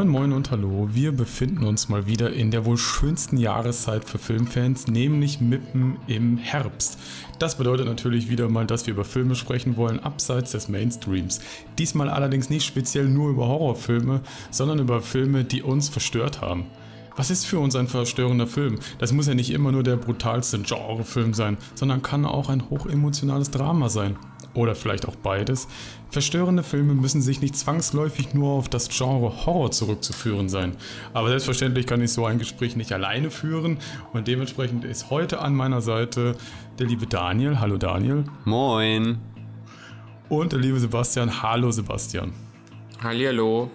Moin 0.00 0.08
Moin 0.08 0.32
und 0.32 0.50
Hallo, 0.50 0.88
wir 0.92 1.12
befinden 1.12 1.66
uns 1.66 1.90
mal 1.90 2.06
wieder 2.06 2.32
in 2.32 2.50
der 2.50 2.64
wohl 2.64 2.78
schönsten 2.78 3.36
Jahreszeit 3.36 4.02
für 4.02 4.16
Filmfans, 4.16 4.86
nämlich 4.86 5.42
mitten 5.42 5.98
im 6.06 6.38
Herbst. 6.38 6.98
Das 7.38 7.58
bedeutet 7.58 7.84
natürlich 7.84 8.30
wieder 8.30 8.48
mal, 8.48 8.66
dass 8.66 8.86
wir 8.86 8.94
über 8.94 9.04
Filme 9.04 9.34
sprechen 9.34 9.76
wollen, 9.76 10.00
abseits 10.00 10.52
des 10.52 10.70
Mainstreams. 10.70 11.42
Diesmal 11.78 12.08
allerdings 12.08 12.48
nicht 12.48 12.64
speziell 12.64 13.10
nur 13.10 13.28
über 13.28 13.46
Horrorfilme, 13.46 14.22
sondern 14.50 14.78
über 14.78 15.02
Filme, 15.02 15.44
die 15.44 15.62
uns 15.62 15.90
verstört 15.90 16.40
haben. 16.40 16.64
Was 17.16 17.30
ist 17.30 17.44
für 17.44 17.58
uns 17.58 17.76
ein 17.76 17.86
verstörender 17.86 18.46
Film? 18.46 18.78
Das 18.98 19.12
muss 19.12 19.26
ja 19.26 19.34
nicht 19.34 19.50
immer 19.50 19.70
nur 19.70 19.82
der 19.82 19.96
brutalste 19.96 20.60
Genrefilm 20.60 21.34
sein, 21.34 21.58
sondern 21.74 22.00
kann 22.00 22.24
auch 22.24 22.48
ein 22.48 22.70
hochemotionales 22.70 23.50
Drama 23.50 23.90
sein. 23.90 24.16
Oder 24.54 24.74
vielleicht 24.74 25.06
auch 25.06 25.16
beides. 25.16 25.68
Verstörende 26.10 26.64
Filme 26.64 26.94
müssen 26.94 27.22
sich 27.22 27.40
nicht 27.40 27.56
zwangsläufig 27.56 28.34
nur 28.34 28.50
auf 28.50 28.68
das 28.68 28.88
Genre 28.88 29.46
Horror 29.46 29.70
zurückzuführen 29.70 30.48
sein. 30.48 30.76
Aber 31.14 31.28
selbstverständlich 31.28 31.86
kann 31.86 32.02
ich 32.02 32.12
so 32.12 32.26
ein 32.26 32.40
Gespräch 32.40 32.74
nicht 32.74 32.92
alleine 32.92 33.30
führen 33.30 33.78
und 34.12 34.26
dementsprechend 34.26 34.84
ist 34.84 35.10
heute 35.10 35.40
an 35.40 35.54
meiner 35.54 35.80
Seite 35.80 36.36
der 36.80 36.88
liebe 36.88 37.06
Daniel. 37.06 37.60
Hallo 37.60 37.76
Daniel. 37.76 38.24
Moin. 38.44 39.18
Und 40.28 40.50
der 40.52 40.58
liebe 40.58 40.80
Sebastian. 40.80 41.42
Hallo 41.42 41.70
Sebastian. 41.70 42.32
Hallihallo. 43.02 43.70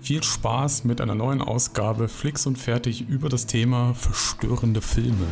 Viel 0.00 0.24
Spaß 0.24 0.82
mit 0.82 1.00
einer 1.00 1.14
neuen 1.14 1.40
Ausgabe 1.40 2.08
Flix 2.08 2.44
und 2.44 2.58
Fertig 2.58 3.08
über 3.08 3.28
das 3.28 3.46
Thema 3.46 3.94
verstörende 3.94 4.80
Filme. 4.80 5.26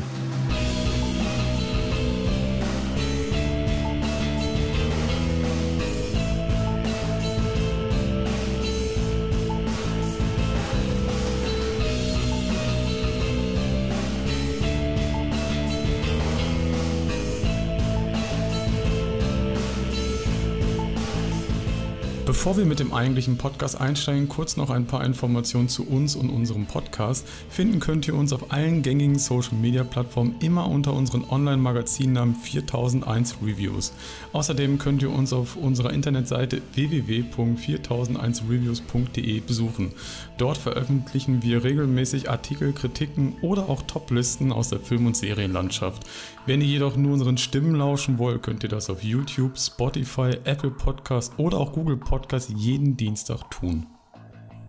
Bevor 22.50 22.64
wir 22.64 22.68
mit 22.68 22.80
dem 22.80 22.92
eigentlichen 22.92 23.38
Podcast 23.38 23.80
einsteigen, 23.80 24.28
kurz 24.28 24.56
noch 24.56 24.70
ein 24.70 24.84
paar 24.84 25.04
Informationen 25.04 25.68
zu 25.68 25.86
uns 25.86 26.16
und 26.16 26.30
unserem 26.30 26.66
Podcast. 26.66 27.24
Finden 27.48 27.78
könnt 27.78 28.08
ihr 28.08 28.16
uns 28.16 28.32
auf 28.32 28.50
allen 28.50 28.82
gängigen 28.82 29.20
Social 29.20 29.54
Media 29.54 29.84
Plattformen 29.84 30.34
immer 30.40 30.68
unter 30.68 30.92
unseren 30.92 31.22
Online-Magazinnamen 31.30 32.34
4001 32.34 33.36
Reviews. 33.40 33.92
Außerdem 34.32 34.80
könnt 34.80 35.00
ihr 35.00 35.10
uns 35.10 35.32
auf 35.32 35.54
unserer 35.54 35.92
Internetseite 35.92 36.60
www.4001reviews.de 36.74 39.38
besuchen. 39.38 39.92
Dort 40.36 40.58
veröffentlichen 40.58 41.44
wir 41.44 41.62
regelmäßig 41.62 42.30
Artikel, 42.30 42.72
Kritiken 42.72 43.36
oder 43.42 43.68
auch 43.68 43.82
Toplisten 43.82 44.50
aus 44.50 44.70
der 44.70 44.80
Film- 44.80 45.06
und 45.06 45.16
Serienlandschaft. 45.16 46.04
Wenn 46.50 46.62
ihr 46.62 46.66
jedoch 46.66 46.96
nur 46.96 47.12
unseren 47.12 47.38
Stimmen 47.38 47.76
lauschen 47.76 48.18
wollt, 48.18 48.42
könnt 48.42 48.64
ihr 48.64 48.68
das 48.68 48.90
auf 48.90 49.04
YouTube, 49.04 49.56
Spotify, 49.56 50.32
Apple 50.42 50.72
Podcast 50.72 51.32
oder 51.36 51.58
auch 51.58 51.72
Google 51.74 51.96
Podcast 51.96 52.50
jeden 52.50 52.96
Dienstag 52.96 53.48
tun. 53.52 53.86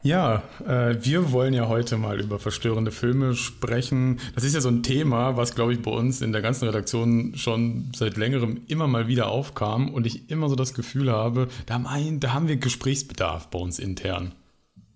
Ja, 0.03 0.43
äh, 0.63 0.95
wir 1.01 1.31
wollen 1.31 1.55
ja 1.55 1.67
heute 1.69 1.97
mal 1.97 2.21
über 2.21 2.37
verstörende 2.37 2.91
Filme 2.91 3.33
sprechen. 3.33 4.19
Das 4.35 4.43
ist 4.43 4.53
ja 4.53 4.61
so 4.61 4.69
ein 4.69 4.83
Thema, 4.83 5.37
was, 5.37 5.55
glaube 5.55 5.73
ich, 5.73 5.81
bei 5.81 5.89
uns 5.89 6.21
in 6.21 6.31
der 6.31 6.43
ganzen 6.43 6.65
Redaktion 6.65 7.33
schon 7.33 7.91
seit 7.95 8.15
längerem 8.15 8.61
immer 8.67 8.85
mal 8.85 9.07
wieder 9.07 9.29
aufkam 9.31 9.89
und 9.91 10.05
ich 10.05 10.29
immer 10.29 10.49
so 10.49 10.55
das 10.55 10.75
Gefühl 10.75 11.11
habe, 11.11 11.47
da 11.65 11.73
haben, 11.73 11.87
ein, 11.87 12.19
da 12.19 12.31
haben 12.31 12.47
wir 12.47 12.57
Gesprächsbedarf 12.57 13.49
bei 13.49 13.57
uns 13.57 13.79
intern. 13.79 14.35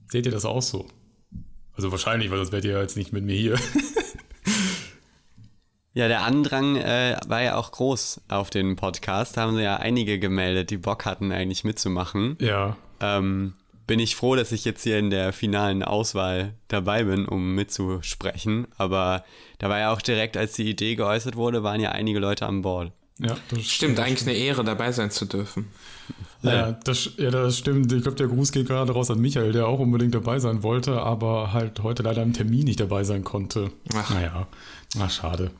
Seht 0.08 0.28
ihr 0.28 0.32
das 0.32 0.46
auch 0.46 0.62
so? 0.62 0.86
Also 1.74 1.92
wahrscheinlich, 1.92 2.30
weil 2.30 2.38
das 2.38 2.52
wärt 2.52 2.64
ihr 2.64 2.74
ja 2.74 2.82
jetzt 2.82 2.96
nicht 2.96 3.12
mit 3.12 3.26
mir 3.26 3.36
hier. 3.36 3.56
Ja, 5.96 6.10
der 6.10 6.24
Andrang 6.24 6.76
äh, 6.76 7.18
war 7.26 7.42
ja 7.42 7.56
auch 7.56 7.72
groß 7.72 8.20
auf 8.28 8.50
den 8.50 8.76
Podcast. 8.76 9.38
Da 9.38 9.42
haben 9.44 9.56
sie 9.56 9.64
ja 9.64 9.78
einige 9.78 10.20
gemeldet, 10.20 10.70
die 10.70 10.78
Bock 10.78 11.06
hatten, 11.06 11.32
eigentlich 11.32 11.64
mitzumachen. 11.64 12.38
Ja. 12.42 12.76
Ähm, 13.00 13.54
bin 13.88 14.00
ich 14.00 14.18
froh, 14.18 14.36
dass 14.36 14.52
ich 14.52 14.66
jetzt 14.66 14.84
hier 14.84 15.00
in 15.00 15.10
der 15.10 15.32
finalen 15.32 15.84
Auswahl 15.84 16.54
dabei 16.68 17.06
bin, 17.06 17.26
um 17.26 17.56
mitzusprechen. 17.56 18.68
Aber 18.78 19.24
da 19.58 19.70
war 19.70 19.80
ja 19.80 19.94
auch 19.94 20.02
direkt, 20.02 20.36
als 20.36 20.54
die 20.54 20.70
Idee 20.70 20.96
geäußert 20.96 21.38
wurde, 21.38 21.64
waren 21.64 21.80
ja 21.80 21.92
einige 21.92 22.20
Leute 22.20 22.46
an 22.46 22.62
Bord. 22.62 22.92
Ja, 23.20 23.38
das 23.50 23.66
stimmt. 23.66 23.98
Eigentlich 23.98 24.28
eine 24.28 24.38
Ehre, 24.38 24.66
dabei 24.66 24.92
sein 24.92 25.12
zu 25.12 25.24
dürfen. 25.24 25.68
Ja, 26.42 26.74
das, 26.84 27.12
ja, 27.18 27.32
das 27.32 27.58
stimmt. 27.58 27.92
Ich 27.94 28.04
glaube, 28.04 28.18
der 28.18 28.28
Gruß 28.28 28.52
geht 28.52 28.68
gerade 28.68 28.92
raus 28.92 29.10
an 29.10 29.20
Michael, 29.20 29.54
der 29.54 29.68
auch 29.68 29.80
unbedingt 29.80 30.14
dabei 30.14 30.40
sein 30.40 30.62
wollte, 30.62 31.02
aber 31.02 31.54
halt 31.54 31.82
heute 31.82 32.04
leider 32.04 32.22
im 32.22 32.34
Termin 32.34 32.66
nicht 32.66 32.80
dabei 32.80 33.04
sein 33.04 33.24
konnte. 33.24 33.72
Ach. 33.96 34.10
Naja, 34.10 34.48
ach, 35.00 35.12
schade. 35.12 35.52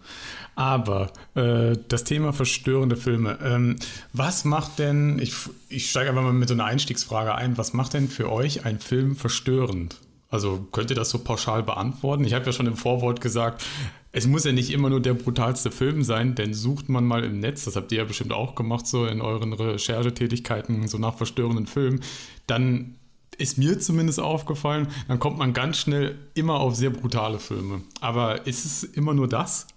Aber 0.56 1.12
äh, 1.36 1.76
das 1.90 2.06
Thema 2.06 2.32
verstörende 2.32 2.96
Filme. 2.96 3.38
Ähm, 3.44 3.76
was 4.14 4.46
macht 4.46 4.80
denn, 4.80 5.20
ich, 5.20 5.34
ich 5.70 5.90
steige 5.90 6.10
einfach 6.10 6.24
mal 6.24 6.34
mit 6.34 6.48
so 6.48 6.54
einer 6.54 6.66
Einstiegsfrage 6.66 7.36
ein, 7.36 7.58
was 7.58 7.74
macht 7.74 7.94
denn 7.94 8.08
für 8.08 8.32
euch 8.32 8.66
ein 8.66 8.80
Film 8.80 9.16
verstörend? 9.16 10.00
Also 10.30 10.68
könnt 10.72 10.90
ihr 10.90 10.96
das 10.96 11.10
so 11.10 11.20
pauschal 11.20 11.64
beantworten? 11.64 12.24
Ich 12.24 12.34
habe 12.34 12.46
ja 12.46 12.52
schon 12.52 12.68
im 12.68 12.76
Vorwort 12.76 13.22
gesagt, 13.22 13.66
es 14.12 14.28
muss 14.28 14.46
ja 14.46 14.54
nicht 14.54 14.72
immer 14.72 14.90
nur 14.90 15.02
der 15.02 15.14
brutalste 15.14 15.72
Film 15.72 16.04
sein, 16.04 16.36
denn 16.36 16.54
sucht 16.54 16.88
man 16.88 17.06
mal 17.06 17.24
im 17.26 17.40
Netz, 17.40 17.66
das 17.66 17.76
habt 17.76 17.92
ihr 17.92 18.00
ja 18.00 18.06
bestimmt 18.06 18.32
auch 18.32 18.56
gemacht, 18.56 18.88
so 18.88 19.06
in 19.06 19.22
euren 19.22 19.52
Recherchetätigkeiten, 19.52 20.88
so 20.88 20.98
nach 20.98 21.16
verstörenden 21.16 21.68
Filmen, 21.68 22.02
dann 22.48 22.96
ist 23.38 23.58
mir 23.58 23.80
zumindest 23.80 24.20
aufgefallen, 24.20 24.88
dann 25.08 25.20
kommt 25.20 25.38
man 25.38 25.54
ganz 25.54 25.78
schnell 25.78 26.18
immer 26.34 26.60
auf 26.60 26.76
sehr 26.76 26.90
brutale 26.90 27.40
Filme. 27.40 27.82
Aber 28.02 28.46
ist 28.48 28.66
es 28.66 28.84
immer 28.84 29.14
nur 29.14 29.28
das? 29.28 29.68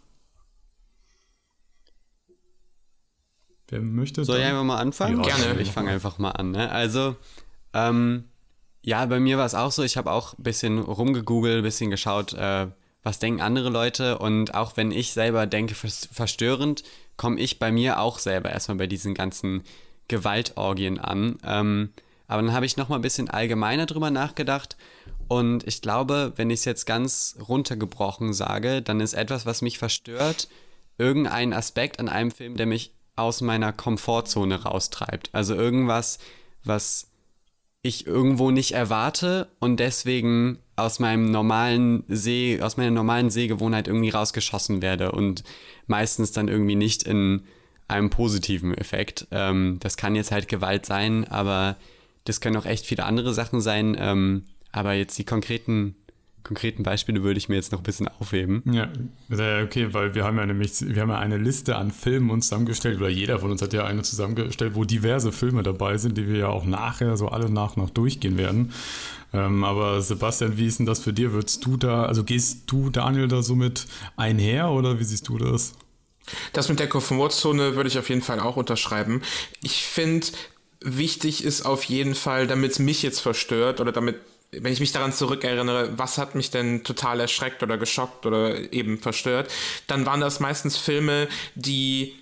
Wer 3.69 3.81
möchte? 3.81 4.25
Soll 4.25 4.39
ich 4.39 4.45
einfach 4.45 4.65
mal 4.65 4.79
anfangen? 4.79 5.23
Ja, 5.23 5.37
Gerne. 5.37 5.61
Ich 5.61 5.71
fange 5.71 5.91
einfach 5.91 6.19
mal 6.19 6.31
an. 6.31 6.53
Ne? 6.53 6.71
Also, 6.71 7.17
ähm, 7.75 8.25
ja, 8.83 9.05
bei 9.07 9.21
mir 9.21 9.37
war 9.37 9.45
es 9.45 9.55
auch 9.55 9.71
so, 9.71 9.83
ich 9.83 9.97
habe 9.97 10.11
auch 10.11 10.39
ein 10.39 10.43
bisschen 10.43 10.79
rumgegoogelt, 10.79 11.59
ein 11.59 11.63
bisschen 11.63 11.91
geschaut, 11.91 12.33
äh, 12.33 12.69
was 13.03 13.19
denken 13.19 13.41
andere 13.41 13.69
Leute 13.69 14.19
und 14.19 14.55
auch 14.55 14.77
wenn 14.77 14.91
ich 14.91 15.13
selber 15.13 15.47
denke, 15.47 15.75
verstörend, 15.75 16.83
komme 17.17 17.39
ich 17.39 17.59
bei 17.59 17.71
mir 17.71 18.01
auch 18.01 18.19
selber 18.19 18.51
erstmal 18.51 18.79
bei 18.79 18.87
diesen 18.87 19.15
ganzen 19.15 19.63
Gewaltorgien 20.09 20.99
an. 20.99 21.39
Ähm, 21.45 21.91
aber 22.28 22.43
dann 22.43 22.53
habe 22.53 22.66
ich 22.66 22.77
nochmal 22.77 23.00
ein 23.00 23.03
bisschen 23.03 23.28
allgemeiner 23.28 23.87
drüber 23.87 24.11
nachgedacht 24.11 24.77
und 25.28 25.66
ich 25.66 25.83
glaube, 25.83 26.33
wenn 26.37 26.50
ich 26.50 26.61
es 26.61 26.65
jetzt 26.65 26.87
ganz 26.87 27.37
runtergebrochen 27.49 28.33
sage, 28.33 28.81
dann 28.83 29.00
ist 29.00 29.15
etwas, 29.15 29.44
was 29.44 29.62
mich 29.62 29.78
verstört, 29.78 30.49
irgendein 30.97 31.53
Aspekt 31.53 32.00
an 32.00 32.09
einem 32.09 32.31
Film, 32.31 32.56
der 32.56 32.67
mich 32.67 32.93
aus 33.17 33.41
meiner 33.41 33.72
Komfortzone 33.72 34.62
raustreibt. 34.62 35.31
Also 35.33 35.55
irgendwas, 35.55 36.19
was 36.65 37.09
ich 37.83 38.06
irgendwo 38.06 38.50
nicht 38.50 38.72
erwarte 38.72 39.49
und 39.61 39.78
deswegen 39.81 40.59
aus 40.77 40.99
meinem 40.99 41.31
normalen 41.31 42.05
See, 42.09 42.61
aus 42.61 42.77
meiner 42.77 42.91
normalen 42.91 43.31
Sehgewohnheit 43.31 43.87
irgendwie 43.87 44.11
rausgeschossen 44.11 44.83
werde 44.83 45.12
und 45.12 45.44
meistens 45.87 46.33
dann 46.33 46.49
irgendwie 46.49 46.75
nicht 46.75 47.03
in 47.03 47.44
einem 47.87 48.11
positiven 48.11 48.75
Effekt. 48.75 49.27
Ähm, 49.31 49.78
das 49.81 49.97
kann 49.97 50.15
jetzt 50.15 50.31
halt 50.31 50.49
Gewalt 50.49 50.87
sein, 50.87 51.27
aber 51.28 51.77
das 52.28 52.41
können 52.41 52.56
auch 52.56 52.66
echt 52.66 52.87
viele 52.87 53.05
andere 53.05 53.34
Sachen 53.34 53.61
sein. 53.61 53.97
Ähm, 53.99 54.44
aber 54.72 54.93
jetzt 54.93 55.19
die 55.19 55.25
konkreten 55.25 55.97
konkreten 56.49 56.83
Beispiele 56.83 57.22
würde 57.22 57.37
ich 57.37 57.49
mir 57.50 57.56
jetzt 57.56 57.72
noch 57.72 57.81
ein 57.81 57.84
bisschen 57.84 58.09
aufheben. 58.09 58.62
Ja, 58.72 58.89
okay, 59.62 59.93
weil 59.93 60.15
wir 60.15 60.25
haben 60.25 60.38
ja 60.38 60.47
nämlich, 60.47 60.73
wir 60.81 61.03
haben 61.03 61.11
ja 61.11 61.19
eine 61.19 61.37
Liste 61.37 61.76
an 61.76 61.91
Filmen 61.91 62.31
uns 62.31 62.47
zusammengestellt, 62.47 62.99
oder 62.99 63.11
jeder 63.11 63.38
von 63.41 63.50
uns 63.50 63.61
hat 63.61 63.75
ja 63.75 63.85
eine 63.85 64.03
zusammengestellt, 64.03 64.75
wo 64.75 64.85
diverse 64.85 65.31
Filme 65.31 65.62
dabei 65.62 65.99
sind, 65.99 66.17
die 66.17 66.26
wir 66.26 66.38
ja 66.38 66.49
auch 66.49 66.64
nachher 66.64 67.19
so 67.19 67.29
alle 67.29 67.50
nach 67.50 67.76
noch 67.76 67.91
durchgehen 67.91 68.38
werden. 68.38 68.73
Ähm, 69.35 69.62
aber 69.62 70.00
Sebastian, 70.00 70.56
wie 70.56 70.67
ist 70.67 70.79
denn 70.79 70.87
das 70.87 71.00
für 71.00 71.12
dir? 71.12 71.32
Würdest 71.32 71.67
du 71.67 71.76
da, 71.76 72.05
also 72.05 72.25
gehst 72.25 72.62
du, 72.70 72.88
Daniel, 72.88 73.29
da 73.29 73.43
so 73.43 73.55
mit 73.55 73.87
einher 74.17 74.70
oder 74.70 74.99
wie 74.99 75.05
siehst 75.05 75.29
du 75.29 75.37
das? 75.37 75.75
Das 76.55 76.69
mit 76.70 76.79
der 76.79 76.88
Komfortzone 76.88 77.76
würde 77.76 77.88
ich 77.88 77.99
auf 77.99 78.08
jeden 78.08 78.23
Fall 78.23 78.41
auch 78.41 78.56
unterschreiben. 78.56 79.23
Ich 79.62 79.82
finde, 79.82 80.29
wichtig 80.81 81.45
ist 81.45 81.63
auf 81.67 81.85
jeden 81.85 82.15
Fall, 82.15 82.47
damit 82.47 82.73
es 82.73 82.79
mich 82.79 83.03
jetzt 83.03 83.21
verstört 83.21 83.81
oder 83.81 83.93
damit 83.93 84.17
wenn 84.51 84.73
ich 84.73 84.81
mich 84.81 84.93
daran 84.93 85.13
zurückerinnere, 85.13 85.99
was 85.99 86.17
hat 86.17 86.35
mich 86.35 86.51
denn 86.51 86.83
total 86.83 87.21
erschreckt 87.21 87.63
oder 87.63 87.77
geschockt 87.77 88.25
oder 88.25 88.73
eben 88.73 88.99
verstört, 88.99 89.51
dann 89.87 90.07
waren 90.07 90.21
das 90.21 90.41
meistens 90.41 90.79
Filme, 90.79 91.29
die 91.55 92.15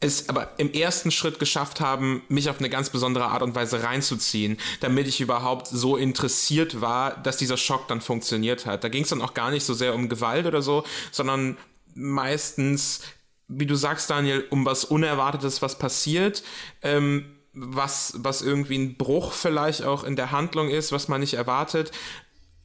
es 0.00 0.28
aber 0.28 0.52
im 0.58 0.72
ersten 0.72 1.10
Schritt 1.10 1.38
geschafft 1.38 1.80
haben, 1.80 2.22
mich 2.28 2.50
auf 2.50 2.58
eine 2.58 2.68
ganz 2.68 2.90
besondere 2.90 3.26
Art 3.26 3.42
und 3.42 3.54
Weise 3.54 3.82
reinzuziehen, 3.82 4.58
damit 4.80 5.08
ich 5.08 5.20
überhaupt 5.20 5.66
so 5.66 5.96
interessiert 5.96 6.80
war, 6.80 7.16
dass 7.16 7.38
dieser 7.38 7.56
Schock 7.56 7.88
dann 7.88 8.00
funktioniert 8.00 8.66
hat. 8.66 8.84
Da 8.84 8.88
ging 8.88 9.02
es 9.02 9.08
dann 9.08 9.22
auch 9.22 9.34
gar 9.34 9.50
nicht 9.50 9.64
so 9.64 9.72
sehr 9.74 9.94
um 9.94 10.08
Gewalt 10.08 10.46
oder 10.46 10.62
so, 10.62 10.84
sondern 11.10 11.56
meistens, 11.94 13.00
wie 13.48 13.66
du 13.66 13.74
sagst, 13.74 14.10
Daniel, 14.10 14.44
um 14.50 14.66
was 14.66 14.84
Unerwartetes, 14.84 15.62
was 15.62 15.78
passiert. 15.78 16.42
Ähm, 16.82 17.34
was, 17.54 18.14
was 18.18 18.42
irgendwie 18.42 18.78
ein 18.78 18.96
Bruch 18.96 19.32
vielleicht 19.32 19.82
auch 19.82 20.04
in 20.04 20.16
der 20.16 20.32
Handlung 20.32 20.68
ist, 20.68 20.92
was 20.92 21.08
man 21.08 21.20
nicht 21.20 21.34
erwartet. 21.34 21.92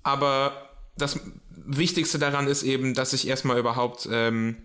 Aber 0.03 0.69
das 0.97 1.19
Wichtigste 1.49 2.19
daran 2.19 2.47
ist 2.47 2.63
eben, 2.63 2.93
dass 2.93 3.13
ich 3.13 3.27
erstmal 3.27 3.59
überhaupt, 3.59 4.07
ähm, 4.11 4.57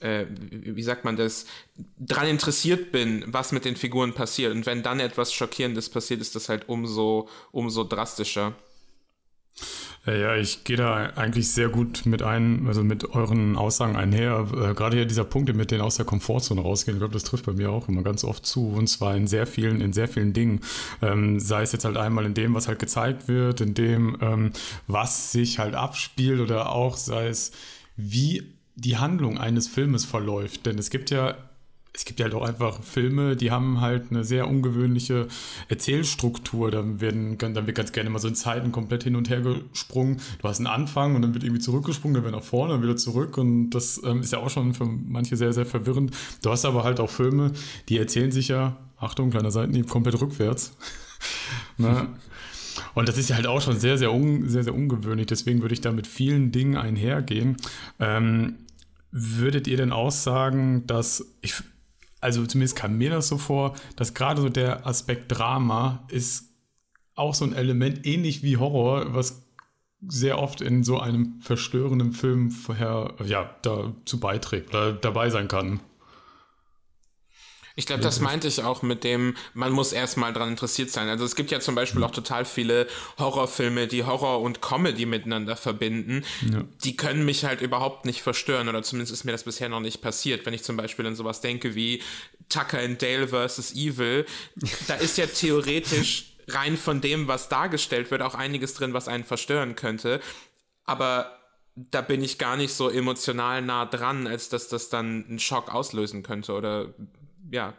äh, 0.00 0.26
wie 0.28 0.82
sagt 0.82 1.04
man 1.04 1.16
das, 1.16 1.46
dran 1.98 2.28
interessiert 2.28 2.92
bin, 2.92 3.24
was 3.26 3.52
mit 3.52 3.64
den 3.64 3.76
Figuren 3.76 4.14
passiert. 4.14 4.52
Und 4.54 4.66
wenn 4.66 4.82
dann 4.82 5.00
etwas 5.00 5.32
Schockierendes 5.32 5.88
passiert, 5.90 6.20
ist 6.20 6.36
das 6.36 6.48
halt 6.48 6.68
umso, 6.68 7.28
umso 7.50 7.84
drastischer. 7.84 8.54
Ja, 10.16 10.36
ich 10.36 10.64
gehe 10.64 10.76
da 10.76 11.10
eigentlich 11.16 11.50
sehr 11.50 11.68
gut 11.68 12.06
mit 12.06 12.22
ein, 12.22 12.66
also 12.66 12.82
mit 12.84 13.14
euren 13.14 13.56
Aussagen 13.56 13.96
einher. 13.96 14.46
Äh, 14.52 14.74
gerade 14.74 14.96
hier 14.96 15.06
dieser 15.06 15.24
Punkt 15.24 15.54
mit 15.54 15.70
denen 15.70 15.82
aus 15.82 15.96
der 15.96 16.06
Komfortzone 16.06 16.60
rausgehen, 16.60 16.96
ich 16.96 17.00
glaube, 17.00 17.14
das 17.14 17.24
trifft 17.24 17.46
bei 17.46 17.52
mir 17.52 17.70
auch 17.70 17.88
immer 17.88 18.02
ganz 18.02 18.24
oft 18.24 18.46
zu. 18.46 18.68
Und 18.68 18.86
zwar 18.86 19.16
in 19.16 19.26
sehr 19.26 19.46
vielen, 19.46 19.80
in 19.80 19.92
sehr 19.92 20.08
vielen 20.08 20.32
Dingen. 20.32 20.60
Ähm, 21.02 21.40
sei 21.40 21.62
es 21.62 21.72
jetzt 21.72 21.84
halt 21.84 21.96
einmal 21.96 22.26
in 22.26 22.34
dem, 22.34 22.54
was 22.54 22.68
halt 22.68 22.78
gezeigt 22.78 23.28
wird, 23.28 23.60
in 23.60 23.74
dem, 23.74 24.16
ähm, 24.20 24.52
was 24.86 25.32
sich 25.32 25.58
halt 25.58 25.74
abspielt 25.74 26.40
oder 26.40 26.70
auch 26.72 26.96
sei 26.96 27.28
es, 27.28 27.52
wie 27.96 28.54
die 28.76 28.96
Handlung 28.96 29.38
eines 29.38 29.68
Filmes 29.68 30.04
verläuft. 30.04 30.66
Denn 30.66 30.78
es 30.78 30.90
gibt 30.90 31.10
ja 31.10 31.34
es 31.98 32.04
gibt 32.04 32.20
ja 32.20 32.26
halt 32.26 32.34
auch 32.34 32.46
einfach 32.46 32.80
Filme, 32.84 33.34
die 33.34 33.50
haben 33.50 33.80
halt 33.80 34.12
eine 34.12 34.22
sehr 34.22 34.46
ungewöhnliche 34.46 35.26
Erzählstruktur. 35.66 36.70
Dann 36.70 37.00
werden, 37.00 37.36
dann 37.38 37.66
wird 37.66 37.76
ganz 37.76 37.90
gerne 37.90 38.08
mal 38.08 38.20
so 38.20 38.28
in 38.28 38.36
Zeiten 38.36 38.70
komplett 38.70 39.02
hin 39.02 39.16
und 39.16 39.28
her 39.28 39.40
gesprungen. 39.40 40.20
Du 40.40 40.48
hast 40.48 40.58
einen 40.58 40.68
Anfang 40.68 41.16
und 41.16 41.22
dann 41.22 41.34
wird 41.34 41.42
irgendwie 41.42 41.60
zurückgesprungen, 41.60 42.14
dann 42.14 42.22
wird 42.22 42.36
nach 42.36 42.44
vorne, 42.44 42.74
dann 42.74 42.84
wieder 42.84 42.94
zurück. 42.94 43.36
Und 43.36 43.70
das 43.70 44.00
ähm, 44.04 44.20
ist 44.20 44.32
ja 44.32 44.38
auch 44.38 44.48
schon 44.48 44.74
für 44.74 44.84
manche 44.84 45.36
sehr, 45.36 45.52
sehr 45.52 45.66
verwirrend. 45.66 46.16
Du 46.40 46.50
hast 46.50 46.64
aber 46.64 46.84
halt 46.84 47.00
auch 47.00 47.10
Filme, 47.10 47.50
die 47.88 47.98
erzählen 47.98 48.30
sich 48.30 48.46
ja, 48.46 48.76
Achtung, 48.98 49.30
kleiner 49.30 49.50
Seitenhieb, 49.50 49.88
komplett 49.88 50.20
rückwärts. 50.20 50.76
ne? 51.78 52.10
Und 52.94 53.08
das 53.08 53.18
ist 53.18 53.28
ja 53.28 53.34
halt 53.34 53.48
auch 53.48 53.60
schon 53.60 53.76
sehr, 53.76 53.98
sehr, 53.98 54.14
un, 54.14 54.48
sehr, 54.48 54.62
sehr 54.62 54.74
ungewöhnlich. 54.74 55.26
Deswegen 55.26 55.62
würde 55.62 55.74
ich 55.74 55.80
da 55.80 55.90
mit 55.90 56.06
vielen 56.06 56.52
Dingen 56.52 56.76
einhergehen. 56.76 57.56
Ähm, 57.98 58.54
würdet 59.10 59.66
ihr 59.66 59.76
denn 59.76 59.90
auch 59.90 60.12
sagen, 60.12 60.86
dass 60.86 61.26
ich 61.40 61.54
also 62.20 62.46
zumindest 62.46 62.76
kam 62.76 62.98
mir 62.98 63.10
das 63.10 63.28
so 63.28 63.38
vor, 63.38 63.74
dass 63.96 64.14
gerade 64.14 64.42
so 64.42 64.48
der 64.48 64.86
Aspekt 64.86 65.26
Drama 65.28 66.06
ist 66.08 66.48
auch 67.14 67.34
so 67.34 67.44
ein 67.44 67.52
Element, 67.52 68.06
ähnlich 68.06 68.42
wie 68.42 68.56
Horror, 68.56 69.14
was 69.14 69.44
sehr 70.06 70.38
oft 70.38 70.60
in 70.60 70.84
so 70.84 71.00
einem 71.00 71.40
verstörenden 71.40 72.12
Film 72.12 72.50
vorher, 72.50 73.14
ja, 73.24 73.56
dazu 73.62 74.20
beiträgt 74.20 74.70
oder 74.70 74.92
dabei 74.92 75.30
sein 75.30 75.48
kann. 75.48 75.80
Ich 77.78 77.86
glaube, 77.86 78.02
das 78.02 78.18
meinte 78.18 78.48
ich 78.48 78.60
auch 78.64 78.82
mit 78.82 79.04
dem, 79.04 79.36
man 79.54 79.70
muss 79.70 79.92
erstmal 79.92 80.32
dran 80.32 80.48
interessiert 80.48 80.90
sein. 80.90 81.08
Also 81.08 81.24
es 81.24 81.36
gibt 81.36 81.52
ja 81.52 81.60
zum 81.60 81.76
Beispiel 81.76 82.02
auch 82.02 82.10
total 82.10 82.44
viele 82.44 82.88
Horrorfilme, 83.18 83.86
die 83.86 84.02
Horror 84.02 84.42
und 84.42 84.60
Comedy 84.60 85.06
miteinander 85.06 85.54
verbinden. 85.54 86.24
Ja. 86.50 86.64
Die 86.82 86.96
können 86.96 87.24
mich 87.24 87.44
halt 87.44 87.60
überhaupt 87.60 88.04
nicht 88.04 88.20
verstören 88.20 88.68
oder 88.68 88.82
zumindest 88.82 89.12
ist 89.12 89.22
mir 89.22 89.30
das 89.30 89.44
bisher 89.44 89.68
noch 89.68 89.78
nicht 89.78 90.02
passiert. 90.02 90.44
Wenn 90.44 90.54
ich 90.54 90.64
zum 90.64 90.76
Beispiel 90.76 91.06
an 91.06 91.14
sowas 91.14 91.40
denke 91.40 91.76
wie 91.76 92.02
Tucker 92.48 92.80
and 92.80 93.00
Dale 93.00 93.28
vs. 93.28 93.76
Evil, 93.76 94.26
da 94.88 94.94
ist 94.94 95.16
ja 95.16 95.26
theoretisch 95.26 96.32
rein 96.48 96.76
von 96.76 97.00
dem, 97.00 97.28
was 97.28 97.48
dargestellt 97.48 98.10
wird, 98.10 98.22
auch 98.22 98.34
einiges 98.34 98.74
drin, 98.74 98.92
was 98.92 99.06
einen 99.06 99.22
verstören 99.22 99.76
könnte. 99.76 100.20
Aber 100.84 101.38
da 101.76 102.00
bin 102.00 102.24
ich 102.24 102.38
gar 102.38 102.56
nicht 102.56 102.74
so 102.74 102.90
emotional 102.90 103.62
nah 103.62 103.86
dran, 103.86 104.26
als 104.26 104.48
dass 104.48 104.66
das 104.66 104.88
dann 104.88 105.26
einen 105.28 105.38
Schock 105.38 105.72
auslösen 105.72 106.24
könnte 106.24 106.54
oder 106.54 106.92
ja, 107.50 107.74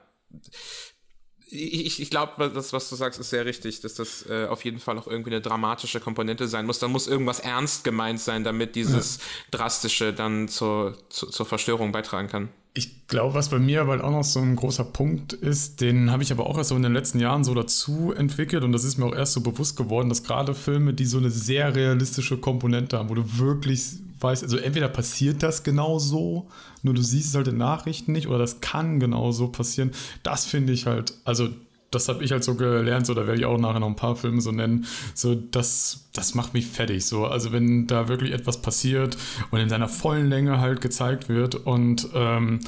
ich, 1.52 2.00
ich 2.00 2.10
glaube, 2.10 2.52
das, 2.54 2.74
was 2.74 2.90
du 2.90 2.96
sagst, 2.96 3.20
ist 3.20 3.32
sehr 3.32 3.46
richtig, 3.46 3.82
dass 3.82 3.96
das 3.96 4.26
äh, 4.30 4.46
auf 4.46 4.64
jeden 4.66 4.80
Fall 4.80 4.98
auch 5.00 5.08
irgendwie 5.08 5.32
eine 5.32 5.42
dramatische 5.42 6.00
Komponente 6.00 6.48
sein 6.48 6.66
muss. 6.66 6.80
Da 6.80 6.88
muss 6.88 7.08
irgendwas 7.08 7.40
ernst 7.40 7.84
gemeint 7.84 8.20
sein, 8.20 8.44
damit 8.44 8.76
dieses 8.76 9.18
ja. 9.18 9.24
Drastische 9.52 10.14
dann 10.14 10.48
zur, 10.48 10.96
zu, 11.10 11.28
zur 11.28 11.46
Verstörung 11.46 11.92
beitragen 11.92 12.28
kann. 12.28 12.50
Ich 12.76 13.08
glaube, 13.08 13.34
was 13.34 13.50
bei 13.50 13.58
mir 13.58 13.82
aber 13.82 14.04
auch 14.04 14.12
noch 14.12 14.24
so 14.24 14.40
ein 14.40 14.56
großer 14.56 14.86
Punkt 14.86 15.34
ist, 15.34 15.82
den 15.82 16.12
habe 16.12 16.22
ich 16.22 16.32
aber 16.32 16.46
auch 16.46 16.58
erst 16.58 16.70
so 16.70 16.76
in 16.76 16.84
den 16.84 16.94
letzten 16.94 17.20
Jahren 17.20 17.44
so 17.44 17.56
dazu 17.56 18.14
entwickelt 18.16 18.64
und 18.64 18.72
das 18.72 18.84
ist 18.84 18.98
mir 18.98 19.06
auch 19.06 19.16
erst 19.16 19.34
so 19.34 19.42
bewusst 19.42 19.76
geworden, 19.76 20.08
dass 20.08 20.24
gerade 20.24 20.54
Filme, 20.54 20.94
die 20.94 21.06
so 21.06 21.18
eine 21.18 21.32
sehr 21.32 21.76
realistische 21.76 22.38
Komponente 22.38 23.00
haben, 23.00 23.10
wo 23.10 23.16
du 23.16 23.40
wirklich 23.40 23.82
weißt, 24.20 24.44
also 24.44 24.58
entweder 24.58 24.88
passiert 24.90 25.44
das 25.44 25.64
genau 25.64 26.00
so, 26.00 26.48
nur 26.84 26.94
du 26.94 27.02
siehst 27.02 27.30
es 27.30 27.36
halt 27.36 27.48
in 27.48 27.58
Nachrichten 27.58 28.12
nicht, 28.12 28.28
oder 28.28 28.40
das 28.40 28.62
kann 28.62 29.00
genau 29.00 29.32
so 29.32 29.50
passieren. 29.50 29.92
Das 30.24 30.46
finde 30.46 30.74
ich 30.74 30.86
halt, 30.86 31.14
also 31.26 31.50
das 31.92 32.08
habe 32.08 32.24
ich 32.24 32.32
halt 32.32 32.44
so 32.44 32.56
gelernt, 32.56 33.06
so 33.06 33.14
da 33.14 33.26
werde 33.26 33.40
ich 33.40 33.46
auch 33.46 33.58
nachher 33.58 33.80
noch 33.80 33.88
ein 33.88 33.96
paar 33.96 34.16
Filme 34.16 34.42
so 34.42 34.52
nennen. 34.52 34.86
So, 35.16 35.36
das, 35.36 36.10
das 36.14 36.36
macht 36.36 36.54
mich 36.54 36.68
fertig. 36.68 37.06
So, 37.06 37.26
also 37.26 37.52
wenn 37.52 37.88
da 37.88 38.08
wirklich 38.08 38.32
etwas 38.32 38.62
passiert 38.62 39.18
und 39.52 39.60
in 39.60 39.70
seiner 39.70 39.90
vollen 39.90 40.30
Länge 40.30 40.60
halt 40.60 40.82
gezeigt 40.82 41.30
wird 41.30 41.56
und 41.56 42.08
ähm, 42.14 42.60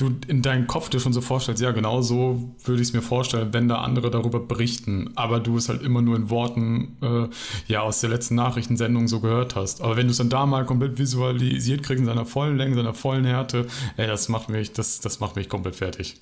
du 0.00 0.10
in 0.28 0.42
deinem 0.42 0.66
Kopf 0.66 0.88
dir 0.88 1.00
schon 1.00 1.12
so 1.12 1.20
vorstellst, 1.20 1.62
ja, 1.62 1.70
genau 1.72 2.02
so 2.02 2.54
würde 2.64 2.82
ich 2.82 2.88
es 2.88 2.94
mir 2.94 3.02
vorstellen, 3.02 3.52
wenn 3.52 3.68
da 3.68 3.82
andere 3.82 4.10
darüber 4.10 4.40
berichten, 4.40 5.10
aber 5.14 5.40
du 5.40 5.56
es 5.56 5.68
halt 5.68 5.82
immer 5.82 6.02
nur 6.02 6.16
in 6.16 6.30
Worten 6.30 6.96
äh, 7.02 7.28
ja 7.66 7.82
aus 7.82 8.00
der 8.00 8.10
letzten 8.10 8.34
Nachrichtensendung 8.34 9.08
so 9.08 9.20
gehört 9.20 9.56
hast. 9.56 9.80
Aber 9.80 9.96
wenn 9.96 10.06
du 10.06 10.12
es 10.12 10.18
dann 10.18 10.30
da 10.30 10.46
mal 10.46 10.64
komplett 10.64 10.98
visualisiert 10.98 11.82
kriegst 11.82 12.00
in 12.00 12.06
seiner 12.06 12.26
vollen 12.26 12.56
Länge, 12.56 12.74
seiner 12.74 12.94
vollen 12.94 13.24
Härte, 13.24 13.66
ey, 13.96 14.06
das 14.06 14.28
macht 14.28 14.48
mich, 14.48 14.72
das, 14.72 15.00
das 15.00 15.20
macht 15.20 15.36
mich 15.36 15.48
komplett 15.48 15.76
fertig 15.76 16.16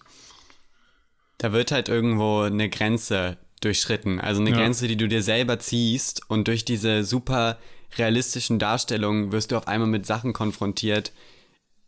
da 1.38 1.52
wird 1.52 1.72
halt 1.72 1.88
irgendwo 1.88 2.40
eine 2.40 2.68
Grenze 2.68 3.38
durchschritten. 3.60 4.20
Also 4.20 4.40
eine 4.40 4.50
ja. 4.50 4.56
Grenze, 4.56 4.86
die 4.86 4.96
du 4.96 5.08
dir 5.08 5.22
selber 5.22 5.58
ziehst 5.58 6.22
und 6.28 6.48
durch 6.48 6.64
diese 6.64 7.04
super 7.04 7.58
realistischen 7.96 8.58
Darstellungen 8.58 9.32
wirst 9.32 9.52
du 9.52 9.56
auf 9.56 9.66
einmal 9.66 9.88
mit 9.88 10.04
Sachen 10.04 10.32
konfrontiert, 10.32 11.12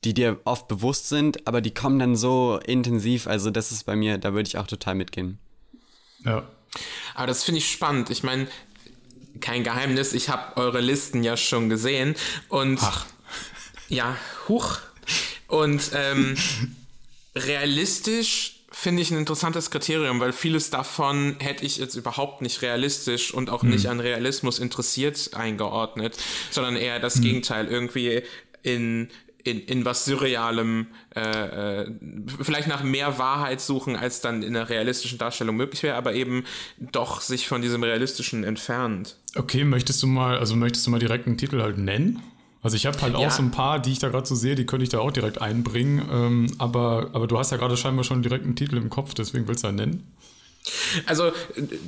die 0.05 0.15
dir 0.15 0.41
oft 0.45 0.69
bewusst 0.69 1.09
sind, 1.09 1.47
aber 1.47 1.61
die 1.61 1.75
kommen 1.75 1.99
dann 1.99 2.17
so 2.17 2.59
intensiv. 2.65 3.27
Also 3.27 3.51
das 3.51 3.71
ist 3.71 3.85
bei 3.85 3.97
mir, 3.97 4.19
da 4.19 4.33
würde 4.33 4.49
ich 4.49 4.57
auch 4.57 4.67
total 4.67 4.95
mitgehen. 4.95 5.39
Ja. 6.25 6.49
Aber 7.15 7.27
das 7.27 7.45
finde 7.45 7.59
ich 7.59 7.71
spannend. 7.71 8.11
Ich 8.11 8.23
meine, 8.23 8.47
kein 9.41 9.65
Geheimnis, 9.65 10.13
ich 10.13 10.29
habe 10.29 10.57
eure 10.57 10.81
Listen 10.81 11.23
ja 11.23 11.37
schon 11.37 11.69
gesehen 11.69 12.15
und 12.49 12.79
Ach. 12.83 13.07
ja, 13.89 14.17
huch. 14.49 14.79
Und 15.49 15.91
ähm, 15.95 16.37
realistisch 17.35 18.61
finde 18.71 19.03
ich 19.03 19.11
ein 19.11 19.19
interessantes 19.19 19.71
Kriterium, 19.71 20.21
weil 20.21 20.33
vieles 20.33 20.71
davon 20.71 21.37
hätte 21.41 21.67
ich 21.67 21.77
jetzt 21.77 21.97
überhaupt 21.97 22.41
nicht 22.41 22.63
realistisch 22.63 23.35
und 23.35 23.51
auch 23.51 23.63
hm. 23.63 23.71
nicht 23.71 23.87
an 23.89 24.01
Realismus 24.01 24.59
interessiert 24.59 25.35
eingeordnet, 25.35 26.17
sondern 26.51 26.77
eher 26.77 27.01
das 27.01 27.17
hm. 27.17 27.23
Gegenteil, 27.23 27.67
irgendwie 27.67 28.23
in, 28.63 29.11
in, 29.45 29.61
in 29.61 29.85
was 29.85 30.05
Surrealem, 30.05 30.87
äh, 31.15 31.83
äh, 31.83 31.93
vielleicht 32.43 32.69
nach 32.69 32.83
mehr 32.83 33.19
Wahrheit 33.19 33.61
suchen, 33.61 33.97
als 33.97 34.21
dann 34.21 34.43
in 34.43 34.57
einer 34.57 34.69
realistischen 34.69 35.19
Darstellung 35.19 35.57
möglich 35.57 35.83
wäre, 35.83 35.97
aber 35.97 36.15
eben 36.15 36.45
doch 36.79 37.21
sich 37.21 37.49
von 37.49 37.63
diesem 37.63 37.83
Realistischen 37.83 38.45
entfernt. 38.45 39.17
Okay, 39.37 39.65
möchtest 39.65 40.03
du 40.03 40.07
mal, 40.07 40.39
also 40.39 40.57
möchtest 40.57 40.87
du 40.87 40.91
mal 40.91 41.01
direkt 41.01 41.27
einen 41.27 41.39
Titel 41.39 41.61
halt 41.63 41.79
nennen? 41.79 42.23
Also 42.63 42.77
ich 42.77 42.85
habe 42.87 43.01
halt 43.01 43.15
ja. 43.15 43.27
auch 43.27 43.31
so 43.31 43.43
ein 43.43 43.51
paar, 43.51 43.79
die 43.79 43.93
ich 43.93 43.99
da 44.01 44.11
gerade 44.11 44.27
so 44.27 44.35
sehe, 44.35 44.55
die 44.55 44.67
könnte 44.67 44.83
ich 44.83 44.91
da 44.91 44.99
auch 44.99 45.13
direkt 45.13 45.41
einbringen. 45.41 46.07
Ähm, 46.11 46.47
aber, 46.59 47.11
aber 47.15 47.27
du 47.27 47.39
hast 47.39 47.53
ja 47.53 47.57
gerade 47.57 47.77
scheinbar 47.77 48.05
schon 48.05 48.23
direkt 48.23 48.45
einen 48.45 48.57
Titel 48.57 48.77
im 48.77 48.91
Kopf, 48.91 49.15
deswegen 49.15 49.49
willst 49.49 49.65
du 49.65 49.69
einen 49.69 49.77
nennen? 49.77 50.13
Also 51.07 51.33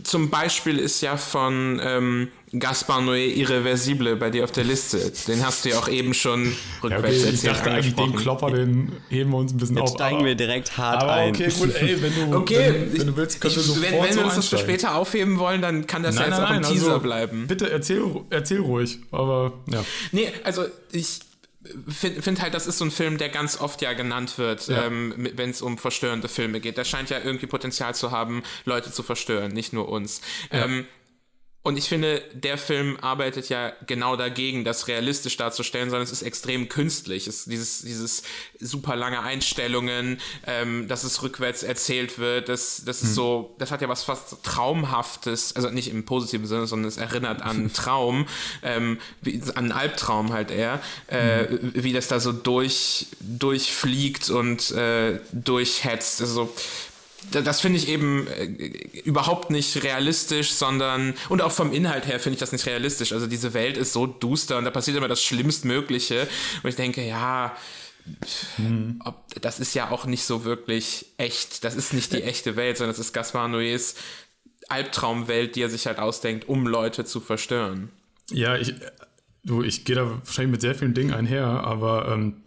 zum 0.02 0.30
Beispiel 0.30 0.78
ist 0.78 1.02
ja 1.02 1.18
von 1.18 1.78
ähm, 1.82 2.28
Gaspar 2.58 3.00
Noé 3.00 3.34
Irreversible 3.34 4.16
bei 4.16 4.28
dir 4.28 4.44
auf 4.44 4.52
der 4.52 4.64
Liste. 4.64 5.12
Den 5.26 5.44
hast 5.44 5.64
du 5.64 5.70
ja 5.70 5.78
auch 5.78 5.88
eben 5.88 6.12
schon 6.12 6.54
rückwärts 6.82 6.92
ja, 6.92 6.98
okay, 6.98 7.16
erzählt. 7.16 7.34
Ich 7.34 7.42
dachte 7.42 7.70
eigentlich, 7.70 7.94
den 7.94 8.14
Klopper, 8.14 8.50
den 8.50 8.92
heben 9.08 9.30
wir 9.30 9.38
uns 9.38 9.52
ein 9.52 9.56
bisschen 9.56 9.76
Jetzt 9.78 9.92
auf. 9.92 9.94
steigen 9.94 10.24
wir 10.24 10.34
direkt 10.34 10.76
hart 10.76 11.02
aber 11.02 11.12
ein. 11.12 11.30
okay, 11.34 11.50
gut, 11.58 11.74
ey, 11.74 12.02
wenn 12.02 12.14
du, 12.14 12.36
okay, 12.36 12.74
wenn, 12.74 12.98
wenn 12.98 13.06
du 13.06 13.16
willst, 13.16 13.40
können 13.40 13.56
wir 13.56 13.62
sofort 13.62 13.82
Wenn, 13.82 14.02
wenn 14.02 14.16
wir 14.16 14.24
uns 14.24 14.34
das 14.34 14.48
für 14.48 14.58
später 14.58 14.96
aufheben 14.96 15.38
wollen, 15.38 15.62
dann 15.62 15.86
kann 15.86 16.02
das 16.02 16.16
nein, 16.16 16.24
ja 16.24 16.28
jetzt 16.28 16.38
nein, 16.38 16.46
auch 16.46 16.68
ein 16.68 16.74
Teaser 16.74 16.86
also, 16.88 17.00
bleiben. 17.00 17.46
Bitte 17.46 17.70
erzähl, 17.70 18.02
erzähl 18.28 18.60
ruhig, 18.60 18.98
aber 19.10 19.54
ja. 19.70 19.82
Nee, 20.12 20.30
also 20.44 20.66
ich 20.92 21.20
finde 21.88 22.22
find 22.22 22.42
halt, 22.42 22.54
das 22.54 22.66
ist 22.66 22.78
so 22.78 22.84
ein 22.84 22.90
Film, 22.90 23.18
der 23.18 23.28
ganz 23.28 23.60
oft 23.60 23.80
ja 23.80 23.92
genannt 23.94 24.36
wird, 24.36 24.68
ja. 24.68 24.86
ähm, 24.86 25.14
wenn 25.36 25.50
es 25.50 25.62
um 25.62 25.78
verstörende 25.78 26.28
Filme 26.28 26.60
geht. 26.60 26.76
Der 26.76 26.84
scheint 26.84 27.08
ja 27.08 27.18
irgendwie 27.22 27.46
Potenzial 27.46 27.94
zu 27.94 28.10
haben, 28.10 28.42
Leute 28.64 28.92
zu 28.92 29.02
verstören, 29.02 29.52
nicht 29.52 29.72
nur 29.72 29.88
uns. 29.88 30.20
Ja. 30.52 30.64
Ähm, 30.64 30.86
und 31.64 31.76
ich 31.76 31.88
finde, 31.88 32.24
der 32.34 32.58
Film 32.58 32.98
arbeitet 33.00 33.48
ja 33.48 33.72
genau 33.86 34.16
dagegen, 34.16 34.64
das 34.64 34.88
realistisch 34.88 35.36
darzustellen, 35.36 35.90
sondern 35.90 36.02
es 36.02 36.10
ist 36.10 36.22
extrem 36.22 36.68
künstlich. 36.68 37.28
Es 37.28 37.40
ist 37.40 37.52
dieses, 37.52 37.82
dieses 37.82 38.22
super 38.58 38.96
lange 38.96 39.20
Einstellungen, 39.20 40.20
ähm, 40.44 40.88
dass 40.88 41.04
es 41.04 41.22
rückwärts 41.22 41.62
erzählt 41.62 42.18
wird, 42.18 42.48
das, 42.48 42.82
das 42.84 43.02
ist 43.02 43.10
hm. 43.10 43.14
so, 43.14 43.54
das 43.58 43.70
hat 43.70 43.80
ja 43.80 43.88
was 43.88 44.02
fast 44.02 44.42
Traumhaftes, 44.42 45.54
also 45.54 45.70
nicht 45.70 45.88
im 45.88 46.04
positiven 46.04 46.48
Sinne, 46.48 46.66
sondern 46.66 46.88
es 46.88 46.96
erinnert 46.96 47.42
an 47.42 47.72
Traum, 47.74 48.26
ähm, 48.64 48.98
wie, 49.20 49.40
an 49.54 49.70
Albtraum 49.70 50.32
halt 50.32 50.50
eher, 50.50 50.82
äh, 51.06 51.46
hm. 51.46 51.72
wie 51.74 51.92
das 51.92 52.08
da 52.08 52.18
so 52.18 52.32
durch, 52.32 53.06
durchfliegt 53.20 54.30
und 54.30 54.72
äh, 54.72 55.20
durchhetzt. 55.30 56.22
Also 56.22 56.52
das 57.30 57.60
finde 57.60 57.78
ich 57.78 57.88
eben 57.88 58.26
äh, 58.26 58.66
überhaupt 59.04 59.50
nicht 59.50 59.82
realistisch, 59.82 60.52
sondern 60.52 61.14
und 61.28 61.42
auch 61.42 61.52
vom 61.52 61.72
Inhalt 61.72 62.06
her 62.06 62.20
finde 62.20 62.34
ich 62.34 62.40
das 62.40 62.52
nicht 62.52 62.66
realistisch. 62.66 63.12
Also 63.12 63.26
diese 63.26 63.54
Welt 63.54 63.76
ist 63.76 63.92
so 63.92 64.06
duster 64.06 64.58
und 64.58 64.64
da 64.64 64.70
passiert 64.70 64.96
immer 64.96 65.08
das 65.08 65.22
Schlimmstmögliche. 65.22 66.28
Und 66.62 66.70
ich 66.70 66.76
denke, 66.76 67.06
ja, 67.06 67.56
hm. 68.56 69.00
ob, 69.04 69.22
das 69.40 69.60
ist 69.60 69.74
ja 69.74 69.90
auch 69.90 70.06
nicht 70.06 70.24
so 70.24 70.44
wirklich 70.44 71.06
echt. 71.16 71.64
Das 71.64 71.74
ist 71.74 71.92
nicht 71.92 72.12
die 72.12 72.22
echte 72.22 72.56
Welt, 72.56 72.76
sondern 72.76 72.96
das 72.96 73.04
ist 73.04 73.12
Gaspar 73.12 73.48
Noés 73.48 73.94
Albtraumwelt, 74.68 75.56
die 75.56 75.62
er 75.62 75.70
sich 75.70 75.86
halt 75.86 75.98
ausdenkt, 75.98 76.48
um 76.48 76.66
Leute 76.66 77.04
zu 77.04 77.20
verstören. 77.20 77.90
Ja, 78.30 78.56
ich, 78.56 78.74
du, 79.44 79.62
ich 79.62 79.84
gehe 79.84 79.96
da 79.96 80.10
wahrscheinlich 80.24 80.52
mit 80.52 80.60
sehr 80.60 80.74
vielen 80.74 80.94
Dingen 80.94 81.12
einher, 81.12 81.46
aber 81.46 82.08
ähm, 82.08 82.42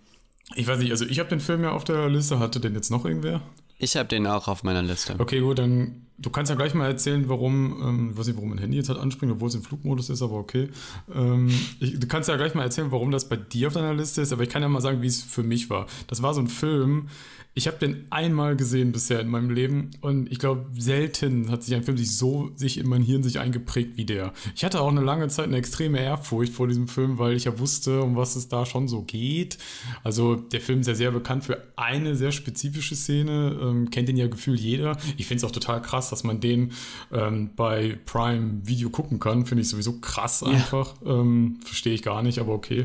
ich 0.56 0.68
weiß 0.68 0.80
nicht, 0.80 0.92
also 0.92 1.06
ich 1.06 1.20
habe 1.20 1.30
den 1.30 1.40
Film 1.40 1.64
ja 1.64 1.72
auf 1.72 1.84
der 1.84 2.10
Liste, 2.10 2.40
hatte 2.40 2.60
den 2.60 2.74
jetzt 2.74 2.90
noch 2.90 3.06
irgendwer? 3.06 3.42
Ich 3.78 3.96
habe 3.98 4.08
den 4.08 4.26
auch 4.28 4.48
auf 4.48 4.64
meiner 4.64 4.82
Liste. 4.82 5.16
Okay, 5.18 5.42
gut, 5.42 5.60
dann 5.60 6.06
du 6.18 6.30
kannst 6.30 6.50
ja 6.50 6.56
gleich 6.56 6.74
mal 6.74 6.88
erzählen, 6.88 7.28
warum, 7.28 7.82
ähm, 7.84 8.18
weiß 8.18 8.28
nicht, 8.28 8.38
warum 8.38 8.50
mein 8.50 8.58
Handy 8.58 8.78
jetzt 8.78 8.90
halt 8.90 9.00
anspringt, 9.00 9.34
obwohl 9.34 9.50
es 9.50 9.56
im 9.56 9.64
Flugmodus 9.64 10.10
ist, 10.10 10.22
aber 10.22 10.36
okay. 10.36 10.70
Ähm, 11.14 11.50
ich, 11.80 12.00
du 12.00 12.08
kannst 12.08 12.30
ja 12.30 12.38
gleich 12.38 12.54
mal 12.54 12.64
erzählen, 12.64 12.92
warum 12.92 13.12
das 13.12 13.28
bei 13.28 13.36
dir 13.36 13.68
auf 13.68 13.74
deiner 13.74 13.94
Liste 13.94 14.22
ist, 14.22 14.32
aber 14.32 14.44
ich 14.44 14.50
kann 14.50 14.62
ja 14.62 14.70
mal 14.70 14.82
sagen, 14.82 15.02
wie 15.02 15.08
es 15.08 15.22
für 15.22 15.44
mich 15.44 15.70
war. 15.70 15.88
Das 16.08 16.22
war 16.22 16.34
so 16.34 16.42
ein 16.42 16.48
Film, 16.48 17.10
ich 17.58 17.68
habe 17.68 17.78
den 17.78 18.06
einmal 18.10 18.58
gesehen 18.58 18.92
bisher 18.92 19.22
in 19.22 19.30
meinem 19.30 19.50
Leben 19.50 19.92
und 20.02 20.30
ich 20.30 20.40
glaube, 20.40 20.66
selten 20.78 21.50
hat 21.50 21.64
sich 21.64 21.74
ein 21.74 21.84
Film 21.84 21.98
sich 21.98 22.18
so 22.18 22.52
sich 22.56 22.78
in 22.78 22.88
mein 22.90 23.02
Hirn 23.02 23.24
sich 23.24 23.40
eingeprägt 23.40 23.96
wie 23.96 24.04
der. 24.04 24.34
Ich 24.56 24.66
hatte 24.66 24.82
auch 24.82 24.90
eine 24.90 25.00
lange 25.00 25.30
Zeit 25.30 25.46
eine 25.46 25.56
extreme 25.56 26.02
Ehrfurcht 26.02 26.52
vor 26.52 26.68
diesem 26.68 26.90
Film, 26.90 27.18
weil 27.18 27.34
ich 27.34 27.46
ja 27.46 27.58
wusste, 27.58 28.02
um 28.02 28.18
was 28.18 28.36
es 28.36 28.50
da 28.50 28.66
schon 28.66 28.90
so 28.90 29.04
geht. 29.04 29.58
Also 30.04 30.36
der 30.36 30.60
Film 30.60 30.82
ist 30.82 30.88
ja 30.88 30.96
sehr 30.96 31.12
bekannt 31.12 31.46
für 31.46 31.64
eine 31.78 32.18
sehr 32.18 32.34
spezifische 32.34 32.98
Szene, 32.98 33.58
ähm, 33.62 33.90
kennt 33.90 34.10
den 34.10 34.18
ja 34.18 34.28
gefühlt 34.28 34.60
jeder. 34.60 34.98
Ich 35.16 35.26
finde 35.26 35.38
es 35.38 35.44
auch 35.46 35.54
total 35.54 35.82
krass, 35.82 36.10
dass 36.10 36.26
man 36.26 36.42
den 36.42 36.74
ähm, 37.14 37.52
bei 37.56 37.98
Prime 38.06 38.68
Video 38.68 38.90
gucken 38.90 39.22
kann. 39.22 39.46
Finde 39.46 39.62
ich 39.62 39.70
sowieso 39.70 40.02
krass 40.02 40.44
einfach. 40.44 40.96
Ja. 41.06 41.22
Ähm, 41.22 41.60
Verstehe 41.64 41.94
ich 41.94 42.04
gar 42.04 42.22
nicht, 42.22 42.40
aber 42.40 42.52
okay. 42.52 42.84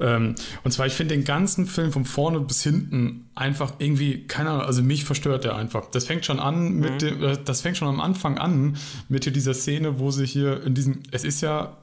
Ähm, 0.00 0.36
und 0.64 0.70
zwar, 0.70 0.86
ich 0.86 0.94
finde 0.94 1.14
den 1.14 1.24
ganzen 1.24 1.66
Film 1.66 1.92
von 1.92 2.06
vorne 2.06 2.40
bis 2.40 2.62
hinten 2.62 3.26
einfach 3.36 3.74
irgendwie, 3.78 4.05
keine 4.14 4.50
Ahnung, 4.50 4.62
also 4.62 4.82
mich 4.82 5.04
verstört 5.04 5.44
der 5.44 5.56
einfach. 5.56 5.90
Das 5.90 6.06
fängt 6.06 6.24
schon 6.24 6.40
an 6.40 6.74
mit 6.74 6.94
mhm. 6.94 6.98
dem, 6.98 7.22
äh, 7.22 7.38
das 7.44 7.60
fängt 7.60 7.76
schon 7.76 7.88
am 7.88 8.00
Anfang 8.00 8.38
an 8.38 8.76
mit 9.08 9.24
hier 9.24 9.32
dieser 9.32 9.54
Szene, 9.54 9.98
wo 9.98 10.10
sie 10.10 10.26
hier 10.26 10.62
in 10.64 10.74
diesem, 10.74 11.02
es 11.10 11.24
ist 11.24 11.40
ja 11.40 11.76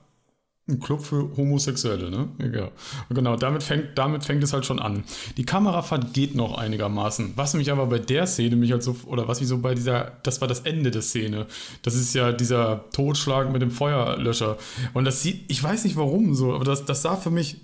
ein 0.68 0.80
Club 0.80 1.04
für 1.04 1.36
Homosexuelle, 1.36 2.10
ne? 2.10 2.30
Ja. 2.40 2.72
Genau, 3.10 3.36
damit 3.36 3.64
fängt, 3.64 3.98
damit 3.98 4.24
fängt 4.24 4.42
es 4.44 4.54
halt 4.54 4.66
schon 4.66 4.80
an. 4.80 5.04
Die 5.36 5.44
Kamerafahrt 5.44 6.14
geht 6.14 6.36
noch 6.36 6.58
einigermaßen. 6.58 7.34
Was 7.36 7.54
mich 7.54 7.70
aber 7.70 7.86
bei 7.88 8.00
der 8.00 8.26
Szene 8.28 8.56
mich 8.56 8.72
halt 8.72 8.82
so, 8.82 8.96
oder 9.06 9.28
was 9.28 9.42
ich 9.42 9.48
so 9.48 9.58
bei 9.58 9.76
dieser, 9.76 10.14
das 10.24 10.40
war 10.40 10.48
das 10.48 10.62
Ende 10.62 10.90
der 10.90 11.02
Szene. 11.02 11.48
Das 11.82 11.96
ist 11.96 12.14
ja 12.14 12.32
dieser 12.32 12.90
Totschlag 12.92 13.52
mit 13.52 13.62
dem 13.62 13.72
Feuerlöscher. 13.72 14.58
Und 14.94 15.04
das 15.04 15.22
sieht, 15.22 15.44
ich 15.52 15.62
weiß 15.62 15.84
nicht 15.84 15.98
warum 15.98 16.34
so, 16.34 16.54
aber 16.54 16.64
das, 16.64 16.86
das 16.86 17.02
sah 17.02 17.18
für 17.18 17.32
mich 17.32 17.58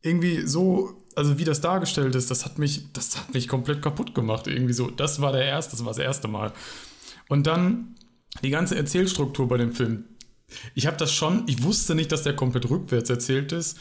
irgendwie 0.00 0.46
so 0.46 0.94
also 1.18 1.36
wie 1.36 1.44
das 1.44 1.60
dargestellt 1.60 2.14
ist, 2.14 2.30
das 2.30 2.44
hat 2.44 2.58
mich, 2.58 2.92
das 2.92 3.18
hat 3.18 3.34
mich 3.34 3.48
komplett 3.48 3.82
kaputt 3.82 4.14
gemacht. 4.14 4.46
Irgendwie 4.46 4.72
so. 4.72 4.88
Das 4.88 5.20
war 5.20 5.32
der 5.32 5.44
erste, 5.44 5.72
das 5.72 5.80
war 5.84 5.90
das 5.90 5.98
erste 5.98 6.28
Mal. 6.28 6.52
Und 7.28 7.46
dann 7.48 7.96
die 8.42 8.50
ganze 8.50 8.76
Erzählstruktur 8.76 9.48
bei 9.48 9.56
dem 9.56 9.72
Film. 9.72 10.04
Ich 10.74 10.86
habe 10.86 10.96
das 10.96 11.12
schon, 11.12 11.42
ich 11.48 11.62
wusste 11.64 11.96
nicht, 11.96 12.12
dass 12.12 12.22
der 12.22 12.36
komplett 12.36 12.70
rückwärts 12.70 13.10
erzählt 13.10 13.50
ist. 13.50 13.78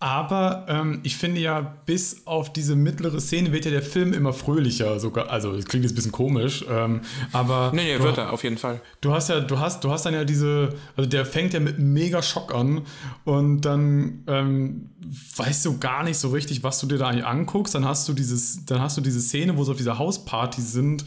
Aber 0.00 0.64
ähm, 0.68 1.00
ich 1.02 1.16
finde 1.16 1.40
ja, 1.40 1.60
bis 1.84 2.24
auf 2.24 2.52
diese 2.52 2.76
mittlere 2.76 3.20
Szene 3.20 3.50
wird 3.50 3.64
ja 3.64 3.72
der 3.72 3.82
Film 3.82 4.12
immer 4.12 4.32
fröhlicher 4.32 5.00
sogar. 5.00 5.28
Also 5.28 5.52
es 5.54 5.64
klingt 5.64 5.84
jetzt 5.84 5.92
ein 5.92 5.96
bisschen 5.96 6.12
komisch, 6.12 6.64
ähm, 6.70 7.00
aber. 7.32 7.72
Nee, 7.74 7.96
nee, 7.96 8.02
wird 8.02 8.16
er, 8.16 8.32
auf 8.32 8.44
jeden 8.44 8.58
Fall. 8.58 8.80
Du 9.00 9.12
hast 9.12 9.28
ja, 9.28 9.40
du 9.40 9.58
hast, 9.58 9.82
du 9.82 9.90
hast 9.90 10.06
dann 10.06 10.14
ja 10.14 10.24
diese, 10.24 10.68
also 10.96 11.10
der 11.10 11.26
fängt 11.26 11.52
ja 11.52 11.58
mit 11.58 11.80
mega 11.80 12.22
Schock 12.22 12.54
an 12.54 12.82
und 13.24 13.62
dann 13.62 14.22
ähm, 14.28 14.90
weißt 15.34 15.64
du 15.64 15.78
gar 15.78 16.04
nicht 16.04 16.18
so 16.18 16.28
richtig, 16.28 16.62
was 16.62 16.78
du 16.78 16.86
dir 16.86 16.98
da 16.98 17.08
eigentlich 17.08 17.26
anguckst. 17.26 17.74
Dann 17.74 17.84
hast 17.84 18.08
du 18.08 18.12
dieses, 18.12 18.64
dann 18.66 18.80
hast 18.80 18.96
du 18.98 19.00
diese 19.00 19.20
Szene, 19.20 19.56
wo 19.56 19.64
sie 19.64 19.72
auf 19.72 19.78
dieser 19.78 19.98
Hausparty 19.98 20.62
sind 20.62 21.04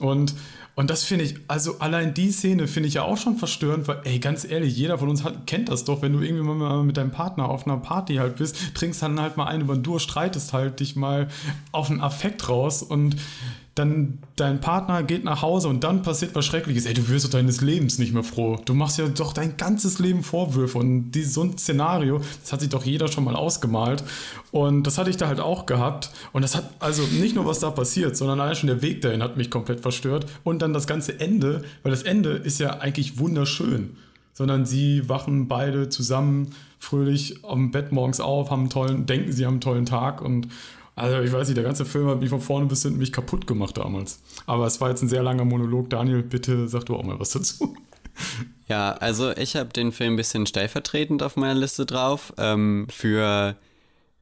und 0.00 0.34
und 0.76 0.90
das 0.90 1.04
finde 1.04 1.24
ich, 1.24 1.36
also 1.46 1.78
allein 1.78 2.14
die 2.14 2.32
Szene 2.32 2.66
finde 2.66 2.88
ich 2.88 2.94
ja 2.94 3.02
auch 3.02 3.16
schon 3.16 3.36
verstörend, 3.36 3.86
weil, 3.86 4.00
ey, 4.04 4.18
ganz 4.18 4.44
ehrlich, 4.44 4.76
jeder 4.76 4.98
von 4.98 5.08
uns 5.08 5.22
hat, 5.22 5.46
kennt 5.46 5.68
das 5.68 5.84
doch, 5.84 6.02
wenn 6.02 6.12
du 6.12 6.20
irgendwie 6.20 6.42
mal 6.42 6.82
mit 6.82 6.96
deinem 6.96 7.12
Partner 7.12 7.48
auf 7.48 7.66
einer 7.66 7.76
Party 7.76 8.16
halt 8.16 8.36
bist, 8.36 8.74
trinkst 8.74 9.00
dann 9.00 9.20
halt 9.20 9.36
mal 9.36 9.46
einen 9.46 9.62
über 9.62 9.74
den 9.74 9.84
Dur, 9.84 10.00
streitest 10.00 10.52
halt 10.52 10.80
dich 10.80 10.96
mal 10.96 11.28
auf 11.70 11.90
einen 11.90 12.00
Affekt 12.00 12.48
raus 12.48 12.82
und 12.82 13.16
dann 13.74 14.18
dein 14.36 14.60
Partner 14.60 15.02
geht 15.02 15.24
nach 15.24 15.42
Hause 15.42 15.66
und 15.68 15.82
dann 15.82 16.02
passiert 16.02 16.34
was 16.34 16.44
Schreckliches. 16.44 16.86
Ey, 16.86 16.94
du 16.94 17.08
wirst 17.08 17.24
doch 17.24 17.30
deines 17.30 17.60
Lebens 17.60 17.98
nicht 17.98 18.12
mehr 18.12 18.22
froh. 18.22 18.56
Du 18.64 18.72
machst 18.72 18.98
ja 18.98 19.08
doch 19.08 19.32
dein 19.32 19.56
ganzes 19.56 19.98
Leben 19.98 20.22
Vorwürfe 20.22 20.78
und 20.78 21.10
die, 21.10 21.24
so 21.24 21.42
ein 21.42 21.58
Szenario, 21.58 22.20
das 22.42 22.52
hat 22.52 22.60
sich 22.60 22.68
doch 22.68 22.84
jeder 22.84 23.08
schon 23.08 23.24
mal 23.24 23.34
ausgemalt. 23.34 24.04
Und 24.52 24.84
das 24.84 24.96
hatte 24.96 25.10
ich 25.10 25.16
da 25.16 25.26
halt 25.26 25.40
auch 25.40 25.66
gehabt. 25.66 26.10
Und 26.32 26.42
das 26.42 26.54
hat 26.54 26.70
also 26.78 27.02
nicht 27.02 27.34
nur 27.34 27.46
was 27.46 27.58
da 27.58 27.70
passiert, 27.70 28.16
sondern 28.16 28.40
allein 28.40 28.54
schon 28.54 28.68
der 28.68 28.80
Weg 28.80 29.00
dahin 29.00 29.22
hat 29.22 29.36
mich 29.36 29.50
komplett 29.50 29.80
verstört. 29.80 30.26
Und 30.44 30.62
dann 30.62 30.72
das 30.72 30.86
ganze 30.86 31.18
Ende, 31.18 31.64
weil 31.82 31.90
das 31.90 32.04
Ende 32.04 32.30
ist 32.30 32.60
ja 32.60 32.78
eigentlich 32.78 33.18
wunderschön. 33.18 33.96
Sondern 34.34 34.66
sie 34.66 35.08
wachen 35.08 35.48
beide 35.48 35.88
zusammen 35.88 36.50
fröhlich 36.78 37.44
am 37.44 37.72
Bett 37.72 37.90
morgens 37.90 38.20
auf, 38.20 38.50
haben 38.50 38.62
einen 38.62 38.70
tollen, 38.70 39.06
denken 39.06 39.32
sie 39.32 39.46
haben 39.46 39.54
einen 39.54 39.60
tollen 39.60 39.86
Tag 39.86 40.22
und 40.22 40.48
also 40.96 41.20
ich 41.20 41.32
weiß 41.32 41.48
nicht, 41.48 41.56
der 41.56 41.64
ganze 41.64 41.84
Film 41.84 42.08
hat 42.08 42.20
mich 42.20 42.30
von 42.30 42.40
vorne 42.40 42.66
bis 42.66 42.82
hinten 42.82 42.98
mich 42.98 43.12
kaputt 43.12 43.46
gemacht 43.46 43.76
damals. 43.76 44.20
Aber 44.46 44.66
es 44.66 44.80
war 44.80 44.90
jetzt 44.90 45.02
ein 45.02 45.08
sehr 45.08 45.22
langer 45.22 45.44
Monolog. 45.44 45.90
Daniel, 45.90 46.22
bitte 46.22 46.68
sag 46.68 46.86
du 46.86 46.96
auch 46.96 47.04
mal 47.04 47.18
was 47.18 47.30
dazu. 47.30 47.76
Ja, 48.66 48.92
also 48.92 49.36
ich 49.36 49.56
habe 49.56 49.70
den 49.70 49.92
Film 49.92 50.14
ein 50.14 50.16
bisschen 50.16 50.46
stellvertretend 50.46 51.22
auf 51.22 51.36
meiner 51.36 51.54
Liste 51.54 51.84
drauf 51.84 52.32
ähm, 52.38 52.86
für 52.88 53.56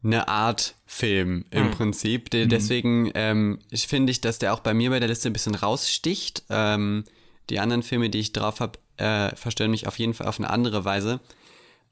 eine 0.02 0.28
Art 0.28 0.74
Film 0.84 1.44
im 1.50 1.66
mhm. 1.66 1.70
Prinzip. 1.70 2.30
De. 2.30 2.46
Deswegen 2.46 3.12
ähm, 3.14 3.60
finde 3.72 4.10
ich, 4.10 4.20
dass 4.20 4.40
der 4.40 4.52
auch 4.52 4.60
bei 4.60 4.74
mir 4.74 4.90
bei 4.90 4.98
der 4.98 5.08
Liste 5.08 5.28
ein 5.28 5.32
bisschen 5.32 5.54
raussticht. 5.54 6.42
Ähm, 6.50 7.04
die 7.50 7.60
anderen 7.60 7.82
Filme, 7.82 8.10
die 8.10 8.18
ich 8.18 8.32
drauf 8.32 8.58
habe, 8.60 8.78
äh, 8.96 9.34
verstören 9.36 9.70
mich 9.70 9.86
auf 9.86 9.98
jeden 9.98 10.14
Fall 10.14 10.26
auf 10.26 10.38
eine 10.38 10.50
andere 10.50 10.84
Weise. 10.84 11.20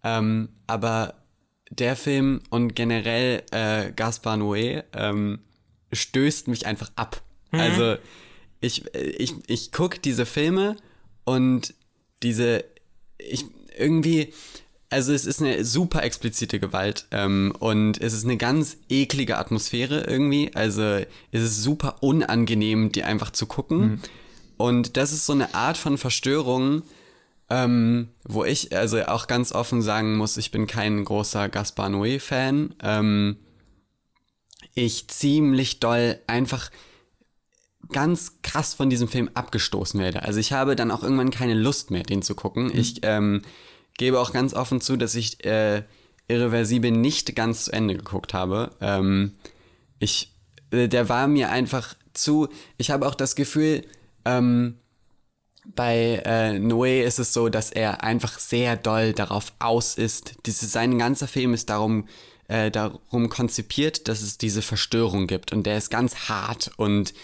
Ähm, 0.02 0.48
aber 0.66 1.14
der 1.70 1.96
Film 1.96 2.40
und 2.50 2.74
generell 2.74 3.42
äh, 3.52 3.92
Gaspar 3.92 4.36
Noé 4.36 4.84
ähm, 4.92 5.38
stößt 5.92 6.48
mich 6.48 6.66
einfach 6.66 6.90
ab. 6.96 7.22
Mhm. 7.52 7.60
Also 7.60 7.96
ich, 8.60 8.84
ich, 8.94 9.34
ich 9.46 9.72
gucke 9.72 9.98
diese 9.98 10.26
Filme 10.26 10.76
und 11.24 11.74
diese, 12.22 12.64
ich 13.18 13.46
irgendwie, 13.78 14.32
also 14.90 15.12
es 15.12 15.24
ist 15.24 15.40
eine 15.40 15.64
super 15.64 16.02
explizite 16.02 16.58
Gewalt 16.58 17.06
ähm, 17.12 17.54
und 17.58 18.00
es 18.00 18.12
ist 18.12 18.24
eine 18.24 18.36
ganz 18.36 18.76
eklige 18.88 19.38
Atmosphäre 19.38 20.04
irgendwie. 20.06 20.50
Also 20.54 20.82
es 20.82 21.42
ist 21.42 21.62
super 21.62 22.02
unangenehm, 22.02 22.92
die 22.92 23.04
einfach 23.04 23.30
zu 23.30 23.46
gucken. 23.46 23.78
Mhm. 23.78 24.00
Und 24.56 24.96
das 24.98 25.12
ist 25.12 25.24
so 25.24 25.32
eine 25.32 25.54
Art 25.54 25.78
von 25.78 25.96
Verstörung, 25.96 26.82
ähm, 27.50 28.08
wo 28.24 28.44
ich 28.44 28.74
also 28.76 29.02
auch 29.02 29.26
ganz 29.26 29.52
offen 29.52 29.82
sagen 29.82 30.16
muss, 30.16 30.36
ich 30.36 30.52
bin 30.52 30.66
kein 30.66 31.04
großer 31.04 31.48
Gaspar 31.48 31.88
Noé-Fan. 31.88 32.74
Ähm, 32.82 33.36
ich 34.74 35.08
ziemlich 35.08 35.80
doll 35.80 36.18
einfach 36.28 36.70
ganz 37.92 38.40
krass 38.42 38.74
von 38.74 38.88
diesem 38.88 39.08
Film 39.08 39.30
abgestoßen 39.34 39.98
werde. 39.98 40.22
Also 40.22 40.38
ich 40.38 40.52
habe 40.52 40.76
dann 40.76 40.92
auch 40.92 41.02
irgendwann 41.02 41.30
keine 41.30 41.54
Lust 41.54 41.90
mehr, 41.90 42.04
den 42.04 42.22
zu 42.22 42.36
gucken. 42.36 42.66
Mhm. 42.66 42.78
Ich 42.78 43.00
ähm, 43.02 43.42
gebe 43.98 44.20
auch 44.20 44.32
ganz 44.32 44.54
offen 44.54 44.80
zu, 44.80 44.96
dass 44.96 45.16
ich 45.16 45.44
äh, 45.44 45.82
Irreversibel 46.28 46.92
nicht 46.92 47.34
ganz 47.34 47.64
zu 47.64 47.72
Ende 47.72 47.96
geguckt 47.96 48.32
habe. 48.32 48.70
Ähm, 48.80 49.32
ich, 49.98 50.32
äh, 50.70 50.88
der 50.88 51.08
war 51.08 51.26
mir 51.26 51.50
einfach 51.50 51.94
zu. 52.12 52.48
Ich 52.78 52.90
habe 52.90 53.08
auch 53.08 53.16
das 53.16 53.34
Gefühl, 53.34 53.84
ähm, 54.24 54.76
bei 55.74 56.22
äh, 56.24 56.58
Noé 56.58 57.02
ist 57.02 57.18
es 57.18 57.32
so, 57.32 57.48
dass 57.48 57.70
er 57.70 58.02
einfach 58.02 58.38
sehr 58.38 58.76
doll 58.76 59.12
darauf 59.12 59.52
aus 59.58 59.96
ist. 59.96 60.34
Diese, 60.46 60.66
sein 60.66 60.98
ganzer 60.98 61.28
Film 61.28 61.54
ist 61.54 61.70
darum, 61.70 62.06
äh, 62.48 62.70
darum 62.70 63.28
konzipiert, 63.28 64.08
dass 64.08 64.22
es 64.22 64.38
diese 64.38 64.62
Verstörung 64.62 65.26
gibt. 65.26 65.52
Und 65.52 65.64
der 65.64 65.78
ist 65.78 65.90
ganz 65.90 66.28
hart 66.28 66.72
und 66.76 67.14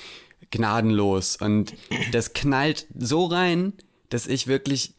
gnadenlos. 0.50 1.37
Und 1.37 1.75
das 2.12 2.33
knallt 2.33 2.87
so 2.97 3.26
rein, 3.26 3.73
dass 4.09 4.26
ich 4.26 4.47
wirklich. 4.47 4.95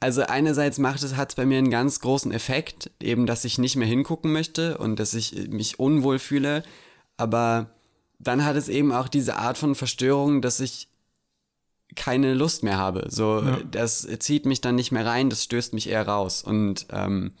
Also 0.00 0.22
einerseits 0.22 0.78
macht 0.78 1.04
es, 1.04 1.14
hat 1.14 1.30
es 1.30 1.36
bei 1.36 1.46
mir 1.46 1.58
einen 1.58 1.70
ganz 1.70 2.00
großen 2.00 2.32
Effekt, 2.32 2.90
eben, 3.00 3.24
dass 3.24 3.44
ich 3.44 3.58
nicht 3.58 3.76
mehr 3.76 3.86
hingucken 3.86 4.32
möchte 4.32 4.78
und 4.78 4.98
dass 4.98 5.14
ich 5.14 5.48
mich 5.48 5.78
unwohl 5.78 6.18
fühle. 6.18 6.64
Aber 7.16 7.70
dann 8.18 8.44
hat 8.44 8.56
es 8.56 8.68
eben 8.68 8.90
auch 8.90 9.06
diese 9.06 9.36
Art 9.36 9.58
von 9.58 9.76
Verstörung, 9.76 10.42
dass 10.42 10.58
ich 10.58 10.88
keine 11.94 12.34
Lust 12.34 12.62
mehr 12.62 12.78
habe. 12.78 13.06
So, 13.08 13.42
ja. 13.44 13.58
das 13.70 14.06
zieht 14.18 14.46
mich 14.46 14.60
dann 14.60 14.74
nicht 14.74 14.92
mehr 14.92 15.06
rein, 15.06 15.30
das 15.30 15.44
stößt 15.44 15.74
mich 15.74 15.88
eher 15.88 16.06
raus. 16.06 16.42
Und 16.42 16.86
ähm, 16.90 17.32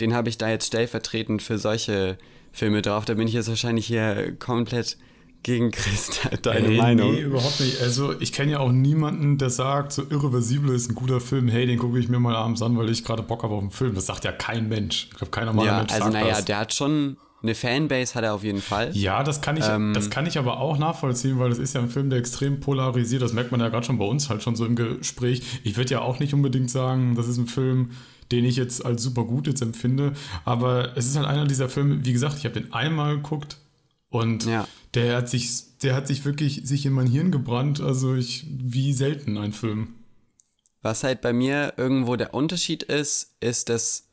den 0.00 0.14
habe 0.14 0.28
ich 0.28 0.38
da 0.38 0.48
jetzt 0.48 0.66
stellvertretend 0.66 1.42
für 1.42 1.58
solche 1.58 2.18
Filme 2.52 2.82
drauf. 2.82 3.04
Da 3.04 3.14
bin 3.14 3.28
ich 3.28 3.34
jetzt 3.34 3.48
wahrscheinlich 3.48 3.86
hier 3.86 4.36
komplett 4.38 4.96
gegen 5.42 5.70
Chris 5.70 6.20
deine 6.42 6.68
Ey, 6.68 6.76
Meinung. 6.76 7.12
Nee, 7.12 7.20
überhaupt 7.20 7.60
nicht. 7.60 7.80
Also 7.80 8.18
ich 8.20 8.32
kenne 8.32 8.52
ja 8.52 8.58
auch 8.58 8.72
niemanden, 8.72 9.38
der 9.38 9.50
sagt, 9.50 9.92
so 9.92 10.02
Irreversible 10.08 10.74
ist 10.74 10.90
ein 10.90 10.94
guter 10.94 11.20
Film. 11.20 11.48
Hey, 11.48 11.66
den 11.66 11.78
gucke 11.78 11.98
ich 11.98 12.08
mir 12.08 12.18
mal 12.18 12.34
abends 12.34 12.62
an, 12.62 12.76
weil 12.76 12.88
ich 12.90 13.04
gerade 13.04 13.22
Bock 13.22 13.42
habe 13.42 13.54
auf 13.54 13.62
einen 13.62 13.70
Film. 13.70 13.94
Das 13.94 14.06
sagt 14.06 14.24
ja 14.24 14.32
kein 14.32 14.68
Mensch. 14.68 15.08
Ich 15.10 15.16
glaube, 15.16 15.30
keiner 15.30 15.46
normaler 15.46 15.70
ja, 15.70 15.78
Mensch 15.78 15.92
also, 15.92 16.04
sagt 16.04 16.14
naja, 16.14 16.34
das. 16.34 16.44
der 16.44 16.58
hat 16.58 16.74
schon 16.74 17.16
eine 17.42 17.54
Fanbase 17.54 18.14
hat 18.14 18.24
er 18.24 18.34
auf 18.34 18.42
jeden 18.42 18.60
Fall. 18.60 18.90
Ja, 18.96 19.22
das 19.22 19.40
kann 19.40 19.56
ich, 19.56 19.64
ähm, 19.68 19.92
das 19.94 20.10
kann 20.10 20.26
ich 20.26 20.38
aber 20.38 20.58
auch 20.58 20.78
nachvollziehen, 20.78 21.38
weil 21.38 21.50
das 21.50 21.58
ist 21.58 21.74
ja 21.74 21.80
ein 21.80 21.88
Film, 21.88 22.10
der 22.10 22.18
extrem 22.18 22.60
polarisiert. 22.60 23.22
Das 23.22 23.32
merkt 23.32 23.52
man 23.52 23.60
ja 23.60 23.68
gerade 23.68 23.86
schon 23.86 23.98
bei 23.98 24.04
uns 24.04 24.28
halt 24.28 24.42
schon 24.42 24.56
so 24.56 24.66
im 24.66 24.74
Gespräch. 24.74 25.42
Ich 25.62 25.76
würde 25.76 25.90
ja 25.90 26.00
auch 26.00 26.18
nicht 26.18 26.34
unbedingt 26.34 26.70
sagen, 26.70 27.14
das 27.14 27.28
ist 27.28 27.38
ein 27.38 27.46
Film, 27.46 27.90
den 28.32 28.44
ich 28.44 28.56
jetzt 28.56 28.84
als 28.84 29.02
super 29.02 29.24
gut 29.24 29.46
jetzt 29.46 29.62
empfinde. 29.62 30.14
Aber 30.44 30.96
es 30.96 31.06
ist 31.06 31.16
halt 31.16 31.26
einer 31.26 31.46
dieser 31.46 31.68
Filme, 31.68 32.04
wie 32.04 32.12
gesagt, 32.12 32.36
ich 32.38 32.44
habe 32.44 32.60
den 32.60 32.72
einmal 32.72 33.16
geguckt 33.16 33.56
und 34.10 34.44
ja. 34.44 34.66
der 34.94 35.16
hat 35.16 35.28
sich, 35.28 35.78
der 35.82 35.94
hat 35.94 36.08
sich 36.08 36.24
wirklich 36.24 36.62
sich 36.64 36.86
in 36.86 36.92
mein 36.92 37.06
Hirn 37.06 37.30
gebrannt. 37.30 37.80
Also 37.80 38.16
ich, 38.16 38.46
wie 38.48 38.92
selten 38.92 39.38
ein 39.38 39.52
Film. 39.52 39.94
Was 40.82 41.04
halt 41.04 41.20
bei 41.20 41.32
mir 41.32 41.74
irgendwo 41.76 42.16
der 42.16 42.34
Unterschied 42.34 42.84
ist, 42.84 43.36
ist, 43.40 43.68
dass 43.68 44.07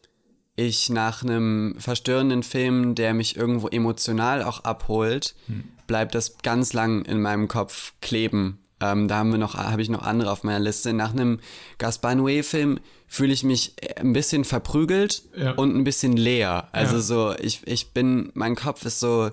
ich 0.55 0.89
nach 0.89 1.23
einem 1.23 1.75
verstörenden 1.77 2.43
Film, 2.43 2.95
der 2.95 3.13
mich 3.13 3.35
irgendwo 3.35 3.67
emotional 3.67 4.43
auch 4.43 4.63
abholt, 4.63 5.35
hm. 5.47 5.65
bleibt 5.87 6.15
das 6.15 6.37
ganz 6.43 6.73
lang 6.73 7.03
in 7.05 7.21
meinem 7.21 7.47
Kopf 7.47 7.93
kleben. 8.01 8.59
Ähm, 8.79 9.07
da 9.07 9.17
haben 9.17 9.31
wir 9.31 9.37
noch, 9.37 9.55
habe 9.55 9.81
ich 9.81 9.89
noch 9.89 10.03
andere 10.03 10.31
auf 10.31 10.43
meiner 10.43 10.59
Liste. 10.59 10.93
Nach 10.93 11.11
einem 11.11 11.39
Gaspar 11.77 12.13
Noé-Film 12.13 12.79
fühle 13.07 13.33
ich 13.33 13.43
mich 13.43 13.75
ein 13.97 14.13
bisschen 14.13 14.43
verprügelt 14.43 15.23
ja. 15.35 15.51
und 15.51 15.75
ein 15.75 15.83
bisschen 15.83 16.17
leer. 16.17 16.69
Also 16.71 16.95
ja. 16.95 17.01
so, 17.01 17.35
ich, 17.39 17.61
ich 17.65 17.91
bin, 17.91 18.31
mein 18.33 18.55
Kopf 18.55 18.85
ist 18.85 18.99
so, 18.99 19.31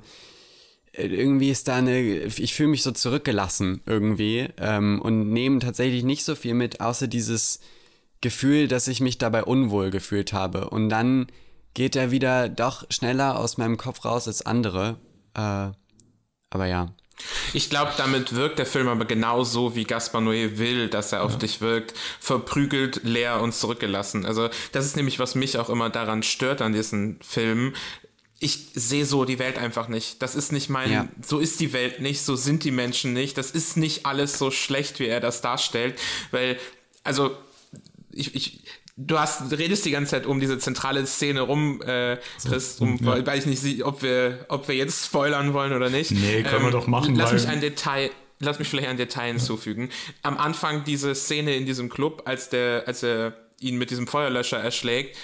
irgendwie 0.93 1.50
ist 1.50 1.69
da 1.69 1.76
eine, 1.76 2.00
ich 2.00 2.55
fühle 2.55 2.69
mich 2.69 2.83
so 2.83 2.93
zurückgelassen 2.93 3.81
irgendwie 3.87 4.49
ähm, 4.59 5.00
und 5.00 5.31
nehme 5.33 5.59
tatsächlich 5.59 6.05
nicht 6.05 6.25
so 6.25 6.35
viel 6.35 6.55
mit, 6.55 6.81
außer 6.81 7.07
dieses 7.07 7.61
Gefühl, 8.23 8.69
dass 8.69 8.88
ich 8.88 9.00
mich 9.00 9.19
dabei 9.19 9.45
unwohl 9.45 9.91
gefühlt 9.91 10.33
habe. 10.33 10.71
Und 10.71 10.88
dann 10.88 11.26
geht 11.75 11.97
er 11.97 12.11
wieder 12.11 12.49
doch 12.49 12.85
schneller 12.91 13.38
aus 13.38 13.59
meinem 13.59 13.76
Kopf 13.76 14.05
raus 14.07 14.26
als 14.26 14.47
andere. 14.47 14.97
Äh, 15.35 15.71
aber 16.50 16.67
ja. 16.67 16.95
Ich 17.52 17.69
glaube, 17.69 17.93
damit 17.99 18.35
wirkt 18.35 18.59
der 18.59 18.67
Film 18.67 18.88
aber 18.88 19.05
genauso, 19.05 19.76
wie 19.76 19.85
Gaspar 19.85 20.23
Noé 20.23 20.59
will, 20.59 20.88
dass 20.88 21.12
er 21.12 21.23
auf 21.23 21.33
ja. 21.33 21.38
dich 21.38 21.61
wirkt. 21.61 21.95
Verprügelt, 22.21 23.02
leer 23.05 23.41
und 23.41 23.55
zurückgelassen. 23.55 24.25
Also, 24.25 24.49
das 24.73 24.87
ist 24.87 24.97
nämlich, 24.97 25.19
was 25.19 25.35
mich 25.35 25.59
auch 25.59 25.69
immer 25.69 25.91
daran 25.91 26.23
stört 26.23 26.62
an 26.62 26.73
diesen 26.73 27.21
Filmen 27.21 27.75
ich 28.43 28.59
sehe 28.75 29.07
so 29.07 29.25
die 29.25 29.38
Welt 29.38 29.57
einfach 29.57 29.87
nicht. 29.87 30.21
Das 30.21 30.35
ist 30.35 30.50
nicht 30.50 30.69
mein, 30.69 30.91
ja. 30.91 31.09
so 31.25 31.38
ist 31.38 31.61
die 31.61 31.73
Welt 31.73 32.00
nicht, 32.00 32.23
so 32.23 32.35
sind 32.35 32.64
die 32.64 32.73
Menschen 32.73 33.12
nicht. 33.12 33.38
Das 33.38 33.52
ist 33.52 33.76
nicht 33.76 34.05
alles 34.05 34.37
so 34.37 34.50
schlecht, 34.50 34.99
wie 34.99 35.07
er 35.07 35.21
das 35.21 35.43
darstellt, 35.43 35.97
weil, 36.33 36.59
also, 37.05 37.37
ich, 38.12 38.35
ich, 38.35 38.61
du 38.97 39.19
hast, 39.19 39.52
redest 39.52 39.85
die 39.85 39.90
ganze 39.90 40.12
Zeit 40.12 40.26
um 40.26 40.40
diese 40.40 40.59
zentrale 40.59 41.07
Szene 41.07 41.40
rum, 41.40 41.81
äh, 41.83 42.19
Chris, 42.47 42.81
um, 42.81 42.99
ja. 43.02 43.25
weil 43.26 43.38
ich 43.38 43.47
nicht 43.47 43.85
ob 43.85 44.02
wir, 44.02 44.47
ob 44.49 44.69
wir 44.69 44.75
jetzt 44.75 45.07
spoilern 45.07 45.52
wollen 45.52 45.73
oder 45.73 45.90
nicht. 45.90 46.11
Nee, 46.11 46.42
können 46.42 46.57
ähm, 46.57 46.64
wir 46.64 46.71
doch 46.71 46.87
machen. 46.87 47.14
Lass 47.14 47.33
mich 47.33 47.49
ein 47.49 47.61
Detail, 47.61 48.11
lass 48.38 48.59
mich 48.59 48.69
vielleicht 48.69 48.88
ein 48.88 48.97
Detail 48.97 49.28
hinzufügen. 49.28 49.90
Am 50.23 50.37
Anfang 50.37 50.85
diese 50.85 51.14
Szene 51.14 51.54
in 51.54 51.66
diesem 51.66 51.88
Club, 51.88 52.23
als 52.26 52.49
der, 52.49 52.85
als 52.87 53.02
er 53.02 53.35
ihn 53.61 53.78
mit 53.78 53.90
diesem 53.90 54.07
Feuerlöscher 54.07 54.59
erschlägt, 54.59 55.16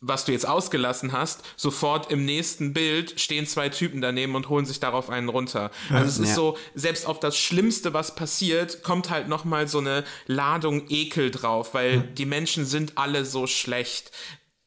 was 0.00 0.24
du 0.24 0.32
jetzt 0.32 0.46
ausgelassen 0.46 1.12
hast, 1.12 1.42
sofort 1.56 2.10
im 2.12 2.24
nächsten 2.24 2.72
Bild 2.72 3.20
stehen 3.20 3.46
zwei 3.46 3.68
Typen 3.68 4.00
daneben 4.00 4.36
und 4.36 4.48
holen 4.48 4.64
sich 4.64 4.78
darauf 4.78 5.10
einen 5.10 5.28
runter. 5.28 5.72
Also 5.90 6.06
es 6.06 6.18
ist 6.18 6.28
ja. 6.30 6.34
so, 6.34 6.56
selbst 6.74 7.06
auf 7.06 7.18
das 7.18 7.36
Schlimmste, 7.36 7.92
was 7.94 8.14
passiert, 8.14 8.84
kommt 8.84 9.10
halt 9.10 9.28
nochmal 9.28 9.66
so 9.66 9.78
eine 9.78 10.04
Ladung 10.26 10.88
Ekel 10.88 11.30
drauf, 11.30 11.74
weil 11.74 11.94
ja. 11.94 12.00
die 12.02 12.26
Menschen 12.26 12.64
sind 12.64 12.96
alle 12.96 13.24
so 13.24 13.48
schlecht. 13.48 14.12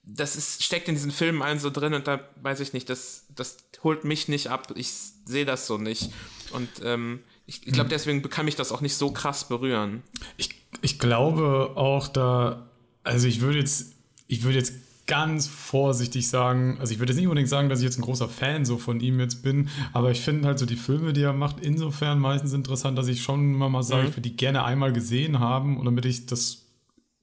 Das 0.03 0.36
ist, 0.36 0.63
steckt 0.63 0.89
in 0.89 0.95
diesen 0.95 1.12
Filmen 1.12 1.41
allen 1.41 1.60
so 1.60 1.69
drin 1.69 1.93
und 1.93 2.08
da 2.08 2.27
weiß 2.41 2.60
ich 2.60 2.73
nicht, 2.73 2.89
das, 2.89 3.25
das 3.29 3.58
holt 3.84 4.03
mich 4.03 4.27
nicht 4.27 4.47
ab. 4.47 4.73
Ich 4.75 4.91
sehe 5.25 5.45
das 5.45 5.65
so 5.65 5.77
nicht. 5.77 6.12
Und 6.51 6.69
ähm, 6.84 7.23
ich, 7.45 7.65
ich 7.65 7.73
glaube, 7.73 7.89
hm. 7.89 7.89
deswegen 7.89 8.21
kann 8.29 8.45
mich 8.45 8.58
das 8.58 8.73
auch 8.73 8.82
nicht 8.82 8.97
so 8.97 9.12
krass 9.12 9.47
berühren. 9.47 10.03
Ich, 10.36 10.49
ich 10.82 10.99
glaube 10.99 11.71
auch 11.75 12.10
da, 12.10 12.69
also 13.03 13.27
ich 13.27 13.39
würde 13.39 13.60
jetzt, 13.60 13.93
ich 14.27 14.43
würde 14.43 14.58
jetzt 14.58 14.73
ganz 15.12 15.45
vorsichtig 15.45 16.30
sagen, 16.30 16.78
also 16.80 16.93
ich 16.93 17.00
würde 17.00 17.12
jetzt 17.12 17.17
nicht 17.17 17.28
unbedingt 17.28 17.50
sagen, 17.50 17.67
dass 17.67 17.80
ich 17.80 17.84
jetzt 17.84 18.00
ein 18.00 18.04
großer 18.04 18.30
Fan 18.30 18.63
so 18.63 18.78
von 18.78 19.02
ihm 19.02 19.19
jetzt 19.19 19.43
bin, 19.43 19.67
aber 19.91 20.10
ich 20.10 20.21
finde 20.21 20.47
halt 20.47 20.58
so 20.58 20.65
die 20.65 20.78
Filme, 20.78 21.12
die 21.12 21.21
er 21.21 21.34
macht, 21.34 21.58
insofern 21.60 22.17
meistens 22.17 22.54
interessant, 22.54 22.97
dass 22.97 23.10
ich 23.10 23.21
schon 23.21 23.52
mal, 23.52 23.67
mal 23.67 23.84
sage, 23.84 24.04
mhm. 24.04 24.08
ich 24.08 24.13
würde 24.15 24.30
die 24.30 24.38
gerne 24.38 24.63
einmal 24.63 24.93
gesehen 24.93 25.41
haben 25.41 25.78
und 25.78 25.84
damit 25.84 26.06
ich 26.06 26.28
das, 26.28 26.65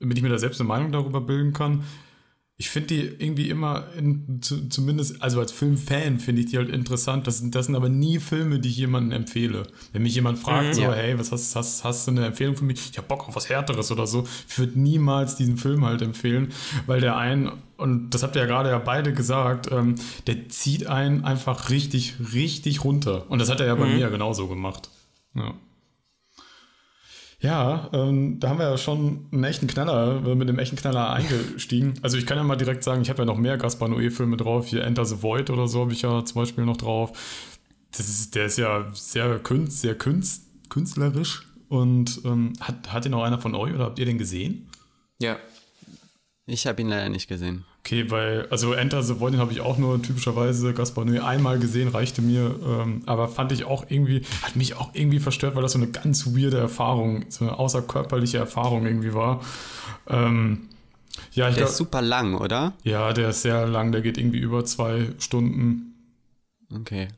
damit 0.01 0.19
ich 0.19 0.23
mir 0.23 0.29
da 0.29 0.39
selbst 0.39 0.61
eine 0.61 0.69
Meinung 0.69 0.93
darüber 0.93 1.23
bilden 1.23 1.55
kann 1.55 1.83
ich 2.61 2.71
finde 2.71 2.89
die 2.89 3.03
irgendwie 3.25 3.51
immer, 3.51 3.87
in, 3.97 4.43
zu, 4.43 4.69
zumindest, 4.69 5.23
also 5.23 5.39
als 5.39 5.53
Filmfan 5.53 6.19
finde 6.19 6.43
ich 6.43 6.51
die 6.51 6.59
halt 6.59 6.71
interessant. 6.71 7.29
Das 7.29 7.39
sind, 7.39 7.55
das 7.55 7.67
sind 7.67 7.77
aber 7.77 7.89
nie 7.89 8.19
Filme, 8.19 8.59
die 8.59 8.69
ich 8.69 8.77
jemandem 8.77 9.13
empfehle. 9.13 9.63
Wenn 9.93 10.03
mich 10.03 10.17
jemand 10.17 10.41
fragt, 10.41 10.71
mhm, 10.71 10.73
so, 10.73 10.83
ja. 10.83 10.93
hey, 10.93 11.17
was 11.17 11.31
hast, 11.31 11.55
hast, 11.55 11.85
hast 11.85 12.09
du 12.09 12.11
eine 12.11 12.27
Empfehlung 12.27 12.57
für 12.57 12.65
mich? 12.65 12.91
Ich 12.91 12.99
habe 12.99 13.07
Bock 13.07 13.29
auf 13.29 13.37
was 13.37 13.49
Härteres 13.49 13.93
oder 13.93 14.09
so. 14.09 14.27
Ich 14.49 14.59
würde 14.59 14.79
niemals 14.79 15.37
diesen 15.37 15.57
Film 15.57 15.85
halt 15.85 16.03
empfehlen, 16.03 16.49
weil 16.87 17.01
der 17.01 17.17
einen, 17.17 17.53
und 17.79 18.11
das 18.11 18.25
habt 18.25 18.37
ihr 18.37 18.43
ja 18.43 18.47
gerade 18.47 18.71
ja 18.71 18.79
beide 18.79 19.15
gesagt, 19.15 19.71
ähm, 19.71 19.95
der 20.27 20.49
zieht 20.49 20.89
einen 20.89 21.25
einfach 21.25 21.71
richtig, 21.71 22.17
richtig 22.35 22.85
runter. 22.85 23.31
Und 23.31 23.39
das 23.39 23.49
hat 23.49 23.61
er 23.61 23.67
ja 23.67 23.75
bei 23.77 23.87
mhm. 23.87 23.93
mir 23.93 23.99
ja 24.01 24.09
genauso 24.09 24.49
gemacht. 24.49 24.91
Ja. 25.35 25.55
Ja, 27.41 27.89
ähm, 27.93 28.41
da 28.41 28.49
haben 28.49 28.59
wir 28.59 28.69
ja 28.69 28.77
schon 28.77 29.29
einen 29.31 29.45
echten 29.45 29.69
Knaller, 29.69 30.27
äh, 30.27 30.35
mit 30.35 30.49
einem 30.49 30.59
echten 30.59 30.75
Knaller 30.75 31.11
eingestiegen. 31.15 31.95
Also 32.03 32.19
ich 32.19 32.27
kann 32.27 32.37
ja 32.37 32.43
mal 32.43 32.57
direkt 32.57 32.83
sagen, 32.83 33.01
ich 33.01 33.11
habe 33.11 33.21
ja 33.21 33.27
noch 33.27 33.39
mehr 33.39 33.57
Gaspar 33.57 33.89
Noé-Filme 33.89 34.37
drauf. 34.37 34.67
Hier 34.67 34.83
Enter 34.83 35.05
the 35.05 35.23
Void 35.23 35.49
oder 35.49 35.69
so 35.69 35.83
habe 35.83 35.93
ich 35.93 36.03
ja 36.03 36.25
zum 36.25 36.43
Beispiel 36.43 36.65
noch 36.65 36.79
drauf. 36.79 37.13
Das 37.97 38.09
ist, 38.09 38.35
der 38.35 38.47
ist 38.47 38.59
ja 38.59 38.89
sehr, 38.93 39.39
künst, 39.39 39.81
sehr 39.81 39.95
künst, 39.95 40.47
künstlerisch. 40.69 41.47
Und 41.69 42.23
ähm, 42.25 42.55
hat, 42.61 42.93
hat 42.93 43.07
ihn 43.07 43.15
auch 43.15 43.23
einer 43.23 43.39
von 43.39 43.55
euch 43.55 43.73
oder 43.73 43.85
habt 43.85 44.01
ihr 44.01 44.07
den 44.07 44.19
gesehen? 44.19 44.69
Ja. 45.21 45.37
Ich 46.51 46.67
habe 46.67 46.81
ihn 46.81 46.89
leider 46.89 47.11
nicht 47.11 47.29
gesehen. 47.29 47.65
Okay, 47.81 48.11
weil, 48.11 48.47
also 48.49 48.73
Enter 48.73 49.03
the 49.03 49.21
Void 49.21 49.37
habe 49.37 49.53
ich 49.53 49.61
auch 49.61 49.77
nur 49.77 50.01
typischerweise 50.01 50.73
Gaspar 50.73 51.05
Noé 51.05 51.21
einmal 51.21 51.59
gesehen, 51.59 51.89
reichte 51.89 52.23
mir, 52.23 52.55
ähm, 52.67 53.03
aber 53.05 53.29
fand 53.29 53.53
ich 53.53 53.65
auch 53.65 53.85
irgendwie, 53.91 54.23
hat 54.43 54.57
mich 54.57 54.75
auch 54.75 54.91
irgendwie 54.95 55.21
verstört, 55.21 55.55
weil 55.57 55.63
das 55.63 55.73
so 55.73 55.79
eine 55.79 55.89
ganz 55.89 56.27
weirde 56.27 56.57
Erfahrung, 56.57 57.27
so 57.29 57.45
eine 57.45 57.59
außerkörperliche 57.59 58.39
Erfahrung 58.39 58.87
irgendwie 58.87 59.13
war. 59.13 59.43
Ähm, 60.09 60.71
ja, 61.33 61.49
ich 61.49 61.57
der 61.57 61.65
glaub, 61.65 61.69
ist 61.69 61.77
super 61.77 62.01
lang, 62.01 62.35
oder? 62.35 62.73
Ja, 62.83 63.13
der 63.13 63.29
ist 63.29 63.43
sehr 63.43 63.67
lang, 63.67 63.93
der 63.93 64.01
geht 64.01 64.17
irgendwie 64.17 64.39
über 64.39 64.65
zwei 64.65 65.11
Stunden. 65.19 65.95
Okay. 66.75 67.09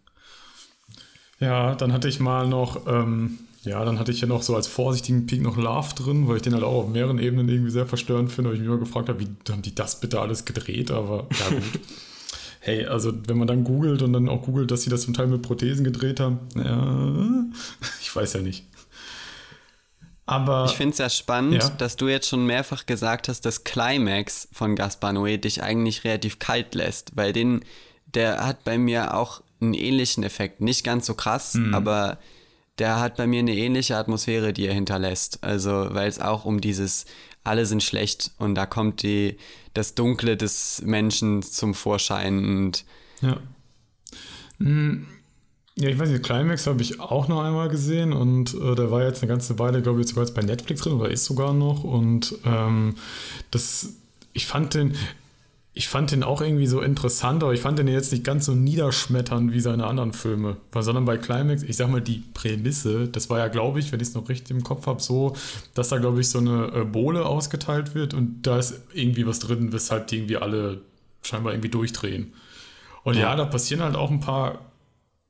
Ja, 1.39 1.77
dann 1.77 1.93
hatte 1.93 2.09
ich 2.09 2.19
mal 2.19 2.49
noch, 2.49 2.85
ähm, 2.89 3.39
ja, 3.63 3.85
dann 3.85 3.99
hatte 3.99 4.11
ich 4.11 4.21
ja 4.21 4.27
noch 4.27 4.43
so 4.43 4.57
als 4.57 4.67
vorsichtigen 4.67 5.27
Peak 5.27 5.43
noch 5.43 5.57
Love 5.57 5.95
drin, 5.95 6.27
weil 6.29 6.37
ich 6.37 6.43
den 6.43 6.55
halt 6.55 6.65
auch 6.65 6.85
auf 6.85 6.89
mehreren 6.89 7.19
Ebenen 7.19 7.49
irgendwie 7.49 7.71
sehr 7.71 7.87
verstörend 7.87 8.33
finde, 8.33 8.51
weil 8.51 8.55
ich 8.57 8.61
mich 8.61 8.69
immer 8.69 8.79
gefragt 8.79 9.09
habe, 9.09 9.21
wie 9.21 9.29
haben 9.51 9.63
die 9.63 9.75
das 9.75 10.01
bitte 10.01 10.21
alles 10.21 10.45
gedreht, 10.47 10.91
aber 10.91 11.27
ja 11.39 11.51
gut. 11.51 11.81
hey, 12.61 12.87
also 12.87 13.13
wenn 13.27 13.37
man 13.37 13.47
dann 13.47 13.65
googelt 13.65 14.01
und 14.01 14.15
dann 14.15 14.29
auch 14.29 14.43
googelt, 14.43 14.71
dass 14.71 14.83
sie 14.83 14.91
das 14.91 15.03
zum 15.03 15.13
Teil 15.13 15.27
mit 15.27 15.43
Prothesen 15.43 15.85
gedreht 15.85 16.21
haben, 16.21 16.39
ja, 16.55 17.45
ich 18.01 18.15
weiß 18.15 18.33
ja 18.35 18.41
nicht. 18.41 18.65
Aber, 20.25 20.67
ich 20.67 20.77
finde 20.77 20.93
es 20.93 20.99
ja 20.99 21.11
spannend, 21.11 21.63
ja? 21.63 21.69
dass 21.71 21.97
du 21.97 22.07
jetzt 22.07 22.29
schon 22.29 22.47
mehrfach 22.47 22.87
gesagt 22.87 23.29
hast, 23.29 23.45
dass 23.45 23.65
Climax 23.65 24.49
von 24.53 24.77
Gaspar 24.77 25.11
Noé 25.11 25.39
dich 25.39 25.63
eigentlich 25.63 26.05
relativ 26.05 26.39
kalt 26.39 26.75
lässt, 26.77 27.17
weil 27.17 27.33
den, 27.33 27.65
der 28.15 28.47
hat 28.47 28.63
bei 28.63 28.79
mir 28.79 29.15
auch 29.15 29.43
einen 29.61 29.75
ähnlichen 29.75 30.23
Effekt. 30.23 30.61
Nicht 30.61 30.85
ganz 30.85 31.07
so 31.07 31.15
krass, 31.15 31.55
mhm. 31.55 31.75
aber 31.75 32.19
der 32.79 33.01
hat 33.01 33.17
bei 33.17 33.27
mir 33.27 33.41
eine 33.41 33.55
ähnliche 33.55 33.97
Atmosphäre, 33.97 34.53
die 34.53 34.67
er 34.67 34.75
hinterlässt. 34.75 35.43
Also, 35.43 35.89
weil 35.91 36.09
es 36.09 36.21
auch 36.21 36.45
um 36.45 36.61
dieses 36.61 37.07
alle 37.45 37.67
sind 37.67 37.83
schlecht 37.83 38.33
und 38.39 38.55
da 38.55 38.67
kommt 38.67 39.03
die, 39.03 39.39
das 39.75 39.95
Dunkle 39.95 40.37
des 40.37 40.83
Menschen 40.85 41.43
zum 41.43 41.75
Vorschein 41.75 42.39
und 42.39 42.85
ja. 43.23 43.39
Hm. 44.59 45.07
Ja, 45.77 45.89
ich 45.89 45.99
weiß 45.99 46.11
nicht, 46.11 46.23
Climax 46.23 46.67
habe 46.67 46.83
ich 46.83 47.01
auch 47.01 47.29
noch 47.29 47.43
einmal 47.43 47.69
gesehen 47.71 48.13
und 48.13 48.53
äh, 48.55 48.75
der 48.75 48.91
war 48.91 49.05
jetzt 49.05 49.23
eine 49.23 49.31
ganze 49.31 49.59
Weile, 49.59 49.81
glaube 49.81 50.01
ich, 50.01 50.09
sogar 50.09 50.25
jetzt 50.25 50.35
bei 50.35 50.43
Netflix 50.43 50.83
drin 50.83 50.95
oder 50.95 51.11
ist 51.11 51.25
sogar 51.25 51.55
noch 51.55 51.85
und 51.85 52.35
ähm, 52.45 52.97
das, 53.51 53.95
ich 54.35 54.47
fand 54.47 54.75
den, 54.75 54.95
ich 55.81 55.89
fand 55.89 56.11
den 56.11 56.23
auch 56.23 56.43
irgendwie 56.43 56.67
so 56.67 56.83
interessant, 56.83 57.43
aber 57.43 57.55
ich 57.55 57.63
fand 57.63 57.79
den 57.79 57.89
jetzt 57.89 58.13
nicht 58.13 58.23
ganz 58.23 58.45
so 58.45 58.53
niederschmetternd 58.53 59.51
wie 59.55 59.61
seine 59.61 59.87
anderen 59.87 60.13
Filme. 60.13 60.59
Sondern 60.79 61.07
bei 61.07 61.17
Climax, 61.17 61.63
ich 61.63 61.79
sag 61.79 61.89
mal, 61.89 62.03
die 62.03 62.23
Prämisse, 62.35 63.09
das 63.09 63.31
war 63.31 63.39
ja, 63.39 63.49
glaube 63.49 63.81
ich, 63.81 63.91
wenn 63.91 63.99
ich 63.99 64.09
es 64.09 64.15
noch 64.15 64.29
richtig 64.29 64.55
im 64.55 64.63
Kopf 64.63 64.87
habe, 64.87 65.01
so, 65.01 65.35
dass 65.73 65.89
da, 65.89 65.97
glaube 65.97 66.21
ich, 66.21 66.29
so 66.29 66.37
eine 66.37 66.71
äh, 66.75 66.85
Bohle 66.85 67.25
ausgeteilt 67.25 67.95
wird 67.95 68.13
und 68.13 68.43
da 68.43 68.59
ist 68.59 68.79
irgendwie 68.93 69.27
was 69.27 69.39
drin, 69.39 69.73
weshalb 69.73 70.09
die 70.09 70.19
irgendwie 70.19 70.37
alle 70.37 70.83
scheinbar 71.23 71.55
irgendwie 71.55 71.71
durchdrehen. 71.71 72.35
Und 73.03 73.15
ja, 73.15 73.31
ja 73.31 73.37
da 73.37 73.47
passieren 73.47 73.83
halt 73.83 73.97
auch 73.97 74.11
ein 74.11 74.21
paar 74.21 74.59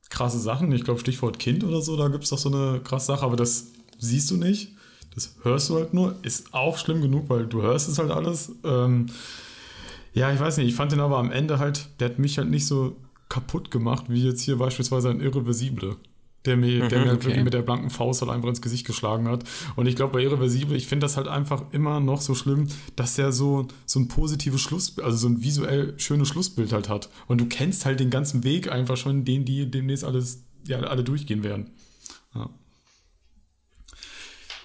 krasse 0.09 0.39
Sachen. 0.39 0.69
Ich 0.73 0.83
glaube, 0.83 0.99
Stichwort 0.99 1.39
Kind 1.39 1.63
oder 1.63 1.81
so, 1.81 1.95
da 1.95 2.09
gibt 2.09 2.25
es 2.25 2.29
doch 2.29 2.37
so 2.37 2.49
eine 2.49 2.81
krasse 2.81 3.05
Sache, 3.05 3.23
aber 3.23 3.37
das 3.37 3.67
siehst 3.99 4.29
du 4.29 4.35
nicht. 4.35 4.73
Das 5.15 5.33
hörst 5.43 5.69
du 5.69 5.75
halt 5.75 5.93
nur. 5.93 6.15
Ist 6.23 6.53
auch 6.53 6.77
schlimm 6.77 7.01
genug, 7.01 7.29
weil 7.29 7.45
du 7.45 7.61
hörst 7.61 7.87
es 7.87 7.99
halt 7.99 8.11
alles. 8.11 8.51
Ähm, 8.65 9.05
ja, 10.13 10.31
ich 10.31 10.39
weiß 10.39 10.57
nicht, 10.57 10.67
ich 10.67 10.75
fand 10.75 10.91
den 10.91 10.99
aber 10.99 11.17
am 11.17 11.31
Ende 11.31 11.59
halt, 11.59 11.87
der 11.99 12.09
hat 12.09 12.19
mich 12.19 12.37
halt 12.37 12.49
nicht 12.49 12.65
so 12.65 12.97
kaputt 13.29 13.71
gemacht, 13.71 14.05
wie 14.09 14.25
jetzt 14.25 14.41
hier 14.41 14.57
beispielsweise 14.57 15.09
ein 15.09 15.21
Irreversible. 15.21 15.95
Der 16.45 16.57
mir, 16.57 16.85
mhm, 16.85 16.89
der 16.89 16.99
mir 16.99 17.05
halt 17.09 17.17
okay. 17.17 17.27
wirklich 17.27 17.43
mit 17.43 17.53
der 17.53 17.61
blanken 17.61 17.91
Faust 17.91 18.21
halt 18.21 18.31
einfach 18.31 18.49
ins 18.49 18.63
Gesicht 18.63 18.87
geschlagen 18.87 19.27
hat. 19.27 19.43
Und 19.75 19.85
ich 19.85 19.95
glaube, 19.95 20.13
bei 20.13 20.23
Irreversible, 20.23 20.75
ich 20.75 20.87
finde 20.87 21.05
das 21.05 21.15
halt 21.15 21.27
einfach 21.27 21.65
immer 21.71 21.99
noch 21.99 22.19
so 22.19 22.33
schlimm, 22.33 22.67
dass 22.95 23.13
der 23.13 23.31
so, 23.31 23.67
so 23.85 23.99
ein 23.99 24.07
positives 24.07 24.59
Schluss, 24.59 24.97
also 24.97 25.15
so 25.15 25.27
ein 25.27 25.43
visuell 25.43 25.93
schönes 25.97 26.29
Schlussbild 26.29 26.73
halt 26.73 26.89
hat. 26.89 27.09
Und 27.27 27.39
du 27.39 27.45
kennst 27.45 27.85
halt 27.85 27.99
den 27.99 28.09
ganzen 28.09 28.43
Weg 28.43 28.71
einfach 28.71 28.97
schon, 28.97 29.23
den 29.23 29.45
die 29.45 29.69
demnächst 29.69 30.03
alles, 30.03 30.43
ja, 30.67 30.79
alle 30.79 31.03
durchgehen 31.03 31.43
werden. 31.43 31.69
Ja. 32.33 32.49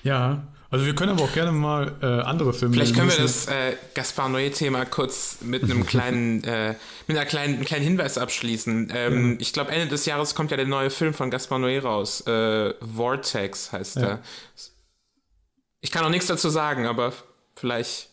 Ja, 0.03 0.49
also 0.71 0.85
wir 0.85 0.95
können 0.95 1.13
aber 1.13 1.25
auch 1.25 1.33
gerne 1.33 1.53
mal 1.53 1.93
äh, 2.03 2.07
andere 2.07 2.53
Filme. 2.53 2.75
Vielleicht 2.75 2.95
können 2.95 3.11
wir 3.11 3.17
das 3.17 3.47
äh, 3.47 3.77
Gaspar 3.95 4.29
Noé-Thema 4.29 4.85
kurz 4.85 5.39
mit 5.43 5.63
einem 5.63 5.87
kleinen, 5.87 6.43
äh, 6.45 6.75
mit 7.07 7.17
einer 7.17 7.27
kleinen, 7.27 7.65
kleinen 7.65 7.85
Hinweis 7.85 8.19
abschließen. 8.19 8.93
Ähm, 8.95 9.33
ja. 9.33 9.37
Ich 9.41 9.53
glaube, 9.53 9.71
Ende 9.71 9.87
des 9.87 10.07
Jahres 10.07 10.35
kommt 10.35 10.51
ja 10.51 10.57
der 10.57 10.67
neue 10.67 10.91
Film 10.91 11.15
von 11.15 11.31
Gaspar 11.31 11.59
Noé 11.59 11.81
raus. 11.81 12.27
Äh, 12.27 12.75
Vortex 12.95 13.73
heißt 13.73 13.97
ja. 13.97 14.03
der. 14.03 14.23
Ich 15.81 15.93
kann 15.93 16.05
auch 16.05 16.11
nichts 16.11 16.27
dazu 16.27 16.49
sagen, 16.49 16.87
aber 16.87 17.13
vielleicht 17.55 18.09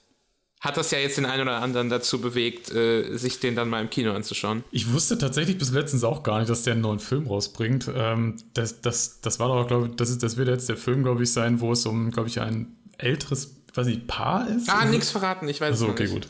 hat 0.63 0.77
das 0.77 0.91
ja 0.91 0.97
jetzt 0.97 1.17
den 1.17 1.25
einen 1.25 1.41
oder 1.41 1.61
anderen 1.61 1.89
dazu 1.89 2.21
bewegt, 2.21 2.71
äh, 2.71 3.17
sich 3.17 3.41
den 3.41 3.53
dann 3.53 3.67
mal 3.67 3.81
im 3.81 3.89
Kino 3.89 4.13
anzuschauen. 4.13 4.63
Ich 4.71 4.93
wusste 4.93 5.17
tatsächlich 5.17 5.57
bis 5.57 5.71
letztens 5.71 6.05
auch 6.05 6.23
gar 6.23 6.39
nicht, 6.39 6.49
dass 6.49 6.63
der 6.63 6.71
einen 6.71 6.81
neuen 6.81 6.99
Film 6.99 7.27
rausbringt. 7.27 7.91
Ähm, 7.93 8.37
das, 8.53 8.79
das, 8.79 9.19
das 9.19 9.39
war 9.39 9.49
doch, 9.49 9.67
glaube 9.67 9.87
ich, 9.87 9.95
das, 9.97 10.09
ist, 10.09 10.23
das 10.23 10.37
wird 10.37 10.47
jetzt 10.47 10.69
der 10.69 10.77
Film, 10.77 11.03
glaube 11.03 11.21
ich, 11.21 11.33
sein, 11.33 11.59
wo 11.59 11.73
es 11.73 11.85
um, 11.85 12.11
glaube 12.11 12.29
ich, 12.29 12.39
ein 12.39 12.77
älteres, 12.97 13.57
weiß 13.73 13.87
nicht, 13.87 14.07
Paar 14.07 14.47
ist? 14.47 14.69
Ah, 14.69 14.85
nichts 14.85 15.11
verraten, 15.11 15.49
ich 15.49 15.59
weiß 15.59 15.71
also, 15.71 15.89
es 15.89 15.99
nicht. 15.99 16.29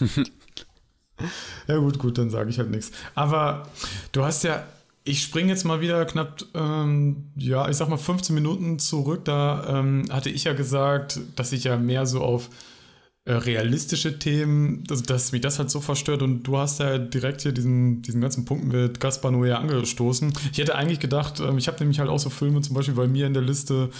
okay, 0.00 0.16
gut. 0.16 0.30
ja, 1.68 1.76
gut, 1.76 1.98
gut, 1.98 2.16
dann 2.16 2.30
sage 2.30 2.48
ich 2.48 2.58
halt 2.58 2.70
nichts. 2.70 2.90
Aber 3.14 3.68
du 4.12 4.24
hast 4.24 4.44
ja 4.44 4.66
ich 5.04 5.20
springe 5.20 5.48
jetzt 5.48 5.64
mal 5.64 5.80
wieder 5.80 6.04
knapp, 6.04 6.44
ähm, 6.54 7.32
ja, 7.34 7.68
ich 7.68 7.76
sag 7.76 7.88
mal 7.88 7.96
15 7.96 8.36
Minuten 8.36 8.78
zurück. 8.78 9.24
Da 9.24 9.80
ähm, 9.80 10.04
hatte 10.10 10.30
ich 10.30 10.44
ja 10.44 10.52
gesagt, 10.52 11.18
dass 11.34 11.50
ich 11.50 11.64
ja 11.64 11.76
mehr 11.76 12.06
so 12.06 12.20
auf 12.20 12.48
äh, 13.24 13.34
realistische 13.34 14.18
Themen, 14.18 14.82
dass, 14.84 15.02
dass 15.04 15.30
mich 15.30 15.42
das 15.42 15.60
halt 15.60 15.70
so 15.70 15.80
verstört 15.80 16.22
und 16.22 16.42
du 16.42 16.58
hast 16.58 16.80
ja 16.80 16.98
direkt 16.98 17.42
hier 17.42 17.52
diesen, 17.52 18.02
diesen 18.02 18.20
ganzen 18.20 18.44
Punkt 18.44 18.64
mit 18.64 18.98
Gaspar 18.98 19.30
Noé 19.30 19.52
angestoßen. 19.52 20.32
Ich 20.50 20.58
hätte 20.58 20.74
eigentlich 20.74 20.98
gedacht, 20.98 21.38
ähm, 21.38 21.56
ich 21.56 21.68
habe 21.68 21.78
nämlich 21.78 22.00
halt 22.00 22.10
auch 22.10 22.18
so 22.18 22.30
Filme 22.30 22.60
zum 22.62 22.74
Beispiel 22.74 22.94
bei 22.94 23.06
mir 23.06 23.28
in 23.28 23.34
der 23.34 23.44
Liste, 23.44 23.90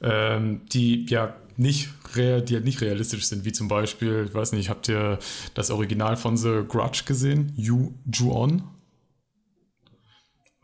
ähm, 0.00 0.62
die 0.72 1.04
ja 1.06 1.34
nicht, 1.58 1.90
real, 2.14 2.40
die 2.40 2.54
halt 2.54 2.64
nicht 2.64 2.80
realistisch 2.80 3.26
sind, 3.26 3.44
wie 3.44 3.52
zum 3.52 3.68
Beispiel, 3.68 4.24
ich 4.28 4.34
weiß 4.34 4.52
nicht, 4.52 4.70
habt 4.70 4.88
ihr 4.88 5.18
das 5.52 5.70
Original 5.70 6.16
von 6.16 6.38
The 6.38 6.62
Grudge 6.66 7.02
gesehen? 7.04 7.52
You, 7.56 7.92
Ju-On? 8.10 8.62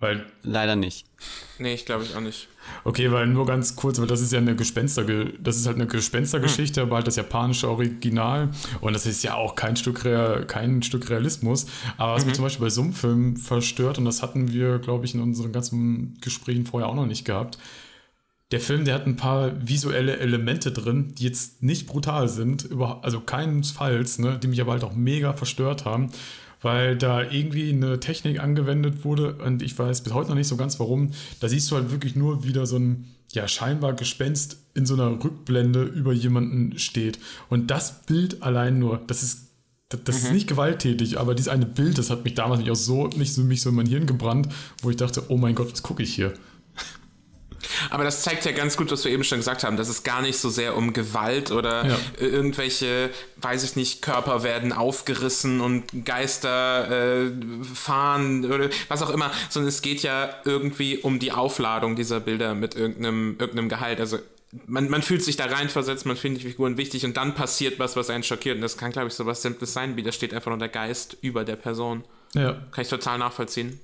Weil, 0.00 0.26
Leider 0.44 0.76
nicht. 0.76 1.06
Nee, 1.58 1.74
ich 1.74 1.84
glaube 1.84 2.04
ich 2.04 2.14
auch 2.14 2.20
nicht. 2.20 2.46
Okay, 2.84 3.11
weil 3.11 3.26
nur 3.26 3.46
ganz 3.46 3.74
kurz, 3.74 3.98
weil 3.98 4.06
das 4.06 4.20
ist 4.20 4.32
ja 4.32 4.38
eine 4.38 4.54
Gespenster, 4.54 5.04
das 5.40 5.56
ist 5.56 5.66
halt 5.66 5.76
eine 5.76 5.88
Gespenstergeschichte, 5.88 6.80
hm. 6.80 6.88
aber 6.88 6.96
halt 6.96 7.08
das 7.08 7.16
japanische 7.16 7.68
Original 7.68 8.50
und 8.80 8.92
das 8.92 9.06
ist 9.06 9.24
ja 9.24 9.34
auch 9.34 9.56
kein 9.56 9.76
Stück, 9.76 10.04
Real, 10.04 10.46
kein 10.46 10.82
Stück 10.84 11.11
Realismus. 11.11 11.66
Aber 11.96 12.14
was 12.14 12.22
mhm. 12.22 12.28
mich 12.28 12.37
zum 12.37 12.44
Beispiel 12.44 12.66
bei 12.66 12.70
so 12.70 12.82
einem 12.82 12.92
Film 12.92 13.37
verstört 13.37 13.98
und 13.98 14.04
das 14.04 14.22
hatten 14.22 14.52
wir, 14.52 14.78
glaube 14.78 15.04
ich, 15.04 15.14
in 15.14 15.20
unseren 15.20 15.50
ganzen 15.50 16.16
Gesprächen 16.20 16.64
vorher 16.64 16.88
auch 16.88 16.94
noch 16.94 17.06
nicht 17.06 17.24
gehabt. 17.24 17.58
Der 18.52 18.61
Film, 18.61 18.84
der 18.84 18.94
hat 18.94 19.06
ein 19.06 19.16
paar 19.16 19.52
visuelle 19.68 20.18
Elemente 20.18 20.70
drin, 20.72 21.12
die 21.18 21.24
jetzt 21.24 21.62
nicht 21.62 21.87
brutal 21.87 22.28
sind, 22.28 22.68
also 23.02 23.20
keinesfalls, 23.20 24.20
ne, 24.20 24.38
die 24.42 24.46
mich 24.46 24.61
aber 24.61 24.72
halt 24.72 24.84
auch 24.84 24.94
mega 24.94 25.32
verstört 25.32 25.84
haben 25.84 26.11
weil 26.62 26.97
da 26.97 27.23
irgendwie 27.23 27.71
eine 27.71 28.01
Technik 28.01 28.40
angewendet 28.40 29.05
wurde 29.05 29.35
und 29.35 29.62
ich 29.62 29.79
weiß 29.79 30.03
bis 30.03 30.12
heute 30.12 30.31
noch 30.31 30.37
nicht 30.37 30.49
so 30.49 30.57
ganz 30.57 30.79
warum. 30.81 31.11
Da 31.40 31.49
siehst 31.49 31.71
du 31.71 31.77
halt 31.77 31.90
wirklich 31.90 32.16
nur 32.16 32.44
wieder 32.44 32.66
so 32.66 32.77
ein 32.77 33.07
ja 33.33 33.47
scheinbar 33.47 33.92
Gespenst 33.92 34.59
in 34.75 34.87
so 34.87 34.94
einer 34.94 35.23
Rückblende 35.23 35.83
über 35.83 36.12
jemanden 36.12 36.79
steht 36.79 37.18
und 37.51 37.71
das 37.71 38.03
Bild 38.03 38.42
allein 38.42 38.79
nur, 38.79 39.01
das 39.07 39.23
ist 39.23 39.49
das, 39.90 40.01
das 40.05 40.18
mhm. 40.18 40.27
ist 40.27 40.33
nicht 40.33 40.49
gewalttätig, 40.49 41.18
aber 41.18 41.35
dieses 41.35 41.49
eine 41.49 41.64
Bild, 41.64 41.97
das 41.97 42.11
hat 42.11 42.25
mich 42.25 42.35
damals 42.35 42.61
nicht 42.61 42.71
auch 42.71 42.77
so 42.77 43.07
nicht 43.09 43.33
so 43.33 43.42
mich 43.42 43.62
so 43.62 43.71
in 43.71 43.77
mein 43.77 43.87
Hirn 43.87 44.07
gebrannt, 44.07 44.49
wo 44.83 44.90
ich 44.90 44.97
dachte, 44.97 45.25
oh 45.29 45.37
mein 45.37 45.55
Gott, 45.55 45.73
was 45.73 45.83
gucke 45.83 46.03
ich 46.03 46.14
hier? 46.14 46.35
Aber 47.90 48.04
das 48.04 48.22
zeigt 48.22 48.44
ja 48.44 48.52
ganz 48.52 48.76
gut, 48.76 48.90
was 48.90 49.04
wir 49.04 49.12
eben 49.12 49.24
schon 49.24 49.38
gesagt 49.38 49.64
haben, 49.64 49.76
dass 49.76 49.88
es 49.88 50.02
gar 50.02 50.22
nicht 50.22 50.38
so 50.38 50.50
sehr 50.50 50.76
um 50.76 50.92
Gewalt 50.92 51.50
oder 51.50 51.87
ja. 51.87 51.98
irgendwelche, 52.18 53.11
weiß 53.37 53.64
ich 53.64 53.76
nicht, 53.76 54.02
Körper 54.02 54.42
werden 54.42 54.72
aufgerissen 54.72 55.61
und 55.61 56.04
Geister 56.04 57.26
äh, 57.26 57.31
fahren 57.74 58.44
oder 58.44 58.70
was 58.88 59.02
auch 59.02 59.11
immer, 59.11 59.31
sondern 59.48 59.68
es 59.68 59.83
geht 59.83 60.02
ja 60.02 60.31
irgendwie 60.44 60.98
um 60.98 61.18
die 61.18 61.33
Aufladung 61.33 61.96
dieser 61.96 62.20
Bilder 62.20 62.54
mit 62.54 62.74
irgendeinem, 62.74 63.37
irgendeinem 63.38 63.68
Gehalt. 63.68 64.00
Also 64.00 64.18
man, 64.66 64.88
man 64.88 65.02
fühlt 65.02 65.22
sich 65.22 65.37
da 65.37 65.46
reinversetzt, 65.46 66.07
man 66.07 66.16
findet 66.16 66.42
die 66.42 66.48
Figuren 66.48 66.76
wichtig 66.76 67.04
und 67.04 67.16
dann 67.16 67.35
passiert 67.35 67.78
was, 67.78 67.96
was 67.96 68.11
einen 68.11 68.22
schockiert. 68.22 68.57
Und 68.57 68.62
das 68.62 68.76
kann, 68.76 68.92
glaube 68.92 69.09
ich, 69.09 69.14
so 69.14 69.26
was 69.26 69.42
Simples 69.42 69.72
sein, 69.72 69.96
wie 69.96 70.02
da 70.02 70.12
steht 70.12 70.33
einfach 70.33 70.50
nur 70.50 70.59
der 70.59 70.68
Geist 70.68 71.16
über 71.20 71.44
der 71.44 71.57
Person. 71.57 72.04
Ja. 72.35 72.54
Kann 72.70 72.83
ich 72.83 72.88
total 72.88 73.18
nachvollziehen. 73.18 73.81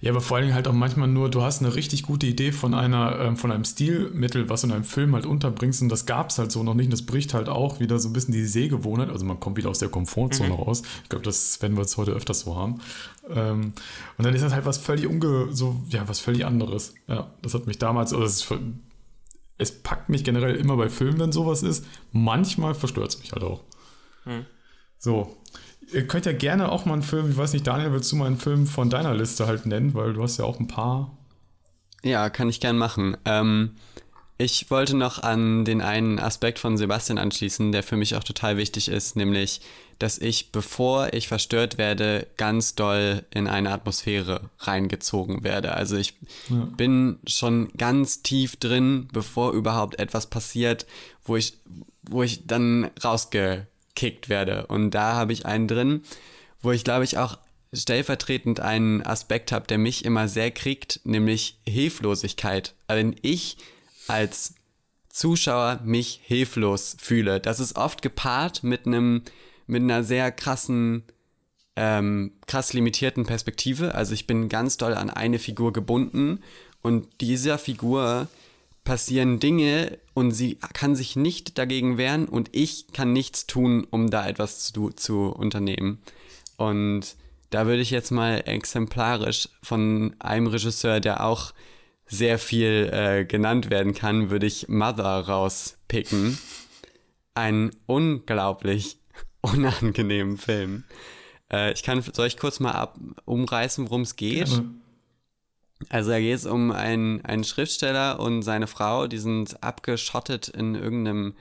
Ja, 0.00 0.10
aber 0.10 0.20
vor 0.20 0.36
allen 0.36 0.46
Dingen 0.46 0.54
halt 0.54 0.66
auch 0.68 0.72
manchmal 0.72 1.08
nur, 1.08 1.30
du 1.30 1.42
hast 1.42 1.60
eine 1.60 1.74
richtig 1.74 2.02
gute 2.02 2.26
Idee 2.26 2.52
von 2.52 2.74
einer, 2.74 3.18
ähm, 3.20 3.36
von 3.36 3.52
einem 3.52 3.64
Stilmittel, 3.64 4.48
was 4.48 4.62
du 4.62 4.68
in 4.68 4.72
einem 4.72 4.84
Film 4.84 5.14
halt 5.14 5.26
unterbringst 5.26 5.82
und 5.82 5.88
das 5.88 6.06
gab 6.06 6.30
es 6.30 6.38
halt 6.38 6.50
so 6.50 6.62
noch 6.62 6.74
nicht 6.74 6.86
und 6.86 6.92
das 6.92 7.02
bricht 7.02 7.34
halt 7.34 7.48
auch 7.48 7.80
wieder 7.80 7.98
so 7.98 8.08
ein 8.08 8.12
bisschen 8.12 8.32
die 8.32 8.44
Sehgewohnheit, 8.46 9.10
also 9.10 9.24
man 9.24 9.40
kommt 9.40 9.56
wieder 9.56 9.70
aus 9.70 9.78
der 9.78 9.88
Komfortzone 9.88 10.50
mhm. 10.50 10.56
raus. 10.56 10.82
Ich 11.02 11.08
glaube, 11.08 11.24
das 11.24 11.60
werden 11.62 11.76
wir 11.76 11.82
jetzt 11.82 11.96
heute 11.96 12.12
öfters 12.12 12.40
so 12.40 12.56
haben. 12.56 12.80
Ähm, 13.28 13.72
und 14.18 14.24
dann 14.24 14.34
ist 14.34 14.42
das 14.42 14.52
halt 14.52 14.64
was 14.64 14.78
völlig 14.78 15.06
unge, 15.06 15.48
so, 15.52 15.82
ja, 15.88 16.08
was 16.08 16.20
völlig 16.20 16.44
anderes. 16.44 16.94
Ja, 17.06 17.30
das 17.42 17.54
hat 17.54 17.66
mich 17.66 17.78
damals, 17.78 18.12
also 18.12 18.24
es, 18.24 18.46
es 19.58 19.82
packt 19.82 20.08
mich 20.08 20.24
generell 20.24 20.56
immer 20.56 20.76
bei 20.76 20.88
Filmen, 20.88 21.20
wenn 21.20 21.32
sowas 21.32 21.62
ist. 21.62 21.84
Manchmal 22.12 22.74
verstört 22.74 23.10
es 23.10 23.18
mich 23.20 23.32
halt 23.32 23.44
auch. 23.44 23.62
Mhm. 24.24 24.46
So, 24.98 25.36
Ihr 25.92 26.06
könnt 26.06 26.26
ja 26.26 26.32
gerne 26.32 26.70
auch 26.70 26.84
mal 26.84 26.94
einen 26.94 27.02
Film, 27.02 27.30
ich 27.30 27.36
weiß 27.36 27.52
nicht, 27.52 27.66
Daniel, 27.66 27.92
willst 27.92 28.10
du 28.12 28.16
mal 28.16 28.26
einen 28.26 28.38
Film 28.38 28.66
von 28.66 28.90
deiner 28.90 29.14
Liste 29.14 29.46
halt 29.46 29.66
nennen, 29.66 29.94
weil 29.94 30.14
du 30.14 30.22
hast 30.22 30.38
ja 30.38 30.44
auch 30.44 30.58
ein 30.58 30.68
paar. 30.68 31.16
Ja, 32.02 32.30
kann 32.30 32.48
ich 32.48 32.60
gern 32.60 32.78
machen. 32.78 33.16
Ähm, 33.24 33.76
ich 34.38 34.70
wollte 34.70 34.96
noch 34.96 35.22
an 35.22 35.64
den 35.64 35.80
einen 35.80 36.18
Aspekt 36.18 36.58
von 36.58 36.76
Sebastian 36.76 37.18
anschließen, 37.18 37.70
der 37.70 37.82
für 37.84 37.96
mich 37.96 38.16
auch 38.16 38.24
total 38.24 38.56
wichtig 38.56 38.88
ist, 38.88 39.14
nämlich, 39.14 39.60
dass 40.00 40.18
ich, 40.18 40.50
bevor 40.50 41.12
ich 41.12 41.28
verstört 41.28 41.78
werde, 41.78 42.26
ganz 42.36 42.74
doll 42.74 43.24
in 43.32 43.46
eine 43.46 43.70
Atmosphäre 43.70 44.50
reingezogen 44.58 45.44
werde. 45.44 45.72
Also 45.74 45.96
ich 45.96 46.14
ja. 46.48 46.64
bin 46.76 47.20
schon 47.26 47.68
ganz 47.76 48.22
tief 48.22 48.56
drin, 48.56 49.08
bevor 49.12 49.52
überhaupt 49.52 50.00
etwas 50.00 50.26
passiert, 50.26 50.86
wo 51.24 51.36
ich, 51.36 51.54
wo 52.02 52.24
ich 52.24 52.46
dann 52.46 52.90
rausge 53.04 53.68
gekickt 53.94 54.28
werde. 54.28 54.66
Und 54.66 54.90
da 54.90 55.14
habe 55.14 55.32
ich 55.32 55.46
einen 55.46 55.68
drin, 55.68 56.02
wo 56.60 56.72
ich 56.72 56.84
glaube 56.84 57.04
ich 57.04 57.18
auch 57.18 57.38
stellvertretend 57.72 58.60
einen 58.60 59.02
Aspekt 59.02 59.52
habe, 59.52 59.66
der 59.66 59.78
mich 59.78 60.04
immer 60.04 60.28
sehr 60.28 60.50
kriegt, 60.50 61.00
nämlich 61.04 61.58
Hilflosigkeit. 61.66 62.74
Also 62.86 63.00
wenn 63.00 63.16
ich 63.22 63.56
als 64.08 64.54
Zuschauer 65.08 65.80
mich 65.84 66.20
hilflos 66.22 66.96
fühle, 67.00 67.40
das 67.40 67.60
ist 67.60 67.76
oft 67.76 68.02
gepaart 68.02 68.62
mit 68.62 68.86
einem 68.86 69.22
mit 69.66 69.82
einer 69.82 70.02
sehr 70.02 70.32
krassen 70.32 71.04
ähm, 71.76 72.32
krass 72.46 72.72
limitierten 72.74 73.24
Perspektive. 73.24 73.94
Also 73.94 74.12
ich 74.12 74.26
bin 74.26 74.48
ganz 74.48 74.76
doll 74.76 74.94
an 74.94 75.08
eine 75.08 75.38
Figur 75.38 75.72
gebunden 75.72 76.42
und 76.82 77.08
dieser 77.20 77.58
Figur 77.58 78.28
passieren 78.84 79.38
Dinge 79.38 79.98
und 80.14 80.32
sie 80.32 80.56
kann 80.72 80.96
sich 80.96 81.16
nicht 81.16 81.58
dagegen 81.58 81.98
wehren 81.98 82.28
und 82.28 82.50
ich 82.52 82.88
kann 82.92 83.12
nichts 83.12 83.46
tun, 83.46 83.86
um 83.90 84.10
da 84.10 84.28
etwas 84.28 84.72
zu, 84.72 84.90
zu 84.90 85.28
unternehmen. 85.28 86.00
Und 86.56 87.16
da 87.50 87.66
würde 87.66 87.82
ich 87.82 87.90
jetzt 87.90 88.10
mal 88.10 88.42
exemplarisch 88.46 89.48
von 89.62 90.16
einem 90.18 90.46
Regisseur, 90.46 91.00
der 91.00 91.24
auch 91.24 91.52
sehr 92.06 92.38
viel 92.38 92.90
äh, 92.92 93.24
genannt 93.24 93.70
werden 93.70 93.94
kann, 93.94 94.30
würde 94.30 94.46
ich 94.46 94.68
Mother 94.68 95.20
rauspicken. 95.20 96.38
Ein 97.34 97.70
unglaublich 97.86 98.98
unangenehmen 99.40 100.36
Film. 100.36 100.84
Äh, 101.50 101.72
ich 101.72 101.82
kann, 101.82 102.02
soll 102.02 102.26
ich 102.26 102.36
kurz 102.36 102.60
mal 102.60 102.72
ab, 102.72 102.98
umreißen, 103.24 103.86
worum 103.86 104.02
es 104.02 104.16
geht? 104.16 104.48
Ja. 104.48 104.64
Also 105.88 106.10
da 106.10 106.20
geht 106.20 106.34
es 106.34 106.46
um 106.46 106.70
einen, 106.70 107.24
einen 107.24 107.44
Schriftsteller 107.44 108.20
und 108.20 108.42
seine 108.42 108.66
Frau, 108.66 109.06
die 109.06 109.18
sind 109.18 109.62
abgeschottet 109.62 110.48
in 110.48 110.74
irgendeinem 110.74 111.34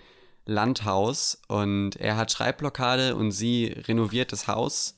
Landhaus 0.45 1.41
und 1.47 1.95
er 1.97 2.17
hat 2.17 2.31
Schreibblockade 2.31 3.15
und 3.15 3.31
sie 3.31 3.75
renoviert 3.87 4.31
das 4.31 4.47
Haus 4.47 4.97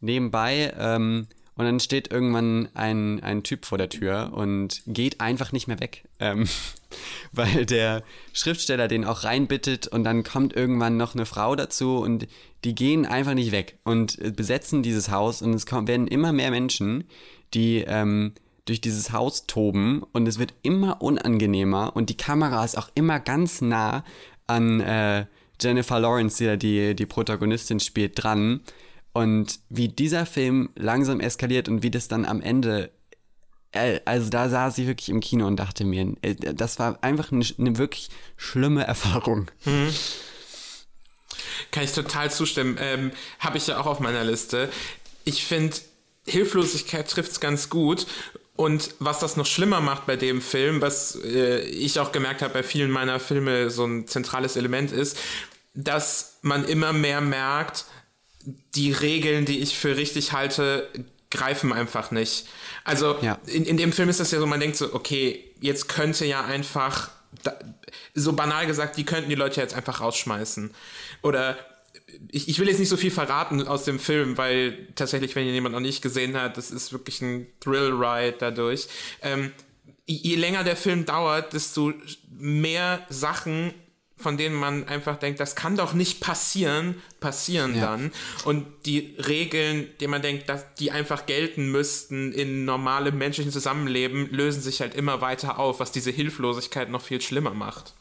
nebenbei 0.00 0.72
ähm, 0.78 1.26
und 1.56 1.64
dann 1.64 1.80
steht 1.80 2.12
irgendwann 2.12 2.68
ein, 2.74 3.22
ein 3.22 3.42
Typ 3.42 3.64
vor 3.64 3.78
der 3.78 3.88
Tür 3.88 4.32
und 4.34 4.82
geht 4.86 5.20
einfach 5.20 5.52
nicht 5.52 5.68
mehr 5.68 5.80
weg, 5.80 6.04
ähm, 6.18 6.48
weil 7.32 7.66
der 7.66 8.02
Schriftsteller 8.32 8.88
den 8.88 9.04
auch 9.04 9.24
reinbittet 9.24 9.86
und 9.86 10.04
dann 10.04 10.24
kommt 10.24 10.54
irgendwann 10.54 10.96
noch 10.96 11.14
eine 11.14 11.26
Frau 11.26 11.54
dazu 11.54 11.98
und 11.98 12.26
die 12.64 12.74
gehen 12.74 13.06
einfach 13.06 13.34
nicht 13.34 13.52
weg 13.52 13.78
und 13.84 14.18
besetzen 14.36 14.82
dieses 14.82 15.10
Haus 15.10 15.42
und 15.42 15.54
es 15.54 15.66
kommen, 15.66 15.86
werden 15.86 16.08
immer 16.08 16.32
mehr 16.32 16.50
Menschen, 16.50 17.04
die 17.52 17.84
ähm, 17.86 18.32
durch 18.64 18.80
dieses 18.80 19.12
Haus 19.12 19.46
toben 19.46 20.02
und 20.12 20.26
es 20.26 20.38
wird 20.38 20.54
immer 20.62 21.02
unangenehmer 21.02 21.94
und 21.94 22.10
die 22.10 22.16
Kamera 22.16 22.64
ist 22.64 22.78
auch 22.78 22.88
immer 22.94 23.20
ganz 23.20 23.60
nah 23.60 24.04
an 24.46 24.80
äh, 24.80 25.26
Jennifer 25.60 26.00
Lawrence, 26.00 26.38
die 26.38 26.46
da 26.46 26.56
die, 26.56 26.94
die 26.96 27.06
Protagonistin 27.06 27.80
spielt, 27.80 28.22
dran. 28.22 28.60
Und 29.12 29.60
wie 29.68 29.88
dieser 29.88 30.26
Film 30.26 30.70
langsam 30.74 31.20
eskaliert 31.20 31.68
und 31.68 31.82
wie 31.82 31.90
das 31.90 32.08
dann 32.08 32.24
am 32.24 32.40
Ende 32.40 32.90
äh, 33.74 34.00
also 34.04 34.30
da 34.30 34.48
saß 34.48 34.78
ich 34.78 34.86
wirklich 34.86 35.08
im 35.08 35.20
Kino 35.20 35.46
und 35.46 35.56
dachte 35.56 35.84
mir, 35.84 36.14
äh, 36.22 36.34
das 36.34 36.78
war 36.78 36.98
einfach 37.02 37.32
eine, 37.32 37.44
eine 37.58 37.78
wirklich 37.78 38.08
schlimme 38.36 38.84
Erfahrung. 38.84 39.50
Mhm. 39.64 39.94
Kann 41.70 41.84
ich 41.84 41.92
total 41.92 42.30
zustimmen. 42.30 42.76
Ähm, 42.80 43.12
Habe 43.38 43.58
ich 43.58 43.66
ja 43.66 43.80
auch 43.80 43.86
auf 43.86 44.00
meiner 44.00 44.24
Liste. 44.24 44.70
Ich 45.24 45.44
finde, 45.44 45.76
Hilflosigkeit 46.26 47.08
trifft 47.08 47.32
es 47.32 47.40
ganz 47.40 47.68
gut. 47.68 48.06
Und 48.56 48.94
was 49.00 49.18
das 49.18 49.36
noch 49.36 49.46
schlimmer 49.46 49.80
macht 49.80 50.06
bei 50.06 50.16
dem 50.16 50.40
Film, 50.40 50.80
was 50.80 51.18
äh, 51.24 51.60
ich 51.62 51.98
auch 51.98 52.12
gemerkt 52.12 52.40
habe 52.42 52.54
bei 52.54 52.62
vielen 52.62 52.90
meiner 52.90 53.18
Filme 53.18 53.70
so 53.70 53.84
ein 53.84 54.06
zentrales 54.06 54.56
Element 54.56 54.92
ist, 54.92 55.18
dass 55.74 56.38
man 56.42 56.64
immer 56.64 56.92
mehr 56.92 57.20
merkt, 57.20 57.84
die 58.74 58.92
Regeln, 58.92 59.44
die 59.44 59.58
ich 59.58 59.76
für 59.76 59.96
richtig 59.96 60.32
halte, 60.32 60.88
greifen 61.30 61.72
einfach 61.72 62.12
nicht. 62.12 62.46
Also 62.84 63.16
ja. 63.22 63.38
in, 63.46 63.64
in 63.64 63.76
dem 63.76 63.92
Film 63.92 64.08
ist 64.08 64.20
das 64.20 64.30
ja 64.30 64.38
so, 64.38 64.46
man 64.46 64.60
denkt 64.60 64.76
so, 64.76 64.94
okay, 64.94 65.52
jetzt 65.60 65.88
könnte 65.88 66.24
ja 66.24 66.44
einfach, 66.44 67.10
da, 67.42 67.58
so 68.14 68.34
banal 68.34 68.66
gesagt, 68.68 68.96
die 68.96 69.04
könnten 69.04 69.30
die 69.30 69.34
Leute 69.34 69.60
jetzt 69.60 69.74
einfach 69.74 70.00
rausschmeißen. 70.00 70.72
Oder 71.22 71.56
ich, 72.30 72.48
ich 72.48 72.58
will 72.58 72.68
jetzt 72.68 72.78
nicht 72.78 72.88
so 72.88 72.96
viel 72.96 73.10
verraten 73.10 73.66
aus 73.66 73.84
dem 73.84 73.98
Film, 73.98 74.36
weil 74.36 74.88
tatsächlich, 74.94 75.34
wenn 75.36 75.46
jemand 75.46 75.74
noch 75.74 75.80
nicht 75.80 76.02
gesehen 76.02 76.36
hat, 76.36 76.56
das 76.56 76.70
ist 76.70 76.92
wirklich 76.92 77.20
ein 77.22 77.46
Thrill-Ride 77.60 78.36
dadurch. 78.38 78.88
Ähm, 79.22 79.52
je 80.06 80.36
länger 80.36 80.64
der 80.64 80.76
Film 80.76 81.04
dauert, 81.04 81.52
desto 81.52 81.92
mehr 82.30 83.06
Sachen 83.08 83.72
von 84.16 84.36
denen 84.36 84.54
man 84.54 84.86
einfach 84.86 85.18
denkt, 85.18 85.40
das 85.40 85.56
kann 85.56 85.76
doch 85.76 85.92
nicht 85.92 86.20
passieren, 86.20 87.02
passieren 87.20 87.74
ja. 87.74 87.82
dann. 87.82 88.12
Und 88.44 88.66
die 88.86 89.16
Regeln, 89.18 89.88
die 90.00 90.06
man 90.06 90.22
denkt, 90.22 90.48
dass 90.48 90.72
die 90.74 90.92
einfach 90.92 91.26
gelten 91.26 91.70
müssten 91.70 92.32
in 92.32 92.64
normalem 92.64 93.18
menschlichen 93.18 93.52
Zusammenleben, 93.52 94.30
lösen 94.30 94.62
sich 94.62 94.80
halt 94.80 94.94
immer 94.94 95.20
weiter 95.20 95.58
auf, 95.58 95.80
was 95.80 95.90
diese 95.90 96.10
Hilflosigkeit 96.10 96.90
noch 96.90 97.02
viel 97.02 97.20
schlimmer 97.20 97.54
macht. 97.54 97.94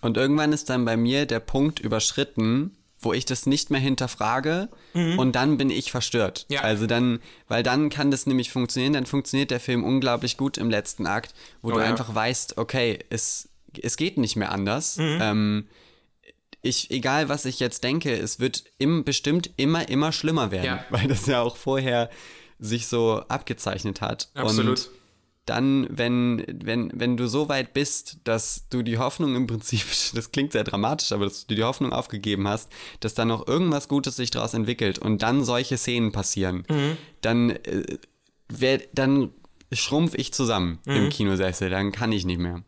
Und 0.00 0.16
irgendwann 0.16 0.52
ist 0.52 0.70
dann 0.70 0.84
bei 0.84 0.96
mir 0.96 1.26
der 1.26 1.40
Punkt 1.40 1.80
überschritten, 1.80 2.76
wo 3.04 3.12
ich 3.12 3.24
das 3.24 3.46
nicht 3.46 3.70
mehr 3.70 3.80
hinterfrage 3.80 4.68
mhm. 4.92 5.18
und 5.18 5.32
dann 5.32 5.56
bin 5.56 5.70
ich 5.70 5.90
verstört. 5.90 6.46
Ja. 6.48 6.62
Also 6.62 6.86
dann, 6.86 7.20
weil 7.48 7.62
dann 7.62 7.90
kann 7.90 8.10
das 8.10 8.26
nämlich 8.26 8.50
funktionieren, 8.50 8.92
dann 8.92 9.06
funktioniert 9.06 9.50
der 9.50 9.60
Film 9.60 9.84
unglaublich 9.84 10.36
gut 10.36 10.58
im 10.58 10.70
letzten 10.70 11.06
Akt, 11.06 11.34
wo 11.62 11.68
oh, 11.68 11.72
du 11.72 11.80
ja. 11.80 11.86
einfach 11.86 12.14
weißt, 12.14 12.58
okay, 12.58 12.98
es, 13.10 13.48
es 13.80 13.96
geht 13.96 14.18
nicht 14.18 14.36
mehr 14.36 14.52
anders. 14.52 14.96
Mhm. 14.96 15.18
Ähm, 15.20 15.68
ich, 16.62 16.90
egal 16.90 17.28
was 17.28 17.44
ich 17.44 17.60
jetzt 17.60 17.84
denke, 17.84 18.12
es 18.12 18.40
wird 18.40 18.64
im, 18.78 19.04
bestimmt 19.04 19.50
immer, 19.56 19.88
immer 19.88 20.12
schlimmer 20.12 20.50
werden, 20.50 20.66
ja. 20.66 20.84
weil 20.90 21.08
das 21.08 21.26
ja 21.26 21.42
auch 21.42 21.56
vorher 21.56 22.10
sich 22.58 22.86
so 22.86 23.22
abgezeichnet 23.28 24.00
hat. 24.00 24.30
Absolut. 24.34 24.78
Und 24.78 24.90
dann, 25.46 25.86
wenn, 25.90 26.44
wenn, 26.48 26.90
wenn 26.94 27.16
du 27.16 27.26
so 27.26 27.48
weit 27.48 27.74
bist, 27.74 28.18
dass 28.24 28.66
du 28.70 28.82
die 28.82 28.98
Hoffnung 28.98 29.36
im 29.36 29.46
Prinzip, 29.46 29.84
das 30.14 30.32
klingt 30.32 30.52
sehr 30.52 30.64
dramatisch, 30.64 31.12
aber 31.12 31.24
dass 31.24 31.46
du 31.46 31.54
die 31.54 31.64
Hoffnung 31.64 31.92
aufgegeben 31.92 32.48
hast, 32.48 32.72
dass 33.00 33.14
da 33.14 33.24
noch 33.24 33.46
irgendwas 33.46 33.88
Gutes 33.88 34.16
sich 34.16 34.30
daraus 34.30 34.54
entwickelt 34.54 34.98
und 34.98 35.22
dann 35.22 35.44
solche 35.44 35.76
Szenen 35.76 36.12
passieren, 36.12 36.64
mhm. 36.68 36.96
dann, 37.20 37.50
äh, 37.50 37.98
wer, 38.48 38.80
dann 38.94 39.30
schrumpf 39.72 40.14
ich 40.14 40.32
zusammen 40.32 40.78
mhm. 40.86 40.96
im 40.96 41.08
Kinosessel, 41.10 41.70
dann 41.70 41.92
kann 41.92 42.12
ich 42.12 42.24
nicht 42.24 42.38
mehr. 42.38 42.62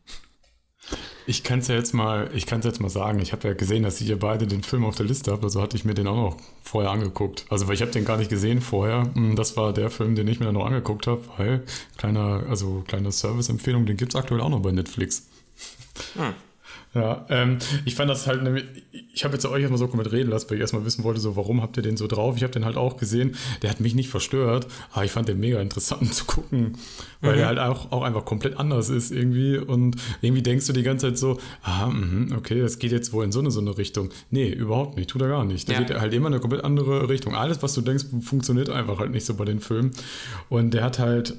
Ich 1.28 1.42
kann 1.42 1.58
es 1.58 1.66
ja 1.66 1.74
jetzt 1.74 1.92
mal, 1.92 2.30
ich 2.34 2.46
kann 2.46 2.60
jetzt 2.62 2.80
mal 2.80 2.88
sagen, 2.88 3.18
ich 3.18 3.32
habe 3.32 3.48
ja 3.48 3.54
gesehen, 3.54 3.82
dass 3.82 4.00
ihr 4.00 4.16
beide 4.16 4.46
den 4.46 4.62
Film 4.62 4.84
auf 4.84 4.94
der 4.94 5.06
Liste 5.06 5.32
habt, 5.32 5.42
also 5.42 5.60
hatte 5.60 5.76
ich 5.76 5.84
mir 5.84 5.94
den 5.94 6.06
auch 6.06 6.16
noch 6.16 6.36
vorher 6.62 6.92
angeguckt. 6.92 7.44
Also 7.48 7.66
weil 7.66 7.74
ich 7.74 7.82
habe 7.82 7.90
den 7.90 8.04
gar 8.04 8.16
nicht 8.16 8.30
gesehen 8.30 8.60
vorher. 8.60 9.10
Hm, 9.14 9.34
das 9.34 9.56
war 9.56 9.72
der 9.72 9.90
Film, 9.90 10.14
den 10.14 10.28
ich 10.28 10.38
mir 10.38 10.46
dann 10.46 10.54
noch 10.54 10.66
angeguckt 10.66 11.08
habe, 11.08 11.22
weil 11.36 11.64
kleiner, 11.96 12.44
also 12.48 12.84
kleine 12.86 13.10
Service-Empfehlung, 13.10 13.86
den 13.86 13.96
gibt 13.96 14.14
es 14.14 14.16
aktuell 14.16 14.40
auch 14.40 14.50
noch 14.50 14.60
bei 14.60 14.70
Netflix. 14.70 15.26
Hm. 16.14 16.34
Ja, 16.96 17.26
ähm, 17.28 17.58
ich 17.84 17.94
fand 17.94 18.08
das 18.08 18.26
halt 18.26 18.42
nämlich, 18.42 18.64
ich 19.12 19.22
habe 19.24 19.34
jetzt 19.34 19.44
euch 19.44 19.60
erstmal 19.60 19.78
so 19.78 19.86
mit 19.94 20.10
reden 20.12 20.30
lassen, 20.30 20.48
weil 20.48 20.56
ich 20.56 20.62
erstmal 20.62 20.86
wissen 20.86 21.04
wollte, 21.04 21.20
so 21.20 21.36
warum 21.36 21.60
habt 21.60 21.76
ihr 21.76 21.82
den 21.82 21.98
so 21.98 22.06
drauf? 22.06 22.38
Ich 22.38 22.42
habe 22.42 22.54
den 22.54 22.64
halt 22.64 22.78
auch 22.78 22.96
gesehen, 22.96 23.34
der 23.60 23.68
hat 23.68 23.80
mich 23.80 23.94
nicht 23.94 24.08
verstört, 24.08 24.66
aber 24.92 25.04
ich 25.04 25.10
fand 25.10 25.28
den 25.28 25.38
mega 25.38 25.60
interessant 25.60 26.14
zu 26.14 26.24
gucken, 26.24 26.78
weil 27.20 27.32
mhm. 27.32 27.36
der 27.36 27.46
halt 27.48 27.58
auch, 27.58 27.92
auch 27.92 28.02
einfach 28.02 28.24
komplett 28.24 28.56
anders 28.56 28.88
ist 28.88 29.12
irgendwie 29.12 29.58
und 29.58 29.96
irgendwie 30.22 30.42
denkst 30.42 30.66
du 30.68 30.72
die 30.72 30.82
ganze 30.82 31.08
Zeit 31.08 31.18
so, 31.18 31.38
ah, 31.62 31.88
mh, 31.88 32.34
okay, 32.34 32.62
das 32.62 32.78
geht 32.78 32.92
jetzt 32.92 33.12
wohl 33.12 33.26
in 33.26 33.32
so 33.32 33.40
eine, 33.40 33.50
so 33.50 33.60
eine 33.60 33.76
Richtung. 33.76 34.08
Nee, 34.30 34.48
überhaupt 34.48 34.96
nicht, 34.96 35.10
tut 35.10 35.20
er 35.20 35.28
gar 35.28 35.44
nicht. 35.44 35.68
Der 35.68 35.74
ja. 35.74 35.82
geht 35.82 36.00
halt 36.00 36.14
immer 36.14 36.28
in 36.28 36.32
eine 36.32 36.40
komplett 36.40 36.64
andere 36.64 37.10
Richtung. 37.10 37.34
Alles, 37.34 37.62
was 37.62 37.74
du 37.74 37.82
denkst, 37.82 38.06
funktioniert 38.22 38.70
einfach 38.70 38.98
halt 39.00 39.10
nicht 39.10 39.26
so 39.26 39.34
bei 39.34 39.44
den 39.44 39.60
Filmen 39.60 39.90
und 40.48 40.72
der 40.72 40.82
hat 40.82 40.98
halt 40.98 41.34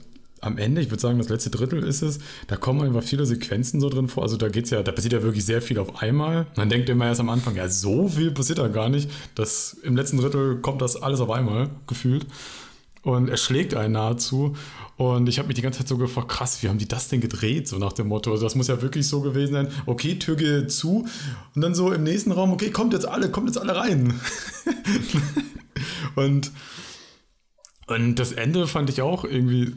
am 0.47 0.57
Ende, 0.57 0.81
ich 0.81 0.89
würde 0.89 1.01
sagen, 1.01 1.17
das 1.17 1.29
letzte 1.29 1.49
Drittel 1.49 1.83
ist 1.83 2.01
es, 2.01 2.19
da 2.47 2.55
kommen 2.55 2.81
einfach 2.81 3.03
viele 3.03 3.25
Sequenzen 3.25 3.79
so 3.79 3.89
drin 3.89 4.07
vor. 4.07 4.23
Also 4.23 4.37
da 4.37 4.49
geht's 4.49 4.71
ja, 4.71 4.81
da 4.81 4.91
passiert 4.91 5.13
ja 5.13 5.21
wirklich 5.21 5.45
sehr 5.45 5.61
viel 5.61 5.77
auf 5.77 6.01
einmal. 6.01 6.47
Man 6.55 6.69
denkt 6.69 6.89
immer 6.89 7.05
erst 7.05 7.19
am 7.19 7.29
Anfang, 7.29 7.55
ja, 7.55 7.69
so 7.69 8.07
viel 8.07 8.31
passiert 8.31 8.59
da 8.59 8.67
gar 8.67 8.89
nicht. 8.89 9.09
Das, 9.35 9.73
Im 9.83 9.95
letzten 9.95 10.17
Drittel 10.17 10.57
kommt 10.57 10.81
das 10.81 10.95
alles 10.95 11.19
auf 11.19 11.29
einmal, 11.29 11.69
gefühlt. 11.85 12.25
Und 13.03 13.29
er 13.29 13.37
schlägt 13.37 13.73
einen 13.73 13.93
nahezu. 13.93 14.55
Und 14.97 15.29
ich 15.29 15.37
habe 15.37 15.47
mich 15.47 15.55
die 15.55 15.61
ganze 15.61 15.79
Zeit 15.79 15.87
so 15.87 15.97
gefragt, 15.97 16.27
krass, 16.27 16.61
wie 16.61 16.69
haben 16.69 16.79
die 16.79 16.87
das 16.87 17.07
denn 17.07 17.21
gedreht? 17.21 17.67
So 17.67 17.77
nach 17.77 17.93
dem 17.93 18.07
Motto. 18.07 18.31
Also 18.31 18.43
das 18.43 18.55
muss 18.55 18.67
ja 18.67 18.81
wirklich 18.81 19.07
so 19.07 19.21
gewesen 19.21 19.53
sein, 19.53 19.67
okay, 19.85 20.15
Tür 20.15 20.35
geht 20.35 20.71
zu. 20.71 21.07
Und 21.55 21.61
dann 21.61 21.75
so 21.75 21.91
im 21.93 22.03
nächsten 22.03 22.31
Raum, 22.31 22.51
okay, 22.51 22.71
kommt 22.71 22.93
jetzt 22.93 23.07
alle, 23.07 23.29
kommt 23.29 23.47
jetzt 23.47 23.59
alle 23.59 23.75
rein. 23.75 24.19
und, 26.15 26.51
und 27.87 28.15
das 28.15 28.33
Ende 28.33 28.67
fand 28.67 28.89
ich 28.89 29.01
auch 29.01 29.23
irgendwie 29.23 29.73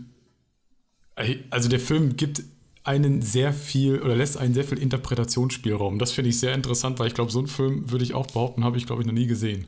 also 1.50 1.68
der 1.68 1.80
Film 1.80 2.16
gibt 2.16 2.42
einen 2.84 3.22
sehr 3.22 3.52
viel 3.52 4.00
oder 4.00 4.16
lässt 4.16 4.36
einen 4.36 4.54
sehr 4.54 4.64
viel 4.64 4.78
Interpretationsspielraum. 4.78 5.98
Das 5.98 6.12
finde 6.12 6.30
ich 6.30 6.40
sehr 6.40 6.54
interessant, 6.54 6.98
weil 6.98 7.08
ich 7.08 7.14
glaube, 7.14 7.30
so 7.30 7.38
einen 7.38 7.48
Film 7.48 7.90
würde 7.90 8.04
ich 8.04 8.14
auch 8.14 8.26
behaupten, 8.26 8.64
habe 8.64 8.78
ich 8.78 8.86
glaube 8.86 9.02
ich 9.02 9.06
noch 9.06 9.14
nie 9.14 9.26
gesehen. 9.26 9.66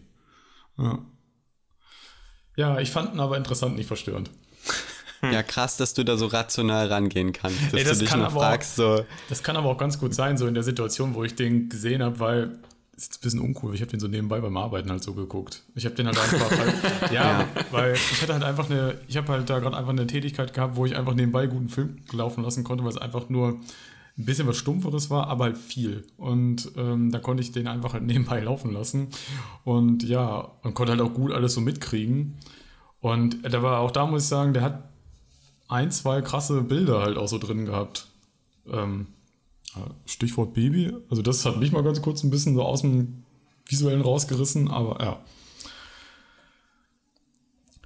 Ja. 0.79 0.99
ja, 2.57 2.81
ich 2.81 2.91
fand 2.91 3.15
ihn 3.15 3.21
aber 3.21 3.37
interessant, 3.37 3.77
nicht 3.77 3.87
verstörend. 3.87 4.31
Ja, 5.31 5.45
krass, 5.45 5.77
dass 5.77 5.95
du 5.95 6.03
da 6.03 6.17
so 6.17 6.27
rational 6.27 6.88
rangehen 6.88 7.33
kannst. 7.33 7.67
Dass 7.67 7.75
Ey, 7.75 7.85
das 7.85 7.99
du 7.99 8.05
dich 8.07 8.11
kann 8.12 8.29
fragst, 8.29 8.73
auch, 8.81 8.97
so. 8.99 9.07
Das 9.29 9.45
kann 9.45 9.57
aber 9.57 9.69
auch 9.69 9.79
ganz 9.79 10.01
gut 10.01 10.17
sein, 10.17 10.37
so 10.37 10.49
in 10.49 10.55
der 10.55 10.65
Situation, 10.65 11.15
wo 11.15 11.23
ich 11.23 11.37
den 11.37 11.69
gesehen 11.69 12.03
habe, 12.03 12.19
weil 12.19 12.59
ist 13.03 13.19
ein 13.19 13.21
bisschen 13.23 13.41
uncool. 13.41 13.75
Ich 13.75 13.81
habe 13.81 13.91
den 13.91 14.01
so 14.01 14.09
nebenbei 14.09 14.41
beim 14.41 14.57
Arbeiten 14.57 14.91
halt 14.91 15.03
so 15.03 15.15
geguckt. 15.15 15.62
Ich 15.75 15.85
habe 15.85 15.95
den 15.95 16.07
halt 16.07 16.19
einfach, 16.19 16.51
halt, 16.51 16.75
ja, 17.12 17.41
ja, 17.41 17.49
weil 17.71 17.95
ich 17.95 18.23
hatte 18.23 18.33
halt 18.33 18.45
einfach 18.45 18.71
eine, 18.71 18.99
ich 19.09 19.17
habe 19.17 19.29
halt 19.29 19.51
da 19.51 19.59
gerade 19.59 19.77
einfach 19.77 19.93
eine 19.93 20.07
Tätigkeit 20.07 20.55
gehabt, 20.55 20.77
wo 20.77 20.87
ich 20.87 20.97
einfach 20.97 21.15
nebenbei 21.15 21.47
guten 21.47 21.69
Film 21.69 21.99
laufen 22.12 22.43
lassen 22.43 22.65
konnte, 22.65 22.85
weil 22.85 22.91
es 22.91 22.99
einfach 22.99 23.29
nur 23.29 23.61
ein 24.19 24.25
bisschen 24.25 24.47
was 24.47 24.57
Stumpferes 24.57 25.11
war, 25.11 25.27
aber 25.29 25.45
halt 25.45 25.59
viel. 25.59 26.05
Und 26.17 26.71
ähm, 26.77 27.11
da 27.11 27.19
konnte 27.19 27.43
ich 27.43 27.53
den 27.53 27.67
einfach 27.67 27.95
halt 27.95 28.03
nebenbei 28.07 28.41
laufen 28.41 28.73
lassen. 28.73 29.09
Und 29.65 30.03
ja, 30.03 30.51
man 30.62 30.75
konnte 30.75 30.93
halt 30.93 31.01
auch 31.01 31.15
gut 31.15 31.33
alles 31.33 31.55
so 31.55 31.61
mitkriegen. 31.61 32.37
Und 33.01 33.38
da 33.43 33.62
war 33.62 33.81
auch 33.81 33.91
da, 33.91 34.07
muss 34.07 34.25
ich 34.25 34.29
sagen, 34.29 34.53
der 34.53 34.62
hat 34.62 34.88
ein, 35.69 35.91
zwei 35.91 36.21
krasse 36.21 36.62
Bilder 36.62 37.01
halt 37.01 37.17
auch 37.17 37.29
so 37.29 37.38
drin 37.38 37.65
gehabt. 37.65 38.07
Ähm, 38.71 39.09
Stichwort 40.06 40.54
Baby. 40.54 40.92
Also 41.11 41.22
das 41.22 41.44
hat 41.44 41.58
mich 41.58 41.72
mal 41.72 41.82
ganz 41.82 42.02
kurz 42.02 42.22
ein 42.22 42.30
bisschen 42.30 42.54
so 42.54 42.62
aus 42.62 42.82
dem 42.82 43.24
Visuellen 43.66 44.02
rausgerissen, 44.02 44.70
aber 44.70 45.02
ja. 45.02 45.20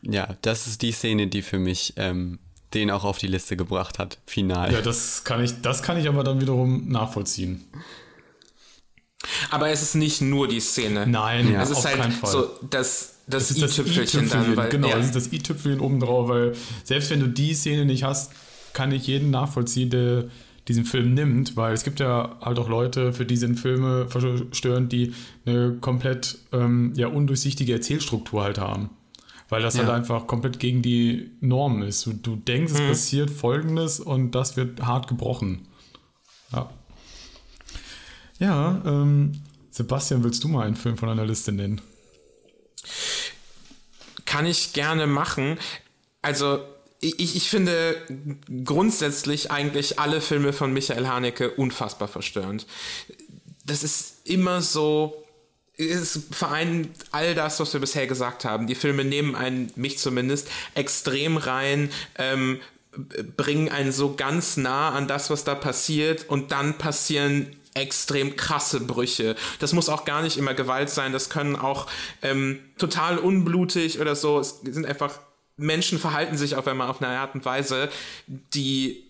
Ja, 0.03 0.37
das 0.43 0.67
ist 0.67 0.83
die 0.83 0.93
Szene, 0.93 1.27
die 1.27 1.43
für 1.43 1.59
mich 1.59 1.95
ähm, 1.97 2.39
den 2.75 2.91
auch 2.91 3.05
auf 3.05 3.19
die 3.19 3.27
Liste 3.27 3.57
gebracht 3.57 3.99
hat, 3.99 4.19
final. 4.27 4.73
Ja, 4.73 4.81
das 4.81 5.25
kann 5.25 5.43
ich, 5.43 5.61
das 5.63 5.83
kann 5.83 5.99
ich 5.99 6.09
aber 6.09 6.25
dann 6.25 6.41
wiederum 6.41 6.89
nachvollziehen. 6.89 7.65
Aber 9.51 9.71
es 9.71 9.83
ist 9.83 9.95
nicht 9.95 10.21
nur 10.21 10.49
die 10.49 10.61
Szene. 10.61 11.07
Nein, 11.07 11.53
ja, 11.53 11.63
es 11.63 11.71
ist 11.71 11.79
auf 11.79 11.85
halt 11.87 11.97
keinen 11.97 12.13
Fall. 12.13 12.31
so 12.31 12.51
das, 12.71 13.17
das 13.27 13.51
i-Tüpfelchen 13.57 14.29
dann. 14.29 14.57
Weil, 14.57 14.69
genau, 14.69 14.89
ja. 14.89 14.99
es 14.99 15.07
ist 15.07 15.17
das 15.17 15.33
i-Tüpfelchen 15.33 15.81
obendrauf, 15.81 16.29
weil 16.29 16.55
selbst 16.85 17.11
wenn 17.11 17.21
du 17.21 17.29
die 17.29 17.55
Szene 17.55 17.85
nicht 17.85 18.05
hast, 18.05 18.33
kann 18.73 18.93
ich 18.93 19.07
jeden 19.07 19.31
nachvollziehen, 19.31 19.91
der 19.91 20.25
diesen 20.69 20.85
Film 20.85 21.15
nimmt, 21.15 21.57
weil 21.57 21.73
es 21.73 21.85
gibt 21.85 22.01
ja 22.01 22.37
halt 22.41 22.59
auch 22.59 22.69
Leute, 22.69 23.13
für 23.13 23.25
die 23.25 23.37
sind 23.37 23.59
Filme 23.59 24.09
verstörend, 24.09 24.93
die 24.93 25.15
eine 25.45 25.77
komplett 25.81 26.39
ähm, 26.53 26.93
ja, 26.97 27.07
undurchsichtige 27.07 27.73
Erzählstruktur 27.73 28.43
halt 28.43 28.59
haben. 28.59 28.91
Weil 29.49 29.63
das 29.63 29.77
halt 29.77 29.87
ja. 29.87 29.93
halt 29.93 30.03
einfach 30.03 30.27
komplett 30.27 30.59
gegen 30.59 30.83
die 30.83 31.31
Norm 31.41 31.83
ist. 31.83 32.07
Du, 32.07 32.13
du 32.13 32.35
denkst, 32.37 32.73
es 32.73 32.81
mhm. 32.81 32.89
passiert 32.89 33.31
Folgendes 33.31 34.01
und 34.01 34.33
das 34.33 34.57
wird 34.57 34.83
hart 34.83 35.07
gebrochen. 35.07 35.69
Ja. 36.53 36.71
Ja, 38.39 38.83
ähm, 38.85 39.41
Sebastian, 39.71 40.25
willst 40.25 40.43
du 40.43 40.49
mal 40.49 40.67
einen 40.67 40.77
Film 40.77 40.97
von 40.97 41.09
einer 41.09 41.25
Liste 41.25 41.53
nennen? 41.53 41.81
Kann 44.25 44.47
ich 44.47 44.73
gerne 44.73 45.07
machen. 45.07 45.59
Also, 46.23 46.59
ich, 47.01 47.37
ich 47.37 47.51
finde 47.51 47.97
grundsätzlich 48.65 49.51
eigentlich 49.51 49.99
alle 49.99 50.21
Filme 50.21 50.53
von 50.53 50.73
Michael 50.73 51.07
Haneke 51.07 51.51
unfassbar 51.51 52.09
verstörend. 52.09 52.67
Das 53.65 53.83
ist 53.83 54.27
immer 54.27 54.63
so, 54.63 55.25
es 55.77 56.21
vereint 56.31 56.89
all 57.11 57.35
das, 57.35 57.61
was 57.61 57.73
wir 57.73 57.81
bisher 57.81 58.07
gesagt 58.07 58.45
haben. 58.45 58.67
Die 58.67 58.75
Filme 58.75 59.05
nehmen 59.05 59.35
einen, 59.35 59.71
mich 59.77 59.99
zumindest, 59.99 60.49
extrem 60.75 61.37
rein, 61.37 61.91
ähm, 62.17 62.61
bringen 63.37 63.69
einen 63.69 63.93
so 63.93 64.15
ganz 64.15 64.57
nah 64.57 64.91
an 64.91 65.07
das, 65.07 65.29
was 65.29 65.45
da 65.45 65.55
passiert 65.55 66.29
und 66.29 66.51
dann 66.53 66.79
passieren 66.79 67.55
extrem 67.75 68.37
krasse 68.37 68.81
Brüche. 68.81 69.37
Das 69.59 69.75
muss 69.75 69.91
auch 69.91 70.07
gar 70.07 70.23
nicht 70.23 70.39
immer 70.39 70.55
Gewalt 70.55 70.89
sein, 70.89 71.13
das 71.13 71.29
können 71.29 71.57
auch 71.57 71.89
ähm, 72.23 72.59
total 72.79 73.19
unblutig 73.19 74.01
oder 74.01 74.17
so. 74.17 74.41
Es 74.41 74.61
sind 74.63 74.87
einfach 74.87 75.19
Menschen 75.57 75.99
verhalten 75.99 76.37
sich 76.37 76.57
auf 76.57 76.67
einmal 76.67 76.89
auf 76.89 77.03
eine 77.03 77.19
Art 77.19 77.35
und 77.35 77.45
Weise, 77.45 77.89
die 78.27 79.05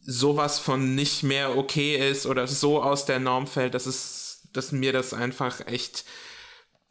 sowas 0.00 0.58
von 0.58 0.94
nicht 0.94 1.22
mehr 1.22 1.56
okay 1.56 1.96
ist 2.10 2.26
oder 2.26 2.46
so 2.46 2.82
aus 2.82 3.04
der 3.04 3.18
Norm 3.18 3.46
fällt, 3.46 3.74
dass 3.74 3.86
es, 3.86 4.48
dass 4.52 4.72
mir 4.72 4.92
das 4.92 5.12
einfach 5.12 5.66
echt 5.66 6.04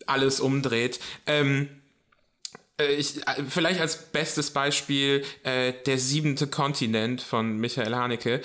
alles 0.06 0.40
umdreht. 0.40 1.00
Ähm, 1.26 1.70
äh, 2.80 2.94
ich, 2.96 3.28
äh, 3.28 3.44
vielleicht 3.48 3.82
als 3.82 4.12
bestes 4.12 4.52
Beispiel 4.52 5.24
äh, 5.44 5.74
der 5.86 5.98
siebente 5.98 6.48
Kontinent 6.48 7.22
von 7.22 7.58
Michael 7.58 7.96
Haneke. 7.96 8.42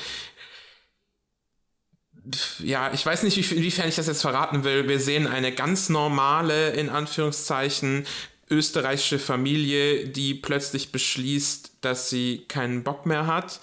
Ja, 2.58 2.90
ich 2.92 3.04
weiß 3.04 3.22
nicht, 3.24 3.52
inwiefern 3.52 3.88
ich 3.88 3.96
das 3.96 4.06
jetzt 4.06 4.22
verraten 4.22 4.64
will. 4.64 4.88
Wir 4.88 4.98
sehen 4.98 5.26
eine 5.26 5.52
ganz 5.52 5.90
normale, 5.90 6.70
in 6.70 6.88
Anführungszeichen, 6.88 8.06
österreichische 8.50 9.18
Familie, 9.18 10.08
die 10.08 10.34
plötzlich 10.34 10.92
beschließt, 10.92 11.72
dass 11.80 12.10
sie 12.10 12.44
keinen 12.48 12.82
Bock 12.82 13.06
mehr 13.06 13.26
hat. 13.26 13.60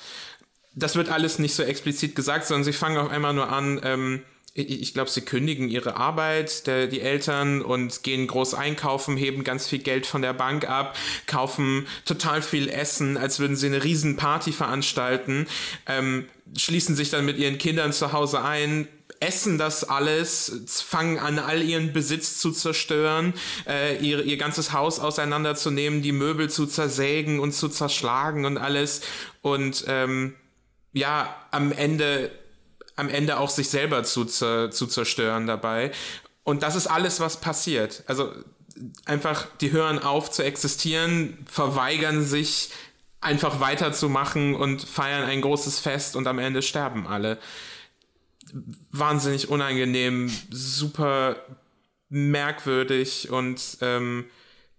Das 0.73 0.95
wird 0.95 1.09
alles 1.09 1.39
nicht 1.39 1.53
so 1.53 1.63
explizit 1.63 2.15
gesagt, 2.15 2.45
sondern 2.45 2.63
sie 2.63 2.73
fangen 2.73 2.97
auf 2.97 3.09
einmal 3.09 3.33
nur 3.33 3.49
an, 3.49 3.81
ähm, 3.83 4.21
ich 4.53 4.93
glaube, 4.93 5.09
sie 5.09 5.21
kündigen 5.21 5.69
ihre 5.69 5.95
Arbeit, 5.95 6.67
der, 6.67 6.87
die 6.87 6.99
Eltern, 6.99 7.61
und 7.61 8.03
gehen 8.03 8.27
groß 8.27 8.53
einkaufen, 8.53 9.15
heben 9.15 9.45
ganz 9.45 9.67
viel 9.67 9.79
Geld 9.79 10.05
von 10.05 10.21
der 10.21 10.33
Bank 10.33 10.69
ab, 10.69 10.97
kaufen 11.25 11.87
total 12.05 12.41
viel 12.41 12.67
Essen, 12.67 13.15
als 13.15 13.39
würden 13.39 13.55
sie 13.55 13.67
eine 13.67 13.83
riesen 13.83 14.17
Party 14.17 14.51
veranstalten, 14.51 15.47
ähm, 15.87 16.27
schließen 16.57 16.97
sich 16.97 17.09
dann 17.09 17.25
mit 17.25 17.37
ihren 17.37 17.59
Kindern 17.59 17.93
zu 17.93 18.11
Hause 18.11 18.43
ein, 18.43 18.89
essen 19.21 19.57
das 19.57 19.83
alles, 19.83 20.63
fangen 20.67 21.19
an, 21.19 21.39
all 21.39 21.61
ihren 21.61 21.93
Besitz 21.93 22.39
zu 22.39 22.51
zerstören, 22.51 23.33
äh, 23.67 23.97
ihr, 23.97 24.23
ihr 24.23 24.37
ganzes 24.37 24.73
Haus 24.73 24.99
auseinanderzunehmen, 24.99 26.01
die 26.01 26.11
Möbel 26.11 26.49
zu 26.49 26.65
zersägen 26.65 27.39
und 27.39 27.53
zu 27.53 27.69
zerschlagen 27.69 28.45
und 28.45 28.57
alles. 28.57 29.01
Und 29.41 29.85
ähm, 29.87 30.35
ja, 30.91 31.35
am 31.51 31.71
Ende, 31.71 32.31
am 32.95 33.09
Ende 33.09 33.37
auch 33.37 33.49
sich 33.49 33.69
selber 33.69 34.03
zu, 34.03 34.25
zu 34.25 34.69
zerstören 34.69 35.45
dabei. 35.45 35.91
Und 36.43 36.63
das 36.63 36.75
ist 36.75 36.87
alles, 36.87 37.19
was 37.19 37.39
passiert. 37.39 38.03
Also 38.07 38.33
einfach, 39.05 39.45
die 39.61 39.71
hören 39.71 39.99
auf 39.99 40.31
zu 40.31 40.43
existieren, 40.43 41.37
verweigern 41.45 42.25
sich 42.25 42.71
einfach 43.21 43.59
weiterzumachen 43.59 44.55
und 44.55 44.81
feiern 44.81 45.29
ein 45.29 45.41
großes 45.41 45.77
Fest 45.77 46.15
und 46.15 46.25
am 46.25 46.39
Ende 46.39 46.63
sterben 46.63 47.05
alle 47.05 47.37
wahnsinnig 48.91 49.49
unangenehm, 49.49 50.31
super 50.49 51.35
merkwürdig 52.09 53.29
und 53.29 53.77
ähm, 53.81 54.25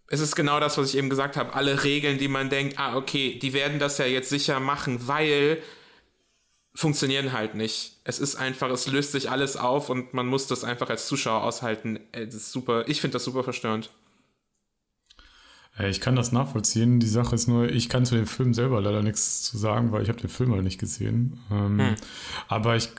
es 0.09 0.21
ist 0.21 0.37
genau 0.37 0.61
das, 0.61 0.77
was 0.77 0.91
ich 0.91 0.99
eben 0.99 1.09
gesagt 1.09 1.39
habe. 1.39 1.55
Alle 1.55 1.85
Regeln, 1.85 2.19
die 2.19 2.29
man 2.29 2.51
denkt, 2.51 2.79
ah, 2.79 2.97
okay, 2.97 3.39
die 3.41 3.55
werden 3.55 3.79
das 3.79 3.97
ja 3.97 4.05
jetzt 4.05 4.29
sicher 4.29 4.61
machen, 4.61 5.09
weil 5.09 5.59
funktionieren 6.75 7.33
halt 7.33 7.55
nicht. 7.55 7.97
Es 8.05 8.19
ist 8.19 8.37
einfach, 8.37 8.71
es 8.71 8.87
löst 8.87 9.13
sich 9.13 9.31
alles 9.31 9.57
auf 9.57 9.89
und 9.89 10.13
man 10.13 10.27
muss 10.27 10.47
das 10.47 10.65
einfach 10.65 10.91
als 10.91 11.07
Zuschauer 11.07 11.43
aushalten. 11.43 11.99
Es 12.13 12.35
ist 12.35 12.53
super, 12.53 12.87
ich 12.89 13.01
finde 13.01 13.15
das 13.15 13.25
super 13.25 13.43
verstörend. 13.43 13.91
Ich 15.79 16.03
kann 16.03 16.17
das 16.17 16.33
nachvollziehen. 16.33 17.01
Die 17.01 17.09
Sache 17.09 17.35
ist 17.35 17.49
nur, 17.49 17.71
ich 17.71 17.89
kann 17.89 18.05
zu 18.05 18.15
dem 18.15 18.27
Film 18.27 18.53
selber 18.53 18.83
leider 18.83 19.03
nichts 19.03 19.43
zu 19.43 19.57
sagen, 19.57 19.93
weil 19.93 20.03
ich 20.03 20.11
habe 20.11 20.21
den 20.21 20.29
Film 20.29 20.53
halt 20.53 20.65
nicht 20.65 20.79
gesehen. 20.79 21.41
Ähm, 21.51 21.79
hm. 21.79 21.95
Aber 22.49 22.77
ich 22.77 22.91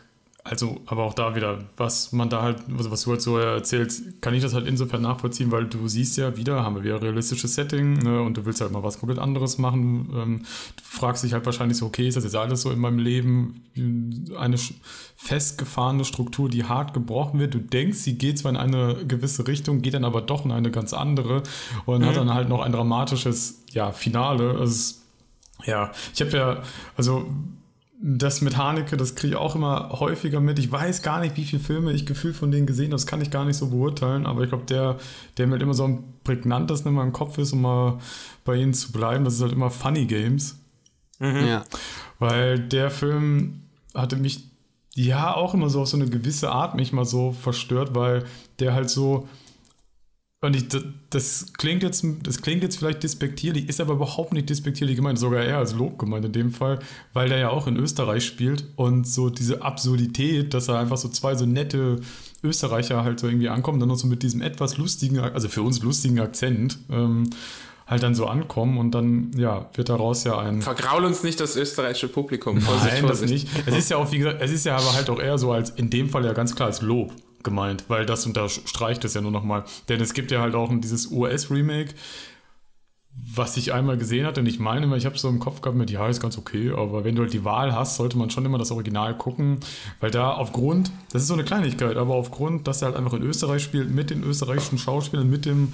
also, 0.45 0.82
aber 0.88 1.03
auch 1.03 1.13
da 1.13 1.36
wieder, 1.36 1.60
was 1.77 2.12
man 2.12 2.29
da 2.29 2.41
halt, 2.41 2.58
also 2.77 2.91
was 2.91 3.03
du 3.03 3.12
halt 3.12 3.21
so 3.21 3.38
erzählst, 3.38 4.21
kann 4.21 4.34
ich 4.34 4.41
das 4.41 4.53
halt 4.53 4.67
insofern 4.67 5.01
nachvollziehen, 5.01 5.51
weil 5.51 5.65
du 5.65 5.88
siehst 5.88 6.17
ja 6.17 6.36
wieder, 6.36 6.63
haben 6.63 6.75
wir 6.75 6.84
wieder 6.84 7.01
realistisches 7.01 7.56
Setting 7.56 7.93
ne, 7.93 8.21
und 8.21 8.36
du 8.36 8.45
willst 8.45 8.60
halt 8.60 8.71
mal 8.73 8.84
was 8.84 8.99
komplett 8.99 9.19
anderes 9.19 9.58
machen. 9.58 10.10
Ähm, 10.13 10.39
du 10.75 10.84
fragst 10.84 11.23
dich 11.23 11.32
halt 11.32 11.45
wahrscheinlich 11.45 11.77
so, 11.77 11.86
okay, 11.86 12.10
ist 12.10 12.17
das 12.17 12.25
jetzt 12.25 12.36
alles 12.36 12.62
so 12.62 12.71
in 12.71 12.79
meinem 12.79 12.99
Leben 12.99 13.63
eine 14.38 14.58
festgefahrene 15.15 16.03
Struktur, 16.03 16.49
die 16.49 16.65
hart 16.65 16.93
gebrochen 16.93 17.39
wird? 17.39 17.53
Du 17.53 17.60
denkst, 17.60 17.99
sie 17.99 18.17
geht 18.17 18.38
zwar 18.38 18.51
in 18.51 18.58
eine 18.58 19.06
gewisse 19.08 19.47
Richtung, 19.47 19.82
geht 19.82 19.93
dann 19.93 20.03
aber 20.03 20.21
doch 20.21 20.43
in 20.43 20.51
eine 20.51 20.71
ganz 20.71 20.91
andere 20.91 21.43
und 21.86 22.01
mhm. 22.01 22.06
hat 22.06 22.17
dann 22.17 22.34
halt 22.34 22.49
noch 22.49 22.60
ein 22.60 22.73
dramatisches, 22.73 23.63
ja, 23.71 23.93
Finale. 23.93 24.58
Also, 24.60 24.95
ja, 25.63 25.93
ich 26.13 26.19
habe 26.19 26.32
ja, 26.32 26.63
also 26.97 27.27
das 28.06 28.42
mit 28.42 28.58
Haneke, 28.58 28.98
das 28.98 29.16
kriege 29.16 29.36
ich 29.36 29.39
auch 29.39 29.56
immer 29.56 29.89
häufiger 29.94 30.42
mit. 30.42 30.60
Ich 30.60 30.70
weiß 30.70 31.04
gar 31.04 31.22
nicht, 31.22 31.38
wie 31.38 31.46
viele 31.46 31.62
Filme 31.62 31.94
ich 31.94 32.06
gefühlt 32.06 32.36
von 32.36 32.52
denen 32.52 32.68
gesehen 32.68 32.88
habe. 32.88 32.96
Das 32.96 33.08
kann 33.08 33.22
ich 33.22 33.32
gar 33.32 33.46
nicht 33.46 33.56
so 33.56 33.68
beurteilen. 33.68 34.26
Aber 34.26 34.44
ich 34.44 34.50
glaube, 34.50 34.66
der, 34.66 34.98
der 35.38 35.48
mir 35.48 35.54
halt 35.54 35.62
immer 35.62 35.74
so 35.74 35.86
ein 35.86 36.04
prägnantes 36.26 36.82
in 36.82 36.94
meinem 36.94 37.13
Kopf 37.13 37.38
ist, 37.38 37.54
um 37.54 37.62
mal 37.62 38.00
bei 38.44 38.58
ihnen 38.58 38.74
zu 38.74 38.92
bleiben, 38.92 39.24
das 39.24 39.36
ist 39.36 39.42
halt 39.42 39.54
immer 39.54 39.70
Funny 39.70 40.06
Games. 40.06 40.60
Mhm. 41.20 41.48
Ja. 41.48 41.63
Weil 42.20 42.60
der 42.60 42.92
Film 42.92 43.62
hatte 43.96 44.18
mich 44.18 44.50
ja 44.96 45.34
auch 45.34 45.54
immer 45.54 45.70
so 45.70 45.82
auf 45.82 45.88
so 45.88 45.96
eine 45.96 46.10
gewisse 46.10 46.52
Art 46.52 46.76
mich 46.76 46.92
mal 46.92 47.06
so 47.06 47.32
verstört, 47.32 47.96
weil 47.96 48.26
der 48.60 48.74
halt 48.74 48.89
so 48.89 49.30
und 50.43 50.58
ich, 50.58 50.65
das 51.10 51.53
klingt 51.58 51.84
jetzt, 51.84 52.06
das 52.23 52.41
klingt 52.41 52.63
jetzt 52.63 52.77
vielleicht 52.77 53.01
despektierlich, 53.01 53.69
ist 53.69 53.79
aber 53.79 53.93
überhaupt 53.93 54.34
nicht 54.34 54.49
despektierlich 54.49 54.97
gemeint, 54.97 55.17
sogar 55.17 55.41
eher 55.41 55.58
als 55.58 55.73
Lob 55.73 55.97
gemeint 55.97 56.25
in 56.25 56.34
dem 56.34 56.51
Fall, 56.51 56.79
weil 57.13 57.29
der 57.29 57.38
ja 57.38 57.49
auch 57.49 57.65
in 57.65 57.77
Österreich 57.77 58.25
spielt 58.25 58.65
und 58.75 59.08
so 59.08 59.29
diese 59.29 59.62
Absurdität, 59.62 60.53
dass 60.53 60.67
er 60.67 60.79
einfach 60.79 60.97
so 60.97 61.08
zwei 61.08 61.36
so 61.36 61.45
nette 61.45 62.01
Österreicher 62.43 63.06
halt 63.06 63.21
so 63.21 63.27
irgendwie 63.27 63.47
ankommen, 63.47 63.79
dann 63.79 63.88
noch 63.88 63.95
so 63.95 64.06
mit 64.06 64.21
diesem 64.21 64.41
etwas 64.41 64.77
lustigen, 64.77 65.17
also 65.19 65.47
für 65.47 65.62
uns 65.62 65.82
lustigen 65.82 66.19
Akzent, 66.19 66.77
ähm, 66.91 67.29
halt 67.88 68.03
dann 68.03 68.13
so 68.13 68.25
ankommen 68.25 68.77
und 68.77 68.91
dann, 68.91 69.32
ja, 69.38 69.69
wird 69.75 69.88
daraus 69.88 70.25
ja 70.25 70.38
ein. 70.39 70.62
Vergraul 70.62 71.06
uns 71.06 71.23
nicht 71.23 71.39
das 71.39 71.56
österreichische 71.56 72.10
Publikum. 72.10 72.60
Vorsicht, 72.60 72.95
Nein, 72.95 73.06
Vorsicht. 73.06 73.47
das 73.47 73.56
nicht. 73.56 73.67
Es 73.67 73.77
ist 73.77 73.89
ja 73.89 73.95
auch, 73.95 74.12
wie 74.12 74.17
gesagt, 74.17 74.41
es 74.41 74.51
ist 74.51 74.65
ja 74.65 74.75
aber 74.75 74.93
halt 74.93 75.10
auch 75.10 75.21
eher 75.21 75.38
so 75.38 75.53
als, 75.53 75.69
in 75.69 75.89
dem 75.89 76.10
Fall 76.10 76.25
ja 76.25 76.34
ganz 76.34 76.53
klar 76.53 76.67
als 76.67 76.82
Lob 76.82 77.13
gemeint, 77.43 77.86
weil 77.88 78.06
das 78.06 78.25
unterstreicht 78.25 79.03
es 79.06 79.13
ja 79.13 79.21
nur 79.21 79.32
nochmal. 79.32 79.63
Denn 79.89 80.01
es 80.01 80.13
gibt 80.13 80.32
ja 80.32 80.41
halt 80.41 80.56
auch 80.56 80.71
dieses 80.73 81.12
US-Remake, 81.12 81.93
was 83.15 83.58
ich 83.58 83.73
einmal 83.73 83.97
gesehen 83.97 84.25
hatte, 84.25 84.41
und 84.41 84.47
ich 84.47 84.60
meine, 84.60 84.89
weil 84.89 84.97
ich 84.97 85.06
habe 85.06 85.17
so 85.17 85.29
im 85.29 85.39
Kopf 85.39 85.62
gehabt 85.62 85.77
mit, 85.77 85.91
ja, 85.91 86.08
ist 86.08 86.21
ganz 86.21 86.38
okay, 86.38 86.71
aber 86.71 87.03
wenn 87.03 87.15
du 87.15 87.21
halt 87.21 87.34
die 87.34 87.45
Wahl 87.45 87.73
hast, 87.73 87.95
sollte 87.95 88.17
man 88.17 88.32
schon 88.32 88.43
immer 88.43 88.58
das 88.58 88.71
Original 88.71 89.15
gucken, 89.15 89.60
weil 89.99 90.10
da 90.10 90.32
aufgrund, 90.32 90.91
das 91.12 91.21
ist 91.21 91.27
so 91.27 91.36
eine 91.36 91.43
Kleinigkeit, 91.43 91.95
aber 91.95 92.15
aufgrund, 92.15 92.67
dass 92.67 92.82
er 92.82 92.88
halt 92.88 92.97
einfach 92.97 93.13
in 93.13 93.21
Österreich 93.21 93.63
spielt, 93.63 93.91
mit 93.91 94.10
den 94.10 94.23
österreichischen 94.23 94.79
Schauspielern, 94.79 95.29
mit 95.29 95.46
dem, 95.46 95.73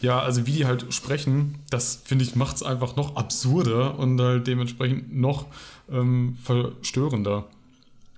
ja, 0.00 0.20
also 0.20 0.46
wie 0.46 0.52
die 0.52 0.66
halt 0.66 0.92
sprechen, 0.92 1.60
das 1.70 2.02
finde 2.04 2.24
ich, 2.24 2.34
macht 2.34 2.56
es 2.56 2.62
einfach 2.64 2.96
noch 2.96 3.14
absurder 3.14 3.98
und 3.98 4.20
halt 4.20 4.48
dementsprechend 4.48 5.14
noch 5.16 5.46
ähm, 5.90 6.36
verstörender 6.42 7.46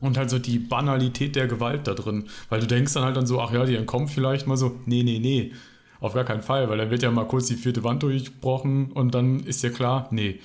und 0.02 0.18
halt 0.18 0.28
so 0.28 0.38
die 0.38 0.58
Banalität 0.58 1.34
der 1.36 1.46
Gewalt 1.46 1.86
da 1.86 1.94
drin. 1.94 2.28
Weil 2.50 2.60
du 2.60 2.66
denkst 2.66 2.92
dann 2.92 3.04
halt 3.04 3.16
dann 3.16 3.26
so, 3.26 3.40
ach 3.40 3.52
ja, 3.52 3.64
die 3.64 3.76
entkommen 3.76 4.08
vielleicht 4.08 4.46
mal 4.46 4.58
so, 4.58 4.76
nee, 4.84 5.02
nee, 5.02 5.18
nee, 5.18 5.52
auf 6.00 6.12
gar 6.12 6.24
keinen 6.24 6.42
Fall, 6.42 6.68
weil 6.68 6.78
dann 6.78 6.90
wird 6.90 7.02
ja 7.02 7.10
mal 7.10 7.26
kurz 7.26 7.46
die 7.46 7.54
vierte 7.54 7.84
Wand 7.84 8.02
durchbrochen 8.02 8.92
und 8.92 9.14
dann 9.14 9.40
ist 9.40 9.62
ja 9.62 9.70
klar, 9.70 10.08
nee, 10.10 10.40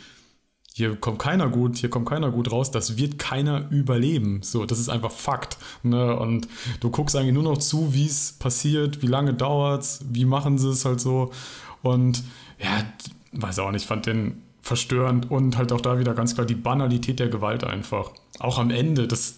hier 0.78 0.96
kommt 0.96 1.18
keiner 1.18 1.50
gut, 1.50 1.78
hier 1.78 1.90
kommt 1.90 2.08
keiner 2.08 2.30
gut 2.30 2.52
raus, 2.52 2.70
das 2.70 2.98
wird 2.98 3.18
keiner 3.18 3.68
überleben. 3.72 4.44
So, 4.44 4.66
das 4.66 4.78
ist 4.78 4.90
einfach 4.90 5.12
Fakt. 5.12 5.58
Ne? 5.82 6.16
Und 6.16 6.48
du 6.82 6.92
guckst 6.92 7.16
eigentlich 7.16 7.34
nur 7.34 7.42
noch 7.42 7.58
zu, 7.58 7.96
wie 7.96 8.06
es 8.06 8.34
passiert, 8.34 9.02
wie 9.02 9.08
lange 9.08 9.34
dauert 9.34 9.82
es, 9.82 10.06
wie 10.08 10.26
machen 10.26 10.60
sie 10.60 10.70
es 10.70 10.86
halt 10.86 11.00
so. 11.00 11.32
Und 11.82 12.24
ja, 12.60 12.84
weiß 13.32 13.58
auch 13.58 13.72
nicht, 13.72 13.88
fand 13.88 14.06
den 14.06 14.44
verstörend 14.62 15.32
und 15.32 15.58
halt 15.58 15.72
auch 15.72 15.82
da 15.82 15.98
wieder 15.98 16.14
ganz 16.14 16.36
klar 16.36 16.46
die 16.46 16.54
Banalität 16.54 17.20
der 17.20 17.30
Gewalt 17.30 17.64
einfach. 17.64 18.12
Auch 18.38 18.60
am 18.60 18.70
Ende, 18.70 19.08
das 19.08 19.38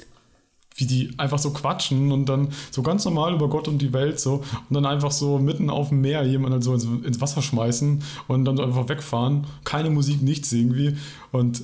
wie 0.80 0.86
die 0.86 1.12
einfach 1.18 1.40
so 1.40 1.52
quatschen 1.52 2.12
und 2.12 2.28
dann 2.28 2.50
so 2.72 2.82
ganz 2.82 3.06
normal 3.06 3.34
über 3.34 3.50
Gott 3.50 3.68
und 3.68 3.82
die 3.82 3.94
Welt 3.94 4.20
so 4.20 4.44
und 4.70 4.74
dann 4.74 4.86
einfach 4.86 5.12
so 5.12 5.38
mitten 5.38 5.70
auf 5.70 5.90
dem 5.90 6.02
Meer 6.02 6.24
jemanden 6.24 6.54
halt 6.54 6.64
so 6.64 6.74
ins, 6.74 6.86
ins 6.86 7.22
Wasser 7.22 7.42
schmeißen 7.42 8.04
und 8.28 8.46
dann 8.46 8.58
so 8.58 8.64
einfach 8.64 8.90
wegfahren. 8.90 9.46
Keine 9.64 9.90
Musik, 9.90 10.22
nichts 10.22 10.52
irgendwie. 10.52 10.98
Und 11.32 11.62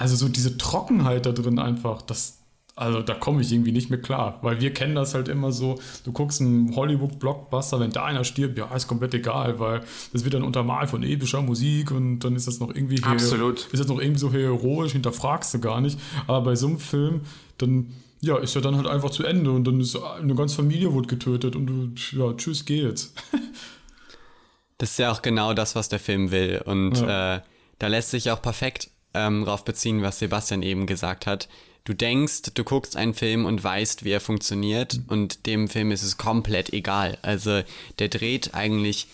also 0.00 0.16
so 0.16 0.28
diese 0.28 0.56
Trockenheit 0.56 1.26
da 1.26 1.32
drin 1.32 1.58
einfach, 1.58 2.00
das, 2.02 2.38
also 2.74 3.02
da 3.02 3.12
komme 3.12 3.42
ich 3.42 3.52
irgendwie 3.52 3.72
nicht 3.72 3.90
mehr 3.90 4.00
klar, 4.00 4.38
weil 4.40 4.60
wir 4.60 4.72
kennen 4.72 4.94
das 4.94 5.12
halt 5.12 5.28
immer 5.28 5.52
so, 5.52 5.78
du 6.04 6.12
guckst 6.12 6.40
einen 6.40 6.74
Hollywood-Blockbuster, 6.74 7.78
wenn 7.80 7.90
da 7.90 8.06
einer 8.06 8.24
stirbt, 8.24 8.56
ja, 8.56 8.74
ist 8.74 8.88
komplett 8.88 9.12
egal, 9.12 9.58
weil 9.58 9.82
das 10.14 10.24
wird 10.24 10.32
dann 10.32 10.42
untermalt 10.42 10.88
von 10.88 11.02
epischer 11.02 11.42
Musik 11.42 11.90
und 11.90 12.20
dann 12.20 12.34
ist 12.34 12.46
das 12.46 12.60
noch 12.60 12.74
irgendwie 12.74 13.02
Absolut. 13.02 13.68
ist 13.72 13.78
das 13.78 13.88
noch 13.88 14.00
irgendwie 14.00 14.20
so 14.20 14.32
heroisch, 14.32 14.92
hinterfragst 14.92 15.52
du 15.52 15.60
gar 15.60 15.82
nicht. 15.82 16.00
Aber 16.26 16.40
bei 16.40 16.56
so 16.56 16.68
einem 16.68 16.78
Film, 16.78 17.20
dann 17.58 17.92
ja, 18.22 18.38
ist 18.38 18.54
ja 18.54 18.60
dann 18.60 18.76
halt 18.76 18.86
einfach 18.86 19.10
zu 19.10 19.24
Ende 19.24 19.50
und 19.50 19.64
dann 19.64 19.80
ist 19.80 19.96
eine 19.96 20.34
ganze 20.34 20.56
Familie 20.56 20.92
wurde 20.92 21.08
getötet 21.08 21.56
und 21.56 21.66
du, 21.66 21.92
ja, 22.16 22.34
tschüss, 22.34 22.64
geh 22.64 22.82
jetzt. 22.82 23.14
das 24.78 24.92
ist 24.92 24.98
ja 24.98 25.10
auch 25.10 25.22
genau 25.22 25.54
das, 25.54 25.74
was 25.74 25.88
der 25.88 25.98
Film 25.98 26.30
will 26.30 26.62
und 26.64 26.98
ja. 26.98 27.36
äh, 27.36 27.40
da 27.78 27.86
lässt 27.86 28.10
sich 28.10 28.30
auch 28.30 28.42
perfekt 28.42 28.90
ähm, 29.14 29.44
darauf 29.44 29.64
beziehen, 29.64 30.02
was 30.02 30.18
Sebastian 30.18 30.62
eben 30.62 30.86
gesagt 30.86 31.26
hat. 31.26 31.48
Du 31.84 31.94
denkst, 31.94 32.52
du 32.54 32.62
guckst 32.62 32.96
einen 32.96 33.14
Film 33.14 33.46
und 33.46 33.64
weißt, 33.64 34.04
wie 34.04 34.10
er 34.10 34.20
funktioniert 34.20 34.98
mhm. 34.98 35.04
und 35.08 35.46
dem 35.46 35.68
Film 35.68 35.90
ist 35.90 36.02
es 36.02 36.18
komplett 36.18 36.72
egal. 36.72 37.18
Also 37.22 37.62
der 37.98 38.08
dreht 38.08 38.54
eigentlich 38.54 39.06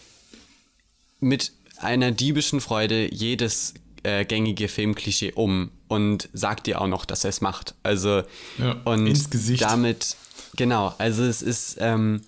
mit 1.21 1.53
einer 1.79 2.11
diebischen 2.11 2.61
Freude 2.61 3.13
jedes 3.15 3.75
äh, 4.07 4.25
gängige 4.25 4.69
Filmklischee 4.69 5.33
um 5.33 5.73
und 5.89 6.29
sagt 6.33 6.67
dir 6.69 6.81
auch 6.81 6.87
noch, 6.87 7.05
dass 7.05 7.25
er 7.25 7.31
es 7.31 7.41
macht. 7.41 7.75
Also 7.83 8.23
ja, 8.59 8.77
und 8.85 9.07
ins 9.07 9.31
Gesicht. 9.31 9.63
damit, 9.63 10.17
genau, 10.55 10.95
also 10.99 11.25
es 11.25 11.43
ist, 11.43 11.77
ähm, 11.81 12.23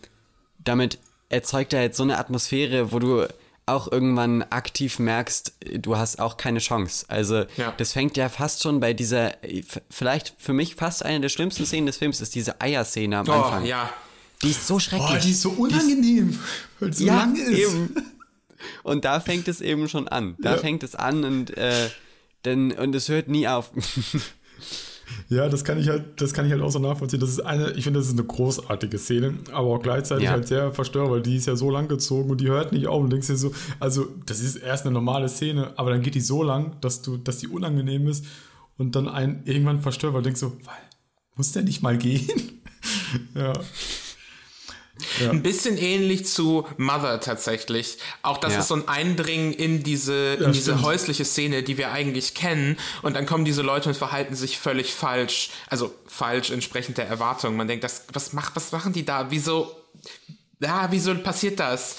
damit 0.59 0.99
erzeugt 1.29 1.73
er 1.73 1.83
jetzt 1.83 1.97
so 1.97 2.03
eine 2.03 2.19
Atmosphäre, 2.19 2.91
wo 2.91 2.99
du 2.99 3.27
auch 3.67 3.93
irgendwann 3.93 4.43
aktiv 4.43 4.99
merkst, 4.99 5.53
du 5.75 5.97
hast 5.97 6.19
auch 6.19 6.37
keine 6.37 6.59
Chance. 6.59 7.05
Also 7.09 7.45
ja. 7.57 7.75
das 7.77 7.93
fängt 7.93 8.17
ja 8.17 8.29
fast 8.29 8.63
schon 8.63 8.81
bei 8.81 8.93
dieser, 8.93 9.35
vielleicht 9.91 10.35
für 10.39 10.55
mich 10.55 10.75
fast 10.75 11.05
eine 11.05 11.21
der 11.21 11.29
schlimmsten 11.29 11.65
Szenen 11.67 11.87
des 11.87 11.99
Films 11.99 12.21
ist 12.21 12.35
diese 12.35 12.61
Eierszene 12.61 13.19
am 13.19 13.29
oh, 13.29 13.33
Anfang. 13.33 13.67
Ja. 13.67 13.93
Die 14.43 14.51
ist 14.51 14.67
so 14.67 14.79
schrecklich. 14.79 15.11
Oh, 15.11 15.23
die 15.23 15.31
ist 15.31 15.43
so 15.43 15.51
unangenehm, 15.51 16.39
weil 16.81 16.91
es 16.91 16.99
so 16.99 17.05
ja, 17.05 17.17
lang 17.17 17.37
ist. 17.37 17.59
Eben. 17.59 17.95
Und 18.83 19.05
da 19.05 19.21
fängt 19.21 19.49
es 19.49 19.61
eben 19.61 19.89
schon 19.89 20.09
an. 20.09 20.37
Da 20.41 20.53
ja. 20.53 20.59
fängt 20.59 20.83
es 20.83 20.95
an 20.95 21.25
und, 21.25 21.57
äh, 21.57 21.89
denn, 22.45 22.73
und 22.73 22.95
es 22.95 23.09
hört 23.09 23.29
nie 23.29 23.49
auf. 23.49 23.73
Ja, 25.29 25.49
das 25.49 25.65
kann 25.65 25.79
ich 25.79 25.89
halt, 25.89 26.21
das 26.21 26.33
kann 26.33 26.47
ich 26.47 26.53
halt 26.53 26.63
auch 26.63 26.71
so 26.71 26.79
nachvollziehen. 26.79 27.21
Das 27.21 27.31
ist 27.31 27.41
eine, 27.41 27.73
ich 27.73 27.85
finde, 27.85 28.01
das 28.01 28.09
ist 28.09 28.19
eine 28.19 28.25
großartige 28.25 28.99
Szene, 28.99 29.35
aber 29.53 29.69
auch 29.69 29.83
gleichzeitig 29.83 30.25
ja. 30.25 30.33
halt 30.33 30.49
sehr 30.49 30.73
verstörend, 30.73 31.11
weil 31.11 31.23
die 31.23 31.37
ist 31.37 31.47
ja 31.47 31.57
so 31.57 31.71
lang 31.71 31.89
gezogen 31.89 32.31
und 32.31 32.41
die 32.41 32.49
hört 32.49 32.73
nicht 32.73 32.87
auf 32.87 33.03
und 33.03 33.11
denkst 33.11 33.27
dir 33.27 33.37
so, 33.37 33.53
also 33.81 34.07
das 34.27 34.41
ist 34.41 34.57
erst 34.57 34.85
eine 34.85 34.93
normale 34.93 35.29
Szene, 35.29 35.73
aber 35.77 35.91
dann 35.91 36.03
geht 36.03 36.15
die 36.15 36.21
so 36.21 36.43
lang, 36.43 36.77
dass 36.81 37.03
du, 37.03 37.17
dass 37.17 37.39
die 37.39 37.49
unangenehm 37.49 38.07
ist 38.07 38.27
und 38.77 38.97
dann 38.97 39.09
einen 39.09 39.43
irgendwann 39.45 39.81
verstört, 39.81 40.15
weil 40.15 40.23
du 40.23 40.27
denkst 40.27 40.41
so, 40.41 40.57
muss 41.37 41.53
der 41.53 41.63
nicht 41.63 41.83
mal 41.83 41.99
gehen? 41.99 42.29
ja. 43.35 43.53
Ja. 45.21 45.31
Ein 45.31 45.43
bisschen 45.43 45.77
ähnlich 45.77 46.27
zu 46.27 46.67
Mother 46.77 47.21
tatsächlich. 47.21 47.99
Auch 48.23 48.39
das 48.39 48.55
ja. 48.55 48.61
ist 48.61 48.69
so 48.69 48.75
ein 48.75 48.89
Eindringen 48.89 49.53
in 49.53 49.83
diese, 49.83 50.35
in 50.35 50.53
diese 50.53 50.83
häusliche 50.83 51.25
Szene, 51.25 51.63
die 51.63 51.79
wir 51.79 51.93
eigentlich 51.93 52.35
kennen. 52.35 52.77
Und 53.03 53.15
dann 53.15 53.27
kommen 53.27 53.45
diese 53.45 53.63
Leute 53.63 53.89
und 53.89 53.95
verhalten 53.95 54.35
sich 54.35 54.59
völlig 54.59 54.95
falsch. 54.95 55.51
Also 55.69 55.95
falsch 56.07 56.51
entsprechend 56.51 56.99
der 56.99 57.09
Erwartung. 57.09 57.57
Man 57.57 57.69
denkt, 57.69 57.85
das, 57.85 58.05
was, 58.13 58.33
macht, 58.33 58.57
was 58.57 58.73
machen 58.73 58.93
die 58.93 59.05
da? 59.05 59.31
Wieso, 59.31 59.71
ja, 60.61 60.89
wieso 60.91 61.15
passiert 61.17 61.61
das? 61.61 61.97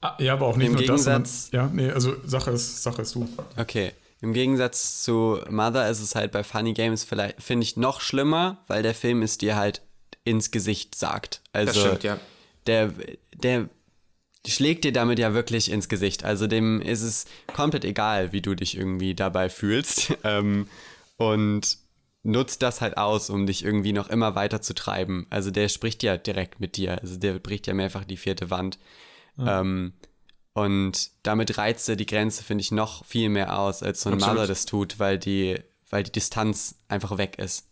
Ah, 0.00 0.14
ja, 0.18 0.34
aber 0.34 0.46
auch 0.46 0.56
nicht 0.56 0.68
Im 0.68 0.74
nur 0.74 0.82
Gegensatz, 0.82 1.50
das. 1.50 1.52
ja, 1.52 1.66
nee, 1.72 1.90
also 1.90 2.14
Sache 2.24 2.52
ist, 2.52 2.82
Sache 2.82 3.02
ist 3.02 3.14
du. 3.14 3.28
Okay. 3.56 3.92
Im 4.20 4.32
Gegensatz 4.32 5.02
zu 5.04 5.38
Mother 5.48 5.88
ist 5.88 6.00
es 6.00 6.14
halt 6.14 6.32
bei 6.32 6.42
Funny 6.42 6.72
Games 6.72 7.04
vielleicht, 7.04 7.40
finde 7.40 7.64
ich, 7.64 7.76
noch 7.76 8.00
schlimmer, 8.00 8.58
weil 8.66 8.82
der 8.82 8.94
Film 8.94 9.22
ist 9.22 9.42
dir 9.42 9.54
halt 9.54 9.82
ins 10.28 10.50
Gesicht 10.50 10.94
sagt. 10.94 11.40
Also 11.52 11.72
das 11.72 11.80
stimmt, 11.80 12.04
ja. 12.04 12.20
Der, 12.66 12.92
der 13.34 13.68
schlägt 14.46 14.84
dir 14.84 14.92
damit 14.92 15.18
ja 15.18 15.34
wirklich 15.34 15.70
ins 15.70 15.88
Gesicht. 15.88 16.24
Also 16.24 16.46
dem 16.46 16.80
ist 16.80 17.02
es 17.02 17.24
komplett 17.54 17.84
egal, 17.84 18.32
wie 18.32 18.42
du 18.42 18.54
dich 18.54 18.76
irgendwie 18.76 19.14
dabei 19.14 19.48
fühlst. 19.48 20.14
Ähm, 20.24 20.66
und 21.16 21.78
nutzt 22.22 22.62
das 22.62 22.80
halt 22.80 22.96
aus, 22.96 23.30
um 23.30 23.46
dich 23.46 23.64
irgendwie 23.64 23.92
noch 23.92 24.08
immer 24.08 24.34
weiter 24.34 24.60
zu 24.60 24.74
treiben. 24.74 25.26
Also 25.30 25.50
der 25.50 25.68
spricht 25.68 26.02
ja 26.02 26.16
direkt 26.16 26.60
mit 26.60 26.76
dir. 26.76 27.00
Also 27.00 27.16
der 27.16 27.38
bricht 27.38 27.66
ja 27.66 27.74
mehrfach 27.74 28.04
die 28.04 28.16
vierte 28.16 28.50
Wand. 28.50 28.78
Ja. 29.36 29.60
Ähm, 29.60 29.94
und 30.52 31.10
damit 31.22 31.56
reizt 31.56 31.88
er 31.88 31.96
die 31.96 32.06
Grenze, 32.06 32.42
finde 32.42 32.62
ich, 32.62 32.72
noch 32.72 33.04
viel 33.04 33.28
mehr 33.28 33.58
aus, 33.58 33.82
als 33.82 34.02
so 34.02 34.10
ein 34.10 34.14
Absolut. 34.14 34.34
Mother 34.34 34.46
das 34.48 34.66
tut, 34.66 34.98
weil 34.98 35.18
die, 35.18 35.58
weil 35.88 36.02
die 36.02 36.12
Distanz 36.12 36.76
einfach 36.88 37.16
weg 37.16 37.38
ist. 37.38 37.67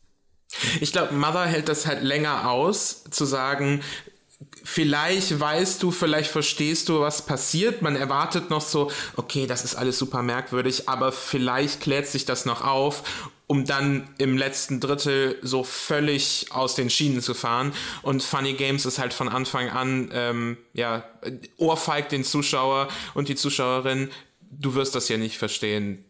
Ich 0.81 0.93
glaube, 0.93 1.15
Mother 1.15 1.47
hält 1.47 1.69
das 1.69 1.87
halt 1.87 2.03
länger 2.03 2.51
aus, 2.51 3.05
zu 3.11 3.25
sagen, 3.25 3.83
vielleicht 4.65 5.39
weißt 5.39 5.83
du, 5.83 5.91
vielleicht 5.91 6.31
verstehst 6.31 6.89
du, 6.89 7.01
was 7.01 7.25
passiert. 7.25 7.83
Man 7.83 7.97
erwartet 7.97 8.51
noch 8.51 8.61
so, 8.61 8.91
okay, 9.17 9.47
das 9.47 9.65
ist 9.65 9.75
alles 9.75 9.99
super 9.99 10.23
merkwürdig, 10.23 10.89
aber 10.89 11.13
vielleicht 11.13 11.81
klärt 11.81 12.07
sich 12.07 12.25
das 12.25 12.45
noch 12.45 12.63
auf, 12.63 13.03
um 13.47 13.65
dann 13.65 14.09
im 14.19 14.37
letzten 14.37 14.81
Drittel 14.81 15.39
so 15.43 15.63
völlig 15.63 16.47
aus 16.51 16.75
den 16.75 16.91
Schienen 16.91 17.23
zu 17.23 17.35
fahren. 17.35 17.73
Und 18.03 18.23
Funny 18.23 18.55
Games 18.55 18.87
ist 18.87 18.99
halt 18.99 19.15
von 19.15 19.29
Anfang 19.29 19.71
an, 19.71 20.11
ähm, 20.13 20.57
ja, 20.73 21.05
ohrfeigt 21.57 22.13
den 22.13 22.25
Zuschauer 22.25 22.89
und 23.15 23.29
die 23.29 23.37
Zuschauerin, 23.37 24.11
du 24.51 24.75
wirst 24.75 24.95
das 24.95 25.09
ja 25.09 25.17
nicht 25.17 25.39
verstehen. 25.39 26.05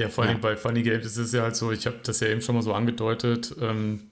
Ja, 0.00 0.08
vor 0.08 0.24
allem 0.24 0.36
ja. 0.36 0.40
bei 0.40 0.56
Funny 0.56 0.82
Games 0.82 1.04
ist 1.04 1.16
es 1.18 1.32
ja 1.32 1.42
halt 1.42 1.56
so, 1.56 1.72
ich 1.72 1.86
habe 1.86 1.96
das 2.02 2.20
ja 2.20 2.28
eben 2.28 2.40
schon 2.40 2.54
mal 2.54 2.62
so 2.62 2.72
angedeutet, 2.72 3.54
ähm, 3.60 4.10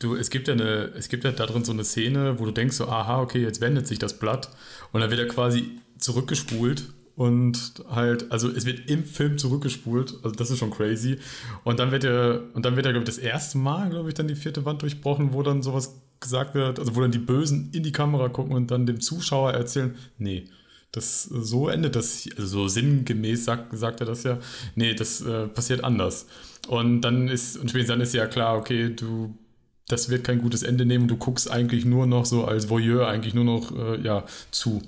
du, 0.00 0.16
es 0.16 0.30
gibt 0.30 0.48
ja 0.48 0.54
eine, 0.54 0.92
es 0.96 1.08
gibt 1.08 1.24
ja 1.24 1.30
da 1.30 1.46
drin 1.46 1.64
so 1.64 1.72
eine 1.72 1.84
Szene, 1.84 2.38
wo 2.38 2.44
du 2.44 2.50
denkst 2.50 2.76
so, 2.76 2.88
aha, 2.88 3.20
okay, 3.20 3.40
jetzt 3.40 3.60
wendet 3.60 3.86
sich 3.86 3.98
das 3.98 4.18
Blatt 4.18 4.50
und 4.92 5.00
dann 5.00 5.10
wird 5.10 5.20
er 5.20 5.28
quasi 5.28 5.78
zurückgespult 5.98 6.92
und 7.14 7.84
halt, 7.90 8.32
also 8.32 8.48
es 8.48 8.64
wird 8.64 8.88
im 8.90 9.04
Film 9.04 9.36
zurückgespult, 9.36 10.14
also 10.22 10.34
das 10.34 10.50
ist 10.50 10.58
schon 10.58 10.70
crazy. 10.70 11.18
Und 11.64 11.78
dann 11.78 11.92
wird 11.92 12.04
er, 12.04 12.40
und 12.54 12.64
dann 12.64 12.76
wird 12.76 12.86
er, 12.86 12.92
glaube 12.92 13.04
ich, 13.04 13.14
das 13.14 13.18
erste 13.18 13.58
Mal, 13.58 13.90
glaube 13.90 14.08
ich, 14.08 14.14
dann 14.14 14.26
die 14.26 14.34
vierte 14.34 14.64
Wand 14.64 14.80
durchbrochen, 14.80 15.34
wo 15.34 15.42
dann 15.42 15.62
sowas 15.62 16.00
gesagt 16.18 16.54
wird, 16.54 16.78
also 16.78 16.96
wo 16.96 17.02
dann 17.02 17.12
die 17.12 17.18
Bösen 17.18 17.70
in 17.74 17.82
die 17.82 17.92
Kamera 17.92 18.30
gucken 18.30 18.54
und 18.54 18.70
dann 18.70 18.86
dem 18.86 19.00
Zuschauer 19.00 19.52
erzählen, 19.52 19.94
nee, 20.16 20.46
das, 20.92 21.22
so 21.24 21.68
endet 21.68 21.94
das, 21.96 22.28
also 22.36 22.46
so 22.46 22.68
sinngemäß 22.68 23.44
sagt, 23.44 23.76
sagt 23.76 24.00
er 24.00 24.06
das 24.06 24.24
ja. 24.24 24.38
Nee, 24.74 24.94
das 24.94 25.20
äh, 25.20 25.46
passiert 25.46 25.84
anders. 25.84 26.26
Und 26.68 27.02
dann 27.02 27.28
ist, 27.28 27.56
und 27.56 27.70
spätestens 27.70 27.94
dann 27.94 28.00
ist 28.00 28.14
ja 28.14 28.26
klar, 28.26 28.56
okay, 28.56 28.90
du, 28.90 29.36
das 29.88 30.08
wird 30.08 30.24
kein 30.24 30.40
gutes 30.40 30.62
Ende 30.62 30.84
nehmen, 30.84 31.08
du 31.08 31.16
guckst 31.16 31.50
eigentlich 31.50 31.84
nur 31.84 32.06
noch 32.06 32.26
so 32.26 32.44
als 32.44 32.68
Voyeur 32.68 33.08
eigentlich 33.08 33.34
nur 33.34 33.44
noch, 33.44 33.76
äh, 33.76 34.00
ja, 34.00 34.24
zu. 34.50 34.82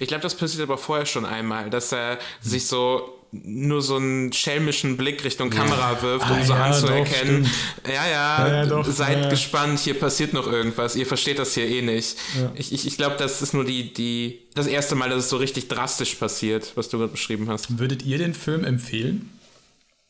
Ich 0.00 0.08
glaube, 0.08 0.22
das 0.22 0.34
passiert 0.34 0.62
aber 0.62 0.78
vorher 0.78 1.06
schon 1.06 1.24
einmal, 1.24 1.70
dass 1.70 1.92
er 1.92 2.18
sich 2.40 2.66
so 2.66 3.23
nur 3.42 3.82
so 3.82 3.96
einen 3.96 4.32
schelmischen 4.32 4.96
Blick 4.96 5.24
Richtung 5.24 5.50
Kamera 5.50 6.00
wirft, 6.02 6.30
um 6.30 6.36
ah, 6.36 6.44
so 6.44 6.52
ja, 6.52 6.64
anzuerkennen. 6.64 7.50
Doch, 7.82 7.92
ja, 7.92 8.06
ja, 8.06 8.48
ja 8.48 8.66
doch, 8.66 8.86
seid 8.86 9.30
gespannt, 9.30 9.80
hier 9.80 9.98
passiert 9.98 10.32
noch 10.32 10.46
irgendwas. 10.46 10.96
Ihr 10.96 11.06
versteht 11.06 11.38
das 11.38 11.54
hier 11.54 11.66
eh 11.66 11.82
nicht. 11.82 12.16
Ich, 12.54 12.72
ich, 12.72 12.86
ich 12.86 12.96
glaube, 12.96 13.16
das 13.18 13.42
ist 13.42 13.54
nur 13.54 13.64
die, 13.64 13.92
die, 13.92 14.40
das 14.54 14.66
erste 14.66 14.94
Mal, 14.94 15.10
dass 15.10 15.24
es 15.24 15.30
so 15.30 15.36
richtig 15.36 15.68
drastisch 15.68 16.14
passiert, 16.14 16.72
was 16.76 16.88
du 16.88 16.98
gerade 16.98 17.12
beschrieben 17.12 17.48
hast. 17.48 17.78
Würdet 17.78 18.04
ihr 18.04 18.18
den 18.18 18.34
Film 18.34 18.64
empfehlen? 18.64 19.30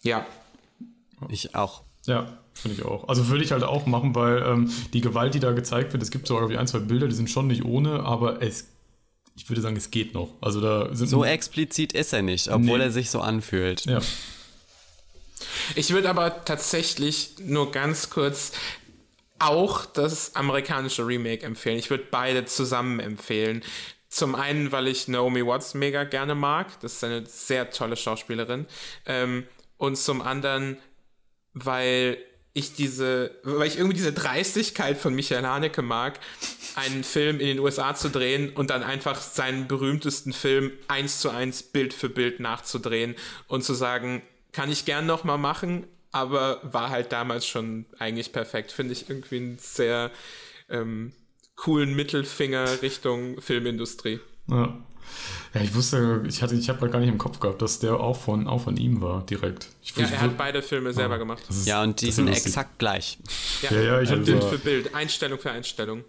Ja. 0.02 0.26
Ich 1.28 1.54
auch. 1.54 1.82
Ja, 2.06 2.38
finde 2.52 2.76
ich 2.76 2.84
auch. 2.84 3.08
Also 3.08 3.28
würde 3.28 3.44
ich 3.44 3.52
halt 3.52 3.62
auch 3.62 3.86
machen, 3.86 4.14
weil 4.14 4.42
ähm, 4.42 4.70
die 4.92 5.00
Gewalt, 5.00 5.34
die 5.34 5.40
da 5.40 5.52
gezeigt 5.52 5.92
wird, 5.92 6.02
es 6.02 6.10
gibt 6.10 6.26
sogar 6.26 6.48
ein, 6.50 6.66
zwei 6.66 6.80
Bilder, 6.80 7.08
die 7.08 7.14
sind 7.14 7.30
schon 7.30 7.46
nicht 7.46 7.64
ohne, 7.64 8.00
aber 8.00 8.42
es 8.42 8.73
ich 9.36 9.48
würde 9.48 9.60
sagen, 9.60 9.76
es 9.76 9.90
geht 9.90 10.14
noch. 10.14 10.30
Also 10.40 10.60
da 10.60 10.94
sind 10.94 11.08
so 11.08 11.24
explizit 11.24 11.92
ist 11.92 12.12
er 12.12 12.22
nicht, 12.22 12.48
obwohl 12.48 12.78
nee. 12.78 12.84
er 12.84 12.90
sich 12.90 13.10
so 13.10 13.20
anfühlt. 13.20 13.84
Ja. 13.86 14.00
Ich 15.74 15.90
würde 15.90 16.08
aber 16.08 16.44
tatsächlich 16.44 17.32
nur 17.40 17.72
ganz 17.72 18.10
kurz 18.10 18.52
auch 19.38 19.84
das 19.86 20.36
amerikanische 20.36 21.06
Remake 21.06 21.44
empfehlen. 21.44 21.78
Ich 21.78 21.90
würde 21.90 22.04
beide 22.10 22.44
zusammen 22.44 23.00
empfehlen. 23.00 23.62
Zum 24.08 24.36
einen, 24.36 24.70
weil 24.70 24.86
ich 24.86 25.08
Naomi 25.08 25.44
Watts 25.44 25.74
mega 25.74 26.04
gerne 26.04 26.36
mag. 26.36 26.80
Das 26.80 26.94
ist 26.94 27.04
eine 27.04 27.26
sehr 27.26 27.70
tolle 27.70 27.96
Schauspielerin. 27.96 28.66
Ähm, 29.06 29.44
und 29.76 29.96
zum 29.96 30.22
anderen, 30.22 30.78
weil 31.52 32.18
ich 32.56 32.72
diese, 32.72 33.32
weil 33.42 33.66
ich 33.66 33.76
irgendwie 33.76 33.96
diese 33.96 34.12
Dreistigkeit 34.12 34.96
von 34.96 35.12
Michael 35.12 35.44
Haneke 35.44 35.82
mag, 35.82 36.20
einen 36.76 37.02
Film 37.02 37.40
in 37.40 37.48
den 37.48 37.58
USA 37.58 37.96
zu 37.96 38.08
drehen 38.08 38.50
und 38.50 38.70
dann 38.70 38.84
einfach 38.84 39.20
seinen 39.20 39.66
berühmtesten 39.66 40.32
Film 40.32 40.70
eins 40.86 41.20
zu 41.20 41.30
eins 41.30 41.64
Bild 41.64 41.92
für 41.92 42.08
Bild 42.08 42.38
nachzudrehen 42.38 43.16
und 43.48 43.64
zu 43.64 43.74
sagen, 43.74 44.22
kann 44.52 44.70
ich 44.70 44.84
gern 44.84 45.04
nochmal 45.04 45.36
machen, 45.36 45.84
aber 46.12 46.60
war 46.62 46.90
halt 46.90 47.10
damals 47.10 47.44
schon 47.44 47.86
eigentlich 47.98 48.32
perfekt. 48.32 48.70
Finde 48.70 48.92
ich 48.92 49.10
irgendwie 49.10 49.38
einen 49.38 49.58
sehr 49.58 50.12
ähm, 50.68 51.12
coolen 51.56 51.96
Mittelfinger 51.96 52.82
Richtung 52.82 53.40
Filmindustrie. 53.40 54.20
Ja. 54.48 54.80
Ja, 55.54 55.60
ich 55.60 55.74
wusste, 55.74 56.22
ich 56.26 56.42
hatte, 56.42 56.54
ich 56.54 56.68
habe 56.68 56.88
gar 56.90 56.98
nicht 56.98 57.08
im 57.08 57.18
Kopf 57.18 57.38
gehabt, 57.40 57.62
dass 57.62 57.78
der 57.78 58.00
auch 58.00 58.16
von, 58.16 58.48
auch 58.48 58.62
von 58.62 58.76
ihm 58.76 59.00
war, 59.00 59.24
direkt. 59.24 59.68
Ich, 59.82 59.96
ja, 59.96 60.06
er 60.06 60.20
hat 60.20 60.36
beide 60.36 60.62
Filme 60.62 60.92
selber 60.92 61.18
gemacht. 61.18 61.42
Ist, 61.48 61.66
ja, 61.66 61.82
und 61.82 62.00
die 62.00 62.10
sind 62.10 62.28
exakt 62.28 62.78
gleich. 62.78 63.18
Ja, 63.62 63.72
ja, 63.72 63.82
ja 63.82 64.00
ich 64.00 64.10
hatte 64.10 64.22
Bild 64.22 64.44
für 64.44 64.58
Bild, 64.58 64.94
Einstellung 64.94 65.38
für 65.38 65.52
Einstellung. 65.52 66.04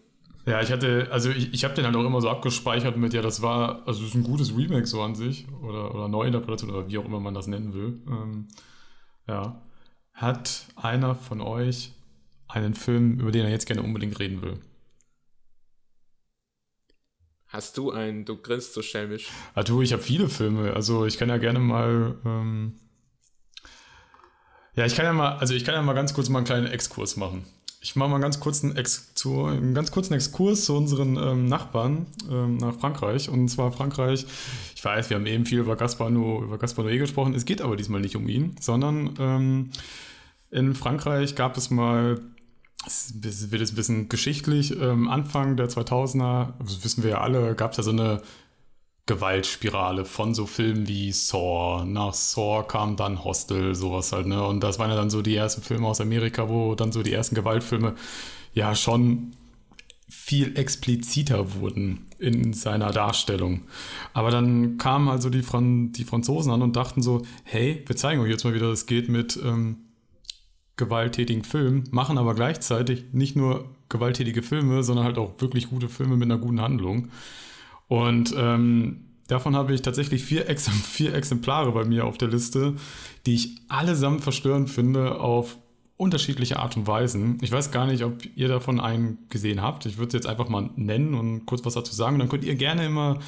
Ja, 0.47 0.61
ich 0.61 0.71
hatte, 0.71 1.07
also 1.11 1.31
ich, 1.31 1.53
ich 1.53 1.63
habe 1.63 1.73
den 1.73 1.85
halt 1.85 1.95
auch 1.95 2.05
immer 2.05 2.21
so 2.21 2.29
abgespeichert 2.29 2.97
mit, 2.97 3.13
ja, 3.13 3.21
das 3.21 3.41
war, 3.41 3.81
also 3.87 4.01
das 4.01 4.09
ist 4.09 4.15
ein 4.15 4.23
gutes 4.23 4.55
Remake 4.55 4.85
so 4.85 5.01
an 5.01 5.15
sich 5.15 5.47
oder, 5.61 5.93
oder 5.93 6.07
Neuinterpretation 6.07 6.69
oder 6.69 6.87
wie 6.87 6.97
auch 6.99 7.05
immer 7.05 7.19
man 7.19 7.33
das 7.33 7.47
nennen 7.47 7.73
will. 7.73 7.99
Ähm, 8.07 8.47
ja. 9.27 9.61
Hat 10.13 10.67
einer 10.75 11.15
von 11.15 11.41
euch 11.41 11.91
einen 12.47 12.75
Film, 12.75 13.19
über 13.19 13.31
den 13.31 13.43
er 13.43 13.49
jetzt 13.49 13.65
gerne 13.65 13.81
unbedingt 13.81 14.19
reden 14.19 14.41
will? 14.41 14.59
Hast 17.55 17.77
du 17.77 17.91
einen? 17.91 18.25
Du 18.25 18.35
grinst 18.35 18.73
so 18.73 18.81
schelmisch. 18.81 19.29
Ah, 19.53 19.63
du, 19.63 19.81
ich 19.81 19.93
habe 19.93 20.03
viele 20.03 20.27
Filme. 20.27 20.73
Also 20.73 21.05
ich 21.05 21.17
kann 21.17 21.29
ja 21.29 21.37
gerne 21.37 21.59
mal. 21.59 22.15
Ähm 22.25 22.73
ja, 24.75 24.85
ich 24.85 24.93
kann 24.93 25.05
ja 25.05 25.13
mal, 25.13 25.37
also 25.37 25.53
ich 25.53 25.63
kann 25.63 25.73
ja 25.73 25.81
mal 25.81 25.93
ganz 25.93 26.13
kurz 26.13 26.27
mal 26.27 26.39
einen 26.39 26.45
kleinen 26.45 26.67
Exkurs 26.67 27.15
machen. 27.15 27.45
Ich 27.79 27.95
mache 27.95 28.09
mal 28.09 28.19
ganz 28.19 28.41
kurz 28.41 28.61
einen, 28.61 28.75
Ex 28.75 29.13
zu, 29.13 29.45
einen 29.45 29.73
ganz 29.73 29.91
kurzen 29.91 30.13
Exkurs 30.15 30.65
zu 30.65 30.75
unseren 30.75 31.15
ähm, 31.15 31.45
Nachbarn 31.45 32.07
ähm, 32.29 32.57
nach 32.57 32.75
Frankreich. 32.77 33.29
Und 33.29 33.47
zwar 33.47 33.71
Frankreich, 33.71 34.25
ich 34.75 34.83
weiß, 34.83 35.09
wir 35.09 35.15
haben 35.15 35.25
eben 35.25 35.45
viel 35.45 35.59
über 35.59 35.77
Gaspar, 35.77 36.09
Noé, 36.09 36.43
über 36.43 36.57
Gaspar 36.57 36.83
Noé 36.83 36.97
gesprochen. 36.97 37.33
Es 37.35 37.45
geht 37.45 37.61
aber 37.61 37.77
diesmal 37.77 38.01
nicht 38.01 38.17
um 38.17 38.27
ihn, 38.27 38.57
sondern 38.59 39.13
ähm, 39.17 39.69
in 40.51 40.75
Frankreich 40.75 41.35
gab 41.35 41.55
es 41.55 41.69
mal 41.69 42.19
es 42.85 43.51
wird 43.51 43.61
jetzt 43.61 43.73
ein 43.73 43.75
bisschen 43.75 44.09
geschichtlich. 44.09 44.79
Ähm, 44.79 45.07
Anfang 45.07 45.57
der 45.57 45.69
2000er, 45.69 46.53
das 46.59 46.83
wissen 46.83 47.03
wir 47.03 47.11
ja 47.11 47.21
alle, 47.21 47.55
gab 47.55 47.71
es 47.71 47.77
ja 47.77 47.83
so 47.83 47.91
eine 47.91 48.21
Gewaltspirale 49.07 50.03
von 50.03 50.33
so 50.33 50.47
Filmen 50.47 50.87
wie 50.87 51.11
Saw. 51.11 51.85
Nach 51.85 52.13
Saw 52.13 52.63
kam 52.67 52.95
dann 52.95 53.23
Hostel, 53.23 53.75
sowas 53.75 54.11
halt, 54.11 54.25
ne? 54.25 54.45
Und 54.45 54.61
das 54.61 54.79
waren 54.79 54.89
ja 54.89 54.95
dann 54.95 55.11
so 55.11 55.21
die 55.21 55.35
ersten 55.35 55.61
Filme 55.61 55.87
aus 55.87 56.01
Amerika, 56.01 56.49
wo 56.49 56.73
dann 56.75 56.91
so 56.91 57.03
die 57.03 57.13
ersten 57.13 57.35
Gewaltfilme 57.35 57.95
ja 58.53 58.75
schon 58.75 59.33
viel 60.07 60.57
expliziter 60.57 61.55
wurden 61.55 62.07
in 62.19 62.53
seiner 62.53 62.91
Darstellung. 62.91 63.61
Aber 64.13 64.31
dann 64.31 64.77
kamen 64.77 65.09
also 65.09 65.29
die, 65.29 65.43
Fran 65.43 65.91
die 65.91 66.03
Franzosen 66.03 66.51
an 66.51 66.61
und 66.61 66.75
dachten 66.75 67.01
so, 67.01 67.23
hey, 67.43 67.83
wir 67.85 67.95
zeigen 67.95 68.21
euch 68.21 68.29
jetzt 68.29 68.43
mal 68.43 68.53
wieder, 68.53 68.71
es 68.71 68.85
geht 68.85 69.09
mit 69.09 69.37
ähm, 69.43 69.84
gewalttätigen 70.77 71.43
Film, 71.43 71.85
machen 71.91 72.17
aber 72.17 72.35
gleichzeitig 72.35 73.05
nicht 73.13 73.35
nur 73.35 73.69
gewalttätige 73.89 74.41
Filme, 74.41 74.83
sondern 74.83 75.05
halt 75.05 75.17
auch 75.17 75.39
wirklich 75.39 75.69
gute 75.69 75.89
Filme 75.89 76.17
mit 76.17 76.29
einer 76.29 76.39
guten 76.39 76.61
Handlung. 76.61 77.09
Und 77.87 78.33
ähm, 78.37 79.05
davon 79.27 79.55
habe 79.55 79.73
ich 79.73 79.81
tatsächlich 79.81 80.23
vier, 80.23 80.49
Ex 80.49 80.69
vier 80.83 81.13
Exemplare 81.13 81.71
bei 81.71 81.85
mir 81.85 82.05
auf 82.05 82.17
der 82.17 82.27
Liste, 82.27 82.75
die 83.25 83.35
ich 83.35 83.55
allesamt 83.69 84.21
verstörend 84.21 84.69
finde 84.69 85.19
auf 85.19 85.57
unterschiedliche 85.97 86.59
Art 86.59 86.75
und 86.75 86.87
Weisen. 86.87 87.37
Ich 87.41 87.51
weiß 87.51 87.71
gar 87.71 87.85
nicht, 87.85 88.03
ob 88.03 88.17
ihr 88.35 88.49
davon 88.49 88.81
einen 88.81 89.17
gesehen 89.29 89.61
habt. 89.61 89.85
Ich 89.85 89.97
würde 89.97 90.09
es 90.09 90.13
jetzt 90.13 90.27
einfach 90.27 90.49
mal 90.49 90.69
nennen 90.75 91.13
und 91.13 91.45
kurz 91.45 91.63
was 91.63 91.75
dazu 91.75 91.95
sagen. 91.95 92.15
Und 92.15 92.19
dann 92.19 92.29
könnt 92.29 92.43
ihr 92.43 92.55
gerne 92.55 92.85
immer 92.85 93.19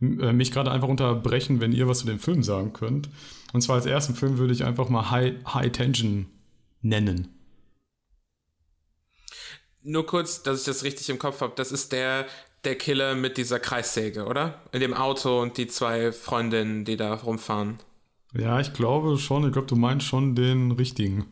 äh, 0.00 0.32
mich 0.32 0.50
gerade 0.50 0.70
einfach 0.70 0.88
unterbrechen, 0.88 1.60
wenn 1.60 1.72
ihr 1.72 1.88
was 1.88 1.98
zu 1.98 2.06
dem 2.06 2.18
Film 2.18 2.42
sagen 2.42 2.72
könnt. 2.72 3.10
Und 3.52 3.60
zwar 3.60 3.76
als 3.76 3.84
ersten 3.84 4.14
Film 4.14 4.38
würde 4.38 4.54
ich 4.54 4.64
einfach 4.64 4.88
mal 4.88 5.10
High, 5.10 5.34
High 5.52 5.72
Tension 5.72 6.26
nennen? 6.82 7.28
Nur 9.82 10.06
kurz, 10.06 10.42
dass 10.42 10.60
ich 10.60 10.66
das 10.66 10.82
richtig 10.82 11.08
im 11.10 11.18
Kopf 11.18 11.40
habe. 11.40 11.52
Das 11.56 11.70
ist 11.70 11.92
der, 11.92 12.26
der 12.64 12.76
Killer 12.76 13.14
mit 13.14 13.36
dieser 13.36 13.60
Kreissäge, 13.60 14.24
oder? 14.26 14.62
In 14.72 14.80
dem 14.80 14.94
Auto 14.94 15.40
und 15.40 15.56
die 15.58 15.68
zwei 15.68 16.10
Freundinnen, 16.12 16.84
die 16.84 16.96
da 16.96 17.14
rumfahren. 17.14 17.78
Ja, 18.34 18.60
ich 18.60 18.72
glaube 18.72 19.16
schon. 19.18 19.46
Ich 19.46 19.52
glaube, 19.52 19.68
du 19.68 19.76
meinst 19.76 20.06
schon 20.06 20.34
den 20.34 20.72
richtigen. 20.72 21.26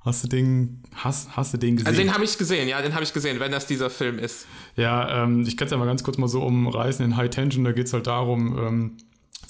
Hast 0.00 0.24
du 0.24 0.28
den, 0.28 0.82
hast, 0.94 1.36
hast 1.36 1.54
du 1.54 1.58
den 1.58 1.76
gesehen? 1.76 1.86
Also 1.86 2.02
den 2.02 2.12
habe 2.12 2.24
ich 2.24 2.36
gesehen, 2.36 2.68
ja, 2.68 2.82
den 2.82 2.92
habe 2.92 3.04
ich 3.04 3.12
gesehen, 3.12 3.38
wenn 3.38 3.52
das 3.52 3.66
dieser 3.66 3.88
Film 3.88 4.18
ist. 4.18 4.46
Ja, 4.74 5.22
ähm, 5.22 5.44
ich 5.46 5.56
kann 5.56 5.66
es 5.66 5.70
ja 5.70 5.78
mal 5.78 5.86
ganz 5.86 6.02
kurz 6.02 6.18
mal 6.18 6.28
so 6.28 6.42
umreißen. 6.42 7.04
In 7.04 7.16
High 7.16 7.30
Tension, 7.30 7.62
da 7.64 7.70
geht 7.70 7.86
es 7.86 7.92
halt 7.92 8.08
darum, 8.08 8.58
ähm, 8.58 8.96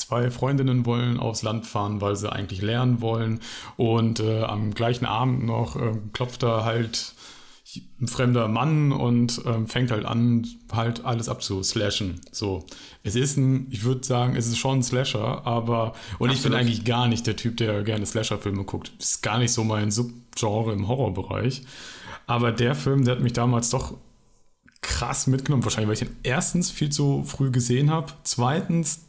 Zwei 0.03 0.33
Freundinnen 0.33 0.85
wollen 0.85 1.21
aufs 1.21 1.43
Land 1.43 1.65
fahren, 1.65 2.01
weil 2.01 2.17
sie 2.17 2.31
eigentlich 2.31 2.61
lernen 2.61 3.01
wollen. 3.01 3.39
Und 3.77 4.19
äh, 4.19 4.43
am 4.43 4.75
gleichen 4.75 5.07
Abend 5.07 5.47
noch 5.47 5.77
äh, 5.77 5.93
klopft 6.13 6.43
da 6.43 6.65
halt 6.65 7.15
ein 8.01 8.09
fremder 8.09 8.49
Mann 8.49 8.91
und 8.91 9.43
ähm, 9.47 9.69
fängt 9.69 9.93
halt 9.93 10.05
an, 10.05 10.45
halt 10.73 11.05
alles 11.05 11.29
abzuslashen. 11.29 12.21
So, 12.33 12.67
es 13.05 13.15
ist 13.15 13.37
ein, 13.37 13.69
ich 13.71 13.85
würde 13.85 14.05
sagen, 14.05 14.35
es 14.35 14.49
ist 14.49 14.59
schon 14.59 14.81
ein 14.81 14.83
Slasher, 14.83 15.47
aber 15.47 15.93
und 16.19 16.31
Absolut. 16.31 16.35
ich 16.35 16.43
bin 16.43 16.55
eigentlich 16.55 16.85
gar 16.85 17.07
nicht 17.07 17.25
der 17.29 17.37
Typ, 17.37 17.57
der 17.59 17.85
gerne 17.85 18.05
Slasher-Filme 18.05 18.65
guckt. 18.65 18.91
Ist 18.99 19.23
gar 19.23 19.39
nicht 19.39 19.53
so 19.53 19.63
mein 19.63 19.93
Subgenre 19.93 20.73
im 20.73 20.89
Horrorbereich. 20.89 21.63
Aber 22.27 22.51
der 22.51 22.75
Film, 22.75 23.05
der 23.05 23.15
hat 23.15 23.23
mich 23.23 23.35
damals 23.35 23.71
doch 23.71 23.95
krass 24.81 25.29
mitgenommen. 25.29 25.63
Wahrscheinlich, 25.63 25.89
weil 25.89 26.09
ich 26.09 26.13
ihn 26.13 26.17
erstens 26.25 26.73
viel 26.73 26.91
zu 26.91 27.23
früh 27.25 27.53
gesehen 27.53 27.91
habe. 27.91 28.13
Zweitens, 28.25 29.07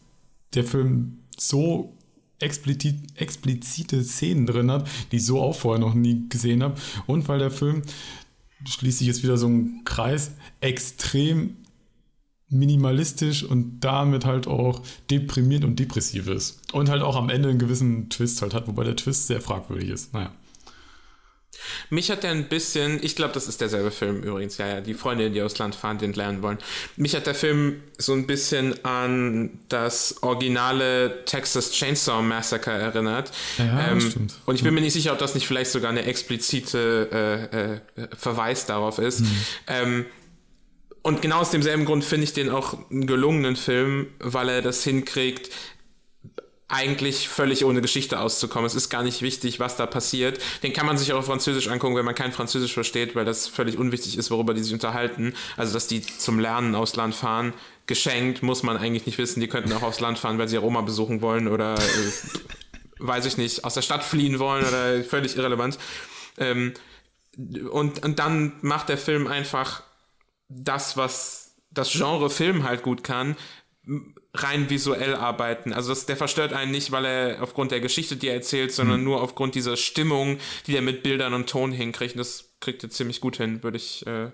der 0.55 0.63
Film 0.63 1.19
so 1.37 1.97
explizit, 2.39 2.95
explizite 3.15 4.03
Szenen 4.03 4.45
drin 4.45 4.71
hat, 4.71 4.87
die 5.11 5.17
ich 5.17 5.25
so 5.25 5.41
auch 5.41 5.55
vorher 5.55 5.79
noch 5.79 5.93
nie 5.93 6.27
gesehen 6.29 6.63
habe. 6.63 6.75
Und 7.07 7.27
weil 7.27 7.39
der 7.39 7.51
Film, 7.51 7.83
schließt 8.65 8.99
sich 8.99 9.07
jetzt 9.07 9.23
wieder 9.23 9.37
so 9.37 9.47
ein 9.47 9.81
Kreis, 9.85 10.31
extrem 10.61 11.57
minimalistisch 12.49 13.43
und 13.43 13.79
damit 13.79 14.25
halt 14.25 14.47
auch 14.47 14.81
deprimierend 15.09 15.65
und 15.65 15.79
depressiv 15.79 16.27
ist. 16.27 16.59
Und 16.71 16.89
halt 16.89 17.01
auch 17.01 17.15
am 17.15 17.29
Ende 17.29 17.49
einen 17.49 17.59
gewissen 17.59 18.09
Twist 18.09 18.41
halt 18.41 18.53
hat, 18.53 18.67
wobei 18.67 18.83
der 18.83 18.95
Twist 18.95 19.27
sehr 19.27 19.41
fragwürdig 19.41 19.89
ist. 19.89 20.13
Naja. 20.13 20.31
Mich 21.89 22.11
hat 22.11 22.23
der 22.23 22.31
ein 22.31 22.45
bisschen, 22.45 22.99
ich 23.03 23.15
glaube, 23.15 23.33
das 23.33 23.47
ist 23.47 23.61
derselbe 23.61 23.91
Film 23.91 24.23
übrigens, 24.23 24.57
ja, 24.57 24.67
ja, 24.67 24.81
die 24.81 24.93
Freundinnen, 24.93 25.33
die 25.33 25.41
aus 25.41 25.57
Land 25.57 25.75
fahren, 25.75 25.97
den 25.97 26.13
lernen 26.13 26.41
wollen. 26.41 26.57
Mich 26.95 27.15
hat 27.15 27.27
der 27.27 27.35
Film 27.35 27.81
so 27.97 28.13
ein 28.13 28.27
bisschen 28.27 28.83
an 28.85 29.59
das 29.69 30.21
originale 30.21 31.25
Texas 31.25 31.71
Chainsaw 31.71 32.21
Massacre 32.21 32.71
erinnert. 32.71 33.31
Ja, 33.57 33.91
ähm, 33.91 34.01
stimmt. 34.01 34.33
Und 34.45 34.55
ich 34.55 34.63
bin 34.63 34.73
mir 34.73 34.81
nicht 34.81 34.93
sicher, 34.93 35.11
ob 35.11 35.19
das 35.19 35.35
nicht 35.35 35.47
vielleicht 35.47 35.71
sogar 35.71 35.91
eine 35.91 36.05
explizite 36.05 37.49
äh, 37.97 38.01
äh, 38.01 38.07
Verweis 38.17 38.65
darauf 38.65 38.99
ist. 38.99 39.21
Mhm. 39.21 39.37
Ähm, 39.67 40.05
und 41.03 41.21
genau 41.21 41.39
aus 41.39 41.51
demselben 41.51 41.83
Grund 41.83 42.05
finde 42.05 42.23
ich 42.23 42.33
den 42.33 42.49
auch 42.49 42.89
einen 42.89 43.05
gelungenen 43.05 43.57
Film, 43.57 44.07
weil 44.19 44.47
er 44.47 44.61
das 44.61 44.85
hinkriegt, 44.85 45.49
eigentlich 46.73 47.29
völlig 47.29 47.63
ohne 47.65 47.81
Geschichte 47.81 48.19
auszukommen. 48.19 48.65
Es 48.65 48.73
ist 48.73 48.89
gar 48.89 49.03
nicht 49.03 49.21
wichtig, 49.21 49.59
was 49.59 49.75
da 49.77 49.85
passiert. 49.85 50.39
Den 50.63 50.73
kann 50.73 50.85
man 50.85 50.97
sich 50.97 51.13
auch 51.13 51.19
auf 51.19 51.27
Französisch 51.27 51.67
angucken, 51.67 51.95
wenn 51.95 52.05
man 52.05 52.15
kein 52.15 52.31
Französisch 52.31 52.73
versteht, 52.73 53.15
weil 53.15 53.25
das 53.25 53.47
völlig 53.47 53.77
unwichtig 53.77 54.17
ist, 54.17 54.31
worüber 54.31 54.53
die 54.53 54.63
sich 54.63 54.73
unterhalten. 54.73 55.35
Also, 55.55 55.73
dass 55.73 55.87
die 55.87 56.01
zum 56.01 56.39
Lernen 56.39 56.73
aufs 56.73 56.95
Land 56.95 57.13
fahren. 57.13 57.53
Geschenkt 57.85 58.41
muss 58.41 58.63
man 58.63 58.77
eigentlich 58.77 59.05
nicht 59.05 59.17
wissen. 59.17 59.39
Die 59.39 59.47
könnten 59.47 59.71
auch 59.73 59.83
aufs 59.83 59.99
Land 59.99 60.17
fahren, 60.17 60.39
weil 60.39 60.47
sie 60.47 60.57
Roma 60.57 60.81
besuchen 60.81 61.21
wollen 61.21 61.47
oder, 61.47 61.75
äh, 61.75 61.79
weiß 62.99 63.25
ich 63.25 63.37
nicht, 63.37 63.63
aus 63.63 63.75
der 63.75 63.81
Stadt 63.81 64.03
fliehen 64.03 64.39
wollen 64.39 64.65
oder 64.65 65.03
völlig 65.03 65.37
irrelevant. 65.37 65.77
Ähm, 66.37 66.73
und, 67.71 68.03
und 68.03 68.19
dann 68.19 68.53
macht 68.61 68.89
der 68.89 68.97
Film 68.97 69.27
einfach 69.27 69.83
das, 70.49 70.97
was 70.97 71.55
das 71.71 71.91
Genre 71.91 72.29
Film 72.29 72.63
halt 72.63 72.83
gut 72.83 73.03
kann, 73.03 73.35
rein 74.33 74.69
visuell 74.69 75.15
arbeiten. 75.15 75.73
Also 75.73 75.89
das, 75.89 76.05
der 76.05 76.17
verstört 76.17 76.53
einen 76.53 76.71
nicht, 76.71 76.91
weil 76.91 77.05
er 77.05 77.43
aufgrund 77.43 77.71
der 77.71 77.81
Geschichte, 77.81 78.15
die 78.15 78.27
er 78.27 78.35
erzählt, 78.35 78.71
sondern 78.71 78.99
mhm. 78.99 79.05
nur 79.05 79.21
aufgrund 79.21 79.55
dieser 79.55 79.77
Stimmung, 79.77 80.39
die 80.65 80.75
er 80.75 80.81
mit 80.81 81.03
Bildern 81.03 81.33
und 81.33 81.49
Ton 81.49 81.71
hinkriegt. 81.71 82.15
Und 82.15 82.19
das 82.19 82.53
kriegt 82.59 82.83
er 82.83 82.89
ziemlich 82.89 83.21
gut 83.21 83.37
hin, 83.37 83.61
würde 83.61 83.77
ich. 83.77 84.05
Äh, 84.07 84.31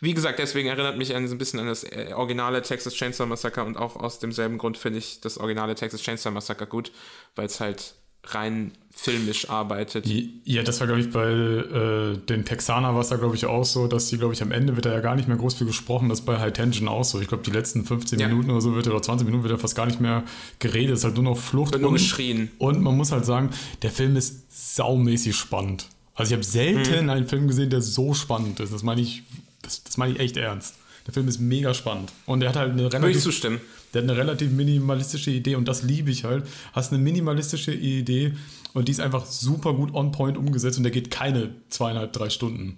wie 0.00 0.14
gesagt, 0.14 0.38
deswegen 0.38 0.68
erinnert 0.68 0.96
mich 0.96 1.14
ein 1.14 1.38
bisschen 1.38 1.60
an 1.60 1.66
das 1.66 1.84
äh, 1.84 2.12
originale 2.14 2.62
Texas 2.62 2.94
Chainsaw 2.94 3.26
Massacre 3.26 3.64
und 3.64 3.76
auch 3.76 3.96
aus 3.96 4.18
demselben 4.18 4.58
Grund 4.58 4.78
finde 4.78 4.98
ich 4.98 5.20
das 5.20 5.38
originale 5.38 5.74
Texas 5.74 6.02
Chainsaw 6.02 6.32
Massacre 6.32 6.66
gut, 6.66 6.92
weil 7.34 7.46
es 7.46 7.60
halt 7.60 7.94
rein 8.24 8.72
filmisch 8.98 9.50
arbeitet. 9.50 10.06
Ja, 10.44 10.62
das 10.62 10.80
war, 10.80 10.86
glaube 10.86 11.02
ich, 11.02 11.10
bei 11.10 11.28
äh, 11.28 12.16
den 12.16 12.46
Texaner 12.46 12.94
war 12.94 13.02
es 13.02 13.08
da, 13.08 13.16
glaube 13.16 13.36
ich, 13.36 13.44
auch 13.44 13.64
so, 13.64 13.86
dass 13.86 14.08
die, 14.08 14.16
glaube 14.16 14.32
ich, 14.32 14.42
am 14.42 14.50
Ende 14.50 14.74
wird 14.74 14.86
da 14.86 14.92
ja 14.92 15.00
gar 15.00 15.14
nicht 15.14 15.28
mehr 15.28 15.36
groß 15.36 15.54
viel 15.54 15.66
gesprochen. 15.66 16.08
Das 16.08 16.20
ist 16.20 16.24
bei 16.24 16.38
High 16.38 16.52
Tension 16.52 16.88
auch 16.88 17.04
so. 17.04 17.20
Ich 17.20 17.28
glaube, 17.28 17.44
die 17.44 17.50
letzten 17.50 17.84
15 17.84 18.18
ja. 18.18 18.26
Minuten 18.26 18.50
oder 18.50 18.62
so 18.62 18.74
wird 18.74 18.88
oder 18.88 19.00
20 19.00 19.26
Minuten 19.26 19.44
wird 19.44 19.52
ja 19.52 19.58
fast 19.58 19.76
gar 19.76 19.84
nicht 19.84 20.00
mehr 20.00 20.24
geredet. 20.58 20.94
Es 20.94 21.00
ist 21.00 21.04
halt 21.04 21.14
nur 21.14 21.24
noch 21.24 21.38
Flucht. 21.38 21.72
Wird 21.72 21.82
nur 21.82 21.92
geschrien. 21.92 22.50
Und 22.58 22.80
man 22.80 22.96
muss 22.96 23.12
halt 23.12 23.26
sagen, 23.26 23.50
der 23.82 23.90
Film 23.90 24.16
ist 24.16 24.46
saumäßig 24.76 25.36
spannend. 25.36 25.88
Also 26.14 26.30
ich 26.30 26.38
habe 26.38 26.44
selten 26.44 27.02
hm. 27.02 27.10
einen 27.10 27.28
Film 27.28 27.46
gesehen, 27.48 27.68
der 27.68 27.82
so 27.82 28.14
spannend 28.14 28.60
ist. 28.60 28.72
Das 28.72 28.82
meine 28.82 29.02
ich, 29.02 29.24
das, 29.60 29.84
das 29.84 29.98
meine 29.98 30.14
ich 30.14 30.20
echt 30.20 30.38
ernst. 30.38 30.74
Der 31.06 31.12
Film 31.12 31.28
ist 31.28 31.38
mega 31.38 31.74
spannend. 31.74 32.12
Und 32.24 32.40
der 32.40 32.48
hat 32.48 32.56
halt 32.56 32.72
eine 32.72 32.90
relativ, 32.90 33.22
zustimmen. 33.22 33.60
Der 33.96 34.02
hat 34.02 34.10
eine 34.10 34.18
relativ 34.18 34.50
minimalistische 34.50 35.30
Idee 35.30 35.54
und 35.54 35.66
das 35.66 35.82
liebe 35.82 36.10
ich 36.10 36.24
halt. 36.24 36.46
Hast 36.74 36.92
eine 36.92 37.02
minimalistische 37.02 37.72
Idee 37.72 38.34
und 38.74 38.88
die 38.88 38.92
ist 38.92 39.00
einfach 39.00 39.24
super 39.24 39.72
gut 39.72 39.94
on 39.94 40.12
point 40.12 40.36
umgesetzt 40.36 40.76
und 40.76 40.82
der 40.82 40.92
geht 40.92 41.10
keine 41.10 41.54
zweieinhalb, 41.70 42.12
drei 42.12 42.28
Stunden. 42.28 42.76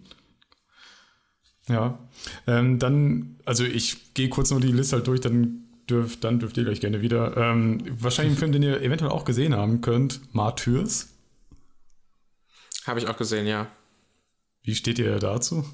Ja, 1.68 1.98
ähm, 2.46 2.78
dann, 2.78 3.40
also 3.44 3.64
ich 3.64 4.14
gehe 4.14 4.28
kurz 4.28 4.52
nur 4.52 4.60
die 4.60 4.70
Liste 4.70 4.94
halt 4.94 5.08
durch, 5.08 5.20
dann 5.20 5.64
dürft, 5.90 6.22
dann 6.22 6.38
dürft 6.38 6.56
ihr 6.56 6.64
gleich 6.64 6.80
gerne 6.80 7.02
wieder. 7.02 7.36
Ähm, 7.36 7.82
wahrscheinlich 8.00 8.36
ein 8.36 8.38
Film, 8.38 8.52
den 8.52 8.62
ihr 8.62 8.80
eventuell 8.80 9.10
auch 9.10 9.24
gesehen 9.24 9.56
haben 9.56 9.80
könnt, 9.80 10.20
Martyrs. 10.32 11.08
Habe 12.86 13.00
ich 13.00 13.08
auch 13.08 13.16
gesehen, 13.16 13.48
ja. 13.48 13.66
Wie 14.62 14.76
steht 14.76 15.00
ihr 15.00 15.18
dazu? 15.18 15.64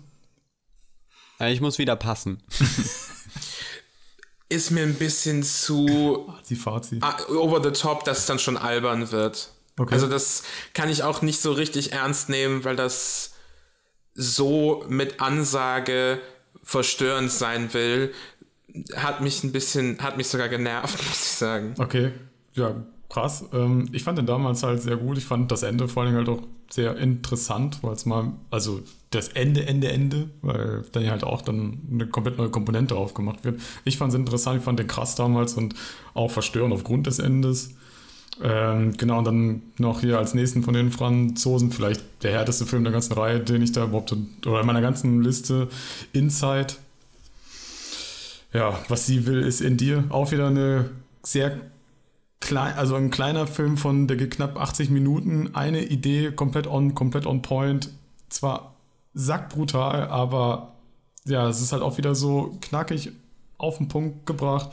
Äh, 1.38 1.53
ich 1.53 1.61
muss 1.61 1.78
wieder 1.78 1.97
passen. 1.97 2.42
Ist 4.49 4.70
mir 4.70 4.82
ein 4.82 4.95
bisschen 4.95 5.42
zu 5.42 6.26
Fazi, 6.42 6.57
Fazi. 6.57 7.01
over 7.34 7.62
the 7.62 7.70
top, 7.70 8.05
dass 8.05 8.20
es 8.20 8.26
dann 8.26 8.38
schon 8.38 8.57
albern 8.57 9.11
wird. 9.11 9.51
Okay. 9.76 9.95
Also 9.95 10.07
das 10.07 10.45
kann 10.72 10.88
ich 10.88 11.03
auch 11.03 11.22
nicht 11.22 11.40
so 11.40 11.53
richtig 11.53 11.92
ernst 11.92 12.28
nehmen, 12.28 12.64
weil 12.64 12.76
das 12.76 13.32
so 14.14 14.84
mit 14.88 15.20
Ansage 15.20 16.20
verstörend 16.62 17.30
sein 17.30 17.74
will, 17.74 18.12
hat 18.95 19.20
mich 19.20 19.42
ein 19.45 19.53
bisschen, 19.53 19.99
hat 20.01 20.16
mich 20.16 20.28
sogar 20.28 20.49
genervt, 20.49 20.97
muss 21.09 21.22
ich 21.22 21.28
sagen. 21.30 21.74
Okay, 21.78 22.12
ja, 22.55 22.74
krass. 23.09 23.45
Ähm, 23.53 23.88
ich 23.92 24.05
fand 24.05 24.18
den 24.18 24.26
damals 24.26 24.62
halt 24.62 24.82
sehr 24.82 24.97
gut. 24.97 25.18
Ich 25.18 25.24
fand 25.24 25.51
das 25.51 25.62
Ende 25.62 25.88
vor 25.88 26.05
allem 26.05 26.14
halt 26.14 26.28
auch 26.28 26.42
sehr 26.70 26.97
interessant, 26.97 27.78
weil 27.82 27.92
es 27.92 28.07
mal, 28.07 28.32
also 28.51 28.80
das 29.14 29.28
Ende, 29.28 29.66
Ende, 29.66 29.90
Ende, 29.90 30.30
weil 30.42 30.84
dann 30.92 31.10
halt 31.10 31.24
auch 31.24 31.42
dann 31.42 31.78
eine 31.90 32.06
komplett 32.06 32.38
neue 32.38 32.50
Komponente 32.50 32.96
aufgemacht 32.96 33.44
wird. 33.44 33.60
Ich 33.84 33.96
fand 33.98 34.12
es 34.12 34.18
interessant, 34.18 34.58
ich 34.58 34.64
fand 34.64 34.78
den 34.78 34.86
krass 34.86 35.14
damals 35.14 35.54
und 35.54 35.74
auch 36.14 36.30
verstörend 36.30 36.74
aufgrund 36.74 37.06
des 37.06 37.18
Endes. 37.18 37.74
Ähm, 38.42 38.96
genau, 38.96 39.18
und 39.18 39.24
dann 39.24 39.62
noch 39.78 40.00
hier 40.00 40.18
als 40.18 40.34
nächsten 40.34 40.62
von 40.62 40.74
den 40.74 40.90
Franzosen, 40.90 41.70
vielleicht 41.70 42.02
der 42.22 42.32
härteste 42.32 42.66
Film 42.66 42.82
der 42.82 42.92
ganzen 42.92 43.12
Reihe, 43.12 43.40
den 43.40 43.62
ich 43.62 43.72
da 43.72 43.84
überhaupt, 43.84 44.14
oder 44.44 44.60
in 44.60 44.66
meiner 44.66 44.80
ganzen 44.80 45.22
Liste, 45.22 45.68
Inside. 46.12 46.74
Ja, 48.52 48.78
was 48.88 49.06
sie 49.06 49.26
will, 49.26 49.42
ist 49.42 49.60
in 49.60 49.76
dir. 49.76 50.04
Auch 50.10 50.32
wieder 50.32 50.48
eine 50.48 50.90
sehr 51.22 51.60
klein, 52.40 52.74
also 52.74 52.94
ein 52.94 53.10
kleiner 53.10 53.46
Film 53.46 53.76
von, 53.76 54.06
der 54.06 54.16
knapp 54.28 54.60
80 54.60 54.90
Minuten, 54.90 55.50
eine 55.54 55.84
Idee, 55.84 56.30
komplett 56.32 56.66
on, 56.66 56.94
komplett 56.94 57.26
on 57.26 57.42
point. 57.42 57.90
Zwar 58.28 58.73
sackbrutal, 59.14 60.08
aber 60.08 60.74
ja, 61.24 61.48
es 61.48 61.60
ist 61.60 61.72
halt 61.72 61.82
auch 61.82 61.96
wieder 61.96 62.14
so 62.14 62.58
knackig 62.60 63.12
auf 63.56 63.78
den 63.78 63.88
Punkt 63.88 64.26
gebracht 64.26 64.70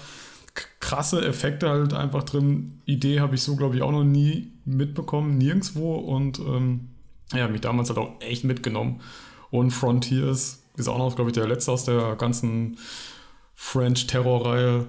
krasse 0.79 1.23
Effekte 1.25 1.69
halt 1.69 1.93
einfach 1.93 2.23
drin. 2.23 2.81
Idee 2.85 3.19
habe 3.19 3.35
ich 3.35 3.41
so, 3.41 3.55
glaube 3.55 3.75
ich, 3.75 3.81
auch 3.81 3.91
noch 3.91 4.03
nie 4.03 4.51
mitbekommen, 4.65 5.37
nirgendwo. 5.37 5.95
Und 5.95 6.39
ähm, 6.39 6.89
ja, 7.33 7.47
mich 7.47 7.61
damals 7.61 7.89
halt 7.89 7.99
auch 7.99 8.19
echt 8.19 8.43
mitgenommen. 8.43 9.01
Und 9.49 9.71
Frontiers 9.71 10.63
ist 10.75 10.87
auch 10.87 10.97
noch, 10.97 11.15
glaube 11.15 11.29
ich, 11.29 11.33
der 11.33 11.47
letzte 11.47 11.71
aus 11.71 11.85
der 11.85 12.15
ganzen 12.15 12.77
French-Terror-Reihe. 13.55 14.87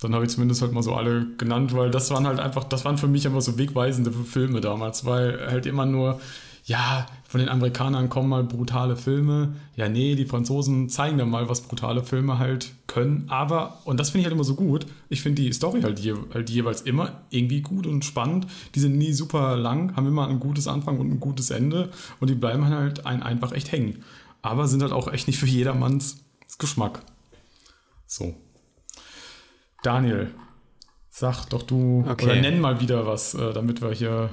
Dann 0.00 0.14
habe 0.14 0.24
ich 0.24 0.30
zumindest 0.30 0.62
halt 0.62 0.72
mal 0.72 0.82
so 0.82 0.94
alle 0.94 1.26
genannt, 1.36 1.74
weil 1.74 1.90
das 1.90 2.10
waren 2.10 2.26
halt 2.26 2.38
einfach, 2.38 2.64
das 2.64 2.84
waren 2.84 2.98
für 2.98 3.08
mich 3.08 3.26
einfach 3.26 3.40
so 3.40 3.58
wegweisende 3.58 4.12
Filme 4.12 4.60
damals, 4.60 5.04
weil 5.04 5.50
halt 5.50 5.66
immer 5.66 5.86
nur 5.86 6.20
ja, 6.68 7.06
von 7.26 7.40
den 7.40 7.48
Amerikanern 7.48 8.10
kommen 8.10 8.28
mal 8.28 8.44
brutale 8.44 8.94
Filme. 8.96 9.54
Ja, 9.74 9.88
nee, 9.88 10.16
die 10.16 10.26
Franzosen 10.26 10.90
zeigen 10.90 11.16
dann 11.16 11.30
mal, 11.30 11.48
was 11.48 11.62
brutale 11.62 12.04
Filme 12.04 12.38
halt 12.38 12.72
können. 12.86 13.24
Aber, 13.28 13.80
und 13.86 13.98
das 13.98 14.10
finde 14.10 14.20
ich 14.20 14.24
halt 14.26 14.34
immer 14.34 14.44
so 14.44 14.54
gut, 14.54 14.84
ich 15.08 15.22
finde 15.22 15.40
die 15.40 15.50
Story 15.54 15.80
halt, 15.80 15.98
je, 15.98 16.14
halt 16.34 16.50
jeweils 16.50 16.82
immer 16.82 17.22
irgendwie 17.30 17.62
gut 17.62 17.86
und 17.86 18.04
spannend. 18.04 18.46
Die 18.74 18.80
sind 18.80 18.98
nie 18.98 19.14
super 19.14 19.56
lang, 19.56 19.96
haben 19.96 20.06
immer 20.06 20.28
ein 20.28 20.40
gutes 20.40 20.68
Anfang 20.68 20.98
und 20.98 21.10
ein 21.10 21.20
gutes 21.20 21.48
Ende. 21.48 21.88
Und 22.20 22.28
die 22.28 22.34
bleiben 22.34 22.66
halt 22.66 23.06
einen 23.06 23.22
einfach 23.22 23.52
echt 23.52 23.72
hängen. 23.72 24.04
Aber 24.42 24.68
sind 24.68 24.82
halt 24.82 24.92
auch 24.92 25.10
echt 25.10 25.26
nicht 25.26 25.38
für 25.38 25.46
jedermanns 25.46 26.18
Geschmack. 26.58 27.00
So. 28.06 28.34
Daniel, 29.82 30.34
sag 31.08 31.46
doch 31.46 31.62
du, 31.62 32.04
okay. 32.06 32.26
oder 32.26 32.36
nenn 32.36 32.60
mal 32.60 32.80
wieder 32.80 33.06
was, 33.06 33.32
äh, 33.32 33.54
damit 33.54 33.80
wir 33.80 33.92
hier 33.92 34.28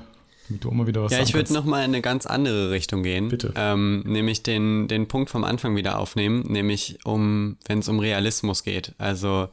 damit 0.48 0.64
du 0.64 0.70
immer 0.70 0.88
wieder 0.88 1.04
was 1.04 1.12
Ja, 1.12 1.22
ich 1.22 1.34
würde 1.34 1.54
nochmal 1.54 1.82
in 1.84 1.92
eine 1.92 2.02
ganz 2.02 2.26
andere 2.26 2.72
Richtung 2.72 3.04
gehen. 3.04 3.30
Bitte. 3.30 3.54
Ähm, 3.56 4.04
nämlich 4.06 4.44
den, 4.44 4.88
den 4.88 5.08
Punkt 5.08 5.30
vom 5.30 5.44
Anfang 5.44 5.76
wieder 5.76 6.00
aufnehmen, 6.00 6.44
nämlich 6.48 7.00
um, 7.04 7.58
wenn 7.68 7.80
es 7.80 7.90
um 7.90 8.00
Realismus 8.00 8.64
geht. 8.64 8.94
Also, 8.98 9.48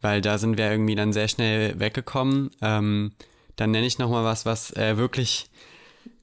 weil 0.00 0.20
da 0.20 0.38
sind 0.38 0.58
wir 0.58 0.70
irgendwie 0.70 0.94
dann 0.94 1.12
sehr 1.12 1.28
schnell 1.28 1.78
weggekommen. 1.78 2.50
Ähm, 2.60 3.12
dann 3.56 3.70
nenne 3.70 3.86
ich 3.86 3.98
nochmal 3.98 4.24
was, 4.24 4.46
was 4.46 4.74
äh, 4.76 4.96
wirklich 4.96 5.46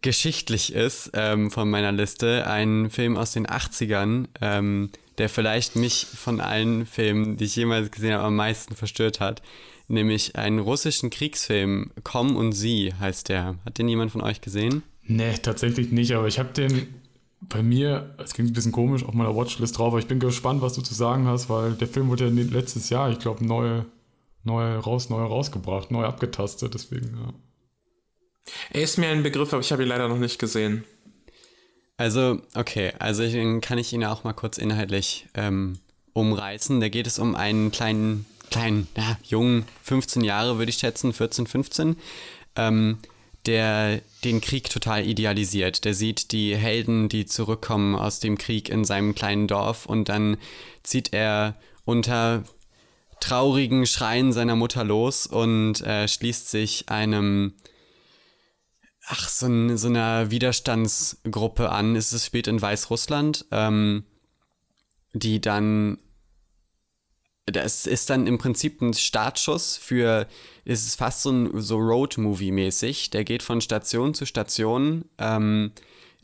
geschichtlich 0.02 0.74
ist 0.74 1.12
ähm, 1.14 1.52
von 1.52 1.70
meiner 1.70 1.92
Liste. 1.92 2.48
Ein 2.48 2.90
Film 2.90 3.18
aus 3.18 3.34
den 3.34 3.48
80ern, 3.48 4.28
ähm, 4.42 4.92
der 5.18 5.30
vielleicht 5.30 5.76
mich 5.76 6.06
von 6.06 6.40
allen 6.40 6.86
Filmen, 6.86 7.38
die 7.38 7.46
ich 7.46 7.56
jemals 7.56 7.92
gesehen 7.92 8.14
habe, 8.14 8.24
am 8.24 8.36
meisten 8.36 8.76
verstört 8.76 9.20
hat 9.20 9.42
nämlich 9.90 10.36
einen 10.36 10.60
russischen 10.60 11.10
Kriegsfilm, 11.10 11.92
Komm 12.04 12.36
und 12.36 12.54
Sie 12.54 12.94
heißt 12.94 13.30
der. 13.30 13.56
Hat 13.66 13.78
den 13.78 13.88
jemand 13.88 14.12
von 14.12 14.22
euch 14.22 14.42
gesehen? 14.42 14.84
Nee, 15.04 15.34
tatsächlich 15.42 15.92
nicht, 15.92 16.14
aber 16.14 16.28
ich 16.28 16.40
habe 16.40 16.54
den 16.54 16.88
bei 17.42 17.64
mir, 17.64 18.16
es 18.18 18.34
klingt 18.34 18.52
ein 18.52 18.54
bisschen 18.54 18.72
komisch, 18.72 19.04
auf 19.04 19.14
meiner 19.14 19.36
Watchlist 19.36 19.78
drauf, 19.78 19.88
aber 19.88 20.00
ich 20.00 20.08
bin 20.08 20.20
gespannt, 20.20 20.62
was 20.62 20.74
du 20.74 20.82
zu 20.82 20.94
sagen 20.94 21.26
hast, 21.26 21.50
weil 21.50 21.74
der 21.74 21.88
Film 21.88 22.10
wurde 22.10 22.28
ja 22.28 22.32
letztes 22.32 22.90
Jahr, 22.90 23.10
ich 23.12 23.20
glaube, 23.20 23.46
neu, 23.46 23.84
neu 24.44 24.78
raus, 24.78 25.10
neu 25.10 25.24
rausgebracht, 25.24 25.90
neu 25.90 26.06
abgetastet, 26.06 26.74
deswegen, 26.74 27.18
ja. 27.18 27.34
Er 28.72 28.82
ist 28.82 28.98
mir 28.98 29.10
ein 29.10 29.24
Begriff, 29.24 29.54
aber 29.54 29.62
ich 29.62 29.72
habe 29.72 29.84
ihn 29.84 29.90
leider 29.90 30.08
noch 30.08 30.18
nicht 30.18 30.40
gesehen. 30.40 30.84
Also, 31.98 32.42
okay, 32.56 32.94
also 33.00 33.24
ich, 33.24 33.34
kann 33.62 33.78
ich 33.78 33.94
ihn 33.94 34.06
auch 34.06 34.24
mal 34.24 34.34
kurz 34.34 34.58
inhaltlich 34.58 35.28
ähm, 35.34 35.80
umreißen. 36.14 36.80
Da 36.80 36.90
geht 36.90 37.08
es 37.08 37.20
um 37.20 37.36
einen 37.36 37.72
kleinen 37.72 38.26
kleinen, 38.50 38.88
ja, 38.98 39.18
jungen, 39.24 39.66
15 39.84 40.24
Jahre 40.24 40.58
würde 40.58 40.70
ich 40.70 40.78
schätzen, 40.78 41.14
14, 41.14 41.48
15, 41.48 41.96
ähm, 42.56 43.00
der 43.46 44.02
den 44.24 44.42
Krieg 44.42 44.70
total 44.70 45.06
idealisiert. 45.06 45.86
Der 45.86 45.94
sieht 45.94 46.32
die 46.32 46.56
Helden, 46.56 47.10
die 47.10 47.26
zurückkommen 47.26 47.96
aus 47.96 48.20
dem 48.20 48.38
Krieg 48.38 48.70
in 48.70 48.84
seinem 48.86 49.16
kleinen 49.16 49.48
Dorf 49.48 49.86
und 49.86 50.10
dann 50.10 50.38
zieht 50.84 51.14
er 51.14 51.56
unter 51.86 52.44
traurigen 53.20 53.86
Schreien 53.86 54.34
seiner 54.34 54.56
Mutter 54.56 54.84
los 54.84 55.26
und 55.26 55.82
äh, 55.82 56.08
schließt 56.08 56.50
sich 56.50 56.90
einem, 56.90 57.54
ach, 59.08 59.28
so, 59.30 59.48
ein, 59.48 59.78
so 59.78 59.88
einer 59.88 60.32
Widerstandsgruppe 60.32 61.72
an. 61.72 61.96
Es 61.96 62.14
ist 62.14 62.26
spät 62.26 62.48
in 62.48 62.62
Weißrussland, 62.62 63.46
ähm, 63.52 64.04
die 65.14 65.42
dann 65.42 65.98
das 67.52 67.86
ist 67.86 68.10
dann 68.10 68.28
im 68.28 68.38
Prinzip 68.38 68.82
ein 68.82 68.94
Startschuss 68.94 69.78
für, 69.78 70.28
ist 70.66 70.86
es 70.86 70.96
fast 70.96 71.22
so 71.22 71.32
ein 71.32 71.62
so 71.62 71.78
Road-Movie-mäßig. 71.78 73.10
Der 73.12 73.24
geht 73.24 73.44
von 73.44 73.62
Station 73.62 74.14
zu 74.14 74.26
Station 74.26 75.06
ähm, 75.18 75.72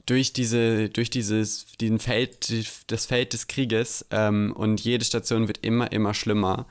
durch 0.05 0.33
diese, 0.33 0.89
durch 0.89 1.09
dieses, 1.09 1.65
den 1.79 1.99
Feld, 1.99 2.51
das 2.87 3.05
Feld 3.05 3.33
des 3.33 3.47
Krieges 3.47 4.05
ähm, 4.11 4.53
und 4.55 4.81
jede 4.81 5.05
Station 5.05 5.47
wird 5.47 5.59
immer, 5.65 5.91
immer 5.91 6.13
schlimmer. 6.13 6.67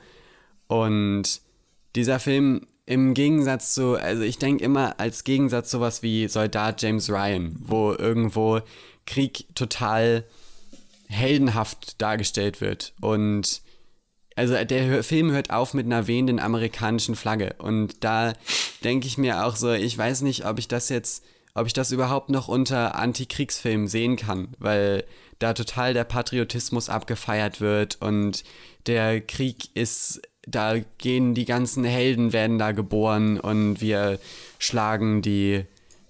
Und 0.67 1.41
dieser 1.95 2.19
Film 2.19 2.67
im 2.85 3.13
Gegensatz 3.13 3.73
zu, 3.73 3.95
also 3.95 4.21
ich 4.21 4.37
denke 4.37 4.63
immer 4.63 4.99
als 4.99 5.23
Gegensatz 5.23 5.71
sowas 5.71 6.03
wie 6.03 6.27
Soldat 6.27 6.81
James 6.81 7.09
Ryan, 7.09 7.55
wo 7.59 7.93
irgendwo 7.93 8.61
Krieg 9.05 9.45
total 9.55 10.23
heldenhaft 11.07 12.01
dargestellt 12.01 12.61
wird 12.61 12.93
und 13.01 13.61
also 14.35 14.61
der 14.63 15.03
Film 15.03 15.31
hört 15.31 15.51
auf 15.51 15.73
mit 15.73 15.85
einer 15.85 16.07
wehenden 16.07 16.39
amerikanischen 16.39 17.15
Flagge. 17.15 17.55
Und 17.57 18.03
da 18.03 18.33
denke 18.83 19.07
ich 19.07 19.17
mir 19.17 19.45
auch 19.45 19.55
so, 19.55 19.71
ich 19.71 19.97
weiß 19.97 20.21
nicht, 20.21 20.45
ob 20.45 20.59
ich 20.59 20.67
das 20.67 20.89
jetzt, 20.89 21.23
ob 21.53 21.67
ich 21.67 21.73
das 21.73 21.91
überhaupt 21.91 22.29
noch 22.29 22.47
unter 22.47 22.95
Antikriegsfilm 22.95 23.87
sehen 23.87 24.17
kann, 24.17 24.49
weil 24.59 25.05
da 25.39 25.53
total 25.53 25.93
der 25.93 26.03
Patriotismus 26.03 26.89
abgefeiert 26.89 27.61
wird 27.61 28.01
und 28.01 28.43
der 28.87 29.21
Krieg 29.21 29.69
ist, 29.73 30.21
da 30.47 30.75
gehen 30.97 31.33
die 31.33 31.45
ganzen 31.45 31.83
Helden 31.83 32.33
werden 32.33 32.59
da 32.59 32.71
geboren 32.71 33.39
und 33.39 33.81
wir 33.81 34.19
schlagen 34.59 35.21
die 35.21 35.65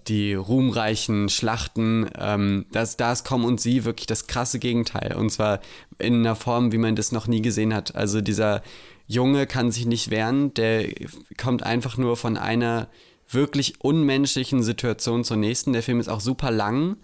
die 0.07 0.33
ruhmreichen 0.33 1.29
Schlachten, 1.29 2.09
ähm, 2.17 2.65
das, 2.71 2.97
da 2.97 3.11
ist 3.11 3.25
Komm 3.25 3.43
und 3.43 3.59
Sie 3.59 3.85
wirklich 3.85 4.05
das 4.05 4.27
krasse 4.27 4.59
Gegenteil. 4.59 5.15
Und 5.15 5.31
zwar 5.31 5.59
in 5.97 6.15
einer 6.15 6.35
Form, 6.35 6.71
wie 6.71 6.77
man 6.77 6.95
das 6.95 7.11
noch 7.11 7.27
nie 7.27 7.41
gesehen 7.41 7.73
hat. 7.73 7.95
Also 7.95 8.21
dieser 8.21 8.61
Junge 9.07 9.47
kann 9.47 9.71
sich 9.71 9.85
nicht 9.85 10.09
wehren, 10.09 10.53
der 10.53 10.89
kommt 11.37 11.63
einfach 11.63 11.97
nur 11.97 12.17
von 12.17 12.37
einer 12.37 12.87
wirklich 13.29 13.81
unmenschlichen 13.81 14.63
Situation 14.63 15.23
zur 15.23 15.37
nächsten. 15.37 15.73
Der 15.73 15.83
Film 15.83 15.99
ist 15.99 16.09
auch 16.09 16.19
super 16.19 16.51
lang 16.51 16.97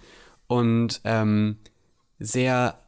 und 0.48 1.02
ähm, 1.04 1.58
sehr 2.20 2.80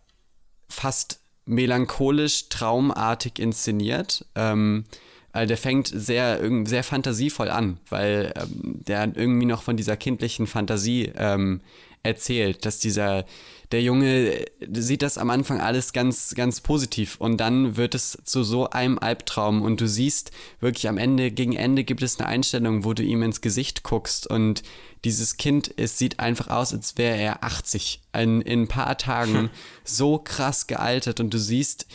fast 0.70 1.20
melancholisch, 1.45 2.49
traumartig 2.49 3.39
inszeniert. 3.39 4.26
Ähm, 4.36 4.86
Also 5.34 5.48
der 5.48 5.58
fängt 5.58 5.88
sehr, 5.88 6.40
sehr 6.66 6.84
fantasievoll 6.84 7.50
an, 7.50 7.80
weil 7.90 8.34
ähm, 8.36 8.82
der 8.88 9.12
irgendwie 9.16 9.48
noch 9.48 9.64
von 9.64 9.76
dieser 9.76 9.98
kindlichen 9.98 10.46
Fantasie 10.46 11.12
ähm, 11.18 11.62
erzählt, 12.04 12.66
dass 12.66 12.78
dieser, 12.78 13.26
der 13.72 13.82
Junge 13.82 14.46
sieht 14.72 15.02
das 15.02 15.18
am 15.18 15.32
Anfang 15.32 15.60
alles 15.60 15.92
ganz, 15.92 16.36
ganz 16.36 16.62
positiv 16.62 17.16
und 17.18 17.38
dann 17.38 17.78
wird 17.78 17.96
es 17.96 18.18
zu 18.24 18.44
so 18.44 18.70
einem 18.70 19.00
Albtraum 19.00 19.64
und 19.64 19.82
du 19.82 19.88
siehst 19.88 20.32
wirklich 20.60 20.88
am 20.88 21.00
Ende, 21.00 21.32
gegen 21.32 21.54
Ende 21.54 21.84
gibt 21.84 22.04
es 22.04 22.20
eine 22.20 22.28
Einstellung, 22.28 22.84
wo 22.84 22.94
du 22.94 23.02
ihm 23.02 23.24
ins 23.24 23.42
Gesicht 23.42 23.82
guckst 23.84 24.28
und 24.28 24.62
dieses 25.04 25.38
Kind, 25.38 25.74
es 25.78 25.98
sieht 25.98 26.20
einfach 26.20 26.50
aus, 26.50 26.74
als 26.74 26.98
wäre 26.98 27.18
er 27.18 27.44
80. 27.44 28.02
In, 28.14 28.42
in 28.42 28.64
ein 28.64 28.68
paar 28.68 28.98
Tagen 28.98 29.50
so 29.84 30.20
krass 30.20 30.68
gealtert 30.68 31.20
und 31.20 31.34
du 31.34 31.40
siehst 31.40 31.88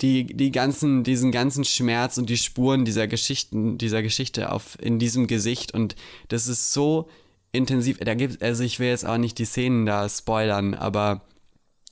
die, 0.00 0.24
die 0.24 0.50
ganzen, 0.50 1.04
diesen 1.04 1.30
ganzen 1.30 1.64
Schmerz 1.64 2.16
und 2.18 2.30
die 2.30 2.36
Spuren 2.36 2.84
dieser 2.84 3.06
Geschichten, 3.06 3.76
dieser 3.78 4.02
Geschichte 4.02 4.52
auf, 4.52 4.78
in 4.80 4.98
diesem 4.98 5.26
Gesicht 5.26 5.72
und 5.74 5.94
das 6.28 6.46
ist 6.46 6.72
so 6.72 7.08
intensiv. 7.52 7.98
Da 7.98 8.14
gibt 8.14 8.42
also 8.42 8.62
ich 8.62 8.78
will 8.78 8.88
jetzt 8.88 9.06
auch 9.06 9.18
nicht 9.18 9.38
die 9.38 9.44
Szenen 9.44 9.86
da 9.86 10.08
spoilern, 10.08 10.74
aber 10.74 11.22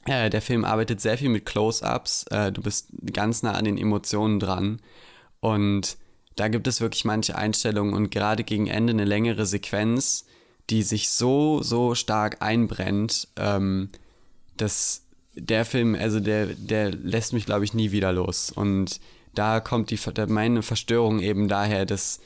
äh, 0.07 0.31
der 0.31 0.41
Film 0.41 0.65
arbeitet 0.65 1.01
sehr 1.01 1.19
viel 1.19 1.29
mit 1.29 1.45
Close-ups. 1.45 2.25
Äh, 2.31 2.53
du 2.53 2.63
bist 2.63 2.89
ganz 3.13 3.43
nah 3.43 3.53
an 3.53 3.65
den 3.65 3.79
Emotionen 3.79 4.41
dran 4.41 4.81
und 5.41 5.99
da 6.37 6.49
gibt 6.49 6.67
es 6.67 6.81
wirklich 6.81 7.05
manche 7.05 7.37
Einstellungen 7.37 7.95
und 7.95 8.11
gerade 8.11 8.45
gegen 8.45 8.69
Ende 8.69 8.93
eine 8.93 9.05
längere 9.05 9.45
Sequenz, 9.45 10.25
die 10.71 10.83
sich 10.83 11.11
so, 11.11 11.63
so 11.63 11.95
stark 11.95 12.41
einbrennt, 12.41 13.29
ähm, 13.37 13.91
dass 14.57 15.03
der 15.35 15.65
Film, 15.65 15.95
also 15.95 16.21
der, 16.21 16.47
der 16.47 16.93
lässt 16.93 17.33
mich, 17.33 17.47
glaube 17.47 17.65
ich, 17.65 17.75
nie 17.75 17.93
wieder 17.93 18.13
los. 18.13 18.51
Und 18.51 19.01
da 19.35 19.61
kommt 19.61 19.91
die, 19.91 19.99
meine 20.29 20.63
Verstörung 20.63 21.21
eben 21.21 21.49
daher, 21.49 21.87
dass 21.87 22.21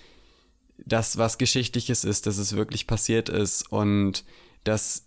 das 0.79 1.17
was 1.19 1.39
Geschichtliches 1.39 2.05
ist, 2.05 2.27
dass 2.27 2.39
es 2.39 2.57
wirklich 2.57 2.87
passiert 2.87 3.29
ist 3.29 3.71
und 3.71 4.25
das 4.65 5.05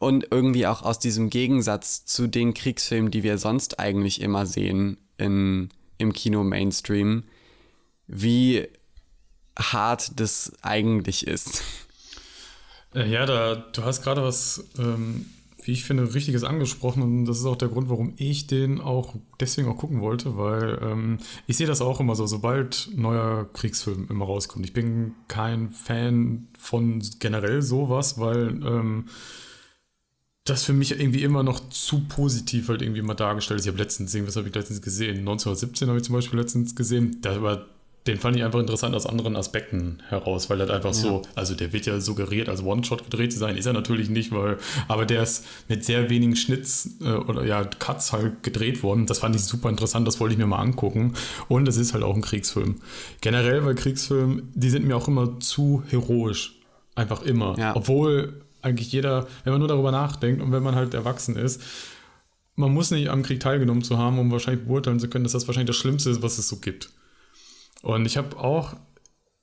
und 0.00 0.28
irgendwie 0.30 0.66
auch 0.66 0.82
aus 0.82 0.98
diesem 0.98 1.28
Gegensatz 1.28 2.04
zu 2.04 2.28
den 2.28 2.54
Kriegsfilmen, 2.54 3.10
die 3.10 3.24
wir 3.24 3.36
sonst 3.38 3.80
eigentlich 3.80 4.20
immer 4.20 4.46
sehen 4.46 4.98
in, 5.16 5.70
im 5.98 6.12
Kino 6.12 6.44
Mainstream, 6.44 7.24
wie 8.06 8.68
hart 9.58 10.20
das 10.20 10.52
eigentlich 10.62 11.26
ist. 11.26 11.62
Äh, 12.94 13.10
ja, 13.10 13.26
da, 13.26 13.56
du 13.56 13.82
hast 13.82 14.02
gerade 14.02 14.22
was 14.22 14.64
ähm, 14.78 15.26
wie 15.68 15.72
ich 15.72 15.84
finde, 15.84 16.14
Richtiges 16.14 16.44
angesprochen 16.44 17.02
und 17.02 17.26
das 17.26 17.38
ist 17.38 17.44
auch 17.44 17.54
der 17.54 17.68
Grund, 17.68 17.90
warum 17.90 18.14
ich 18.16 18.46
den 18.46 18.80
auch 18.80 19.14
deswegen 19.38 19.68
auch 19.68 19.76
gucken 19.76 20.00
wollte, 20.00 20.38
weil 20.38 20.78
ähm, 20.82 21.18
ich 21.46 21.58
sehe 21.58 21.66
das 21.66 21.82
auch 21.82 22.00
immer 22.00 22.16
so, 22.16 22.26
sobald 22.26 22.88
neuer 22.96 23.46
Kriegsfilm 23.52 24.06
immer 24.08 24.24
rauskommt. 24.24 24.64
Ich 24.64 24.72
bin 24.72 25.12
kein 25.28 25.70
Fan 25.70 26.48
von 26.58 27.02
generell 27.18 27.60
sowas, 27.60 28.18
weil 28.18 28.48
ähm, 28.64 29.04
das 30.44 30.64
für 30.64 30.72
mich 30.72 30.98
irgendwie 30.98 31.22
immer 31.22 31.42
noch 31.42 31.68
zu 31.68 32.00
positiv 32.08 32.70
halt 32.70 32.80
irgendwie 32.80 33.02
mal 33.02 33.12
dargestellt 33.12 33.60
ist. 33.60 33.66
Ich 33.66 33.72
habe 33.72 33.82
letztens, 33.82 34.16
was 34.26 34.36
habe 34.36 34.48
ich 34.48 34.54
letztens 34.54 34.80
gesehen? 34.80 35.18
1917 35.18 35.88
habe 35.88 35.98
ich 35.98 36.04
zum 36.04 36.14
Beispiel 36.14 36.38
letztens 36.38 36.74
gesehen. 36.76 37.18
Da 37.20 37.42
war 37.42 37.66
den 38.08 38.18
fand 38.18 38.36
ich 38.36 38.42
einfach 38.42 38.58
interessant 38.58 38.94
aus 38.94 39.06
anderen 39.06 39.36
Aspekten 39.36 39.98
heraus, 40.08 40.48
weil 40.50 40.58
das 40.58 40.70
einfach 40.70 40.90
ja. 40.90 40.94
so, 40.94 41.22
also 41.34 41.54
der 41.54 41.72
wird 41.72 41.86
ja 41.86 42.00
suggeriert, 42.00 42.48
als 42.48 42.62
One-Shot 42.62 43.04
gedreht 43.04 43.32
zu 43.32 43.38
sein, 43.38 43.56
ist 43.56 43.66
er 43.66 43.74
natürlich 43.74 44.08
nicht, 44.08 44.32
weil, 44.32 44.56
aber 44.88 45.06
der 45.06 45.22
ist 45.22 45.44
mit 45.68 45.84
sehr 45.84 46.10
wenigen 46.10 46.34
Schnitts 46.34 46.96
äh, 47.02 47.12
oder 47.12 47.44
ja, 47.44 47.64
Cuts 47.64 48.12
halt 48.12 48.42
gedreht 48.42 48.82
worden. 48.82 49.06
Das 49.06 49.18
fand 49.18 49.36
ich 49.36 49.42
super 49.42 49.68
interessant, 49.68 50.08
das 50.08 50.18
wollte 50.20 50.32
ich 50.32 50.38
mir 50.38 50.46
mal 50.46 50.58
angucken. 50.58 51.12
Und 51.48 51.68
es 51.68 51.76
ist 51.76 51.92
halt 51.92 52.02
auch 52.02 52.14
ein 52.14 52.22
Kriegsfilm. 52.22 52.76
Generell, 53.20 53.64
weil 53.64 53.74
Kriegsfilme, 53.74 54.42
die 54.54 54.70
sind 54.70 54.86
mir 54.86 54.96
auch 54.96 55.08
immer 55.08 55.38
zu 55.40 55.82
heroisch. 55.88 56.58
Einfach 56.94 57.22
immer. 57.22 57.56
Ja. 57.58 57.76
Obwohl 57.76 58.42
eigentlich 58.62 58.90
jeder, 58.90 59.28
wenn 59.44 59.52
man 59.52 59.60
nur 59.60 59.68
darüber 59.68 59.92
nachdenkt 59.92 60.42
und 60.42 60.50
wenn 60.50 60.62
man 60.62 60.74
halt 60.74 60.94
erwachsen 60.94 61.36
ist, 61.36 61.62
man 62.56 62.72
muss 62.72 62.90
nicht 62.90 63.08
am 63.08 63.22
Krieg 63.22 63.38
teilgenommen 63.38 63.84
zu 63.84 63.98
haben, 63.98 64.18
um 64.18 64.32
wahrscheinlich 64.32 64.66
beurteilen 64.66 64.98
zu 64.98 65.08
können, 65.08 65.24
dass 65.24 65.32
das 65.32 65.46
wahrscheinlich 65.46 65.68
das 65.68 65.76
Schlimmste 65.76 66.10
ist, 66.10 66.22
was 66.22 66.38
es 66.38 66.48
so 66.48 66.56
gibt. 66.56 66.90
Und 67.82 68.06
ich 68.06 68.16
habe 68.16 68.36
auch 68.38 68.74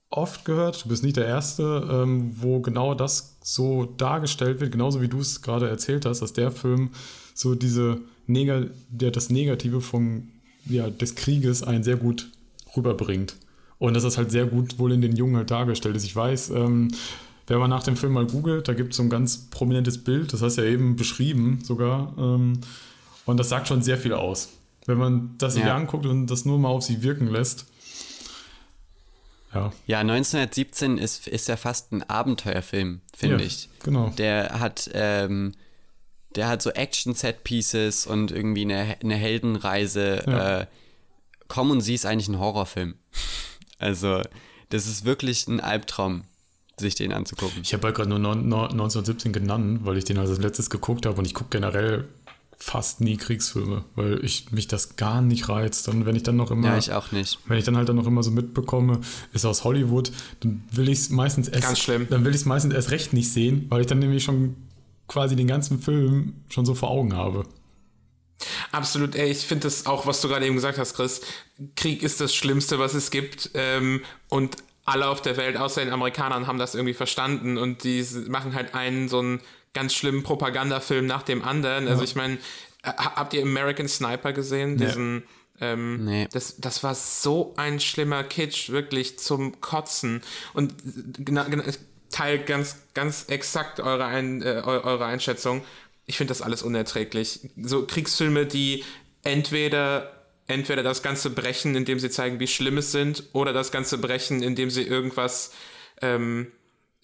oft 0.09 0.45
gehört, 0.45 0.83
du 0.85 0.89
bist 0.89 1.03
nicht 1.03 1.17
der 1.17 1.25
Erste, 1.25 1.87
ähm, 1.91 2.31
wo 2.37 2.61
genau 2.61 2.93
das 2.93 3.37
so 3.43 3.85
dargestellt 3.85 4.59
wird, 4.59 4.71
genauso 4.71 5.01
wie 5.01 5.07
du 5.07 5.19
es 5.19 5.41
gerade 5.41 5.69
erzählt 5.69 6.05
hast, 6.05 6.21
dass 6.21 6.33
der 6.33 6.51
Film 6.51 6.91
so 7.33 7.55
diese 7.55 7.99
Neg 8.27 8.71
der 8.89 9.11
das 9.11 9.29
Negative 9.29 9.81
vom, 9.81 10.29
ja, 10.65 10.89
des 10.89 11.15
Krieges 11.15 11.63
einen 11.63 11.83
sehr 11.83 11.97
gut 11.97 12.29
rüberbringt. 12.75 13.35
Und 13.77 13.93
dass 13.93 14.03
das 14.03 14.17
halt 14.17 14.31
sehr 14.31 14.45
gut 14.45 14.79
wohl 14.79 14.93
in 14.93 15.01
den 15.01 15.15
Jungen 15.15 15.35
halt 15.35 15.51
dargestellt 15.51 15.95
ist. 15.95 16.05
Ich 16.05 16.15
weiß, 16.15 16.51
ähm, 16.51 16.89
wenn 17.47 17.59
man 17.59 17.69
nach 17.69 17.83
dem 17.83 17.97
Film 17.97 18.13
mal 18.13 18.25
googelt, 18.25 18.67
da 18.67 18.73
gibt 18.73 18.91
es 18.91 18.97
so 18.97 19.03
ein 19.03 19.09
ganz 19.09 19.49
prominentes 19.49 20.03
Bild, 20.03 20.33
das 20.33 20.41
hast 20.41 20.57
du 20.57 20.63
ja 20.63 20.71
eben 20.71 20.95
beschrieben 20.95 21.59
sogar. 21.61 22.13
Ähm, 22.17 22.61
und 23.25 23.37
das 23.37 23.49
sagt 23.49 23.67
schon 23.67 23.81
sehr 23.81 23.97
viel 23.97 24.13
aus. 24.13 24.49
Wenn 24.85 24.97
man 24.97 25.35
das 25.37 25.55
sich 25.55 25.65
anguckt 25.65 26.05
und 26.05 26.27
das 26.27 26.45
nur 26.45 26.59
mal 26.59 26.69
auf 26.69 26.83
sich 26.83 27.01
wirken 27.01 27.27
lässt, 27.27 27.65
ja. 29.55 29.71
ja, 29.87 29.99
1917 29.99 30.97
ist, 30.97 31.27
ist 31.27 31.47
ja 31.47 31.57
fast 31.57 31.91
ein 31.91 32.03
Abenteuerfilm, 32.03 33.01
finde 33.15 33.37
ja, 33.37 33.45
ich. 33.45 33.69
Genau. 33.83 34.09
Der 34.17 34.59
hat, 34.59 34.89
ähm, 34.93 35.53
der 36.35 36.47
hat 36.47 36.61
so 36.61 36.69
Action-Set-Pieces 36.71 38.05
und 38.05 38.31
irgendwie 38.31 38.63
eine, 38.63 38.97
eine 39.01 39.15
Heldenreise. 39.15 40.23
Ja. 40.27 40.59
Äh, 40.59 40.67
komm 41.47 41.71
und 41.71 41.81
sieh 41.81 41.95
ist 41.95 42.05
eigentlich 42.05 42.27
ein 42.27 42.39
Horrorfilm. 42.39 42.95
Also, 43.77 44.21
das 44.69 44.87
ist 44.87 45.03
wirklich 45.03 45.47
ein 45.47 45.59
Albtraum, 45.59 46.23
sich 46.79 46.95
den 46.95 47.11
anzugucken. 47.11 47.61
Ich 47.61 47.73
habe 47.73 47.87
halt 47.87 47.95
gerade 47.97 48.07
nur 48.09 48.19
1917 48.19 49.33
genannt, 49.33 49.81
weil 49.83 49.97
ich 49.97 50.05
den 50.05 50.17
als 50.17 50.39
letztes 50.39 50.69
geguckt 50.69 51.05
habe 51.05 51.17
und 51.17 51.25
ich 51.25 51.33
gucke 51.33 51.49
generell 51.49 52.07
fast 52.57 53.01
nie 53.01 53.17
Kriegsfilme, 53.17 53.83
weil 53.95 54.23
ich 54.23 54.51
mich 54.51 54.67
das 54.67 54.95
gar 54.95 55.21
nicht 55.21 55.49
reizt. 55.49 55.87
Und 55.87 56.05
wenn 56.05 56.15
ich 56.15 56.23
dann 56.23 56.35
noch 56.35 56.51
immer. 56.51 56.69
Ja, 56.69 56.77
ich 56.77 56.91
auch 56.91 57.11
nicht. 57.11 57.39
Wenn 57.47 57.57
ich 57.57 57.65
dann 57.65 57.77
halt 57.77 57.89
dann 57.89 57.95
noch 57.95 58.07
immer 58.07 58.23
so 58.23 58.31
mitbekomme, 58.31 59.01
ist 59.33 59.45
aus 59.45 59.63
Hollywood, 59.63 60.11
dann 60.39 60.63
will 60.71 60.89
ich 60.89 60.99
es 60.99 61.09
meistens 61.09 61.47
erst. 61.47 61.63
Ganz 61.63 61.79
schlimm. 61.79 62.07
Dann 62.09 62.23
will 62.25 62.33
ich 62.33 62.41
es 62.41 62.45
meistens 62.45 62.73
erst 62.73 62.91
recht 62.91 63.13
nicht 63.13 63.31
sehen, 63.31 63.65
weil 63.69 63.81
ich 63.81 63.87
dann 63.87 63.99
nämlich 63.99 64.23
schon 64.23 64.55
quasi 65.07 65.35
den 65.35 65.47
ganzen 65.47 65.79
Film 65.79 66.33
schon 66.49 66.65
so 66.65 66.75
vor 66.75 66.89
Augen 66.89 67.13
habe. 67.13 67.45
Absolut, 68.71 69.15
ey, 69.15 69.31
ich 69.31 69.45
finde 69.45 69.63
das 69.63 69.85
auch, 69.85 70.07
was 70.07 70.21
du 70.21 70.27
gerade 70.27 70.45
eben 70.45 70.55
gesagt 70.55 70.77
hast, 70.77 70.95
Chris. 70.95 71.21
Krieg 71.75 72.03
ist 72.03 72.19
das 72.19 72.35
Schlimmste, 72.35 72.79
was 72.79 72.93
es 72.93 73.11
gibt. 73.11 73.51
Ähm, 73.53 74.01
und 74.29 74.57
alle 74.83 75.07
auf 75.07 75.21
der 75.21 75.37
Welt, 75.37 75.57
außer 75.57 75.83
den 75.83 75.93
Amerikanern, 75.93 76.47
haben 76.47 76.59
das 76.59 76.75
irgendwie 76.75 76.93
verstanden 76.93 77.57
und 77.57 77.83
die 77.83 78.05
machen 78.27 78.53
halt 78.53 78.75
einen 78.75 79.09
so 79.09 79.19
einen 79.19 79.41
ganz 79.75 79.93
schlimmen 79.93 80.23
Propagandafilm 80.23 81.05
nach 81.05 81.21
dem 81.21 81.43
anderen. 81.43 81.87
Also 81.87 82.03
ich 82.03 82.15
meine, 82.15 82.39
habt 82.83 83.35
ihr 83.35 83.43
American 83.43 83.87
Sniper 83.87 84.33
gesehen? 84.33 84.77
Diesen, 84.77 85.23
ähm, 85.61 86.05
nee. 86.05 86.27
das, 86.31 86.57
das 86.57 86.81
war 86.81 86.95
so 86.95 87.53
ein 87.57 87.79
schlimmer 87.79 88.23
Kitsch, 88.23 88.69
wirklich 88.69 89.19
zum 89.19 89.61
Kotzen. 89.61 90.21
Und 90.53 90.73
genau, 91.17 91.43
genau, 91.45 91.63
teilt 92.09 92.47
ganz, 92.47 92.81
ganz 92.95 93.25
exakt 93.27 93.79
eure, 93.79 94.05
ein, 94.05 94.41
äh, 94.41 94.61
eure 94.65 95.05
Einschätzung. 95.05 95.63
Ich 96.07 96.17
finde 96.17 96.31
das 96.31 96.41
alles 96.41 96.63
unerträglich. 96.63 97.41
So 97.61 97.85
Kriegsfilme, 97.85 98.47
die 98.47 98.83
entweder 99.23 100.11
entweder 100.47 100.83
das 100.83 101.01
Ganze 101.01 101.29
brechen, 101.31 101.75
indem 101.75 101.99
sie 101.99 102.09
zeigen, 102.09 102.39
wie 102.39 102.47
schlimm 102.47 102.77
es 102.77 102.91
sind, 102.91 103.23
oder 103.33 103.51
das 103.51 103.71
Ganze 103.71 103.97
brechen, 103.97 104.43
indem 104.43 104.69
sie 104.69 104.83
irgendwas 104.83 105.51
ähm, 106.01 106.51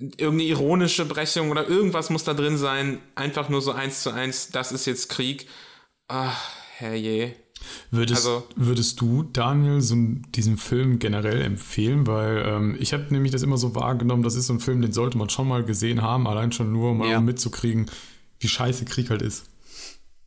irgendeine 0.02 0.43
ironische 0.43 1.06
Brechung 1.06 1.52
oder 1.52 1.68
irgendwas 1.68 2.10
muss 2.10 2.24
da 2.24 2.34
drin 2.34 2.58
sein. 2.58 2.99
Einfach 3.16 3.49
nur 3.49 3.62
so 3.62 3.72
eins 3.72 4.04
zu 4.04 4.12
eins, 4.12 4.49
das 4.49 4.72
ist 4.72 4.86
jetzt 4.86 5.10
Krieg. 5.10 5.47
Ach, 6.08 6.49
herrje. 6.78 7.36
Würdest, 7.91 8.26
also, 8.26 8.47
würdest 8.56 8.99
du, 9.02 9.24
Daniel, 9.24 9.82
so 9.82 9.95
diesen 9.95 10.58
Film 10.58 10.97
generell 10.97 11.41
empfehlen? 11.41 12.08
Weil 12.08 12.43
ähm, 12.47 12.78
ich 12.80 12.93
habe 12.93 13.06
nämlich 13.12 13.32
das 13.32 13.43
immer 13.43 13.58
so 13.58 13.76
wahrgenommen, 13.76 14.24
das 14.24 14.36
ist 14.36 14.47
so 14.47 14.54
ein 14.54 14.60
Film, 14.60 14.82
den 14.82 14.91
sollte 14.91 15.18
man 15.18 15.30
schon 15.30 15.47
mal 15.47 15.64
gesehen 15.64 16.02
haben, 16.02 16.28
allein 16.28 16.52
schon 16.52 16.72
nur, 16.72 16.95
mal 16.95 17.10
ja. 17.10 17.20
um 17.20 17.26
mitzukriegen, 17.26 17.89
wie 18.39 18.47
scheiße 18.47 18.86
Krieg 18.86 19.10
halt 19.10 19.22
ist. 19.22 19.45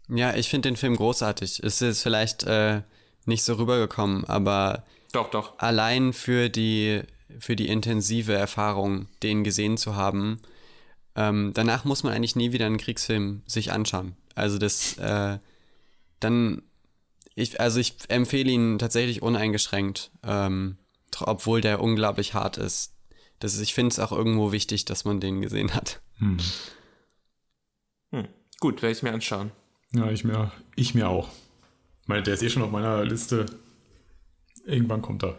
Ja, 0.09 0.35
ich 0.37 0.49
finde 0.49 0.69
den 0.69 0.77
Film 0.77 0.97
großartig. 0.97 1.61
Es 1.65 1.83
ist 1.83 2.03
vielleicht 2.03 2.45
äh, 2.45 2.83
nicht 3.25 3.43
so 3.43 3.55
rübergekommen, 3.55 4.25
aber 4.27 4.85
doch, 5.13 5.31
doch. 5.31 5.59
allein 5.59 6.13
für 6.13 6.49
die 6.49 7.03
für 7.39 7.57
die 7.57 7.69
intensive 7.69 8.35
Erfahrung, 8.35 9.07
den 9.23 9.45
gesehen 9.45 9.77
zu 9.77 9.97
haben. 9.97 10.41
Ähm, 11.17 11.53
danach 11.55 11.85
muss 11.85 12.03
man 12.03 12.13
eigentlich 12.13 12.37
nie 12.37 12.53
wieder 12.53 12.67
einen 12.67 12.79
Kriegsfilm 12.79 13.43
sich 13.47 13.73
anschauen. 13.73 14.17
Also 14.35 14.59
das, 14.59 14.99
äh, 14.99 15.39
dann, 16.21 16.63
ich, 17.35 17.61
also 17.61 17.81
ich 17.81 17.97
empfehle 18.09 18.51
ihn 18.51 18.79
tatsächlich 18.79 19.23
uneingeschränkt, 19.23 20.11
ähm, 20.25 20.77
obwohl 21.21 21.61
der 21.61 21.81
unglaublich 21.81 22.35
hart 22.35 22.59
ist. 22.59 22.93
Das 23.39 23.55
ist 23.55 23.61
ich 23.61 23.75
finde 23.75 23.93
es 23.93 23.99
auch 23.99 24.13
irgendwo 24.13 24.53
wichtig, 24.53 24.85
dass 24.85 25.05
man 25.05 25.21
den 25.21 25.41
gesehen 25.41 25.75
hat. 25.75 26.01
Hm. 26.19 26.39
Hm. 28.11 28.29
Gut, 28.61 28.83
werde 28.83 28.97
ich 28.97 29.03
mir 29.03 29.13
anschauen. 29.13 29.53
Ja, 29.93 30.11
ich 30.11 30.25
mir, 30.25 30.51
ich 30.77 30.95
mir 30.95 31.09
auch. 31.09 31.29
Meine, 32.07 32.23
der 32.23 32.35
ist 32.35 32.43
eh 32.43 32.51
schon 32.51 32.63
auf 32.63 32.71
meiner 32.71 33.05
Liste. 33.05 33.47
Irgendwann 34.65 35.03
kommt 35.03 35.23
er. 35.23 35.37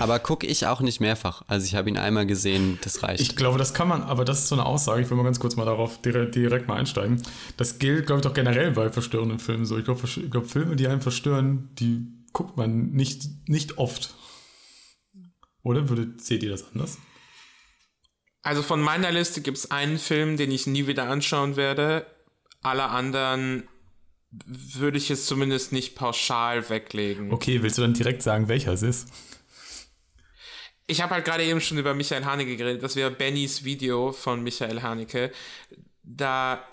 Aber 0.00 0.18
gucke 0.18 0.46
ich 0.46 0.66
auch 0.66 0.80
nicht 0.80 1.00
mehrfach. 1.00 1.42
Also 1.46 1.66
ich 1.66 1.74
habe 1.74 1.88
ihn 1.88 1.98
einmal 1.98 2.26
gesehen, 2.26 2.78
das 2.82 3.02
reicht. 3.02 3.20
Ich 3.20 3.36
glaube, 3.36 3.58
das 3.58 3.74
kann 3.74 3.86
man, 3.86 4.02
aber 4.02 4.24
das 4.24 4.40
ist 4.40 4.48
so 4.48 4.54
eine 4.54 4.64
Aussage, 4.64 5.02
ich 5.02 5.10
will 5.10 5.16
mal 5.16 5.24
ganz 5.24 5.40
kurz 5.40 5.56
mal 5.56 5.66
darauf 5.66 6.00
direkt, 6.00 6.34
direkt 6.34 6.68
mal 6.68 6.76
einsteigen. 6.76 7.22
Das 7.56 7.78
gilt, 7.78 8.06
glaube 8.06 8.20
ich, 8.20 8.26
doch 8.26 8.34
generell 8.34 8.70
bei 8.72 8.90
verstörenden 8.90 9.38
Filmen 9.38 9.66
so. 9.66 9.76
Ich 9.76 9.84
glaube, 9.84 10.02
glaub, 10.30 10.50
Filme, 10.50 10.76
die 10.76 10.88
einen 10.88 11.02
verstören, 11.02 11.68
die 11.78 12.06
guckt 12.32 12.56
man 12.56 12.90
nicht, 12.92 13.24
nicht 13.46 13.78
oft. 13.78 14.14
Oder 15.62 15.88
würde, 15.88 16.14
seht 16.16 16.42
ihr 16.42 16.50
das 16.50 16.64
anders? 16.72 16.98
Also 18.42 18.62
von 18.62 18.80
meiner 18.80 19.12
Liste 19.12 19.42
gibt 19.42 19.58
es 19.58 19.70
einen 19.70 19.98
Film, 19.98 20.36
den 20.38 20.50
ich 20.50 20.66
nie 20.66 20.86
wieder 20.86 21.08
anschauen 21.08 21.56
werde. 21.56 22.06
Alle 22.62 22.84
anderen 22.84 23.68
würde 24.30 24.96
ich 24.96 25.10
es 25.10 25.26
zumindest 25.26 25.72
nicht 25.72 25.94
pauschal 25.94 26.70
weglegen. 26.70 27.32
Okay, 27.32 27.62
willst 27.62 27.78
du 27.78 27.82
dann 27.82 27.94
direkt 27.94 28.22
sagen, 28.22 28.48
welcher 28.48 28.72
es 28.72 28.82
ist? 28.82 29.08
Ich 30.90 31.00
habe 31.00 31.14
halt 31.14 31.24
gerade 31.24 31.44
eben 31.44 31.60
schon 31.60 31.78
über 31.78 31.94
Michael 31.94 32.24
Haneke 32.24 32.56
geredet. 32.56 32.82
Das 32.82 32.96
wäre 32.96 33.12
Bennys 33.12 33.64
Video 33.64 34.10
von 34.10 34.42
Michael 34.42 34.82
Haneke. 34.82 35.30
Da, 36.02 36.64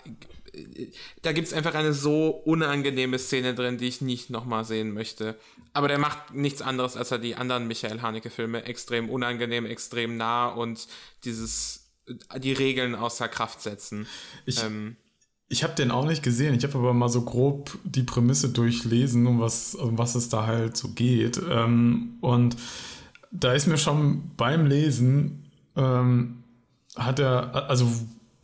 da 1.22 1.32
gibt 1.32 1.46
es 1.46 1.54
einfach 1.54 1.74
eine 1.74 1.92
so 1.92 2.30
unangenehme 2.30 3.20
Szene 3.20 3.54
drin, 3.54 3.78
die 3.78 3.86
ich 3.86 4.00
nicht 4.00 4.28
nochmal 4.28 4.64
sehen 4.64 4.92
möchte. 4.92 5.38
Aber 5.72 5.86
der 5.86 5.98
macht 5.98 6.34
nichts 6.34 6.62
anderes, 6.62 6.96
als 6.96 7.12
er 7.12 7.20
die 7.20 7.36
anderen 7.36 7.68
Michael 7.68 8.02
Haneke-Filme 8.02 8.64
extrem 8.64 9.08
unangenehm, 9.08 9.66
extrem 9.66 10.16
nah 10.16 10.48
und 10.48 10.88
dieses, 11.24 11.92
die 12.38 12.52
Regeln 12.52 12.96
außer 12.96 13.28
Kraft 13.28 13.62
setzen. 13.62 14.08
Ich, 14.46 14.60
ähm, 14.60 14.96
ich 15.48 15.62
habe 15.62 15.76
den 15.76 15.92
auch 15.92 16.06
nicht 16.06 16.24
gesehen. 16.24 16.56
Ich 16.56 16.64
habe 16.64 16.76
aber 16.76 16.92
mal 16.92 17.08
so 17.08 17.22
grob 17.22 17.78
die 17.84 18.02
Prämisse 18.02 18.48
durchlesen, 18.48 19.28
um 19.28 19.38
was, 19.38 19.76
um 19.76 19.96
was 19.96 20.16
es 20.16 20.28
da 20.28 20.44
halt 20.44 20.76
so 20.76 20.88
geht. 20.88 21.40
Ähm, 21.48 22.18
und 22.20 22.56
da 23.30 23.52
ist 23.52 23.66
mir 23.66 23.78
schon 23.78 24.30
beim 24.36 24.66
Lesen, 24.66 25.50
ähm, 25.76 26.42
hat 26.96 27.18
er, 27.18 27.68
also 27.68 27.90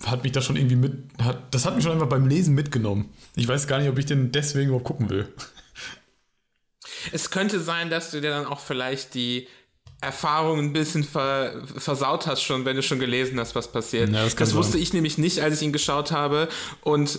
hat 0.05 0.23
mich 0.23 0.33
das 0.33 0.45
schon 0.45 0.57
irgendwie 0.57 0.77
mit, 0.77 0.93
hat, 1.23 1.55
das 1.55 1.65
hat 1.65 1.75
mich 1.75 1.85
schon 1.85 1.93
einfach 1.93 2.09
beim 2.09 2.27
Lesen 2.27 2.55
mitgenommen. 2.55 3.09
Ich 3.37 3.49
weiß 3.49 3.67
gar 3.67 3.79
nicht, 3.79 3.89
ob 3.89 3.99
ich 3.99 4.07
den 4.07 4.33
deswegen 4.33 4.69
überhaupt 4.69 4.87
gucken 4.87 5.11
will. 5.11 5.29
Es 7.13 7.31
könnte 7.31 7.61
sein, 7.61 7.91
dass 7.91 8.13
du 8.13 8.23
dir 8.23 8.31
dann 8.31 8.47
auch 8.47 8.61
vielleicht 8.61 9.13
die 9.13 9.47
Erfahrung 10.01 10.59
ein 10.59 10.73
bisschen 10.73 11.05
ver 11.05 11.63
versaut 11.77 12.27
hast 12.27 12.43
schon, 12.43 12.65
wenn 12.65 12.77
du 12.77 12.83
schon 12.83 12.99
gelesen 12.99 13.39
hast, 13.39 13.55
was 13.55 13.71
passiert. 13.71 14.11
Ja, 14.11 14.25
das, 14.25 14.37
das 14.37 14.55
wusste 14.55 14.79
ich 14.79 14.95
nämlich 14.95 15.19
nicht, 15.19 15.41
als 15.41 15.57
ich 15.57 15.67
ihn 15.67 15.73
geschaut 15.73 16.13
habe. 16.13 16.49
Und 16.81 17.19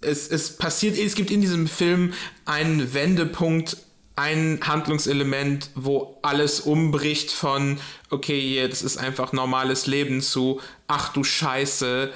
es, 0.00 0.28
es 0.28 0.56
passiert, 0.56 0.98
es 0.98 1.14
gibt 1.14 1.30
in 1.30 1.40
diesem 1.40 1.68
Film 1.68 2.12
einen 2.44 2.92
Wendepunkt 2.92 3.78
ein 4.18 4.58
Handlungselement, 4.66 5.70
wo 5.76 6.18
alles 6.22 6.60
umbricht 6.60 7.30
von, 7.30 7.78
okay, 8.10 8.52
jetzt 8.54 8.82
ist 8.82 8.96
einfach 8.98 9.32
normales 9.32 9.86
Leben 9.86 10.20
zu, 10.20 10.60
ach 10.88 11.12
du 11.12 11.22
Scheiße, 11.22 12.12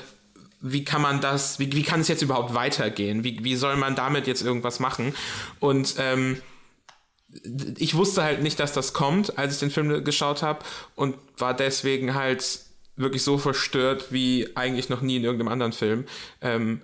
wie 0.61 0.85
kann 0.85 1.01
man 1.01 1.21
das, 1.21 1.61
wie, 1.61 1.73
wie 1.73 1.85
kann 1.85 2.01
es 2.01 2.09
jetzt 2.09 2.23
überhaupt 2.23 2.55
weitergehen? 2.55 3.23
Wie, 3.23 3.45
wie 3.45 3.55
soll 3.55 3.77
man 3.77 3.95
damit 3.95 4.27
jetzt 4.27 4.43
irgendwas 4.43 4.81
machen? 4.81 5.15
Und 5.61 5.95
ähm, 5.99 6.43
ich 7.79 7.95
wusste 7.95 8.25
halt 8.25 8.43
nicht, 8.43 8.59
dass 8.59 8.73
das 8.73 8.93
kommt, 8.93 9.39
als 9.39 9.55
ich 9.55 9.61
den 9.61 9.71
Film 9.71 10.03
geschaut 10.03 10.43
habe 10.43 10.65
und 10.97 11.15
war 11.39 11.55
deswegen 11.55 12.15
halt 12.15 12.61
wirklich 12.97 13.23
so 13.23 13.39
verstört 13.39 14.07
wie 14.11 14.49
eigentlich 14.57 14.89
noch 14.89 15.03
nie 15.03 15.17
in 15.17 15.25
irgendeinem 15.25 15.53
anderen 15.53 15.73
Film. 15.73 16.05
Ähm, 16.41 16.83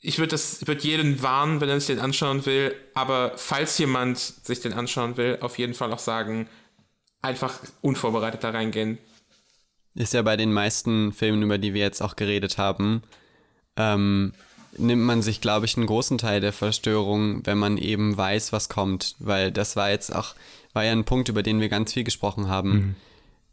ich 0.00 0.18
würde 0.18 0.30
das, 0.30 0.66
würde 0.66 0.82
jeden 0.82 1.22
warnen, 1.22 1.60
wenn 1.60 1.68
er 1.68 1.80
sich 1.80 1.94
den 1.94 1.98
anschauen 1.98 2.46
will, 2.46 2.74
aber 2.94 3.32
falls 3.36 3.78
jemand 3.78 4.18
sich 4.18 4.60
den 4.60 4.72
anschauen 4.72 5.16
will, 5.16 5.38
auf 5.40 5.58
jeden 5.58 5.74
Fall 5.74 5.92
auch 5.92 5.98
sagen, 5.98 6.48
einfach 7.20 7.58
unvorbereitet 7.80 8.44
da 8.44 8.50
reingehen. 8.50 8.98
Ist 9.94 10.14
ja 10.14 10.22
bei 10.22 10.36
den 10.36 10.52
meisten 10.52 11.12
Filmen, 11.12 11.42
über 11.42 11.58
die 11.58 11.74
wir 11.74 11.80
jetzt 11.80 12.00
auch 12.00 12.14
geredet 12.14 12.58
haben, 12.58 13.02
ähm, 13.76 14.32
nimmt 14.76 15.02
man 15.02 15.22
sich, 15.22 15.40
glaube 15.40 15.66
ich, 15.66 15.76
einen 15.76 15.86
großen 15.86 16.18
Teil 16.18 16.40
der 16.40 16.52
Verstörung, 16.52 17.44
wenn 17.44 17.58
man 17.58 17.78
eben 17.78 18.16
weiß, 18.16 18.52
was 18.52 18.68
kommt. 18.68 19.16
Weil 19.18 19.50
das 19.50 19.76
war 19.76 19.90
jetzt 19.90 20.14
auch, 20.14 20.34
war 20.72 20.84
ja 20.84 20.92
ein 20.92 21.04
Punkt, 21.04 21.28
über 21.28 21.42
den 21.42 21.60
wir 21.60 21.68
ganz 21.68 21.92
viel 21.92 22.04
gesprochen 22.04 22.48
haben. 22.48 22.70
Mhm. 22.70 22.94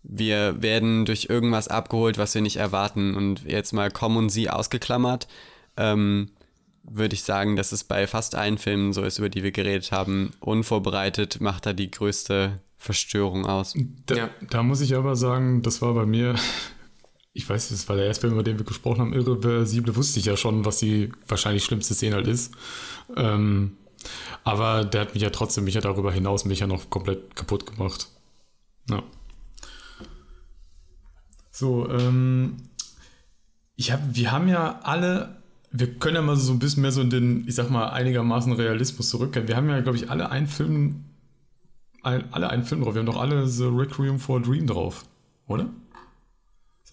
Wir 0.03 0.61
werden 0.61 1.05
durch 1.05 1.27
irgendwas 1.29 1.67
abgeholt, 1.67 2.17
was 2.17 2.35
wir 2.35 2.41
nicht 2.41 2.57
erwarten. 2.57 3.15
Und 3.15 3.43
jetzt 3.45 3.73
mal 3.73 3.89
kommen 3.89 4.17
und 4.17 4.29
sie 4.29 4.49
ausgeklammert. 4.49 5.27
Ähm, 5.77 6.29
würde 6.87 7.15
ich 7.15 7.23
sagen, 7.23 7.55
dass 7.55 7.71
es 7.71 7.83
bei 7.83 8.07
fast 8.07 8.35
allen 8.35 8.57
Filmen 8.57 8.93
so 8.93 9.03
ist, 9.03 9.17
über 9.17 9.29
die 9.29 9.43
wir 9.43 9.51
geredet 9.51 9.91
haben. 9.91 10.33
Unvorbereitet 10.39 11.41
macht 11.41 11.65
da 11.65 11.73
die 11.73 11.91
größte 11.91 12.61
Verstörung 12.77 13.45
aus. 13.45 13.75
Da, 14.05 14.15
ja. 14.15 14.29
da 14.49 14.63
muss 14.63 14.81
ich 14.81 14.95
aber 14.95 15.15
sagen, 15.15 15.61
das 15.61 15.81
war 15.81 15.93
bei 15.93 16.05
mir, 16.05 16.35
ich 17.33 17.49
weiß, 17.49 17.69
das 17.69 17.89
war 17.89 17.95
der 17.95 18.05
erste 18.05 18.21
Film, 18.21 18.33
über 18.33 18.43
den 18.43 18.57
wir 18.57 18.65
gesprochen 18.65 19.01
haben, 19.01 19.13
Irreversible, 19.13 19.95
wusste 19.95 20.19
ich 20.19 20.25
ja 20.25 20.37
schon, 20.37 20.65
was 20.65 20.79
die 20.79 21.11
wahrscheinlich 21.27 21.63
schlimmste 21.63 21.93
Szene 21.93 22.15
halt 22.15 22.27
ist. 22.27 22.53
Ähm, 23.15 23.77
aber 24.43 24.85
der 24.85 25.01
hat 25.01 25.13
mich 25.13 25.23
ja 25.23 25.31
trotzdem, 25.31 25.63
mich 25.63 25.73
ja 25.73 25.81
darüber 25.81 26.11
hinaus, 26.11 26.45
mich 26.45 26.59
ja 26.59 26.67
noch 26.67 26.89
komplett 26.89 27.35
kaputt 27.35 27.65
gemacht. 27.65 28.07
Ja. 28.89 29.01
So, 31.49 31.89
ähm, 31.89 32.57
ich 33.75 33.91
hab, 33.91 34.01
wir 34.13 34.31
haben 34.31 34.47
ja 34.47 34.79
alle 34.83 35.41
wir 35.77 35.95
können 35.95 36.15
ja 36.15 36.21
mal 36.21 36.35
so 36.35 36.53
ein 36.53 36.59
bisschen 36.59 36.81
mehr 36.81 36.91
so 36.91 37.01
in 37.01 37.09
den, 37.09 37.47
ich 37.47 37.55
sag 37.55 37.69
mal, 37.69 37.89
einigermaßen 37.89 38.53
Realismus 38.53 39.09
zurückkehren. 39.09 39.47
Wir 39.47 39.57
haben 39.57 39.69
ja, 39.69 39.81
glaube 39.81 39.97
ich, 39.97 40.09
alle 40.09 40.31
einen 40.31 40.47
Film, 40.47 41.05
ein, 42.01 42.31
alle 42.31 42.49
einen 42.49 42.63
Film 42.63 42.81
drauf. 42.81 42.93
Wir 42.93 42.99
haben 42.99 43.05
doch 43.05 43.19
alle 43.19 43.47
The 43.47 43.65
Requiem 43.65 44.19
for 44.19 44.39
a 44.39 44.41
Dream 44.41 44.67
drauf, 44.67 45.03
oder? 45.47 45.69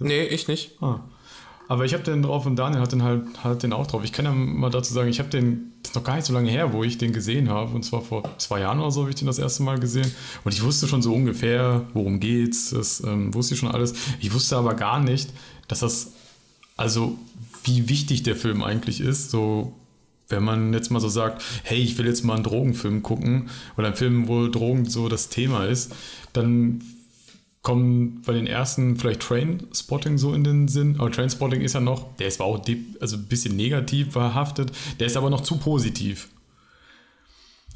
Nee, 0.00 0.24
ich 0.24 0.48
nicht. 0.48 0.82
Ah. 0.82 1.00
Aber 1.68 1.84
ich 1.84 1.94
habe 1.94 2.02
den 2.02 2.22
drauf 2.22 2.44
und 2.44 2.56
Daniel 2.56 2.82
hat 2.82 2.92
den 2.92 3.02
halt 3.02 3.44
hat 3.44 3.62
den 3.62 3.72
auch 3.72 3.86
drauf. 3.86 4.02
Ich 4.04 4.12
kann 4.12 4.24
ja 4.24 4.32
mal 4.32 4.68
dazu 4.68 4.92
sagen, 4.92 5.08
ich 5.08 5.20
habe 5.20 5.30
den, 5.30 5.72
das 5.82 5.92
ist 5.92 5.94
noch 5.94 6.04
gar 6.04 6.16
nicht 6.16 6.26
so 6.26 6.32
lange 6.32 6.50
her, 6.50 6.72
wo 6.72 6.82
ich 6.82 6.98
den 6.98 7.12
gesehen 7.12 7.48
habe. 7.48 7.72
Und 7.74 7.84
zwar 7.84 8.02
vor 8.02 8.24
zwei 8.38 8.60
Jahren 8.60 8.80
oder 8.80 8.90
so 8.90 9.02
habe 9.02 9.10
ich 9.10 9.16
den 9.16 9.26
das 9.26 9.38
erste 9.38 9.62
Mal 9.62 9.78
gesehen. 9.78 10.10
Und 10.44 10.52
ich 10.52 10.62
wusste 10.62 10.88
schon 10.88 11.02
so 11.02 11.14
ungefähr, 11.14 11.86
worum 11.94 12.18
geht's. 12.18 12.70
Das 12.70 13.00
ähm, 13.04 13.32
wusste 13.32 13.54
ich 13.54 13.60
schon 13.60 13.70
alles. 13.70 13.94
Ich 14.20 14.34
wusste 14.34 14.56
aber 14.56 14.74
gar 14.74 14.98
nicht, 14.98 15.30
dass 15.68 15.80
das, 15.80 16.12
also 16.76 17.18
wie 17.64 17.88
wichtig 17.88 18.22
der 18.22 18.36
Film 18.36 18.62
eigentlich 18.62 19.00
ist. 19.00 19.30
So, 19.30 19.74
wenn 20.28 20.42
man 20.42 20.72
jetzt 20.72 20.90
mal 20.90 21.00
so 21.00 21.08
sagt, 21.08 21.42
hey, 21.62 21.78
ich 21.78 21.98
will 21.98 22.06
jetzt 22.06 22.24
mal 22.24 22.34
einen 22.34 22.44
Drogenfilm 22.44 23.02
gucken 23.02 23.50
oder 23.76 23.88
einen 23.88 23.96
Film, 23.96 24.28
wo 24.28 24.48
Drogen 24.48 24.88
so 24.88 25.08
das 25.08 25.28
Thema 25.28 25.66
ist, 25.66 25.94
dann 26.32 26.82
kommen 27.62 28.22
bei 28.26 28.32
den 28.32 28.46
ersten 28.46 28.96
vielleicht 28.96 29.20
Trainspotting 29.20 30.18
so 30.18 30.34
in 30.34 30.42
den 30.42 30.66
Sinn. 30.68 30.96
Aber 30.98 31.12
Trainspotting 31.12 31.60
ist 31.60 31.74
ja 31.74 31.80
noch, 31.80 32.16
der 32.16 32.26
ist 32.26 32.36
zwar 32.36 32.46
auch 32.46 32.64
also 33.00 33.16
ein 33.16 33.26
bisschen 33.26 33.56
negativ 33.56 34.12
behaftet, 34.12 34.72
der 34.98 35.06
ist 35.06 35.16
aber 35.16 35.30
noch 35.30 35.42
zu 35.42 35.58
positiv. 35.58 36.28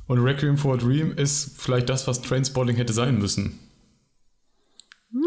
Und 0.09 0.19
Requiem 0.21 0.57
for 0.57 0.75
a 0.75 0.77
Dream 0.77 1.13
ist 1.13 1.53
vielleicht 1.57 1.89
das, 1.89 2.07
was 2.07 2.23
Trainspotting 2.23 2.77
hätte 2.77 2.93
sein 2.93 3.19
müssen. 3.19 3.59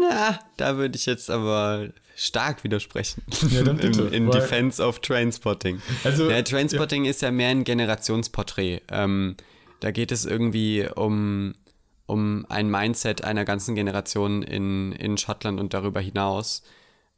Ja, 0.02 0.38
da 0.56 0.76
würde 0.76 0.96
ich 0.96 1.06
jetzt 1.06 1.30
aber 1.30 1.88
stark 2.14 2.64
widersprechen. 2.64 3.22
Ja, 3.50 3.62
dann 3.62 3.76
bitte, 3.78 4.02
in, 4.02 4.24
in 4.24 4.30
Defense 4.30 4.82
of 4.82 5.00
Trainspotting. 5.00 5.80
Also, 6.04 6.30
ja, 6.30 6.42
Trainspotting 6.42 7.04
ja. 7.04 7.10
ist 7.10 7.22
ja 7.22 7.30
mehr 7.30 7.48
ein 7.48 7.64
Generationsporträt. 7.64 8.82
Ähm, 8.90 9.36
da 9.80 9.90
geht 9.90 10.12
es 10.12 10.26
irgendwie 10.26 10.86
um, 10.94 11.54
um 12.06 12.44
ein 12.48 12.70
Mindset 12.70 13.24
einer 13.24 13.44
ganzen 13.44 13.74
Generation 13.74 14.42
in, 14.42 14.92
in 14.92 15.16
Schottland 15.16 15.58
und 15.58 15.72
darüber 15.72 16.00
hinaus. 16.00 16.62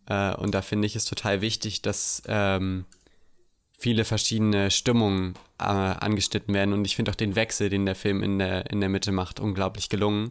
Äh, 0.07 0.35
und 0.37 0.55
da 0.55 0.63
finde 0.63 0.87
ich 0.87 0.97
es 0.97 1.05
total 1.05 1.41
wichtig, 1.41 1.83
dass 1.83 2.23
ähm, 2.27 2.85
viele 3.77 4.05
verschiedene 4.05 4.71
Stimmungen 4.71 5.35
äh, 5.59 5.65
angeschnitten 5.65 6.55
werden. 6.55 6.73
Und 6.73 6.85
ich 6.85 6.95
finde 6.95 7.11
auch 7.11 7.17
den 7.17 7.35
Wechsel, 7.35 7.69
den 7.69 7.85
der 7.85 7.97
Film 7.97 8.23
in 8.23 8.39
der, 8.39 8.71
in 8.71 8.79
der 8.81 8.89
Mitte 8.89 9.11
macht, 9.11 9.41
unglaublich 9.41 9.89
gelungen. 9.89 10.31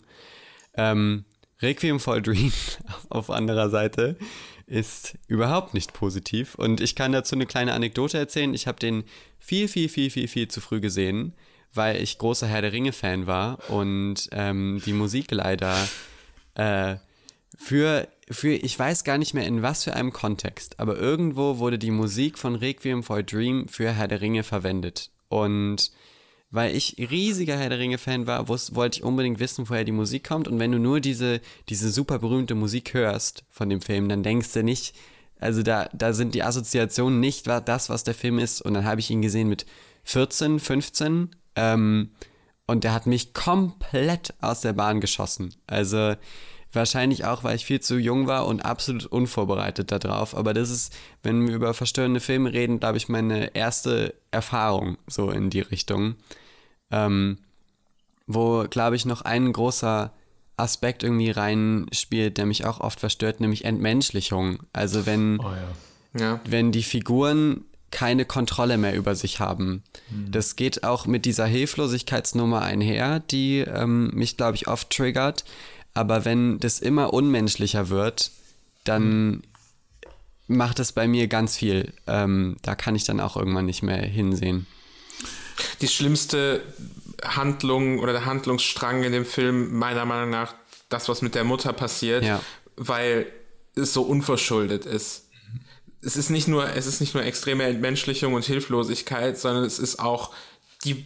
Ähm, 0.76 1.26
Requiem 1.62 2.00
for 2.00 2.16
a 2.16 2.20
Dream 2.20 2.52
auf 3.10 3.30
anderer 3.30 3.70
Seite 3.70 4.18
ist 4.68 5.18
überhaupt 5.28 5.74
nicht 5.74 5.94
positiv. 5.94 6.56
Und 6.56 6.80
ich 6.80 6.96
kann 6.96 7.12
dazu 7.12 7.36
eine 7.36 7.46
kleine 7.46 7.74
Anekdote 7.74 8.18
erzählen. 8.18 8.54
Ich 8.54 8.68
habe 8.68 8.80
den 8.80 9.04
viel, 9.38 9.68
viel, 9.68 9.90
viel, 9.90 10.10
viel, 10.10 10.28
viel 10.28 10.48
zu 10.48 10.62
früh 10.62 10.80
gesehen, 10.80 11.34
weil 11.74 12.02
ich 12.02 12.18
großer 12.18 12.48
Herr 12.48 12.62
der 12.62 12.72
Ringe-Fan 12.72 13.28
war 13.28 13.70
und 13.70 14.30
ähm, 14.32 14.82
die 14.86 14.94
Musik 14.94 15.32
leider 15.32 15.76
äh, 16.56 16.96
für, 17.58 18.08
für, 18.30 18.54
ich 18.54 18.78
weiß 18.78 19.04
gar 19.04 19.18
nicht 19.18 19.34
mehr 19.34 19.46
in 19.46 19.62
was 19.62 19.84
für 19.84 19.94
einem 19.94 20.14
Kontext, 20.14 20.80
aber 20.80 20.98
irgendwo 20.98 21.58
wurde 21.58 21.78
die 21.78 21.92
Musik 21.92 22.38
von 22.38 22.56
Requiem 22.56 23.04
for 23.04 23.18
a 23.18 23.22
Dream 23.22 23.68
für 23.68 23.92
Herr 23.92 24.08
der 24.08 24.22
Ringe 24.22 24.44
verwendet. 24.44 25.10
Und 25.28 25.92
weil 26.52 26.76
ich 26.76 26.98
riesiger 27.00 27.58
Herr 27.58 27.70
der 27.70 27.80
Ringe-Fan 27.80 28.28
war, 28.28 28.48
wollte 28.48 29.00
ich 29.00 29.04
unbedingt 29.04 29.40
wissen, 29.40 29.70
woher 29.70 29.86
die 29.86 29.94
Musik 29.94 30.28
kommt. 30.28 30.50
Und 30.50 30.60
wenn 30.60 30.72
du 30.72 30.80
nur 30.80 31.00
diese, 31.00 31.40
diese 31.70 31.90
super 31.90 32.20
berühmte 32.20 32.56
Musik 32.56 32.94
hörst 32.94 33.46
von 33.50 33.70
dem 33.70 33.82
Film, 33.82 34.10
dann 34.10 34.22
denkst 34.22 34.52
du 34.54 34.64
nicht, 34.64 34.94
also 35.40 35.64
da, 35.64 35.90
da 35.94 36.14
sind 36.14 36.36
die 36.36 36.44
Assoziationen 36.44 37.20
nicht 37.20 37.48
das, 37.48 37.90
was 37.90 38.04
der 38.04 38.14
Film 38.14 38.38
ist. 38.38 38.62
Und 38.62 38.74
dann 38.74 38.86
habe 38.86 39.00
ich 39.00 39.10
ihn 39.10 39.22
gesehen 39.22 39.48
mit 39.48 39.66
14, 40.04 40.60
15. 40.60 41.30
Ähm, 41.56 42.12
und 42.68 42.84
der 42.84 42.94
hat 42.94 43.08
mich 43.08 43.34
komplett 43.34 44.34
aus 44.42 44.62
der 44.62 44.74
Bahn 44.74 45.02
geschossen. 45.02 45.56
Also 45.68 46.16
wahrscheinlich 46.74 47.26
auch, 47.26 47.44
weil 47.44 47.56
ich 47.56 47.66
viel 47.66 47.82
zu 47.82 47.98
jung 47.98 48.28
war 48.28 48.48
und 48.48 48.62
absolut 48.62 49.06
unvorbereitet 49.06 49.92
darauf. 49.92 50.36
Aber 50.36 50.54
das 50.54 50.70
ist, 50.70 50.94
wenn 51.24 51.48
wir 51.48 51.56
über 51.56 51.74
verstörende 51.74 52.20
Filme 52.20 52.54
reden, 52.54 52.80
glaube 52.80 52.98
ich, 52.98 53.10
meine 53.10 53.56
erste 53.56 54.14
Erfahrung 54.32 54.98
so 55.08 55.32
in 55.32 55.50
die 55.50 55.62
Richtung. 55.62 56.16
Ähm, 56.92 57.38
wo, 58.28 58.66
glaube 58.70 58.96
ich, 58.96 59.06
noch 59.06 59.22
ein 59.22 59.52
großer 59.52 60.14
Aspekt 60.58 61.04
irgendwie 61.04 61.32
reinspielt, 61.32 62.38
der 62.38 62.46
mich 62.46 62.66
auch 62.66 62.80
oft 62.80 63.00
verstört, 63.00 63.40
nämlich 63.40 63.66
Entmenschlichung. 63.66 64.60
Also 64.74 65.06
wenn, 65.06 65.40
oh 65.40 65.52
ja. 66.14 66.20
Ja. 66.20 66.40
wenn 66.46 66.72
die 66.72 66.84
Figuren 66.84 67.66
keine 67.92 68.26
Kontrolle 68.26 68.78
mehr 68.78 68.96
über 68.96 69.16
sich 69.16 69.40
haben. 69.40 69.84
Mhm. 70.10 70.32
Das 70.32 70.56
geht 70.56 70.84
auch 70.84 71.06
mit 71.06 71.26
dieser 71.26 71.46
Hilflosigkeitsnummer 71.46 72.62
einher, 72.62 73.20
die 73.20 73.60
ähm, 73.60 74.12
mich, 74.14 74.38
glaube 74.38 74.56
ich, 74.56 74.68
oft 74.68 74.90
triggert. 74.90 75.44
Aber 75.94 76.26
wenn 76.26 76.60
das 76.60 76.80
immer 76.80 77.14
unmenschlicher 77.14 77.90
wird, 77.90 78.32
dann 78.84 79.44
macht 80.48 80.80
es 80.80 80.92
bei 80.92 81.08
mir 81.08 81.28
ganz 81.28 81.58
viel. 81.58 81.94
Ähm, 82.08 82.58
da 82.62 82.76
kann 82.76 82.96
ich 82.96 83.04
dann 83.04 83.20
auch 83.20 83.38
irgendwann 83.38 83.66
nicht 83.66 83.84
mehr 83.84 84.02
hinsehen. 84.02 84.68
Die 85.82 85.88
schlimmste 85.88 86.64
Handlung 87.24 88.00
oder 88.00 88.14
der 88.14 88.26
Handlungsstrang 88.26 89.04
in 89.04 89.12
dem 89.12 89.26
Film, 89.26 89.78
meiner 89.78 90.06
Meinung 90.06 90.30
nach, 90.30 90.56
das, 90.90 91.08
was 91.08 91.22
mit 91.22 91.36
der 91.36 91.44
Mutter 91.44 91.74
passiert, 91.74 92.24
ja. 92.24 92.42
weil 92.76 93.28
es 93.76 93.94
so 93.94 94.02
unverschuldet 94.02 94.86
ist. 94.86 95.28
Es 96.02 96.18
ist 96.18 96.30
nicht 96.30 96.48
nur, 96.48 96.68
es 96.76 96.88
ist 96.88 97.00
nicht 97.00 97.14
nur 97.14 97.24
extreme 97.24 97.64
Entmenschlichung 97.64 98.34
und 98.34 98.44
Hilflosigkeit, 98.44 99.38
sondern 99.38 99.64
es 99.64 99.80
ist 99.80 100.00
auch, 100.00 100.34
die 100.84 101.06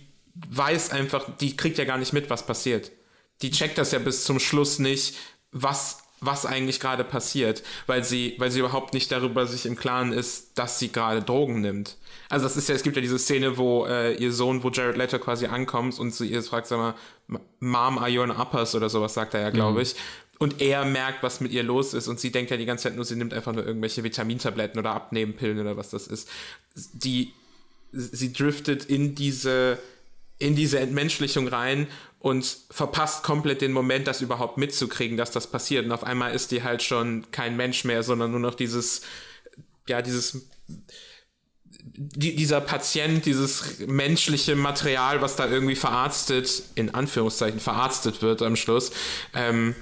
weiß 0.50 0.92
einfach, 0.92 1.26
die 1.38 1.58
kriegt 1.58 1.78
ja 1.78 1.86
gar 1.86 1.98
nicht 1.98 2.14
mit, 2.14 2.30
was 2.30 2.46
passiert. 2.46 2.92
Die 3.42 3.52
checkt 3.52 3.78
das 3.78 3.92
ja 3.92 4.00
bis 4.00 4.24
zum 4.24 4.40
Schluss 4.40 4.80
nicht, 4.80 5.16
was 5.52 6.06
was 6.22 6.46
eigentlich 6.46 6.80
gerade 6.80 7.04
passiert, 7.04 7.64
weil 7.88 8.04
sie, 8.04 8.36
weil 8.38 8.52
sie 8.52 8.60
überhaupt 8.60 8.94
nicht 8.94 9.12
darüber 9.12 9.46
sich 9.46 9.66
im 9.66 9.76
Klaren 9.76 10.14
ist, 10.14 10.58
dass 10.58 10.80
sie 10.80 10.92
gerade 10.92 11.22
Drogen 11.22 11.62
nimmt. 11.62 11.98
Also 12.30 12.46
das 12.46 12.58
ist 12.58 12.70
ja, 12.70 12.76
es 12.76 12.84
gibt 12.84 12.96
ja 12.96 13.02
diese 13.02 13.20
Szene, 13.20 13.58
wo 13.58 13.86
äh, 13.86 14.16
ihr 14.16 14.32
Sohn, 14.32 14.64
wo 14.64 14.70
Jared 14.70 14.98
Leto 14.98 15.20
quasi 15.20 15.46
ankommt 15.46 16.00
und 16.00 16.14
sie 16.14 16.28
ihr 16.28 16.42
fragt, 16.42 16.68
sag 16.68 16.78
mal, 16.78 16.96
Mom, 17.60 17.98
are 17.98 18.10
you 18.10 18.22
on 18.22 18.32
uppers 18.32 18.76
oder 18.76 18.90
sowas, 18.90 19.14
sagt 19.14 19.34
er 19.34 19.42
ja, 19.42 19.50
glaube 19.50 19.76
mhm. 19.76 19.82
ich. 19.82 19.96
Und 20.38 20.62
er 20.62 20.84
merkt, 20.86 21.24
was 21.24 21.40
mit 21.40 21.52
ihr 21.52 21.64
los 21.64 21.94
ist 21.94 22.08
und 22.08 22.20
sie 22.20 22.32
denkt 22.32 22.52
ja 22.52 22.58
die 22.58 22.66
ganze 22.66 22.84
Zeit 22.84 22.96
nur, 22.96 23.06
sie 23.06 23.16
nimmt 23.16 23.34
einfach 23.34 23.54
nur 23.54 23.66
irgendwelche 23.66 24.04
Vitamintabletten 24.04 24.80
oder 24.80 24.92
Abnehmpillen 24.92 25.60
oder 25.60 25.78
was 25.78 25.92
das 25.92 26.08
ist. 26.08 26.30
Die, 26.74 27.32
sie 27.92 28.34
driftet 28.34 28.86
in 28.86 29.16
diese, 29.16 29.78
in 30.38 30.56
diese 30.56 30.80
Entmenschlichung 30.80 31.48
rein 31.48 31.88
und 32.20 32.58
verpasst 32.72 33.24
komplett 33.24 33.62
den 33.62 33.72
Moment, 33.72 34.08
das 34.08 34.22
überhaupt 34.22 34.58
mitzukriegen, 34.58 35.18
dass 35.18 35.32
das 35.32 35.48
passiert. 35.48 35.86
Und 35.86 35.92
auf 35.92 36.04
einmal 36.04 36.34
ist 36.34 36.52
die 36.52 36.64
halt 36.64 36.82
schon 36.82 37.30
kein 37.32 37.56
Mensch 37.56 37.84
mehr, 37.84 38.04
sondern 38.04 38.32
nur 38.32 38.40
noch 38.40 38.56
dieses, 38.56 39.02
ja, 39.88 40.02
dieses, 40.02 40.48
die, 41.84 42.36
dieser 42.36 42.62
Patient, 42.62 43.26
dieses 43.26 43.80
menschliche 43.86 44.56
Material, 44.56 45.22
was 45.22 45.36
da 45.36 45.48
irgendwie 45.48 45.76
verarztet, 45.76 46.64
in 46.74 46.94
Anführungszeichen 46.94 47.60
verarztet 47.60 48.22
wird 48.22 48.42
am 48.42 48.56
Schluss, 48.56 48.92
ähm, 49.34 49.76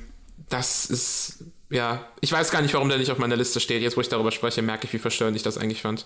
das 0.50 0.86
ist, 0.86 1.46
ja, 1.70 2.08
ich 2.22 2.32
weiß 2.32 2.52
gar 2.52 2.62
nicht, 2.62 2.74
warum 2.74 2.90
der 2.90 2.98
nicht 2.98 3.12
auf 3.12 3.18
meiner 3.18 3.38
Liste 3.38 3.60
steht. 3.60 3.82
Jetzt, 3.82 3.98
wo 3.98 4.02
ich 4.02 4.10
darüber 4.10 4.32
spreche, 4.32 4.62
merke 4.62 4.86
ich, 4.86 4.94
wie 4.94 5.00
verstörend 5.00 5.36
ich 5.36 5.44
das 5.44 5.58
eigentlich 5.58 5.82
fand. 5.82 6.06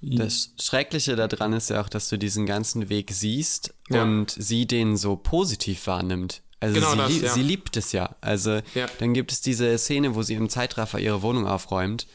Das 0.00 0.52
Schreckliche 0.60 1.16
daran 1.16 1.52
ist 1.52 1.70
ja 1.70 1.80
auch, 1.80 1.88
dass 1.88 2.08
du 2.08 2.18
diesen 2.18 2.46
ganzen 2.46 2.88
Weg 2.88 3.10
siehst 3.10 3.74
ja. 3.88 4.02
und 4.02 4.30
sie 4.30 4.66
den 4.66 4.96
so 4.96 5.16
positiv 5.16 5.86
wahrnimmt. 5.86 6.42
Also 6.60 6.80
genau 6.80 7.08
sie, 7.08 7.20
das, 7.20 7.30
ja. 7.30 7.34
sie 7.34 7.42
liebt 7.42 7.76
es 7.76 7.92
ja. 7.92 8.14
Also 8.20 8.60
ja. 8.74 8.86
dann 8.98 9.14
gibt 9.14 9.32
es 9.32 9.40
diese 9.40 9.76
Szene, 9.78 10.14
wo 10.14 10.22
sie 10.22 10.34
im 10.34 10.48
Zeitraffer 10.48 10.98
ihre 10.98 11.22
Wohnung 11.22 11.46
aufräumt. 11.46 12.06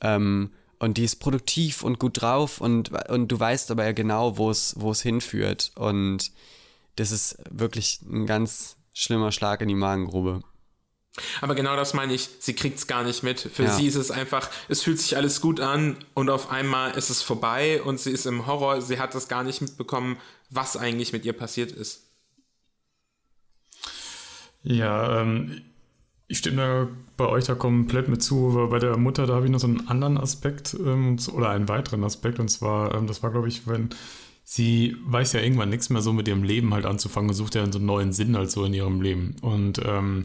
Ähm, 0.00 0.50
und 0.78 0.96
die 0.96 1.04
ist 1.04 1.16
produktiv 1.16 1.82
und 1.82 1.98
gut 1.98 2.22
drauf 2.22 2.60
und, 2.60 2.90
und 3.10 3.28
du 3.28 3.38
weißt 3.38 3.70
aber 3.70 3.84
ja 3.84 3.92
genau, 3.92 4.38
wo 4.38 4.50
es, 4.50 4.74
wo 4.78 4.90
es 4.90 5.02
hinführt. 5.02 5.72
Und 5.76 6.32
das 6.96 7.12
ist 7.12 7.38
wirklich 7.50 8.00
ein 8.02 8.26
ganz 8.26 8.76
schlimmer 8.94 9.32
Schlag 9.32 9.60
in 9.60 9.68
die 9.68 9.74
Magengrube. 9.74 10.42
Aber 11.40 11.54
genau 11.54 11.76
das 11.76 11.94
meine 11.94 12.14
ich, 12.14 12.28
sie 12.38 12.54
kriegt 12.54 12.78
es 12.78 12.86
gar 12.86 13.04
nicht 13.04 13.22
mit. 13.22 13.40
Für 13.40 13.64
ja. 13.64 13.72
sie 13.72 13.86
ist 13.86 13.96
es 13.96 14.10
einfach, 14.10 14.50
es 14.68 14.82
fühlt 14.82 14.98
sich 14.98 15.16
alles 15.16 15.40
gut 15.40 15.60
an 15.60 15.96
und 16.14 16.30
auf 16.30 16.50
einmal 16.50 16.96
ist 16.96 17.10
es 17.10 17.22
vorbei 17.22 17.82
und 17.82 18.00
sie 18.00 18.10
ist 18.10 18.26
im 18.26 18.46
Horror, 18.46 18.80
sie 18.80 18.98
hat 18.98 19.14
das 19.14 19.28
gar 19.28 19.44
nicht 19.44 19.60
mitbekommen, 19.60 20.16
was 20.50 20.76
eigentlich 20.76 21.12
mit 21.12 21.24
ihr 21.24 21.32
passiert 21.32 21.72
ist. 21.72 22.02
Ja, 24.62 25.20
ähm, 25.20 25.62
ich 26.28 26.38
stimme 26.38 26.56
da 26.56 26.88
bei 27.16 27.26
euch 27.26 27.46
da 27.46 27.54
komplett 27.54 28.08
mit 28.08 28.22
zu, 28.22 28.54
weil 28.54 28.68
bei 28.68 28.78
der 28.78 28.96
Mutter, 28.96 29.26
da 29.26 29.34
habe 29.34 29.46
ich 29.46 29.50
noch 29.52 29.58
so 29.58 29.66
einen 29.66 29.88
anderen 29.88 30.16
Aspekt 30.16 30.74
ähm, 30.74 31.16
oder 31.34 31.50
einen 31.50 31.68
weiteren 31.68 32.04
Aspekt 32.04 32.38
und 32.38 32.48
zwar, 32.48 32.94
ähm, 32.94 33.06
das 33.06 33.22
war 33.22 33.30
glaube 33.30 33.48
ich, 33.48 33.66
wenn 33.66 33.90
sie 34.44 34.96
weiß 35.04 35.32
ja 35.32 35.40
irgendwann 35.40 35.70
nichts 35.70 35.90
mehr 35.90 36.02
so 36.02 36.12
mit 36.12 36.28
ihrem 36.28 36.42
Leben 36.42 36.74
halt 36.74 36.86
anzufangen 36.86 37.30
und 37.30 37.36
sucht 37.36 37.54
ja 37.54 37.70
so 37.70 37.78
einen 37.78 37.86
neuen 37.86 38.12
Sinn 38.12 38.36
halt 38.36 38.50
so 38.50 38.64
in 38.64 38.74
ihrem 38.74 39.00
Leben 39.00 39.36
und 39.42 39.80
ähm, 39.84 40.22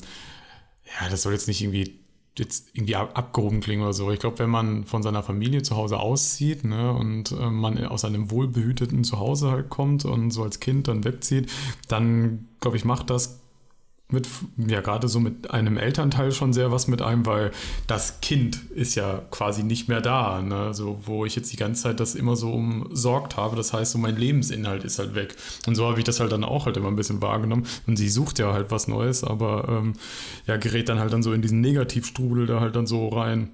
ja, 0.85 1.09
das 1.09 1.23
soll 1.23 1.33
jetzt 1.33 1.47
nicht 1.47 1.61
irgendwie 1.61 1.99
jetzt 2.37 2.69
irgendwie 2.73 2.95
abgehoben 2.95 3.61
klingen 3.61 3.83
oder 3.83 3.93
so. 3.93 4.11
Ich 4.11 4.19
glaube, 4.19 4.39
wenn 4.39 4.49
man 4.49 4.83
von 4.83 5.01
seiner 5.01 5.23
Familie 5.23 5.61
zu 5.61 5.77
Hause 5.77 5.99
auszieht 5.99 6.65
ne, 6.65 6.91
und 6.91 7.31
äh, 7.31 7.49
man 7.49 7.83
aus 7.85 8.03
einem 8.03 8.29
wohlbehüteten 8.29 9.03
Zuhause 9.03 9.51
halt 9.51 9.69
kommt 9.69 10.03
und 10.03 10.31
so 10.31 10.43
als 10.43 10.59
Kind 10.59 10.87
dann 10.87 11.05
wegzieht, 11.05 11.49
dann 11.87 12.47
glaube 12.59 12.75
ich, 12.77 12.83
macht 12.83 13.09
das 13.09 13.39
mit, 14.07 14.27
ja, 14.57 14.81
gerade 14.81 15.07
so 15.07 15.19
mit 15.19 15.49
einem 15.49 15.77
Elternteil 15.77 16.31
schon 16.31 16.53
sehr 16.53 16.71
was 16.71 16.87
mit 16.87 17.01
einem, 17.01 17.25
weil 17.25 17.51
das 17.87 18.21
Kind 18.21 18.69
ist 18.71 18.93
ja 18.93 19.23
quasi 19.31 19.63
nicht 19.63 19.87
mehr 19.87 19.99
da, 19.99 20.43
ne? 20.43 20.75
so, 20.75 21.01
wo 21.05 21.25
ich 21.25 21.35
jetzt 21.35 21.51
die 21.51 21.57
ganze 21.57 21.83
Zeit 21.83 21.99
das 21.99 22.13
immer 22.13 22.35
so 22.35 22.53
umsorgt 22.53 23.35
habe. 23.35 23.55
Das 23.55 23.73
heißt, 23.73 23.93
so 23.93 23.97
mein 23.97 24.15
Lebensinhalt 24.15 24.83
ist 24.83 24.99
halt 24.99 25.15
weg. 25.15 25.35
Und 25.65 25.73
so 25.73 25.87
habe 25.87 25.97
ich 25.97 26.03
das 26.03 26.19
halt 26.19 26.31
dann 26.31 26.43
auch 26.43 26.67
halt 26.67 26.77
immer 26.77 26.89
ein 26.89 26.95
bisschen 26.95 27.21
wahrgenommen. 27.21 27.65
Und 27.87 27.97
sie 27.97 28.09
sucht 28.09 28.37
ja 28.37 28.53
halt 28.53 28.69
was 28.69 28.87
Neues, 28.87 29.23
aber 29.23 29.67
ähm, 29.69 29.93
ja, 30.45 30.57
gerät 30.57 30.87
dann 30.87 30.99
halt 30.99 31.11
dann 31.11 31.23
so 31.23 31.33
in 31.33 31.41
diesen 31.41 31.61
Negativstrudel 31.61 32.45
da 32.45 32.59
halt 32.59 32.75
dann 32.75 32.85
so 32.85 33.07
rein 33.07 33.49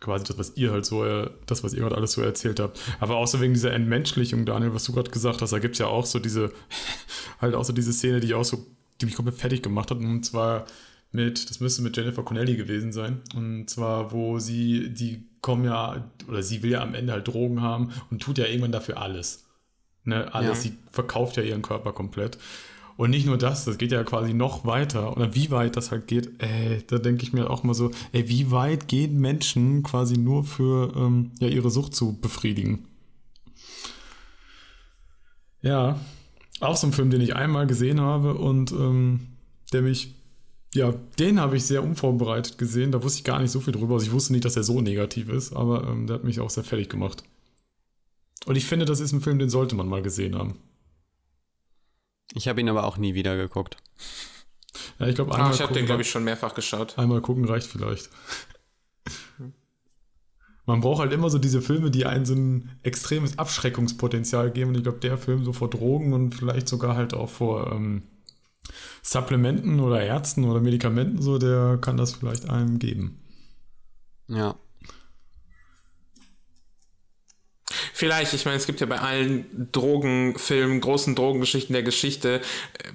quasi 0.00 0.24
das, 0.24 0.36
was 0.38 0.56
ihr 0.56 0.72
halt 0.72 0.84
so, 0.84 1.04
äh, 1.04 1.30
das, 1.46 1.62
was 1.62 1.74
ihr 1.74 1.80
gerade 1.80 1.96
alles 1.96 2.12
so 2.12 2.22
erzählt 2.22 2.60
habt. 2.60 2.80
Aber 2.98 3.24
so 3.26 3.40
wegen 3.40 3.54
dieser 3.54 3.72
Entmenschlichung, 3.72 4.44
Daniel, 4.44 4.74
was 4.74 4.84
du 4.84 4.92
gerade 4.92 5.10
gesagt 5.10 5.42
hast, 5.42 5.52
da 5.52 5.58
gibt 5.58 5.74
es 5.74 5.78
ja 5.78 5.86
auch 5.86 6.06
so 6.06 6.18
diese, 6.18 6.50
halt 7.40 7.54
auch 7.54 7.64
so 7.64 7.72
diese 7.72 7.92
Szene, 7.92 8.18
die 8.18 8.28
ich 8.28 8.34
auch 8.34 8.44
so 8.44 8.66
die 9.00 9.06
mich 9.06 9.14
komplett 9.14 9.36
fertig 9.36 9.62
gemacht 9.62 9.90
hat. 9.90 9.98
Und 9.98 10.24
zwar 10.24 10.66
mit, 11.12 11.50
das 11.50 11.60
müsste 11.60 11.82
mit 11.82 11.96
Jennifer 11.96 12.22
Connelly 12.22 12.56
gewesen 12.56 12.92
sein. 12.92 13.20
Und 13.34 13.68
zwar, 13.68 14.12
wo 14.12 14.38
sie, 14.38 14.92
die 14.92 15.28
kommen 15.40 15.64
ja, 15.64 16.10
oder 16.28 16.42
sie 16.42 16.62
will 16.62 16.72
ja 16.72 16.82
am 16.82 16.94
Ende 16.94 17.12
halt 17.12 17.28
Drogen 17.28 17.60
haben 17.60 17.90
und 18.10 18.22
tut 18.22 18.38
ja 18.38 18.46
irgendwann 18.46 18.72
dafür 18.72 19.00
alles. 19.00 19.44
Ne, 20.04 20.32
alles. 20.34 20.64
Ja. 20.64 20.70
Sie 20.70 20.78
verkauft 20.90 21.36
ja 21.36 21.42
ihren 21.42 21.62
Körper 21.62 21.92
komplett. 21.92 22.38
Und 22.96 23.10
nicht 23.10 23.26
nur 23.26 23.38
das, 23.38 23.64
das 23.64 23.78
geht 23.78 23.92
ja 23.92 24.04
quasi 24.04 24.34
noch 24.34 24.64
weiter. 24.64 25.16
Oder 25.16 25.34
wie 25.34 25.50
weit 25.50 25.76
das 25.76 25.90
halt 25.90 26.06
geht, 26.06 26.42
ey, 26.42 26.82
da 26.86 26.98
denke 26.98 27.22
ich 27.22 27.32
mir 27.32 27.50
auch 27.50 27.62
mal 27.62 27.74
so, 27.74 27.90
ey, 28.12 28.28
wie 28.28 28.50
weit 28.50 28.88
gehen 28.88 29.18
Menschen 29.18 29.82
quasi 29.82 30.18
nur 30.18 30.44
für 30.44 30.92
ähm, 30.96 31.32
ja, 31.40 31.48
ihre 31.48 31.70
Sucht 31.70 31.94
zu 31.94 32.18
befriedigen? 32.20 32.86
Ja, 35.62 35.98
auch 36.62 36.76
so 36.76 36.86
ein 36.86 36.92
Film, 36.92 37.10
den 37.10 37.20
ich 37.20 37.34
einmal 37.36 37.66
gesehen 37.66 38.00
habe 38.00 38.34
und 38.34 38.72
ähm, 38.72 39.28
der 39.72 39.82
mich, 39.82 40.14
ja, 40.74 40.92
den 41.18 41.40
habe 41.40 41.56
ich 41.56 41.64
sehr 41.64 41.82
unvorbereitet 41.82 42.58
gesehen. 42.58 42.92
Da 42.92 43.02
wusste 43.02 43.18
ich 43.18 43.24
gar 43.24 43.40
nicht 43.40 43.50
so 43.50 43.60
viel 43.60 43.72
drüber. 43.72 43.94
Also 43.94 44.06
ich 44.06 44.12
wusste 44.12 44.32
nicht, 44.32 44.44
dass 44.44 44.56
er 44.56 44.62
so 44.62 44.80
negativ 44.80 45.28
ist, 45.28 45.52
aber 45.54 45.86
ähm, 45.88 46.06
der 46.06 46.14
hat 46.14 46.24
mich 46.24 46.40
auch 46.40 46.50
sehr 46.50 46.64
fertig 46.64 46.88
gemacht. 46.88 47.24
Und 48.46 48.56
ich 48.56 48.66
finde, 48.66 48.86
das 48.86 49.00
ist 49.00 49.12
ein 49.12 49.20
Film, 49.20 49.38
den 49.38 49.50
sollte 49.50 49.74
man 49.74 49.88
mal 49.88 50.02
gesehen 50.02 50.36
haben. 50.36 50.58
Ich 52.34 52.48
habe 52.48 52.60
ihn 52.60 52.68
aber 52.68 52.84
auch 52.84 52.96
nie 52.96 53.14
wieder 53.14 53.36
geguckt. 53.36 53.76
Ja, 54.98 55.06
ich 55.06 55.14
glaube, 55.14 55.34
einmal. 55.34 55.50
Ah, 55.50 55.54
ich 55.54 55.60
habe 55.60 55.74
den, 55.74 55.86
glaube 55.86 56.02
ich, 56.02 56.10
schon 56.10 56.24
mehrfach 56.24 56.54
geschaut. 56.54 56.98
Einmal 56.98 57.20
gucken 57.20 57.44
reicht 57.44 57.66
vielleicht. 57.66 58.08
Man 60.66 60.80
braucht 60.80 61.00
halt 61.00 61.12
immer 61.12 61.28
so 61.28 61.38
diese 61.38 61.60
Filme, 61.60 61.90
die 61.90 62.06
einen 62.06 62.24
so 62.24 62.34
ein 62.34 62.70
extremes 62.82 63.38
Abschreckungspotenzial 63.38 64.50
geben. 64.50 64.70
Und 64.70 64.76
ich 64.76 64.82
glaube, 64.84 65.00
der 65.00 65.18
Film 65.18 65.44
so 65.44 65.52
vor 65.52 65.68
Drogen 65.68 66.12
und 66.12 66.34
vielleicht 66.34 66.68
sogar 66.68 66.96
halt 66.96 67.14
auch 67.14 67.28
vor 67.28 67.72
ähm, 67.72 68.02
Supplementen 69.02 69.80
oder 69.80 70.02
Ärzten 70.02 70.44
oder 70.44 70.60
Medikamenten, 70.60 71.20
so, 71.20 71.38
der 71.38 71.78
kann 71.80 71.96
das 71.96 72.14
vielleicht 72.14 72.48
einem 72.48 72.78
geben. 72.78 73.20
Ja. 74.28 74.54
Vielleicht, 77.92 78.32
ich 78.34 78.44
meine, 78.44 78.56
es 78.56 78.66
gibt 78.66 78.80
ja 78.80 78.86
bei 78.86 79.00
allen 79.00 79.68
Drogenfilmen, 79.72 80.80
großen 80.80 81.14
Drogengeschichten 81.14 81.72
der 81.72 81.82
Geschichte, 81.82 82.40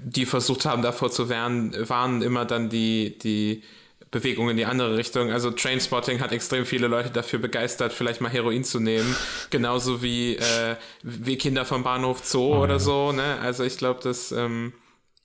die 0.04 0.26
versucht 0.26 0.66
haben, 0.66 0.82
davor 0.82 1.12
zu 1.12 1.30
warnen, 1.30 1.74
waren 1.90 2.22
immer 2.22 2.46
dann 2.46 2.70
die, 2.70 3.18
die 3.18 3.64
Bewegung 4.12 4.50
in 4.50 4.58
die 4.58 4.66
andere 4.66 4.98
Richtung. 4.98 5.32
Also 5.32 5.52
Trainspotting 5.52 6.22
hat 6.22 6.32
extrem 6.32 6.66
viele 6.66 6.88
Leute 6.88 7.10
dafür 7.10 7.40
begeistert, 7.40 7.92
vielleicht 7.94 8.22
mal 8.22 8.32
Heroin 8.32 8.64
zu 8.64 8.80
nehmen. 8.80 9.16
Genauso 9.50 10.02
wie, 10.02 10.36
äh, 10.36 10.76
wie 11.04 11.38
Kinder 11.38 11.66
vom 11.66 11.84
Bahnhof 11.84 12.26
Zoo 12.26 12.56
oh, 12.56 12.64
oder 12.64 12.74
ja. 12.74 12.80
so. 12.80 13.12
Ne? 13.12 13.40
Also 13.40 13.64
ich 13.64 13.78
glaube, 13.78 14.02
dass 14.02 14.32
ähm, 14.32 14.74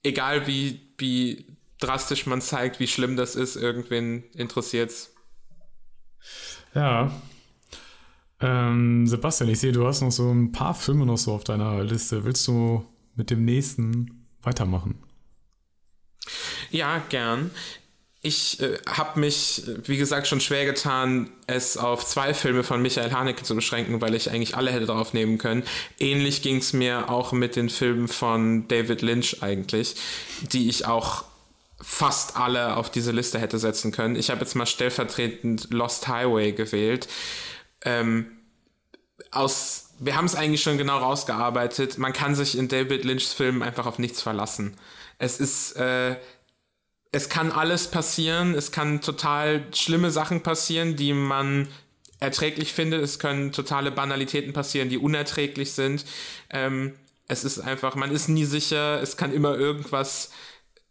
egal 0.03 0.47
wie, 0.47 0.81
wie 0.99 1.47
drastisch 1.79 2.27
man 2.27 2.41
zeigt, 2.41 2.81
wie 2.81 2.87
schlimm 2.87 3.17
das 3.17 3.37
ist, 3.37 3.57
irgendwen 3.57 4.25
interessiert's. 4.35 5.15
Ja. 6.75 7.13
Ähm, 8.41 9.07
Sebastian, 9.07 9.51
ich 9.51 9.61
sehe, 9.61 9.73
du 9.73 9.87
hast 9.87 10.01
noch 10.01 10.11
so 10.11 10.31
ein 10.31 10.51
paar 10.51 10.75
Filme 10.75 11.07
noch 11.07 11.19
so 11.19 11.33
auf 11.33 11.45
deiner 11.45 11.85
Liste. 11.85 12.25
Willst 12.25 12.47
du 12.49 12.85
mit 13.15 13.31
dem 13.31 13.45
nächsten 13.45 14.27
weitermachen? 14.43 15.03
Ja, 16.71 17.03
gern. 17.09 17.51
Ich 18.25 18.61
äh, 18.61 18.79
habe 18.89 19.19
mich, 19.19 19.65
wie 19.85 19.97
gesagt, 19.97 20.29
schon 20.29 20.41
schwer 20.41 20.65
getan, 20.65 21.29
es 21.49 21.77
auf 21.77 22.07
zwei 22.07 22.35
Filme 22.35 22.63
von 22.63 22.81
Michael 22.81 23.11
Haneke 23.11 23.43
zu 23.43 23.57
beschränken, 23.57 24.01
weil 24.01 24.15
ich 24.15 24.31
eigentlich 24.31 24.57
alle 24.57 24.71
hätte 24.71 24.87
drauf 24.87 25.13
nehmen 25.13 25.39
können. 25.39 25.65
Ähnlich 25.99 26.41
ging 26.41 26.59
es 26.59 26.73
mir 26.73 27.11
auch 27.11 27.33
mit 27.33 27.57
den 27.57 27.69
Filmen 27.69 28.07
von 28.07 28.69
David 28.69 29.03
Lynch 29.03 29.43
eigentlich, 29.43 29.97
die 30.41 30.69
ich 30.69 30.87
auch 30.87 31.25
fast 31.81 32.37
alle 32.37 32.77
auf 32.77 32.91
diese 32.91 33.11
Liste 33.11 33.41
hätte 33.41 33.59
setzen 33.59 33.91
können. 33.91 34.15
Ich 34.15 34.31
habe 34.31 34.41
jetzt 34.41 34.55
mal 34.55 34.67
stellvertretend 34.67 35.73
Lost 35.73 36.07
Highway 36.07 36.53
gewählt. 36.53 37.09
Ähm, 37.85 38.39
aus, 39.33 39.91
wir 39.99 40.15
haben 40.15 40.27
es 40.27 40.37
eigentlich 40.37 40.63
schon 40.63 40.79
genau 40.79 40.99
rausgearbeitet. 40.99 41.99
Man 41.99 42.13
kann 42.13 42.37
sich 42.37 42.57
in 42.57 42.69
David 42.69 43.05
Lynchs 43.05 43.33
Filmen 43.33 43.65
einfach 43.65 43.87
auf 43.87 43.99
nichts 43.99 44.23
verlassen. 44.23 44.77
Es 45.19 45.41
ist 45.41 45.73
äh, 45.73 46.17
es 47.13 47.29
kann 47.29 47.53
alles 47.53 47.89
passieren, 47.89 48.55
es 48.55 48.73
kann 48.73 49.03
total 49.03 49.67
schlimme 49.75 50.11
Sachen 50.11 50.43
passieren, 50.43 50.97
die 50.97 51.13
man 51.13 51.69
erträglich 52.21 52.73
findet, 52.73 53.03
es 53.03 53.19
können 53.19 53.53
totale 53.53 53.91
Banalitäten 53.91 54.53
passieren, 54.53 54.89
die 54.89 54.99
unerträglich 54.99 55.73
sind. 55.73 56.05
Ähm, 56.51 56.95
es 57.29 57.45
ist 57.45 57.59
einfach, 57.59 57.95
man 57.97 58.11
ist 58.11 58.29
nie 58.29 58.45
sicher, 58.45 59.01
es 59.03 59.17
kann 59.17 59.33
immer 59.33 59.57
irgendwas 59.57 60.31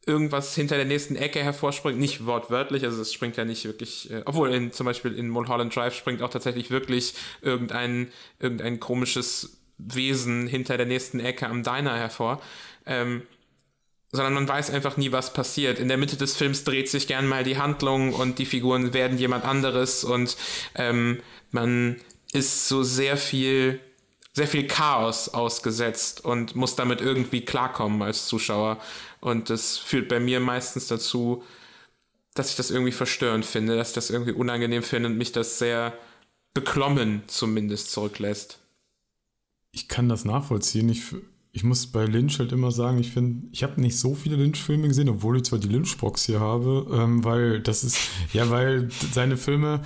irgendwas 0.05 0.55
hinter 0.55 0.77
der 0.77 0.85
nächsten 0.85 1.15
Ecke 1.15 1.43
hervorspringen, 1.43 1.99
nicht 1.99 2.25
wortwörtlich, 2.25 2.83
also 2.83 3.01
es 3.01 3.13
springt 3.13 3.37
ja 3.37 3.45
nicht 3.45 3.65
wirklich, 3.65 4.09
äh, 4.09 4.23
obwohl 4.25 4.51
in, 4.51 4.71
zum 4.71 4.85
Beispiel 4.85 5.13
in 5.13 5.29
Mulholland 5.29 5.75
Drive 5.75 5.95
springt 5.95 6.23
auch 6.23 6.29
tatsächlich 6.29 6.71
wirklich 6.71 7.13
irgendein, 7.41 8.11
irgendein 8.39 8.79
komisches 8.79 9.61
Wesen 9.77 10.47
hinter 10.47 10.77
der 10.77 10.87
nächsten 10.87 11.19
Ecke 11.19 11.47
am 11.47 11.63
Diner 11.63 11.95
hervor. 11.95 12.41
Ähm, 12.85 13.23
sondern 14.11 14.33
man 14.33 14.47
weiß 14.47 14.69
einfach 14.71 14.97
nie, 14.97 15.11
was 15.11 15.33
passiert. 15.33 15.79
In 15.79 15.87
der 15.87 15.97
Mitte 15.97 16.17
des 16.17 16.35
Films 16.35 16.63
dreht 16.63 16.89
sich 16.89 17.07
gern 17.07 17.27
mal 17.27 17.43
die 17.43 17.57
Handlung 17.57 18.13
und 18.13 18.39
die 18.39 18.45
Figuren 18.45 18.93
werden 18.93 19.17
jemand 19.17 19.45
anderes 19.45 20.03
und 20.03 20.35
ähm, 20.75 21.21
man 21.51 21.97
ist 22.33 22.67
so 22.67 22.83
sehr 22.83 23.17
viel, 23.17 23.79
sehr 24.33 24.47
viel 24.47 24.67
Chaos 24.67 25.29
ausgesetzt 25.29 26.23
und 26.23 26.55
muss 26.55 26.75
damit 26.75 27.01
irgendwie 27.01 27.41
klarkommen 27.41 28.01
als 28.01 28.27
Zuschauer. 28.27 28.79
Und 29.19 29.49
das 29.49 29.77
führt 29.77 30.09
bei 30.09 30.19
mir 30.19 30.39
meistens 30.39 30.87
dazu, 30.87 31.43
dass 32.33 32.49
ich 32.49 32.55
das 32.55 32.71
irgendwie 32.71 32.93
verstörend 32.93 33.45
finde, 33.45 33.75
dass 33.75 33.89
ich 33.89 33.95
das 33.95 34.09
irgendwie 34.09 34.31
unangenehm 34.31 34.83
finde 34.83 35.09
und 35.09 35.17
mich 35.17 35.31
das 35.31 35.59
sehr 35.59 35.93
beklommen 36.53 37.23
zumindest 37.27 37.91
zurücklässt. 37.91 38.59
Ich 39.71 39.87
kann 39.87 40.09
das 40.09 40.25
nachvollziehen. 40.25 40.89
Ich 40.89 41.03
ich 41.53 41.63
muss 41.63 41.87
bei 41.87 42.05
Lynch 42.05 42.39
halt 42.39 42.51
immer 42.53 42.71
sagen, 42.71 42.97
ich 42.99 43.11
finde, 43.11 43.47
ich 43.51 43.63
habe 43.63 43.81
nicht 43.81 43.99
so 43.99 44.15
viele 44.15 44.37
Lynch-Filme 44.37 44.87
gesehen, 44.87 45.09
obwohl 45.09 45.37
ich 45.37 45.43
zwar 45.43 45.59
die 45.59 45.67
Lynch-Box 45.67 46.25
hier 46.25 46.39
habe, 46.39 46.87
ähm, 46.93 47.23
weil 47.23 47.59
das 47.59 47.83
ist, 47.83 47.97
ja, 48.33 48.49
weil 48.49 48.89
seine 49.11 49.37
Filme 49.37 49.81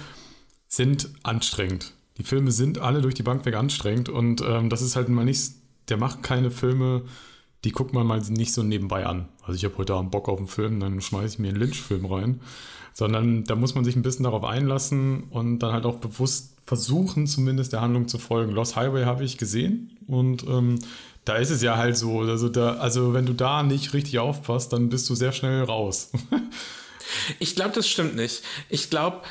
sind 0.67 1.09
anstrengend. 1.23 1.93
Die 2.17 2.23
Filme 2.23 2.51
sind 2.51 2.79
alle 2.79 3.01
durch 3.01 3.15
die 3.15 3.23
Bank 3.23 3.45
weg 3.45 3.55
anstrengend 3.55 4.09
und 4.09 4.41
ähm, 4.41 4.69
das 4.69 4.81
ist 4.81 4.95
halt 4.95 5.09
mal 5.09 5.25
nicht, 5.25 5.53
der 5.89 5.97
macht 5.97 6.23
keine 6.23 6.51
Filme, 6.51 7.03
die 7.63 7.71
guckt 7.71 7.93
man 7.93 8.05
mal 8.05 8.21
nicht 8.21 8.53
so 8.53 8.61
nebenbei 8.61 9.05
an. 9.05 9.27
Also 9.41 9.53
ich 9.53 9.65
habe 9.65 9.77
heute 9.79 9.95
Abend 9.95 10.11
Bock 10.11 10.29
auf 10.29 10.37
einen 10.37 10.47
Film, 10.47 10.79
dann 10.79 11.01
schmeiße 11.01 11.33
ich 11.33 11.39
mir 11.39 11.49
einen 11.49 11.57
Lynch-Film 11.57 12.05
rein. 12.05 12.41
Sondern 12.93 13.43
da 13.43 13.55
muss 13.55 13.75
man 13.75 13.83
sich 13.83 13.97
ein 13.97 14.03
bisschen 14.03 14.23
darauf 14.23 14.45
einlassen 14.45 15.23
und 15.23 15.59
dann 15.59 15.73
halt 15.73 15.85
auch 15.85 15.97
bewusst 15.97 16.55
versuchen, 16.65 17.27
zumindest 17.27 17.73
der 17.73 17.81
Handlung 17.81 18.07
zu 18.07 18.17
folgen. 18.17 18.53
Lost 18.53 18.77
Highway 18.77 19.03
habe 19.03 19.25
ich 19.25 19.37
gesehen 19.37 19.97
und 20.07 20.45
ähm, 20.47 20.79
da 21.25 21.35
ist 21.35 21.49
es 21.49 21.61
ja 21.61 21.77
halt 21.77 21.97
so. 21.97 22.21
Also, 22.21 22.49
da, 22.49 22.75
also 22.75 23.13
wenn 23.13 23.25
du 23.25 23.33
da 23.33 23.63
nicht 23.63 23.93
richtig 23.93 24.19
aufpasst, 24.19 24.71
dann 24.71 24.89
bist 24.89 25.09
du 25.09 25.15
sehr 25.15 25.31
schnell 25.31 25.63
raus. 25.63 26.11
ich 27.39 27.55
glaube, 27.55 27.71
das 27.73 27.89
stimmt 27.89 28.15
nicht. 28.15 28.43
Ich 28.69 28.89
glaube, 28.89 29.21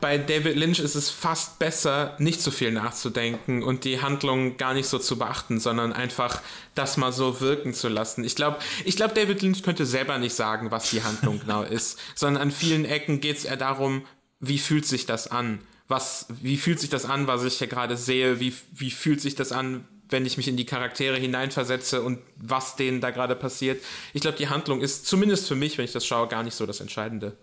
bei 0.00 0.18
David 0.18 0.56
Lynch 0.56 0.80
ist 0.80 0.94
es 0.94 1.10
fast 1.10 1.58
besser, 1.58 2.16
nicht 2.18 2.40
so 2.40 2.50
viel 2.50 2.72
nachzudenken 2.72 3.62
und 3.62 3.84
die 3.84 4.00
Handlung 4.00 4.56
gar 4.56 4.74
nicht 4.74 4.88
so 4.88 4.98
zu 4.98 5.18
beachten, 5.18 5.60
sondern 5.60 5.92
einfach 5.92 6.40
das 6.74 6.96
mal 6.96 7.12
so 7.12 7.40
wirken 7.40 7.74
zu 7.74 7.88
lassen. 7.88 8.24
Ich 8.24 8.34
glaube, 8.34 8.58
ich 8.84 8.96
glaube, 8.96 9.14
David 9.14 9.42
Lynch 9.42 9.62
könnte 9.62 9.86
selber 9.86 10.18
nicht 10.18 10.34
sagen, 10.34 10.70
was 10.70 10.90
die 10.90 11.04
Handlung 11.04 11.40
genau 11.46 11.62
ist, 11.62 11.98
sondern 12.14 12.42
an 12.42 12.50
vielen 12.50 12.84
Ecken 12.84 13.20
geht 13.20 13.38
es 13.38 13.44
eher 13.44 13.56
darum, 13.56 14.04
wie 14.40 14.58
fühlt 14.58 14.86
sich 14.86 15.06
das 15.06 15.30
an? 15.30 15.60
Was, 15.86 16.26
wie 16.28 16.56
fühlt 16.56 16.80
sich 16.80 16.90
das 16.90 17.04
an, 17.04 17.26
was 17.26 17.44
ich 17.44 17.58
hier 17.58 17.66
gerade 17.66 17.96
sehe? 17.96 18.40
Wie, 18.40 18.54
wie 18.72 18.90
fühlt 18.90 19.20
sich 19.20 19.34
das 19.34 19.52
an, 19.52 19.86
wenn 20.12 20.26
ich 20.26 20.36
mich 20.36 20.48
in 20.48 20.56
die 20.56 20.66
Charaktere 20.66 21.16
hineinversetze 21.16 22.02
und 22.02 22.18
was 22.36 22.76
denen 22.76 23.00
da 23.00 23.10
gerade 23.10 23.34
passiert. 23.34 23.82
Ich 24.12 24.20
glaube, 24.20 24.36
die 24.36 24.48
Handlung 24.48 24.80
ist 24.80 25.06
zumindest 25.06 25.48
für 25.48 25.54
mich, 25.54 25.78
wenn 25.78 25.84
ich 25.84 25.92
das 25.92 26.06
schaue, 26.06 26.28
gar 26.28 26.42
nicht 26.42 26.54
so 26.54 26.66
das 26.66 26.80
Entscheidende. 26.80 27.36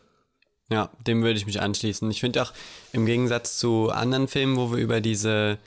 Ja, 0.71 0.91
dem 1.07 1.23
würde 1.23 1.39
ich 1.39 1.47
mich 1.47 1.59
anschließen. 1.61 2.09
Ich 2.11 2.19
finde 2.19 2.43
auch 2.43 2.53
im 2.93 3.05
Gegensatz 3.05 3.57
zu 3.57 3.89
anderen 3.89 4.27
Filmen, 4.27 4.55
wo 4.55 4.71
wir 4.71 4.77
über 4.77 5.01
diese 5.01 5.57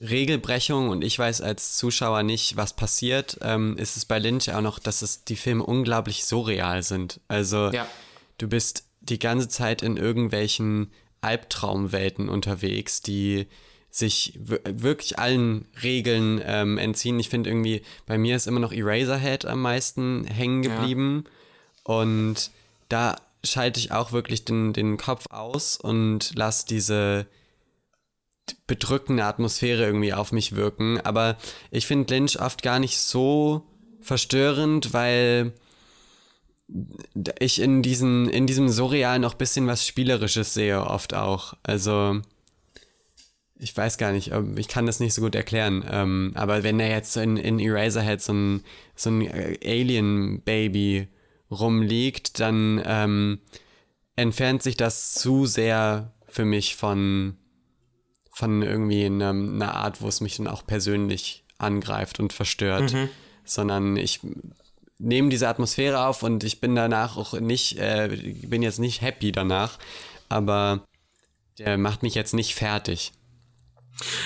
Regelbrechung 0.00 0.88
und 0.88 1.02
ich 1.02 1.18
weiß 1.18 1.40
als 1.40 1.76
Zuschauer 1.76 2.22
nicht, 2.22 2.56
was 2.56 2.74
passiert, 2.74 3.38
ähm, 3.42 3.76
ist 3.78 3.96
es 3.96 4.04
bei 4.04 4.18
Lynch 4.18 4.52
auch 4.52 4.60
noch, 4.60 4.78
dass 4.78 5.02
es 5.02 5.24
die 5.24 5.36
Filme 5.36 5.64
unglaublich 5.64 6.24
surreal 6.24 6.82
sind. 6.82 7.20
Also 7.28 7.70
ja. 7.70 7.86
du 8.38 8.48
bist 8.48 8.84
die 9.00 9.18
ganze 9.18 9.48
Zeit 9.48 9.82
in 9.82 9.96
irgendwelchen 9.96 10.90
Albtraumwelten 11.20 12.28
unterwegs, 12.28 13.02
die 13.02 13.46
sich 13.94 14.36
wirklich 14.42 15.20
allen 15.20 15.66
Regeln 15.84 16.42
ähm, 16.44 16.78
entziehen. 16.78 17.20
Ich 17.20 17.28
finde 17.28 17.48
irgendwie, 17.48 17.82
bei 18.06 18.18
mir 18.18 18.34
ist 18.34 18.48
immer 18.48 18.58
noch 18.58 18.72
Eraserhead 18.72 19.44
am 19.44 19.62
meisten 19.62 20.24
hängen 20.24 20.62
geblieben. 20.62 21.22
Ja. 21.86 21.94
Und 21.94 22.50
da 22.88 23.14
schalte 23.44 23.78
ich 23.78 23.92
auch 23.92 24.10
wirklich 24.10 24.44
den, 24.44 24.72
den 24.72 24.96
Kopf 24.96 25.26
aus 25.30 25.76
und 25.76 26.32
lasse 26.34 26.66
diese 26.66 27.26
bedrückende 28.66 29.24
Atmosphäre 29.26 29.84
irgendwie 29.84 30.12
auf 30.12 30.32
mich 30.32 30.56
wirken. 30.56 31.00
Aber 31.00 31.36
ich 31.70 31.86
finde 31.86 32.12
Lynch 32.12 32.40
oft 32.40 32.64
gar 32.64 32.80
nicht 32.80 32.98
so 32.98 33.62
verstörend, 34.00 34.92
weil 34.92 35.52
ich 37.38 37.60
in, 37.60 37.80
diesen, 37.82 38.28
in 38.28 38.48
diesem 38.48 38.68
Surreal 38.68 39.20
noch 39.20 39.34
ein 39.34 39.38
bisschen 39.38 39.68
was 39.68 39.86
Spielerisches 39.86 40.52
sehe, 40.52 40.84
oft 40.84 41.14
auch. 41.14 41.54
Also 41.62 42.20
ich 43.64 43.74
weiß 43.74 43.96
gar 43.96 44.12
nicht, 44.12 44.30
ich 44.56 44.68
kann 44.68 44.84
das 44.84 45.00
nicht 45.00 45.14
so 45.14 45.22
gut 45.22 45.34
erklären. 45.34 45.84
Ähm, 45.90 46.32
aber 46.34 46.62
wenn 46.62 46.78
er 46.78 46.90
jetzt 46.90 47.16
in, 47.16 47.38
in 47.38 47.58
Eraserhead 47.58 48.20
so 48.20 48.34
ein, 48.34 48.62
so 48.94 49.08
ein 49.08 49.22
äh, 49.22 49.58
Alien-Baby 49.64 51.08
rumliegt, 51.50 52.40
dann 52.40 52.82
ähm, 52.84 53.40
entfernt 54.16 54.62
sich 54.62 54.76
das 54.76 55.14
zu 55.14 55.46
sehr 55.46 56.12
für 56.28 56.44
mich 56.44 56.76
von, 56.76 57.38
von 58.32 58.60
irgendwie 58.60 59.06
einer, 59.06 59.30
einer 59.30 59.74
Art, 59.74 60.02
wo 60.02 60.08
es 60.08 60.20
mich 60.20 60.36
dann 60.36 60.46
auch 60.46 60.66
persönlich 60.66 61.44
angreift 61.56 62.20
und 62.20 62.34
verstört. 62.34 62.92
Mhm. 62.92 63.08
Sondern 63.44 63.96
ich 63.96 64.20
nehme 64.98 65.30
diese 65.30 65.48
Atmosphäre 65.48 66.06
auf 66.06 66.22
und 66.22 66.44
ich 66.44 66.60
bin 66.60 66.74
danach 66.74 67.16
auch 67.16 67.32
nicht, 67.40 67.78
äh, 67.78 68.08
bin 68.46 68.62
jetzt 68.62 68.78
nicht 68.78 69.00
happy 69.00 69.32
danach, 69.32 69.78
aber 70.28 70.84
der 71.58 71.78
macht 71.78 72.02
mich 72.02 72.14
jetzt 72.14 72.34
nicht 72.34 72.54
fertig. 72.54 73.12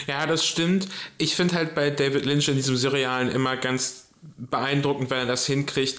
Ja, 0.06 0.26
das 0.26 0.46
stimmt. 0.46 0.88
Ich 1.18 1.36
finde 1.36 1.54
halt 1.54 1.74
bei 1.74 1.90
David 1.90 2.24
Lynch 2.24 2.48
in 2.48 2.56
diesem 2.56 2.76
Surrealen 2.76 3.30
immer 3.30 3.56
ganz 3.56 4.08
beeindruckend, 4.36 5.10
wenn 5.10 5.18
er 5.18 5.26
das 5.26 5.46
hinkriegt, 5.46 5.98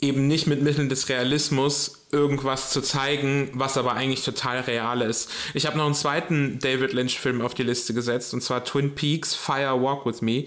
eben 0.00 0.26
nicht 0.26 0.46
mit 0.46 0.62
Mitteln 0.62 0.88
des 0.88 1.08
Realismus 1.08 2.06
irgendwas 2.10 2.70
zu 2.70 2.80
zeigen, 2.80 3.50
was 3.54 3.76
aber 3.76 3.94
eigentlich 3.94 4.24
total 4.24 4.60
real 4.60 5.00
ist. 5.02 5.30
Ich 5.54 5.66
habe 5.66 5.78
noch 5.78 5.86
einen 5.86 5.94
zweiten 5.94 6.58
David 6.58 6.92
Lynch-Film 6.92 7.40
auf 7.40 7.54
die 7.54 7.62
Liste 7.62 7.94
gesetzt, 7.94 8.34
und 8.34 8.42
zwar 8.42 8.64
Twin 8.64 8.94
Peaks 8.94 9.34
Fire 9.34 9.80
Walk 9.80 10.06
With 10.06 10.20
Me. 10.20 10.44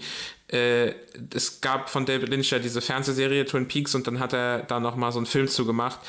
Äh, 0.48 0.94
es 1.34 1.60
gab 1.60 1.90
von 1.90 2.06
David 2.06 2.28
Lynch 2.30 2.50
ja 2.50 2.58
diese 2.58 2.80
Fernsehserie 2.80 3.44
Twin 3.44 3.68
Peaks 3.68 3.94
und 3.94 4.06
dann 4.06 4.18
hat 4.18 4.32
er 4.32 4.62
da 4.62 4.80
nochmal 4.80 5.12
so 5.12 5.18
einen 5.18 5.26
Film 5.26 5.48
zugemacht, 5.48 6.00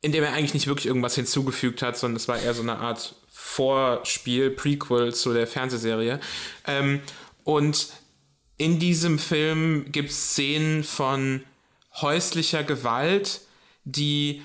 in 0.00 0.12
dem 0.12 0.24
er 0.24 0.32
eigentlich 0.32 0.54
nicht 0.54 0.66
wirklich 0.66 0.86
irgendwas 0.86 1.14
hinzugefügt 1.14 1.82
hat, 1.82 1.98
sondern 1.98 2.16
es 2.16 2.28
war 2.28 2.38
eher 2.38 2.54
so 2.54 2.62
eine 2.62 2.78
Art 2.78 3.14
Vorspiel, 3.54 4.50
Prequel 4.50 5.14
zu 5.14 5.32
der 5.32 5.46
Fernsehserie. 5.46 6.18
Ähm, 6.66 7.00
und 7.44 7.88
in 8.56 8.80
diesem 8.80 9.18
Film 9.18 9.92
gibt 9.92 10.10
es 10.10 10.30
Szenen 10.30 10.82
von 10.82 11.44
häuslicher 12.00 12.64
Gewalt, 12.64 13.42
die 13.84 14.42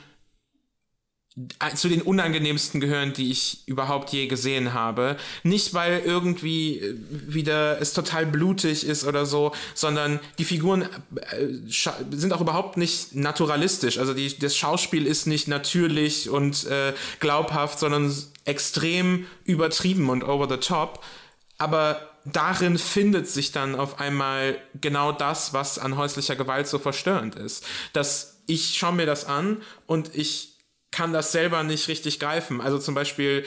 zu 1.76 1.90
den 1.90 2.02
unangenehmsten 2.02 2.80
gehören, 2.82 3.14
die 3.14 3.32
ich 3.32 3.64
überhaupt 3.66 4.12
je 4.12 4.28
gesehen 4.28 4.74
habe. 4.74 5.18
Nicht, 5.44 5.74
weil 5.74 6.00
irgendwie 6.00 6.80
äh, 6.80 6.96
wieder 7.10 7.80
es 7.82 7.94
total 7.94 8.26
blutig 8.26 8.86
ist 8.86 9.06
oder 9.06 9.26
so, 9.26 9.54
sondern 9.74 10.20
die 10.38 10.44
Figuren 10.44 10.84
äh, 10.84 11.48
sind 11.68 12.34
auch 12.34 12.42
überhaupt 12.42 12.78
nicht 12.78 13.16
naturalistisch. 13.16 13.98
Also 13.98 14.14
die, 14.14 14.38
das 14.38 14.56
Schauspiel 14.56 15.06
ist 15.06 15.28
nicht 15.28 15.48
natürlich 15.48 16.30
und 16.30 16.66
äh, 16.68 16.94
glaubhaft, 17.20 17.80
sondern 17.80 18.14
extrem 18.46 19.26
übertrieben 19.46 20.10
und 20.10 20.24
over 20.24 20.48
the 20.50 20.58
top. 20.58 21.04
Aber 21.58 22.02
darin 22.26 22.78
findet 22.78 23.28
sich 23.28 23.52
dann 23.52 23.76
auf 23.76 24.00
einmal 24.00 24.58
genau 24.80 25.12
das, 25.12 25.54
was 25.54 25.80
an 25.80 25.98
häuslicher 25.98 26.36
Gewalt 26.36 26.68
so 26.68 26.80
verstörend 26.80 27.36
ist. 27.36 27.66
Dass 27.94 28.40
ich 28.48 28.78
schaue 28.78 28.94
mir 28.94 29.06
das 29.06 29.26
an 29.26 29.62
und 29.86 30.16
ich 30.16 30.59
kann 30.92 31.14
das 31.14 31.32
selber 31.32 31.64
nicht 31.64 31.88
richtig 31.88 32.20
greifen. 32.20 32.62
Also 32.62 32.80
zum 32.80 32.96
Beispiel 32.96 33.46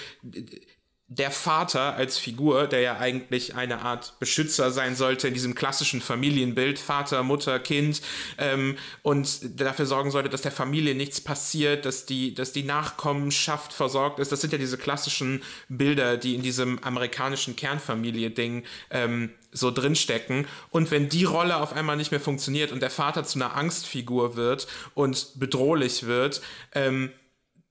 der 1.16 1.30
Vater 1.30 1.94
als 1.94 2.16
Figur, 2.16 2.66
der 2.66 2.80
ja 2.80 2.96
eigentlich 2.98 3.54
eine 3.54 3.82
Art 3.82 4.18
Beschützer 4.18 4.70
sein 4.70 4.96
sollte 4.96 5.28
in 5.28 5.34
diesem 5.34 5.54
klassischen 5.54 6.00
Familienbild, 6.00 6.78
Vater, 6.78 7.22
Mutter, 7.22 7.58
Kind, 7.58 8.00
ähm, 8.38 8.76
und 9.02 9.60
dafür 9.60 9.84
sorgen 9.84 10.10
sollte, 10.10 10.30
dass 10.30 10.40
der 10.40 10.52
Familie 10.52 10.94
nichts 10.94 11.20
passiert, 11.20 11.84
dass 11.84 12.06
die, 12.06 12.34
dass 12.34 12.52
die 12.52 12.62
Nachkommenschaft 12.62 13.74
versorgt 13.74 14.20
ist. 14.20 14.32
Das 14.32 14.40
sind 14.40 14.52
ja 14.52 14.58
diese 14.58 14.78
klassischen 14.78 15.42
Bilder, 15.68 16.16
die 16.16 16.34
in 16.34 16.42
diesem 16.42 16.82
amerikanischen 16.82 17.56
Kernfamilie-Ding 17.56 18.64
ähm, 18.90 19.30
so 19.50 19.70
drinstecken. 19.70 20.46
Und 20.70 20.90
wenn 20.90 21.10
die 21.10 21.24
Rolle 21.24 21.56
auf 21.58 21.74
einmal 21.74 21.98
nicht 21.98 22.10
mehr 22.10 22.20
funktioniert 22.20 22.72
und 22.72 22.80
der 22.80 22.90
Vater 22.90 23.24
zu 23.24 23.38
einer 23.38 23.54
Angstfigur 23.54 24.34
wird 24.34 24.66
und 24.94 25.38
bedrohlich 25.38 26.06
wird, 26.06 26.40
ähm, 26.74 27.10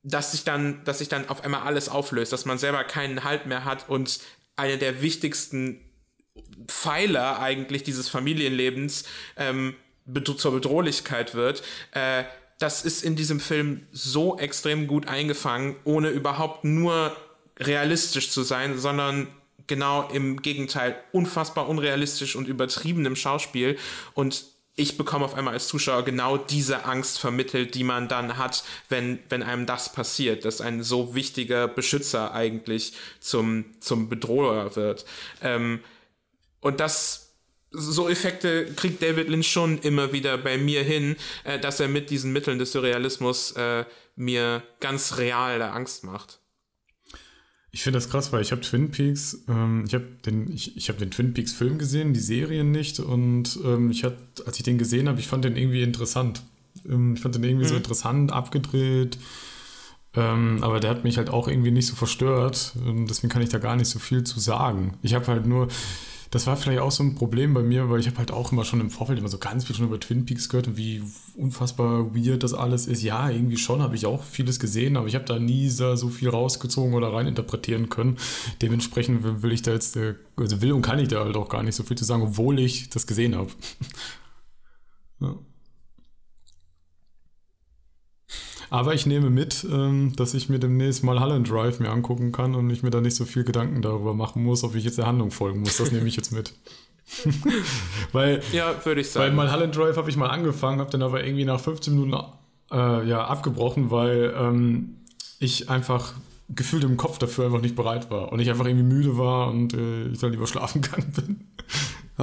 dass 0.03 0.31
sich 0.31 0.43
dann, 0.43 0.83
dass 0.83 0.99
sich 0.99 1.09
dann 1.09 1.29
auf 1.29 1.43
einmal 1.43 1.61
alles 1.61 1.89
auflöst, 1.89 2.33
dass 2.33 2.45
man 2.45 2.57
selber 2.57 2.83
keinen 2.83 3.23
Halt 3.23 3.45
mehr 3.45 3.65
hat 3.65 3.89
und 3.89 4.19
eine 4.55 4.77
der 4.77 5.01
wichtigsten 5.01 5.79
Pfeiler 6.67 7.39
eigentlich 7.39 7.83
dieses 7.83 8.09
Familienlebens 8.09 9.03
ähm, 9.37 9.75
zur 10.37 10.53
Bedrohlichkeit 10.53 11.35
wird. 11.35 11.63
Äh, 11.91 12.23
das 12.59 12.83
ist 12.83 13.03
in 13.03 13.15
diesem 13.15 13.39
Film 13.39 13.87
so 13.91 14.37
extrem 14.37 14.87
gut 14.87 15.07
eingefangen, 15.07 15.75
ohne 15.83 16.09
überhaupt 16.09 16.63
nur 16.63 17.15
realistisch 17.59 18.31
zu 18.31 18.43
sein, 18.43 18.77
sondern 18.77 19.27
genau 19.67 20.09
im 20.09 20.41
Gegenteil 20.41 20.95
unfassbar 21.11 21.69
unrealistisch 21.69 22.35
und 22.35 22.47
übertrieben 22.47 23.05
im 23.05 23.15
Schauspiel 23.15 23.77
und 24.13 24.45
ich 24.75 24.97
bekomme 24.97 25.25
auf 25.25 25.35
einmal 25.35 25.53
als 25.53 25.67
Zuschauer 25.67 26.03
genau 26.03 26.37
diese 26.37 26.85
Angst 26.85 27.19
vermittelt, 27.19 27.75
die 27.75 27.83
man 27.83 28.07
dann 28.07 28.37
hat, 28.37 28.63
wenn, 28.89 29.19
wenn 29.29 29.43
einem 29.43 29.65
das 29.65 29.91
passiert, 29.91 30.45
dass 30.45 30.61
ein 30.61 30.83
so 30.83 31.13
wichtiger 31.13 31.67
Beschützer 31.67 32.33
eigentlich 32.33 32.93
zum, 33.19 33.65
zum 33.79 34.09
Bedroher 34.09 34.75
wird. 34.75 35.05
Ähm, 35.41 35.81
und 36.61 36.79
das, 36.79 37.35
so 37.71 38.09
Effekte 38.09 38.73
kriegt 38.73 39.01
David 39.01 39.29
Lynch 39.29 39.51
schon 39.51 39.79
immer 39.79 40.13
wieder 40.13 40.37
bei 40.37 40.57
mir 40.57 40.83
hin, 40.83 41.15
äh, 41.43 41.59
dass 41.59 41.79
er 41.79 41.87
mit 41.87 42.09
diesen 42.09 42.31
Mitteln 42.31 42.59
des 42.59 42.71
Surrealismus 42.71 43.51
äh, 43.53 43.85
mir 44.15 44.63
ganz 44.79 45.17
real 45.17 45.61
Angst 45.61 46.03
macht. 46.03 46.40
Ich 47.73 47.83
finde 47.83 47.97
das 47.97 48.09
krass, 48.09 48.33
weil 48.33 48.41
ich 48.41 48.51
habe 48.51 48.61
Twin 48.61 48.91
Peaks, 48.91 49.43
ähm, 49.47 49.85
ich 49.87 49.93
habe 49.93 50.05
den, 50.25 50.51
ich, 50.51 50.75
ich 50.75 50.89
habe 50.89 50.99
den 50.99 51.09
Twin 51.09 51.33
Peaks 51.33 51.53
Film 51.53 51.77
gesehen, 51.77 52.13
die 52.13 52.19
Serien 52.19 52.71
nicht 52.71 52.99
und 52.99 53.57
ähm, 53.63 53.91
ich 53.91 54.03
hatte, 54.03 54.17
als 54.45 54.57
ich 54.57 54.63
den 54.63 54.77
gesehen 54.77 55.07
habe, 55.07 55.19
ich 55.19 55.27
fand 55.27 55.45
den 55.45 55.55
irgendwie 55.55 55.81
interessant. 55.81 56.43
Ähm, 56.85 57.13
ich 57.15 57.21
fand 57.21 57.35
den 57.35 57.43
irgendwie 57.43 57.65
mhm. 57.65 57.69
so 57.69 57.75
interessant, 57.75 58.33
abgedreht, 58.33 59.17
ähm, 60.15 60.59
aber 60.61 60.81
der 60.81 60.89
hat 60.89 61.05
mich 61.05 61.17
halt 61.17 61.29
auch 61.29 61.47
irgendwie 61.47 61.71
nicht 61.71 61.87
so 61.87 61.95
verstört. 61.95 62.73
Und 62.85 63.07
deswegen 63.07 63.31
kann 63.31 63.41
ich 63.41 63.49
da 63.49 63.59
gar 63.59 63.77
nicht 63.77 63.87
so 63.87 63.99
viel 63.99 64.23
zu 64.25 64.39
sagen. 64.41 64.97
Ich 65.01 65.13
habe 65.13 65.27
halt 65.27 65.45
nur, 65.45 65.69
das 66.31 66.47
war 66.47 66.55
vielleicht 66.55 66.79
auch 66.79 66.91
so 66.91 67.03
ein 67.03 67.15
Problem 67.15 67.53
bei 67.53 67.61
mir, 67.61 67.89
weil 67.89 67.99
ich 67.99 68.07
habe 68.07 68.17
halt 68.17 68.31
auch 68.31 68.53
immer 68.53 68.63
schon 68.63 68.79
im 68.79 68.89
Vorfeld 68.89 69.19
immer 69.19 69.27
so 69.27 69.37
ganz 69.37 69.65
viel 69.65 69.75
schon 69.75 69.85
über 69.85 69.99
Twin 69.99 70.25
Peaks 70.25 70.47
gehört 70.47 70.67
und 70.67 70.77
wie 70.77 71.03
unfassbar 71.35 72.15
weird 72.15 72.43
das 72.43 72.53
alles 72.53 72.87
ist. 72.87 73.03
Ja, 73.03 73.29
irgendwie 73.29 73.57
schon 73.57 73.81
habe 73.81 73.97
ich 73.97 74.05
auch 74.05 74.23
vieles 74.23 74.57
gesehen, 74.57 74.95
aber 74.95 75.07
ich 75.07 75.15
habe 75.15 75.25
da 75.25 75.39
nie 75.39 75.67
so 75.69 76.07
viel 76.07 76.29
rausgezogen 76.29 76.93
oder 76.93 77.11
reininterpretieren 77.11 77.89
können. 77.89 78.17
Dementsprechend 78.61 79.43
will 79.43 79.51
ich 79.51 79.61
da 79.61 79.73
jetzt, 79.73 79.97
äh, 79.97 80.15
also 80.37 80.61
will 80.61 80.71
und 80.71 80.81
kann 80.81 80.99
ich 80.99 81.09
da 81.09 81.25
halt 81.25 81.35
auch 81.35 81.49
gar 81.49 81.63
nicht 81.63 81.75
so 81.75 81.83
viel 81.83 81.97
zu 81.97 82.05
sagen, 82.05 82.23
obwohl 82.23 82.59
ich 82.59 82.89
das 82.89 83.07
gesehen 83.07 83.35
habe. 83.35 83.51
ja. 85.19 85.35
Aber 88.71 88.93
ich 88.93 89.05
nehme 89.05 89.29
mit, 89.29 89.67
ähm, 89.69 90.13
dass 90.15 90.33
ich 90.33 90.47
mir 90.47 90.57
demnächst 90.57 91.03
mal 91.03 91.19
Holland 91.19 91.49
Drive 91.51 91.81
mir 91.81 91.89
angucken 91.89 92.31
kann 92.31 92.55
und 92.55 92.69
ich 92.69 92.83
mir 92.83 92.89
da 92.89 93.01
nicht 93.01 93.17
so 93.17 93.25
viel 93.25 93.43
Gedanken 93.43 93.81
darüber 93.81 94.13
machen 94.13 94.43
muss, 94.43 94.63
ob 94.63 94.75
ich 94.75 94.85
jetzt 94.85 94.97
der 94.97 95.07
Handlung 95.07 95.29
folgen 95.29 95.59
muss. 95.59 95.75
Das 95.75 95.91
nehme 95.91 96.07
ich 96.07 96.15
jetzt 96.15 96.31
mit. 96.31 96.53
weil, 98.13 98.41
ja, 98.53 98.73
würde 98.85 99.01
ich 99.01 99.11
sagen. 99.11 99.25
Weil 99.25 99.33
mal 99.33 99.51
Holland 99.51 99.75
Drive 99.75 99.97
habe 99.97 100.09
ich 100.09 100.15
mal 100.15 100.29
angefangen, 100.29 100.79
habe 100.79 100.89
dann 100.89 101.01
aber 101.01 101.21
irgendwie 101.21 101.43
nach 101.43 101.59
15 101.59 101.93
Minuten 101.93 102.23
äh, 102.71 103.05
ja, 103.05 103.25
abgebrochen, 103.25 103.91
weil 103.91 104.33
ähm, 104.37 105.01
ich 105.39 105.69
einfach 105.69 106.13
gefühlt 106.47 106.85
im 106.85 106.95
Kopf 106.95 107.17
dafür 107.17 107.47
einfach 107.47 107.61
nicht 107.61 107.75
bereit 107.75 108.09
war 108.09 108.31
und 108.31 108.39
ich 108.39 108.49
einfach 108.49 108.65
irgendwie 108.65 108.85
müde 108.85 109.17
war 109.17 109.49
und 109.49 109.73
äh, 109.73 110.07
ich 110.07 110.19
dann 110.19 110.31
lieber 110.31 110.47
schlafen 110.47 110.81
gegangen 110.81 111.11
bin. 111.11 111.47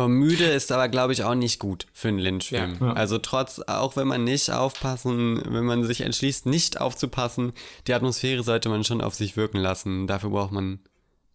Müde 0.06 0.44
ist 0.44 0.70
aber, 0.70 0.88
glaube 0.88 1.12
ich, 1.12 1.24
auch 1.24 1.34
nicht 1.34 1.58
gut 1.58 1.86
für 1.92 2.08
einen 2.08 2.18
Lynch-Film. 2.18 2.76
Ja. 2.80 2.92
Also 2.92 3.18
trotz, 3.18 3.60
auch 3.66 3.96
wenn 3.96 4.06
man 4.06 4.22
nicht 4.22 4.50
aufpassen, 4.50 5.42
wenn 5.48 5.64
man 5.64 5.82
sich 5.84 6.02
entschließt, 6.02 6.46
nicht 6.46 6.80
aufzupassen, 6.80 7.52
die 7.86 7.94
Atmosphäre 7.94 8.44
sollte 8.44 8.68
man 8.68 8.84
schon 8.84 9.00
auf 9.00 9.14
sich 9.14 9.36
wirken 9.36 9.58
lassen. 9.58 10.06
Dafür 10.06 10.30
braucht 10.30 10.52
man 10.52 10.78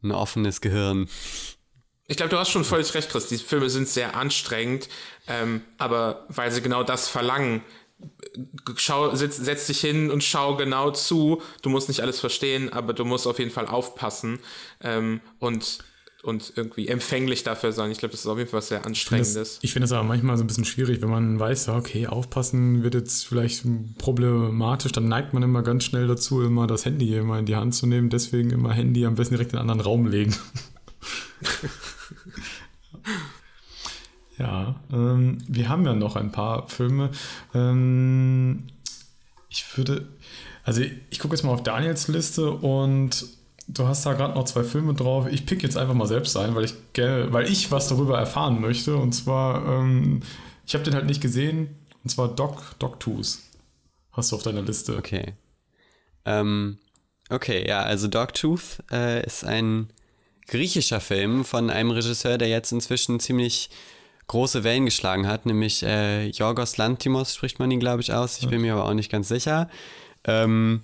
ein 0.04 0.12
offenes 0.12 0.62
Gehirn. 0.62 1.10
Ich 2.08 2.18
glaube, 2.18 2.30
du 2.30 2.38
hast 2.38 2.50
schon 2.50 2.64
völlig 2.66 2.94
recht, 2.94 3.10
Chris. 3.10 3.28
Die 3.28 3.38
Filme 3.38 3.70
sind 3.70 3.90
sehr 3.90 4.16
anstrengend, 4.16 4.90
ähm, 5.28 5.62
aber 5.78 6.26
weil 6.30 6.52
sie 6.52 6.62
genau 6.62 6.84
das 6.84 7.10
verlangen, 7.10 7.62
schau, 8.76 9.16
setz, 9.16 9.38
setz 9.38 9.68
dich 9.68 9.80
hin 9.80 10.12
und 10.12 10.24
schau 10.24 10.56
genau 10.56 10.92
zu. 10.92 11.42
Du 11.62 11.70
musst 11.70 11.88
nicht 11.88 12.02
alles 12.02 12.20
verstehen, 12.20 12.72
aber 12.72 12.94
du 12.94 13.06
musst 13.06 13.28
auf 13.28 13.40
jeden 13.40 13.52
Fall 13.52 13.68
aufpassen. 13.68 14.40
Ähm, 14.82 15.22
und 15.40 15.80
und 16.24 16.54
irgendwie 16.56 16.88
empfänglich 16.88 17.44
dafür 17.44 17.74
sein. 17.74 17.92
Ich 17.92 17.98
glaube, 17.98 18.14
das 18.14 18.22
ist 18.22 18.28
auf 18.28 18.38
jeden 18.38 18.50
Fall 18.50 18.60
was 18.60 18.70
sehr 18.70 18.86
Anstrengendes. 18.86 19.60
Ich 19.62 19.74
finde 19.74 19.86
es 19.86 19.92
aber 19.92 20.04
manchmal 20.04 20.38
so 20.38 20.44
ein 20.44 20.48
bisschen 20.48 20.64
schwierig, 20.64 21.02
wenn 21.02 21.10
man 21.10 21.38
weiß, 21.38 21.68
okay, 21.70 22.08
aufpassen 22.08 22.82
wird 22.82 22.96
jetzt 22.96 23.28
vielleicht 23.28 23.66
problematisch, 23.98 24.94
dann 24.94 25.10
neigt 25.10 25.34
man 25.34 25.44
immer 25.44 25.64
ganz 25.64 25.84
schnell 25.84 26.08
dazu, 26.08 26.42
immer 26.42 26.66
das 26.66 26.86
Handy 26.86 27.14
immer 27.14 27.40
in 27.40 27.46
die 27.46 27.58
Hand 27.58 27.76
zu 27.76 27.88
nehmen. 27.88 28.10
Deswegen 28.10 28.52
immer 28.52 28.72
Handy 28.72 29.06
am 29.06 29.16
besten 29.16 29.36
direkt 29.36 29.52
in 29.52 29.60
einen 29.60 29.70
anderen 29.70 29.86
Raum 29.86 30.08
legen. 30.08 30.34
ja, 34.38 34.80
ähm, 34.94 35.40
wir 35.50 35.68
haben 35.68 35.86
ja 35.86 35.94
noch 35.94 36.16
ein 36.16 36.32
paar 36.32 36.70
Filme. 36.70 37.10
Ähm, 37.54 38.68
ich 39.50 39.78
würde, 39.78 40.08
also 40.64 40.80
ich, 40.80 40.94
ich 41.10 41.20
gucke 41.20 41.36
jetzt 41.36 41.44
mal 41.44 41.52
auf 41.52 41.64
Daniels 41.64 42.08
Liste 42.08 42.50
und 42.50 43.43
du 43.68 43.88
hast 43.88 44.06
da 44.06 44.14
gerade 44.14 44.34
noch 44.34 44.46
zwei 44.46 44.64
Filme 44.64 44.94
drauf. 44.94 45.28
Ich 45.30 45.46
pick 45.46 45.64
jetzt 45.64 45.78
einfach 45.78 45.94
mal 45.94 46.08
selbst 46.08 46.36
ein, 46.38 46.56
weil 46.56 46.66
ich, 46.66 46.74
weil 46.96 47.50
ich 47.50 47.72
was 47.72 47.88
darüber 47.88 48.18
erfahren 48.18 48.62
möchte. 48.62 48.96
Und 48.96 49.14
zwar, 49.14 49.66
ähm, 49.66 50.22
ich 50.66 50.74
habe 50.74 50.84
den 50.84 50.94
halt 50.94 51.06
nicht 51.06 51.22
gesehen. 51.22 51.76
Und 52.04 52.10
zwar 52.10 52.30
Doc, 52.30 52.76
Doc 52.80 53.00
Tooth. 53.00 53.40
Hast 54.12 54.32
du 54.32 54.36
auf 54.36 54.44
deiner 54.44 54.62
Liste. 54.62 54.98
Okay. 54.98 55.34
Ähm, 56.26 56.78
okay, 57.30 57.68
ja, 57.68 57.82
also 57.82 58.08
Dogtooth 58.08 58.84
äh, 58.92 59.26
ist 59.26 59.44
ein 59.44 59.90
griechischer 60.48 61.00
Film 61.00 61.46
von 61.46 61.70
einem 61.70 61.92
Regisseur, 61.92 62.38
der 62.38 62.50
jetzt 62.50 62.72
inzwischen 62.72 63.20
ziemlich 63.20 63.70
große 64.28 64.64
Wellen 64.64 64.86
geschlagen 64.86 65.28
hat, 65.28 65.46
nämlich 65.46 65.84
äh, 65.84 66.28
Yorgos 66.28 66.78
Lantimos 66.78 67.36
spricht 67.36 67.60
man 67.60 67.72
ihn, 67.72 67.80
glaube 67.80 68.02
ich, 68.02 68.14
aus. 68.14 68.40
Ich 68.40 68.48
bin 68.48 68.62
mir 68.62 68.74
aber 68.74 68.86
auch 68.86 68.94
nicht 68.94 69.12
ganz 69.12 69.28
sicher. 69.28 69.70
Ähm, 70.26 70.82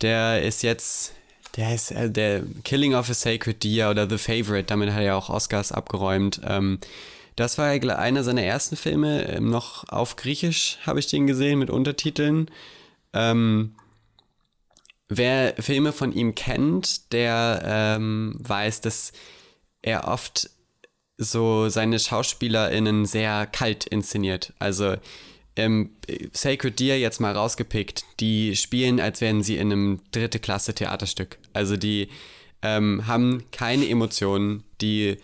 der 0.00 0.42
ist 0.42 0.62
jetzt 0.62 1.12
der 1.60 1.74
ist 1.74 1.90
äh, 1.90 2.10
der 2.10 2.42
Killing 2.64 2.94
of 2.94 3.10
a 3.10 3.14
Sacred 3.14 3.62
Deer 3.62 3.90
oder 3.90 4.08
The 4.08 4.18
Favorite, 4.18 4.64
damit 4.64 4.92
hat 4.92 5.02
er 5.02 5.16
auch 5.16 5.28
Oscars 5.28 5.72
abgeräumt. 5.72 6.40
Ähm, 6.44 6.78
das 7.36 7.58
war 7.58 7.66
einer 7.68 8.24
seiner 8.24 8.42
ersten 8.42 8.76
Filme, 8.76 9.28
ähm, 9.28 9.50
noch 9.50 9.88
auf 9.88 10.16
Griechisch 10.16 10.78
habe 10.86 10.98
ich 10.98 11.06
den 11.06 11.26
gesehen 11.26 11.58
mit 11.58 11.70
Untertiteln. 11.70 12.50
Ähm, 13.12 13.74
wer 15.08 15.54
Filme 15.58 15.92
von 15.92 16.12
ihm 16.12 16.34
kennt, 16.34 17.12
der 17.12 17.62
ähm, 17.64 18.36
weiß, 18.38 18.80
dass 18.80 19.12
er 19.82 20.08
oft 20.08 20.50
so 21.18 21.68
seine 21.68 21.98
SchauspielerInnen 21.98 23.04
sehr 23.04 23.46
kalt 23.46 23.84
inszeniert. 23.84 24.54
Also 24.58 24.96
ähm, 25.60 25.90
Sacred 26.32 26.78
Deer 26.80 26.98
jetzt 26.98 27.20
mal 27.20 27.32
rausgepickt, 27.32 28.04
die 28.20 28.56
spielen, 28.56 29.00
als 29.00 29.20
wären 29.20 29.42
sie 29.42 29.56
in 29.56 29.72
einem 29.72 30.00
dritte 30.12 30.38
Klasse 30.38 30.74
Theaterstück. 30.74 31.38
Also 31.52 31.76
die 31.76 32.08
ähm, 32.62 33.06
haben 33.06 33.44
keine 33.52 33.88
Emotionen, 33.88 34.64
die 34.80 35.16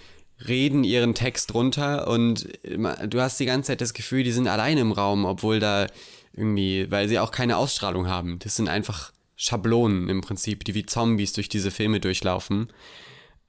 reden 0.47 0.85
ihren 0.85 1.15
Text 1.15 1.55
runter 1.55 2.09
und 2.09 2.47
du 2.63 3.21
hast 3.21 3.41
die 3.41 3.47
ganze 3.47 3.69
Zeit 3.69 3.81
das 3.81 3.95
Gefühl, 3.95 4.23
die 4.23 4.33
sind 4.33 4.49
alleine 4.49 4.81
im 4.81 4.93
Raum, 4.93 5.25
obwohl 5.25 5.61
da 5.61 5.87
irgendwie, 6.35 6.91
weil 6.91 7.09
sie 7.09 7.19
auch 7.19 7.31
keine 7.31 7.57
Ausstrahlung 7.57 8.07
haben. 8.07 8.39
Das 8.41 8.57
sind 8.57 8.69
einfach 8.69 9.13
Schablonen 9.37 10.09
im 10.11 10.21
Prinzip, 10.21 10.65
die 10.65 10.75
wie 10.75 10.85
Zombies 10.85 11.33
durch 11.33 11.49
diese 11.49 11.71
Filme 11.71 12.01
durchlaufen. 12.01 12.69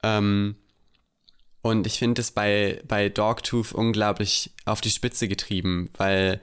Ähm, 0.02 0.56
und 1.62 1.86
ich 1.86 2.00
finde 2.00 2.22
es 2.22 2.32
bei, 2.32 2.82
bei 2.88 3.10
Dogtooth 3.10 3.74
unglaublich 3.74 4.52
auf 4.66 4.80
die 4.80 4.90
Spitze 4.90 5.28
getrieben, 5.28 5.90
weil 5.98 6.40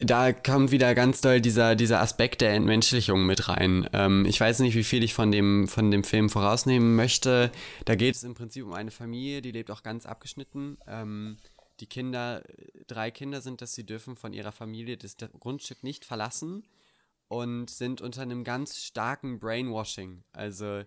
da 0.00 0.32
kommt 0.32 0.70
wieder 0.70 0.94
ganz 0.94 1.20
doll 1.20 1.40
dieser, 1.40 1.76
dieser 1.76 2.00
Aspekt 2.00 2.40
der 2.40 2.52
Entmenschlichung 2.52 3.26
mit 3.26 3.48
rein. 3.48 3.88
Ähm, 3.92 4.24
ich 4.26 4.40
weiß 4.40 4.60
nicht, 4.60 4.74
wie 4.74 4.84
viel 4.84 5.02
ich 5.04 5.14
von 5.14 5.30
dem, 5.30 5.68
von 5.68 5.90
dem 5.90 6.04
Film 6.04 6.30
vorausnehmen 6.30 6.96
möchte. 6.96 7.52
Da 7.84 7.94
geht 7.94 8.16
es 8.16 8.24
im 8.24 8.34
Prinzip 8.34 8.64
um 8.64 8.72
eine 8.72 8.90
Familie, 8.90 9.40
die 9.40 9.52
lebt 9.52 9.70
auch 9.70 9.82
ganz 9.82 10.06
abgeschnitten. 10.06 10.78
Ähm, 10.86 11.36
die 11.80 11.86
Kinder, 11.86 12.42
drei 12.86 13.10
Kinder 13.10 13.40
sind 13.40 13.60
das, 13.60 13.74
sie 13.74 13.84
dürfen 13.86 14.16
von 14.16 14.32
ihrer 14.32 14.52
Familie 14.52 14.96
das 14.96 15.16
Grundstück 15.38 15.82
nicht 15.82 16.04
verlassen 16.04 16.64
und 17.28 17.70
sind 17.70 18.00
unter 18.00 18.22
einem 18.22 18.44
ganz 18.44 18.78
starken 18.78 19.38
Brainwashing. 19.40 20.22
Also, 20.32 20.82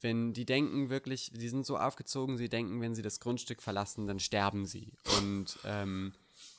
wenn 0.00 0.32
die 0.32 0.46
denken 0.46 0.88
wirklich, 0.88 1.30
die 1.32 1.48
sind 1.48 1.66
so 1.66 1.76
aufgezogen, 1.76 2.38
sie 2.38 2.48
denken, 2.48 2.80
wenn 2.80 2.94
sie 2.94 3.02
das 3.02 3.20
Grundstück 3.20 3.62
verlassen, 3.62 4.06
dann 4.06 4.18
sterben 4.18 4.66
sie. 4.66 4.92
Und 5.18 5.58
ähm, 5.64 6.12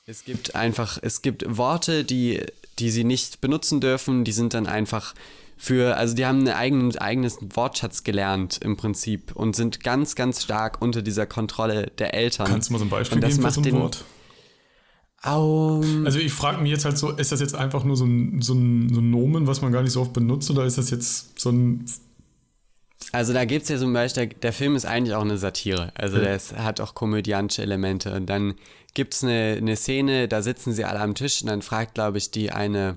es 0.06 0.24
gibt 0.24 0.54
einfach, 0.54 0.98
es 1.00 1.22
gibt 1.22 1.44
Worte, 1.56 2.04
die, 2.04 2.42
die 2.78 2.90
sie 2.90 3.04
nicht 3.04 3.40
benutzen 3.40 3.80
dürfen, 3.80 4.24
die 4.24 4.32
sind 4.32 4.54
dann 4.54 4.66
einfach 4.66 5.14
für, 5.56 5.96
also 5.96 6.14
die 6.14 6.26
haben 6.26 6.40
einen 6.40 6.48
eigenen, 6.48 6.96
eigenes 6.98 7.38
Wortschatz 7.40 8.02
gelernt 8.04 8.58
im 8.62 8.76
Prinzip 8.76 9.34
und 9.34 9.56
sind 9.56 9.82
ganz, 9.82 10.14
ganz 10.14 10.42
stark 10.42 10.82
unter 10.82 11.00
dieser 11.00 11.26
Kontrolle 11.26 11.90
der 11.98 12.12
Eltern. 12.12 12.48
Kannst 12.48 12.68
du 12.68 12.72
mal 12.74 12.78
so 12.80 12.84
ein 12.84 12.90
Beispiel 12.90 13.20
geben 13.20 13.40
für 13.40 13.50
so 13.50 13.62
ein 13.62 13.72
Wort? 13.72 14.04
Um, 15.24 16.04
also 16.04 16.18
ich 16.18 16.34
frage 16.34 16.60
mich 16.60 16.70
jetzt 16.70 16.84
halt 16.84 16.98
so, 16.98 17.12
ist 17.12 17.32
das 17.32 17.40
jetzt 17.40 17.54
einfach 17.54 17.82
nur 17.84 17.96
so 17.96 18.04
ein, 18.04 18.42
so, 18.42 18.52
ein, 18.52 18.92
so 18.92 19.00
ein 19.00 19.10
Nomen, 19.10 19.46
was 19.46 19.62
man 19.62 19.72
gar 19.72 19.82
nicht 19.82 19.92
so 19.92 20.02
oft 20.02 20.12
benutzt, 20.12 20.50
oder 20.50 20.66
ist 20.66 20.76
das 20.76 20.90
jetzt 20.90 21.40
so 21.40 21.50
ein 21.50 21.86
also 23.12 23.32
da 23.32 23.44
gibt 23.44 23.62
es 23.64 23.68
ja 23.68 23.78
zum 23.78 23.92
Beispiel, 23.92 24.26
der, 24.26 24.52
Film 24.52 24.74
ist 24.74 24.86
eigentlich 24.86 25.14
auch 25.14 25.22
eine 25.22 25.38
Satire. 25.38 25.92
Also 25.94 26.16
ja. 26.16 26.24
der 26.24 26.36
ist, 26.36 26.56
hat 26.56 26.80
auch 26.80 26.94
komödiantische 26.94 27.62
Elemente. 27.62 28.12
Und 28.12 28.26
dann 28.26 28.54
gibt 28.94 29.14
es 29.14 29.24
eine, 29.24 29.56
eine 29.58 29.76
Szene, 29.76 30.28
da 30.28 30.42
sitzen 30.42 30.72
sie 30.72 30.84
alle 30.84 31.00
am 31.00 31.14
Tisch 31.14 31.42
und 31.42 31.48
dann 31.48 31.62
fragt, 31.62 31.94
glaube 31.94 32.18
ich, 32.18 32.30
die 32.30 32.50
eine, 32.50 32.96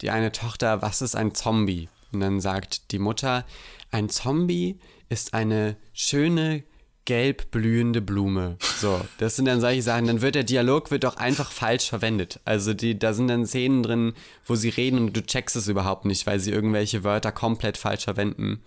die 0.00 0.10
eine 0.10 0.32
Tochter, 0.32 0.82
was 0.82 1.02
ist 1.02 1.16
ein 1.16 1.34
Zombie? 1.34 1.88
Und 2.12 2.20
dann 2.20 2.40
sagt 2.40 2.90
die 2.92 2.98
Mutter, 2.98 3.44
ein 3.90 4.08
Zombie 4.08 4.78
ist 5.08 5.34
eine 5.34 5.76
schöne, 5.92 6.64
gelb 7.06 7.50
blühende 7.52 8.02
Blume. 8.02 8.58
So, 8.78 9.00
das 9.18 9.36
sind 9.36 9.46
dann 9.46 9.60
solche 9.60 9.82
Sachen. 9.82 10.06
Dann 10.06 10.20
wird 10.20 10.34
der 10.34 10.44
Dialog 10.44 10.90
wird 10.90 11.04
doch 11.04 11.16
einfach 11.16 11.52
falsch 11.52 11.88
verwendet. 11.88 12.40
Also 12.44 12.74
die, 12.74 12.98
da 12.98 13.14
sind 13.14 13.28
dann 13.28 13.46
Szenen 13.46 13.82
drin, 13.82 14.12
wo 14.44 14.56
sie 14.56 14.68
reden 14.68 14.98
und 14.98 15.16
du 15.16 15.24
checkst 15.24 15.56
es 15.56 15.68
überhaupt 15.68 16.04
nicht, 16.04 16.26
weil 16.26 16.40
sie 16.40 16.50
irgendwelche 16.50 17.04
Wörter 17.04 17.32
komplett 17.32 17.78
falsch 17.78 18.04
verwenden. 18.04 18.60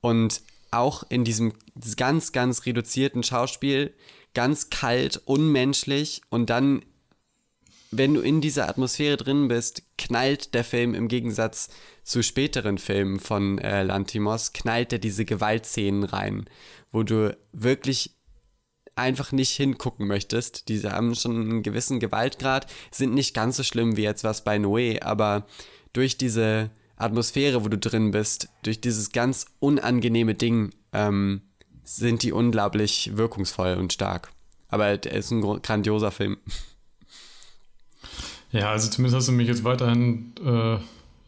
Und 0.00 0.40
auch 0.70 1.02
in 1.08 1.24
diesem 1.24 1.52
ganz, 1.96 2.32
ganz 2.32 2.64
reduzierten 2.64 3.24
Schauspiel 3.24 3.92
ganz 4.34 4.70
kalt, 4.70 5.20
unmenschlich 5.24 6.22
und 6.30 6.50
dann, 6.50 6.82
wenn 7.90 8.14
du 8.14 8.20
in 8.20 8.40
dieser 8.40 8.68
Atmosphäre 8.68 9.16
drin 9.16 9.48
bist, 9.48 9.82
knallt 9.98 10.54
der 10.54 10.64
Film 10.64 10.94
im 10.94 11.08
Gegensatz 11.08 11.68
zu 12.04 12.22
späteren 12.22 12.78
Filmen 12.78 13.18
von 13.18 13.58
äh, 13.58 13.82
Lantimos, 13.82 14.52
knallt 14.52 14.92
er 14.92 14.98
diese 14.98 15.24
Gewaltszenen 15.24 16.04
rein, 16.04 16.44
wo 16.90 17.02
du 17.02 17.36
wirklich 17.52 18.16
einfach 18.96 19.32
nicht 19.32 19.52
hingucken 19.52 20.06
möchtest. 20.06 20.68
Diese 20.68 20.92
haben 20.92 21.14
schon 21.14 21.40
einen 21.40 21.62
gewissen 21.62 22.00
Gewaltgrad, 22.00 22.66
sind 22.90 23.14
nicht 23.14 23.34
ganz 23.34 23.56
so 23.56 23.62
schlimm 23.62 23.96
wie 23.96 24.02
jetzt 24.02 24.24
was 24.24 24.44
bei 24.44 24.56
Noé, 24.56 25.02
aber 25.02 25.46
durch 25.92 26.18
diese 26.18 26.70
Atmosphäre, 26.96 27.64
wo 27.64 27.68
du 27.68 27.78
drin 27.78 28.10
bist, 28.10 28.48
durch 28.62 28.80
dieses 28.80 29.10
ganz 29.10 29.46
unangenehme 29.58 30.34
Ding, 30.34 30.70
ähm, 30.92 31.42
sind 31.96 32.22
die 32.22 32.32
unglaublich 32.32 33.16
wirkungsvoll 33.16 33.74
und 33.74 33.92
stark. 33.92 34.30
Aber 34.68 34.96
der 34.96 35.12
ist 35.12 35.30
ein 35.30 35.40
grandioser 35.40 36.10
Film. 36.10 36.38
Ja, 38.52 38.72
also 38.72 38.90
zumindest 38.90 39.16
hast 39.16 39.28
du 39.28 39.32
mich 39.32 39.46
jetzt 39.46 39.62
weiterhin, 39.62 40.32
äh, 40.44 40.78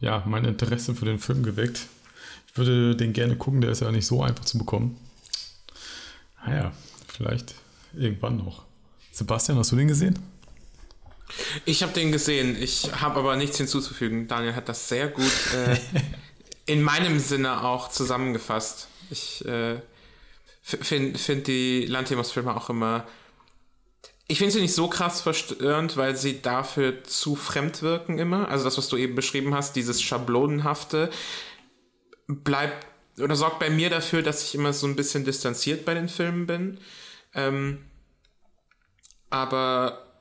ja, 0.01 0.23
mein 0.25 0.43
Interesse 0.43 0.93
für 0.93 1.05
den 1.05 1.19
Film 1.19 1.41
geweckt. 1.41 1.87
Ich 2.47 2.57
würde 2.57 2.97
den 2.97 3.13
gerne 3.13 3.37
gucken, 3.37 3.61
der 3.61 3.71
ist 3.71 3.79
ja 3.79 3.89
nicht 3.91 4.05
so 4.05 4.21
einfach 4.21 4.43
zu 4.43 4.57
bekommen. 4.57 4.97
Naja, 6.45 6.73
vielleicht 7.07 7.55
irgendwann 7.93 8.37
noch. 8.37 8.63
Sebastian, 9.11 9.57
hast 9.57 9.71
du 9.71 9.77
den 9.77 9.87
gesehen? 9.87 10.19
Ich 11.65 11.81
habe 11.81 11.93
den 11.93 12.11
gesehen. 12.11 12.61
Ich 12.61 12.91
habe 13.01 13.19
aber 13.19 13.35
nichts 13.37 13.57
hinzuzufügen. 13.57 14.27
Daniel 14.27 14.55
hat 14.55 14.67
das 14.67 14.89
sehr 14.89 15.07
gut 15.07 15.31
äh, 15.55 15.77
in 16.65 16.83
meinem 16.83 17.19
Sinne 17.19 17.63
auch 17.63 17.89
zusammengefasst. 17.89 18.87
Ich 19.09 19.45
äh, 19.45 19.79
finde 20.63 21.19
find 21.19 21.47
die 21.47 21.85
Lantimos-Filme 21.85 22.55
auch 22.55 22.69
immer. 22.69 23.05
Ich 24.27 24.37
finde 24.37 24.53
sie 24.53 24.61
nicht 24.61 24.73
so 24.73 24.87
krass 24.87 25.21
verstörend, 25.21 25.97
weil 25.97 26.15
sie 26.15 26.41
dafür 26.41 27.03
zu 27.03 27.35
fremd 27.35 27.81
wirken 27.81 28.17
immer. 28.17 28.47
Also 28.47 28.63
das, 28.63 28.77
was 28.77 28.87
du 28.87 28.95
eben 28.95 29.15
beschrieben 29.15 29.53
hast, 29.53 29.75
dieses 29.75 30.01
Schablonenhafte, 30.01 31.09
bleibt 32.27 32.87
oder 33.19 33.35
sorgt 33.35 33.59
bei 33.59 33.69
mir 33.69 33.89
dafür, 33.89 34.23
dass 34.23 34.43
ich 34.43 34.55
immer 34.55 34.73
so 34.73 34.87
ein 34.87 34.95
bisschen 34.95 35.25
distanziert 35.25 35.85
bei 35.85 35.93
den 35.93 36.09
Filmen 36.09 36.47
bin. 36.47 36.79
Ähm, 37.35 37.85
aber 39.29 40.12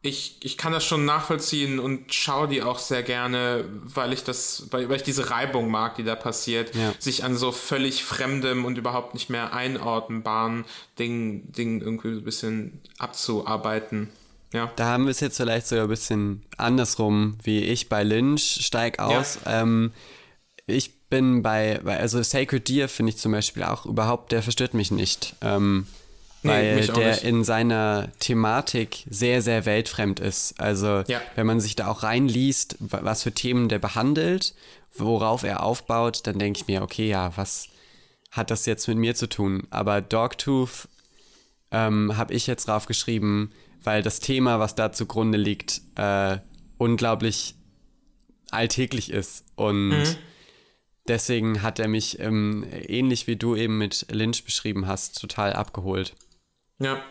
ich, 0.00 0.36
ich 0.42 0.56
kann 0.56 0.72
das 0.72 0.84
schon 0.84 1.04
nachvollziehen 1.04 1.80
und 1.80 2.14
schaue 2.14 2.46
die 2.46 2.62
auch 2.62 2.78
sehr 2.78 3.02
gerne, 3.02 3.64
weil 3.82 4.12
ich 4.12 4.22
das, 4.22 4.68
weil, 4.70 4.88
weil 4.88 4.96
ich 4.96 5.02
diese 5.02 5.30
Reibung 5.30 5.70
mag, 5.70 5.96
die 5.96 6.04
da 6.04 6.14
passiert, 6.14 6.74
ja. 6.74 6.94
sich 7.00 7.24
an 7.24 7.36
so 7.36 7.50
völlig 7.50 8.04
fremdem 8.04 8.64
und 8.64 8.78
überhaupt 8.78 9.14
nicht 9.14 9.28
mehr 9.28 9.52
einordnbaren 9.52 10.64
Dingen, 10.98 11.50
Dingen 11.50 11.80
irgendwie 11.80 12.14
so 12.14 12.20
ein 12.20 12.24
bisschen 12.24 12.80
abzuarbeiten. 12.98 14.10
Ja. 14.52 14.72
Da 14.76 14.86
haben 14.86 15.04
wir 15.04 15.10
es 15.10 15.20
jetzt 15.20 15.36
vielleicht 15.36 15.66
sogar 15.66 15.84
ein 15.84 15.90
bisschen 15.90 16.44
andersrum, 16.56 17.36
wie 17.42 17.64
ich 17.64 17.88
bei 17.88 18.04
Lynch 18.04 18.64
steig 18.64 19.00
aus. 19.00 19.40
Ja. 19.44 19.62
Ähm, 19.62 19.92
ich 20.66 21.08
bin 21.08 21.42
bei, 21.42 21.80
also 21.84 22.22
Sacred 22.22 22.68
Deer 22.68 22.88
finde 22.88 23.10
ich 23.10 23.18
zum 23.18 23.32
Beispiel 23.32 23.64
auch 23.64 23.84
überhaupt, 23.84 24.30
der 24.30 24.42
verstört 24.42 24.74
mich 24.74 24.90
nicht. 24.90 25.34
Ähm, 25.40 25.86
weil 26.42 26.76
nee, 26.76 26.86
der 26.86 27.22
in 27.22 27.44
seiner 27.44 28.08
Thematik 28.20 29.04
sehr, 29.10 29.42
sehr 29.42 29.66
weltfremd 29.66 30.20
ist. 30.20 30.60
Also 30.60 31.02
ja. 31.08 31.20
wenn 31.34 31.46
man 31.46 31.60
sich 31.60 31.76
da 31.76 31.88
auch 31.88 32.02
reinliest, 32.02 32.76
was 32.80 33.22
für 33.22 33.32
Themen 33.32 33.68
der 33.68 33.78
behandelt, 33.78 34.54
worauf 34.94 35.42
er 35.42 35.62
aufbaut, 35.62 36.26
dann 36.26 36.38
denke 36.38 36.60
ich 36.60 36.68
mir, 36.68 36.82
okay, 36.82 37.08
ja, 37.08 37.36
was 37.36 37.68
hat 38.30 38.50
das 38.50 38.66
jetzt 38.66 38.86
mit 38.88 38.98
mir 38.98 39.14
zu 39.14 39.28
tun? 39.28 39.66
Aber 39.70 40.00
Dogtooth 40.00 40.88
ähm, 41.70 42.16
habe 42.16 42.34
ich 42.34 42.46
jetzt 42.46 42.68
draufgeschrieben, 42.68 43.52
weil 43.82 44.02
das 44.02 44.20
Thema, 44.20 44.58
was 44.58 44.74
da 44.74 44.92
zugrunde 44.92 45.38
liegt, 45.38 45.80
äh, 45.96 46.38
unglaublich 46.78 47.54
alltäglich 48.50 49.10
ist. 49.10 49.44
Und 49.56 49.90
mhm. 49.90 50.16
deswegen 51.06 51.62
hat 51.62 51.78
er 51.78 51.88
mich, 51.88 52.18
ähm, 52.20 52.64
ähnlich 52.70 53.26
wie 53.26 53.36
du 53.36 53.56
eben 53.56 53.78
mit 53.78 54.06
Lynch 54.10 54.44
beschrieben 54.44 54.86
hast, 54.86 55.20
total 55.20 55.52
abgeholt. 55.52 56.14
Ja. 56.78 57.02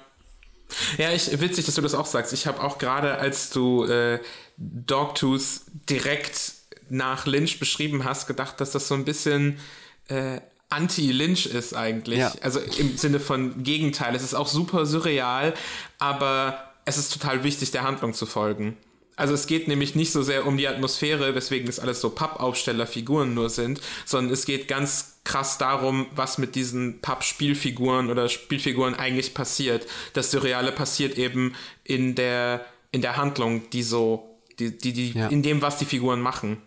Ja, 0.97 1.11
ich, 1.11 1.39
witzig, 1.39 1.65
dass 1.65 1.75
du 1.75 1.81
das 1.81 1.93
auch 1.93 2.05
sagst. 2.05 2.33
Ich 2.33 2.45
habe 2.45 2.61
auch 2.61 2.77
gerade, 2.77 3.17
als 3.17 3.49
du 3.49 3.85
äh, 3.85 4.19
Dogtooth 4.57 5.61
direkt 5.89 6.53
nach 6.89 7.25
Lynch 7.25 7.59
beschrieben 7.59 8.03
hast, 8.03 8.27
gedacht, 8.27 8.59
dass 8.59 8.71
das 8.71 8.87
so 8.87 8.95
ein 8.95 9.05
bisschen 9.05 9.59
äh, 10.07 10.41
anti-Lynch 10.69 11.47
ist 11.47 11.73
eigentlich. 11.73 12.19
Ja. 12.19 12.33
Also 12.41 12.59
im 12.59 12.97
Sinne 12.97 13.19
von 13.19 13.63
Gegenteil. 13.63 14.15
Es 14.15 14.23
ist 14.23 14.33
auch 14.33 14.47
super 14.47 14.85
surreal, 14.85 15.53
aber 15.99 16.73
es 16.85 16.97
ist 16.97 17.13
total 17.13 17.43
wichtig, 17.43 17.71
der 17.71 17.83
Handlung 17.83 18.13
zu 18.13 18.25
folgen. 18.25 18.77
Also 19.17 19.33
es 19.33 19.47
geht 19.47 19.67
nämlich 19.67 19.95
nicht 19.95 20.11
so 20.11 20.21
sehr 20.21 20.45
um 20.45 20.57
die 20.57 20.67
Atmosphäre, 20.67 21.33
weswegen 21.33 21.67
es 21.67 21.79
alles 21.79 21.99
so 21.99 22.11
Pappaufsteller-Figuren 22.11 23.33
nur 23.33 23.49
sind, 23.49 23.81
sondern 24.05 24.31
es 24.31 24.45
geht 24.45 24.67
ganz 24.67 25.17
krass 25.23 25.57
darum, 25.57 26.05
was 26.15 26.37
mit 26.37 26.53
diesen 26.53 27.01
Pappspielfiguren 27.01 28.11
oder 28.11 28.29
Spielfiguren 28.29 28.93
eigentlich 28.93 29.33
passiert. 29.33 29.87
Das 30.13 30.29
Surreale 30.29 30.71
passiert 30.71 31.17
eben 31.17 31.55
in 31.83 32.13
der, 32.13 32.63
in 32.91 33.01
der 33.01 33.17
Handlung, 33.17 33.67
die 33.71 33.81
so, 33.81 34.39
die, 34.59 34.77
die, 34.77 34.93
die 34.93 35.11
ja. 35.13 35.27
in 35.27 35.41
dem, 35.41 35.63
was 35.63 35.79
die 35.79 35.85
Figuren 35.85 36.21
machen. 36.21 36.61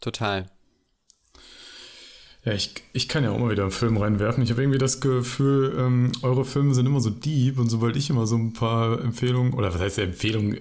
Total. 0.00 0.46
Ja, 2.44 2.52
ich, 2.52 2.74
ich 2.92 3.08
kann 3.08 3.24
ja 3.24 3.32
auch 3.32 3.38
mal 3.38 3.50
wieder 3.50 3.64
einen 3.64 3.72
Film 3.72 3.96
reinwerfen. 3.96 4.44
Ich 4.44 4.50
habe 4.50 4.62
irgendwie 4.62 4.78
das 4.78 5.00
Gefühl, 5.00 5.76
ähm, 5.76 6.12
eure 6.22 6.44
Filme 6.44 6.74
sind 6.74 6.86
immer 6.86 7.00
so 7.00 7.10
deep 7.10 7.58
und 7.58 7.68
sobald 7.68 7.96
ich 7.96 8.08
immer 8.08 8.26
so 8.26 8.36
ein 8.36 8.52
paar 8.52 9.00
Empfehlungen, 9.02 9.52
oder 9.52 9.74
was 9.74 9.80
heißt 9.80 9.98
ja 9.98 10.04
Empfehlungen, 10.04 10.60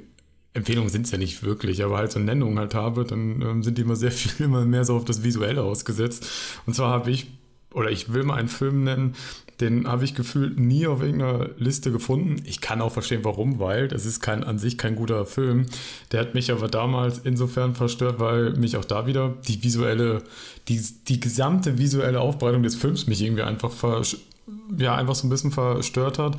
Empfehlungen 0.57 0.89
sind 0.89 1.05
es 1.05 1.11
ja 1.11 1.17
nicht 1.17 1.43
wirklich, 1.43 1.84
aber 1.84 1.97
halt 1.97 2.11
so 2.11 2.19
Nennungen 2.19 2.59
halt 2.59 2.73
habe, 2.73 3.05
dann 3.05 3.41
ähm, 3.41 3.63
sind 3.63 3.77
die 3.77 3.84
immer 3.84 3.95
sehr 3.95 4.11
viel 4.13 4.45
immer 4.45 4.65
mehr 4.65 4.84
so 4.84 4.95
auf 4.95 5.05
das 5.05 5.23
Visuelle 5.23 5.63
ausgesetzt. 5.63 6.29
Und 6.65 6.73
zwar 6.73 6.89
habe 6.89 7.11
ich 7.11 7.27
oder 7.73 7.91
ich 7.91 8.11
will 8.11 8.23
mal 8.23 8.35
einen 8.35 8.47
Film 8.47 8.85
nennen, 8.85 9.15
den 9.59 9.88
habe 9.88 10.03
ich 10.03 10.15
gefühlt 10.15 10.59
nie 10.59 10.88
auf 10.88 11.01
irgendeiner 11.01 11.49
Liste 11.57 11.91
gefunden. 11.91 12.41
Ich 12.45 12.61
kann 12.61 12.81
auch 12.81 12.91
verstehen, 12.91 13.23
warum, 13.23 13.59
weil 13.59 13.88
das 13.88 14.05
ist 14.05 14.19
kein, 14.19 14.43
an 14.43 14.57
sich 14.57 14.77
kein 14.77 14.95
guter 14.95 15.25
Film. 15.25 15.65
Der 16.11 16.21
hat 16.21 16.34
mich 16.34 16.51
aber 16.51 16.67
damals 16.67 17.19
insofern 17.19 17.75
verstört, 17.75 18.19
weil 18.19 18.53
mich 18.53 18.77
auch 18.77 18.85
da 18.85 19.07
wieder 19.07 19.35
die 19.47 19.63
visuelle, 19.63 20.23
die, 20.67 20.81
die 21.07 21.19
gesamte 21.19 21.77
visuelle 21.77 22.19
Aufbereitung 22.19 22.63
des 22.63 22.75
Films 22.75 23.07
mich 23.07 23.21
irgendwie 23.21 23.43
einfach 23.43 23.71
ja, 24.77 24.95
einfach 24.95 25.15
so 25.15 25.27
ein 25.27 25.29
bisschen 25.29 25.51
verstört 25.51 26.19
hat. 26.19 26.38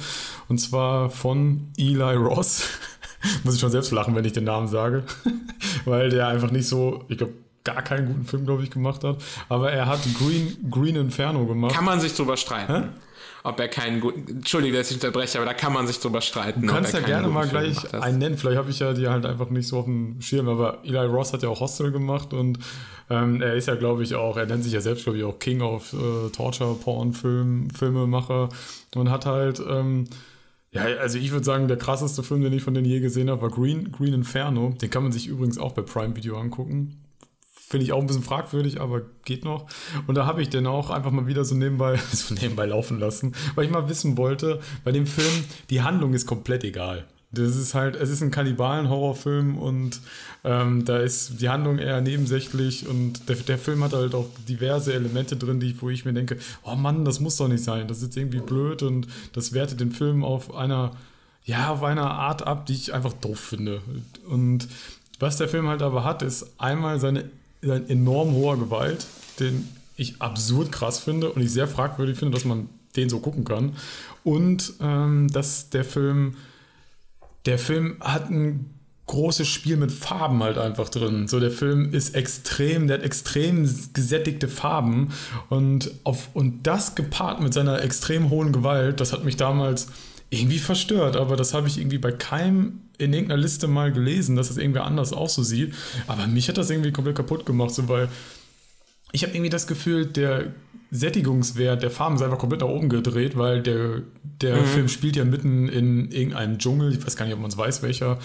Und 0.48 0.58
zwar 0.58 1.10
von 1.10 1.72
Eli 1.76 2.14
Ross. 2.14 2.68
Muss 3.44 3.54
ich 3.54 3.60
schon 3.60 3.70
selbst 3.70 3.90
lachen, 3.90 4.14
wenn 4.14 4.24
ich 4.24 4.32
den 4.32 4.44
Namen 4.44 4.68
sage. 4.68 5.04
weil 5.84 6.10
der 6.10 6.28
einfach 6.28 6.50
nicht 6.50 6.68
so, 6.68 7.04
ich 7.08 7.18
glaube, 7.18 7.34
gar 7.64 7.82
keinen 7.82 8.06
guten 8.06 8.24
Film, 8.24 8.46
glaube 8.46 8.62
ich, 8.62 8.70
gemacht 8.70 9.04
hat. 9.04 9.18
Aber 9.48 9.72
er 9.72 9.86
hat 9.86 10.00
Green, 10.18 10.70
Green 10.70 10.96
Inferno 10.96 11.46
gemacht. 11.46 11.74
Kann 11.74 11.84
man 11.84 12.00
sich 12.00 12.14
drüber 12.14 12.36
streiten. 12.36 12.74
Hä? 12.74 12.88
ob 13.44 13.60
er 13.60 13.68
keinen 13.68 14.00
guten. 14.00 14.28
Entschuldige, 14.28 14.76
dass 14.76 14.90
ich 14.90 14.96
unterbreche, 14.96 15.38
aber 15.38 15.46
da 15.46 15.54
kann 15.54 15.72
man 15.72 15.86
sich 15.86 15.98
drüber 15.98 16.20
streiten. 16.20 16.62
Du 16.62 16.68
kannst 16.68 16.92
ja 16.92 17.00
gerne 17.00 17.28
mal 17.28 17.48
gleich 17.48 17.94
einen 17.94 18.18
nennen. 18.18 18.36
Vielleicht 18.36 18.58
habe 18.58 18.70
ich 18.70 18.78
ja 18.78 18.92
die 18.92 19.08
halt 19.08 19.24
einfach 19.24 19.50
nicht 19.50 19.68
so 19.68 19.78
auf 19.78 19.84
dem 19.84 20.20
Schirm, 20.20 20.48
aber 20.48 20.78
Eli 20.84 20.98
Ross 20.98 21.32
hat 21.32 21.42
ja 21.42 21.48
auch 21.48 21.60
Hostel 21.60 21.90
gemacht 21.90 22.32
und 22.32 22.58
ähm, 23.10 23.40
er 23.40 23.54
ist 23.54 23.68
ja, 23.68 23.74
glaube 23.74 24.02
ich, 24.02 24.14
auch, 24.14 24.36
er 24.36 24.46
nennt 24.46 24.64
sich 24.64 24.72
ja 24.72 24.80
selbst, 24.80 25.04
glaube 25.04 25.18
ich, 25.18 25.24
auch 25.24 25.38
King 25.38 25.62
of 25.62 25.92
äh, 25.92 26.30
Torture 26.30 26.74
Porn 26.74 27.12
Film, 27.12 27.70
Filmemacher 27.70 28.50
und 28.94 29.10
hat 29.10 29.26
halt. 29.26 29.60
Ähm, 29.66 30.04
ja, 30.70 30.82
also 30.82 31.18
ich 31.18 31.30
würde 31.30 31.44
sagen, 31.44 31.68
der 31.68 31.78
krasseste 31.78 32.22
Film, 32.22 32.42
den 32.42 32.52
ich 32.52 32.62
von 32.62 32.74
denen 32.74 32.86
je 32.86 33.00
gesehen 33.00 33.30
habe, 33.30 33.42
war 33.42 33.50
Green, 33.50 33.90
Green 33.90 34.12
Inferno. 34.12 34.74
Den 34.80 34.90
kann 34.90 35.02
man 35.02 35.12
sich 35.12 35.26
übrigens 35.26 35.58
auch 35.58 35.72
bei 35.72 35.82
Prime 35.82 36.14
Video 36.14 36.38
angucken. 36.38 37.02
Finde 37.50 37.84
ich 37.84 37.92
auch 37.92 38.00
ein 38.00 38.06
bisschen 38.06 38.22
fragwürdig, 38.22 38.80
aber 38.80 39.02
geht 39.24 39.44
noch. 39.44 39.66
Und 40.06 40.14
da 40.14 40.26
habe 40.26 40.42
ich 40.42 40.48
den 40.48 40.66
auch 40.66 40.90
einfach 40.90 41.10
mal 41.10 41.26
wieder 41.26 41.44
so 41.44 41.54
nebenbei, 41.54 41.96
so 42.12 42.34
nebenbei 42.34 42.66
laufen 42.66 42.98
lassen, 42.98 43.34
weil 43.54 43.64
ich 43.64 43.70
mal 43.70 43.88
wissen 43.88 44.16
wollte, 44.16 44.60
bei 44.84 44.92
dem 44.92 45.06
Film, 45.06 45.44
die 45.70 45.82
Handlung 45.82 46.14
ist 46.14 46.26
komplett 46.26 46.64
egal. 46.64 47.06
Das 47.30 47.56
ist 47.56 47.74
halt, 47.74 47.94
es 47.96 48.08
ist 48.08 48.22
ein 48.22 48.30
Kannibalen-Horrorfilm 48.30 49.58
und 49.58 50.00
ähm, 50.44 50.86
da 50.86 50.98
ist 50.98 51.40
die 51.42 51.50
Handlung 51.50 51.78
eher 51.78 52.00
nebensächlich 52.00 52.88
und 52.88 53.28
der, 53.28 53.36
der 53.36 53.58
Film 53.58 53.84
hat 53.84 53.92
halt 53.92 54.14
auch 54.14 54.28
diverse 54.48 54.94
Elemente 54.94 55.36
drin, 55.36 55.60
die, 55.60 55.76
wo 55.80 55.90
ich 55.90 56.06
mir 56.06 56.14
denke, 56.14 56.38
oh 56.64 56.74
Mann, 56.74 57.04
das 57.04 57.20
muss 57.20 57.36
doch 57.36 57.48
nicht 57.48 57.62
sein, 57.62 57.86
das 57.86 58.02
ist 58.02 58.16
irgendwie 58.16 58.40
blöd 58.40 58.82
und 58.82 59.08
das 59.34 59.52
wertet 59.52 59.80
den 59.80 59.92
Film 59.92 60.24
auf 60.24 60.54
einer, 60.54 60.92
ja, 61.44 61.68
auf 61.68 61.82
einer 61.82 62.10
Art 62.10 62.46
ab, 62.46 62.64
die 62.64 62.74
ich 62.74 62.94
einfach 62.94 63.12
doof 63.12 63.38
finde. 63.40 63.82
Und 64.28 64.66
was 65.18 65.36
der 65.36 65.48
Film 65.48 65.68
halt 65.68 65.82
aber 65.82 66.04
hat, 66.04 66.22
ist 66.22 66.54
einmal 66.58 66.98
seine 66.98 67.24
ein 67.62 67.88
enorm 67.88 68.32
hoher 68.32 68.58
Gewalt, 68.58 69.06
den 69.40 69.68
ich 69.96 70.20
absurd 70.22 70.70
krass 70.70 70.98
finde 71.00 71.30
und 71.30 71.42
ich 71.42 71.52
sehr 71.52 71.66
fragwürdig 71.66 72.16
finde, 72.16 72.34
dass 72.34 72.44
man 72.44 72.68
den 72.96 73.08
so 73.08 73.18
gucken 73.18 73.44
kann. 73.44 73.76
Und 74.24 74.74
ähm, 74.80 75.28
dass 75.28 75.70
der 75.70 75.84
Film, 75.84 76.36
der 77.48 77.58
Film 77.58 77.96
hat 78.00 78.30
ein 78.30 78.66
großes 79.06 79.48
Spiel 79.48 79.78
mit 79.78 79.90
Farben 79.90 80.42
halt 80.42 80.58
einfach 80.58 80.90
drin. 80.90 81.28
So 81.28 81.40
der 81.40 81.50
Film 81.50 81.94
ist 81.94 82.14
extrem, 82.14 82.88
der 82.88 82.98
hat 82.98 83.04
extrem 83.04 83.66
gesättigte 83.94 84.48
Farben 84.48 85.14
und 85.48 85.90
auf 86.04 86.28
und 86.34 86.66
das 86.66 86.94
gepaart 86.94 87.40
mit 87.40 87.54
seiner 87.54 87.82
extrem 87.82 88.28
hohen 88.28 88.52
Gewalt, 88.52 89.00
das 89.00 89.14
hat 89.14 89.24
mich 89.24 89.36
damals 89.36 89.88
irgendwie 90.28 90.58
verstört, 90.58 91.16
aber 91.16 91.36
das 91.36 91.54
habe 91.54 91.68
ich 91.68 91.78
irgendwie 91.78 91.96
bei 91.96 92.12
keinem 92.12 92.80
in 92.98 93.14
irgendeiner 93.14 93.40
Liste 93.40 93.66
mal 93.66 93.90
gelesen, 93.92 94.36
dass 94.36 94.48
das 94.48 94.58
irgendwer 94.58 94.84
anders 94.84 95.14
auch 95.14 95.30
so 95.30 95.42
sieht. 95.42 95.72
Aber 96.06 96.26
mich 96.26 96.48
hat 96.50 96.58
das 96.58 96.68
irgendwie 96.68 96.92
komplett 96.92 97.16
kaputt 97.16 97.46
gemacht, 97.46 97.70
so 97.70 97.88
weil 97.88 98.10
ich 99.12 99.22
habe 99.22 99.32
irgendwie 99.32 99.48
das 99.48 99.66
Gefühl, 99.66 100.04
der 100.04 100.52
Sättigungswert 100.90 101.82
der 101.82 101.90
Farben 101.90 102.16
ist 102.16 102.22
einfach 102.22 102.38
komplett 102.38 102.62
nach 102.62 102.68
oben 102.68 102.88
gedreht, 102.88 103.36
weil 103.36 103.62
der, 103.62 104.02
der 104.40 104.56
mhm. 104.56 104.64
Film 104.64 104.88
spielt 104.88 105.16
ja 105.16 105.24
mitten 105.24 105.68
in 105.68 106.10
irgendeinem 106.10 106.58
Dschungel, 106.58 106.92
ich 106.92 107.04
weiß 107.04 107.16
gar 107.16 107.26
nicht, 107.26 107.34
ob 107.34 107.40
man 107.40 107.50
es 107.50 107.56
weiß, 107.58 107.82
welcher. 107.82 108.18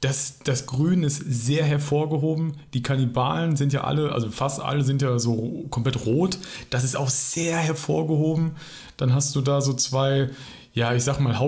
Das, 0.00 0.40
das 0.40 0.66
Grün 0.66 1.04
ist 1.04 1.18
sehr 1.18 1.64
hervorgehoben. 1.64 2.54
Die 2.74 2.82
Kannibalen 2.82 3.54
sind 3.54 3.72
ja 3.72 3.84
alle, 3.84 4.12
also 4.12 4.30
fast 4.30 4.60
alle 4.60 4.82
sind 4.82 5.00
ja 5.00 5.18
so 5.20 5.64
komplett 5.70 6.04
rot. 6.04 6.38
Das 6.70 6.82
ist 6.82 6.96
auch 6.96 7.08
sehr 7.08 7.56
hervorgehoben. 7.56 8.56
Dann 8.96 9.14
hast 9.14 9.34
du 9.36 9.40
da 9.40 9.60
so 9.60 9.74
zwei, 9.74 10.30
ja, 10.74 10.92
ich 10.92 11.04
sag 11.04 11.20
mal, 11.20 11.38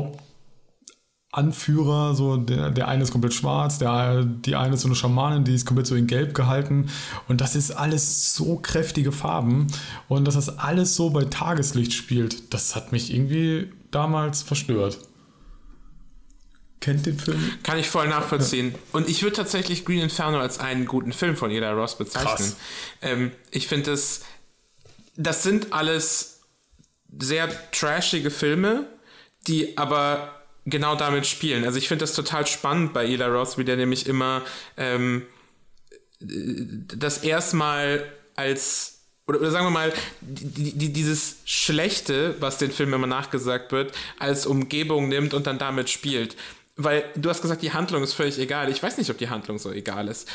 Hauptanführer, 1.35 2.15
so 2.15 2.36
der, 2.36 2.70
der 2.70 2.89
eine 2.89 3.02
ist 3.02 3.11
komplett 3.11 3.35
schwarz, 3.35 3.78
der, 3.78 4.24
die 4.24 4.55
eine 4.55 4.74
ist 4.74 4.82
so 4.82 4.89
eine 4.89 4.94
Schamanin, 4.94 5.44
die 5.44 5.55
ist 5.55 5.66
komplett 5.66 5.86
so 5.86 5.94
in 5.94 6.06
Gelb 6.06 6.35
gehalten. 6.35 6.90
Und 7.28 7.40
das 7.40 7.56
ist 7.56 7.73
alles 7.73 8.35
so 8.35 8.56
kräftige 8.56 9.12
Farben. 9.12 9.66
Und 10.09 10.27
dass 10.27 10.35
das 10.35 10.59
alles 10.59 10.94
so 10.94 11.11
bei 11.11 11.24
Tageslicht 11.24 11.93
spielt, 11.93 12.55
das 12.55 12.77
hat 12.77 12.93
mich 12.93 13.12
irgendwie 13.12 13.70
damals 13.90 14.43
verstört. 14.43 14.98
Kennt 16.81 17.06
den 17.06 17.19
Film? 17.19 17.40
Kann 17.62 17.78
ich 17.78 17.89
voll 17.89 18.09
nachvollziehen. 18.09 18.73
Ja. 18.73 18.78
Und 18.93 19.09
ich 19.09 19.23
würde 19.23 19.36
tatsächlich 19.36 19.85
Green 19.85 20.01
Inferno 20.01 20.39
als 20.39 20.61
einen 20.61 20.85
guten 20.85 21.12
Film 21.12 21.36
von 21.36 21.51
Eda 21.51 21.73
Ross 21.73 21.97
bezeichnen. 21.97 22.52
Ähm, 23.01 23.32
ich 23.51 23.69
finde 23.69 23.93
es, 23.93 24.23
das 25.16 25.43
sind 25.43 25.73
alles 25.73 26.40
sehr 27.19 27.48
trashige 27.70 28.31
Filme, 28.31 28.86
die 29.47 29.78
aber 29.78 30.43
genau 30.66 30.97
damit 30.97 31.27
spielen. 31.27 31.65
Also 31.65 31.78
ich 31.78 31.89
finde 31.89 32.05
das 32.05 32.15
total 32.15 32.47
spannend 32.47 32.93
bei 32.93 33.07
Ela 33.07 33.28
Ross, 33.28 33.59
wie 33.59 33.65
der 33.65 33.77
nämlich 33.77 34.07
immer 34.07 34.43
ähm, 34.77 35.23
das 36.20 37.19
erstmal 37.19 38.05
als 38.35 38.95
oder, 39.27 39.41
oder 39.41 39.51
sagen 39.51 39.66
wir 39.66 39.70
mal, 39.70 39.93
die, 40.20 40.73
die, 40.73 40.93
dieses 40.93 41.36
Schlechte, 41.47 42.36
was 42.41 42.59
den 42.59 42.70
Film 42.70 42.93
immer 42.93 43.07
nachgesagt 43.07 43.73
wird, 43.73 43.95
als 44.19 44.47
Umgebung 44.47 45.09
nimmt 45.09 45.32
und 45.32 45.47
dann 45.47 45.59
damit 45.59 45.89
spielt. 45.89 46.36
Weil 46.77 47.05
du 47.16 47.31
hast 47.31 47.41
gesagt, 47.41 47.62
die 47.62 47.73
Handlung 47.73 48.03
ist 48.03 48.12
völlig 48.12 48.39
egal. 48.39 48.70
Ich 48.70 48.82
weiß 48.82 48.99
nicht, 48.99 49.11
ob 49.11 49.16
die 49.16 49.31
Handlung 49.31 49.59
so 49.59 49.70
egal 49.70 50.09
ist. 50.09 50.28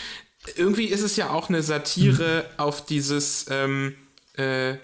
Irgendwie 0.55 0.85
ist 0.85 1.01
es 1.01 1.17
ja 1.17 1.29
auch 1.29 1.49
eine 1.49 1.61
Satire 1.61 2.45
mhm. 2.47 2.59
auf 2.59 2.85
dieses 2.85 3.45
ähm, 3.49 3.95
äh, 4.33 4.75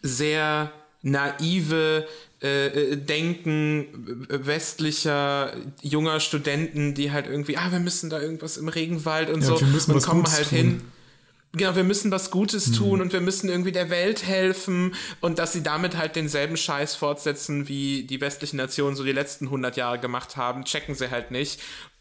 sehr 0.00 0.72
naive 1.02 2.06
äh, 2.42 2.66
äh, 2.66 2.96
Denken 2.96 4.26
westlicher 4.28 5.52
junger 5.82 6.20
Studenten, 6.20 6.94
die 6.94 7.10
halt 7.10 7.26
irgendwie, 7.26 7.56
ah, 7.56 7.72
wir 7.72 7.80
müssen 7.80 8.10
da 8.10 8.20
irgendwas 8.20 8.56
im 8.56 8.68
Regenwald 8.68 9.30
und 9.30 9.40
ja, 9.40 9.48
so 9.48 9.56
und 9.56 10.02
kommen 10.02 10.22
Gutes 10.22 10.36
halt 10.36 10.48
tun. 10.50 10.58
hin. 10.58 10.82
Genau, 11.52 11.74
wir 11.74 11.84
müssen 11.84 12.10
was 12.10 12.30
Gutes 12.30 12.68
mhm. 12.68 12.72
tun 12.74 13.00
und 13.00 13.12
wir 13.12 13.20
müssen 13.20 13.48
irgendwie 13.48 13.72
der 13.72 13.90
Welt 13.90 14.24
helfen 14.24 14.94
und 15.20 15.38
dass 15.38 15.52
sie 15.52 15.62
damit 15.62 15.96
halt 15.96 16.14
denselben 16.14 16.56
Scheiß 16.56 16.94
fortsetzen, 16.94 17.68
wie 17.68 18.04
die 18.04 18.20
westlichen 18.20 18.58
Nationen 18.58 18.94
so 18.94 19.02
die 19.02 19.12
letzten 19.12 19.46
100 19.46 19.76
Jahre 19.76 19.98
gemacht 19.98 20.36
haben, 20.36 20.64
checken 20.64 20.94
sie 20.94 21.10
halt 21.10 21.30
nicht 21.30 21.60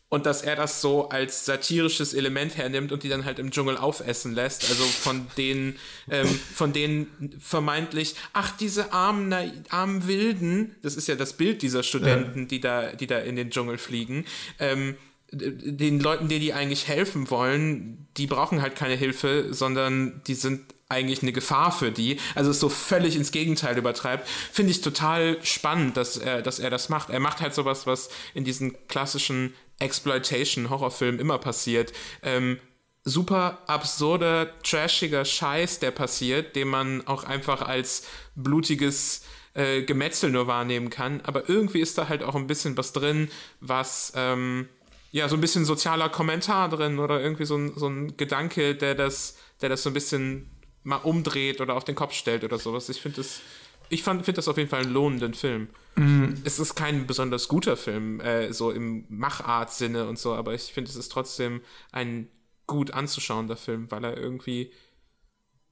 und 0.09 0.25
dass 0.25 0.41
er 0.41 0.55
das 0.55 0.81
so 0.81 1.09
als 1.09 1.45
satirisches 1.45 2.13
Element 2.13 2.55
hernimmt 2.55 2.91
und 2.91 3.03
die 3.03 3.09
dann 3.09 3.25
halt 3.25 3.39
im 3.39 3.51
Dschungel 3.51 3.77
aufessen 3.77 4.33
lässt. 4.33 4.69
Also 4.69 4.83
von 4.83 5.27
denen, 5.37 5.77
ähm, 6.09 6.27
von 6.27 6.71
denen 6.71 7.37
vermeintlich, 7.39 8.15
ach, 8.31 8.55
diese 8.55 8.93
armen, 8.93 9.29
na, 9.29 9.43
armen 9.69 10.07
Wilden, 10.07 10.75
das 10.81 10.95
ist 10.95 11.07
ja 11.07 11.15
das 11.15 11.33
Bild 11.33 11.61
dieser 11.61 11.83
Studenten, 11.83 12.41
ja. 12.41 12.45
die 12.45 12.61
da, 12.61 12.91
die 12.93 13.07
da 13.07 13.19
in 13.19 13.35
den 13.35 13.49
Dschungel 13.49 13.77
fliegen, 13.77 14.25
ähm, 14.59 14.95
den 15.29 15.99
Leuten, 15.99 16.29
denen 16.29 16.39
die 16.39 16.53
eigentlich 16.53 16.87
helfen 16.87 17.29
wollen, 17.29 18.07
die 18.15 18.27
brauchen 18.27 18.61
halt 18.61 18.75
keine 18.77 18.95
Hilfe, 18.95 19.47
sondern 19.51 20.21
die 20.25 20.35
sind 20.35 20.73
eigentlich 20.89 21.21
eine 21.21 21.33
Gefahr 21.33 21.73
für 21.73 21.91
die. 21.91 22.17
Also 22.33 22.49
es 22.49 22.61
so 22.61 22.69
völlig 22.69 23.17
ins 23.17 23.31
Gegenteil 23.31 23.77
übertreibt. 23.77 24.25
Finde 24.27 24.71
ich 24.71 24.79
total 24.79 25.37
spannend, 25.43 25.97
dass 25.97 26.15
er, 26.15 26.41
dass 26.41 26.59
er 26.59 26.69
das 26.69 26.87
macht. 26.87 27.09
Er 27.09 27.19
macht 27.19 27.41
halt 27.41 27.53
sowas, 27.53 27.85
was 27.85 28.09
in 28.33 28.45
diesen 28.45 28.87
klassischen 28.87 29.53
Exploitation-Horrorfilm 29.79 31.19
immer 31.19 31.37
passiert. 31.37 31.93
Ähm, 32.23 32.59
super 33.03 33.59
absurder, 33.67 34.51
trashiger 34.61 35.23
Scheiß, 35.23 35.79
der 35.79 35.91
passiert, 35.91 36.55
den 36.55 36.67
man 36.67 37.07
auch 37.07 37.23
einfach 37.23 37.61
als 37.61 38.05
blutiges 38.35 39.23
äh, 39.53 39.83
Gemetzel 39.83 40.29
nur 40.29 40.47
wahrnehmen 40.47 40.89
kann. 40.89 41.21
Aber 41.21 41.49
irgendwie 41.49 41.79
ist 41.79 41.97
da 41.97 42.09
halt 42.09 42.21
auch 42.21 42.35
ein 42.35 42.47
bisschen 42.47 42.77
was 42.77 42.93
drin, 42.93 43.29
was 43.61 44.11
ähm, 44.15 44.67
ja 45.11 45.29
so 45.29 45.35
ein 45.35 45.41
bisschen 45.41 45.65
sozialer 45.65 46.09
Kommentar 46.09 46.69
drin 46.69 46.99
oder 46.99 47.21
irgendwie 47.21 47.45
so 47.45 47.55
ein, 47.55 47.73
so 47.75 47.87
ein 47.87 48.17
Gedanke, 48.17 48.75
der 48.75 48.93
das, 48.93 49.37
der 49.61 49.69
das 49.69 49.83
so 49.83 49.89
ein 49.89 49.93
bisschen 49.93 50.51
mal 50.83 50.97
umdreht 50.97 51.61
oder 51.61 51.75
auf 51.75 51.83
den 51.83 51.95
Kopf 51.95 52.13
stellt 52.13 52.43
oder 52.43 52.59
sowas. 52.59 52.89
Ich 52.89 53.01
finde 53.01 53.17
das 53.17 53.41
ich 53.89 54.03
finde 54.03 54.33
das 54.33 54.47
auf 54.47 54.57
jeden 54.57 54.69
Fall 54.69 54.83
einen 54.83 54.93
lohnenden 54.93 55.33
Film. 55.33 55.69
Mm. 55.95 56.33
Es 56.43 56.59
ist 56.59 56.75
kein 56.75 57.07
besonders 57.07 57.47
guter 57.47 57.77
Film, 57.77 58.19
äh, 58.19 58.53
so 58.53 58.71
im 58.71 59.05
Machart-Sinne 59.09 60.07
und 60.07 60.19
so, 60.19 60.33
aber 60.33 60.53
ich 60.53 60.63
finde, 60.73 60.89
es 60.89 60.95
ist 60.95 61.11
trotzdem 61.11 61.61
ein 61.91 62.29
gut 62.67 62.91
anzuschauender 62.91 63.57
Film, 63.57 63.89
weil 63.89 64.03
er 64.03 64.17
irgendwie, 64.17 64.71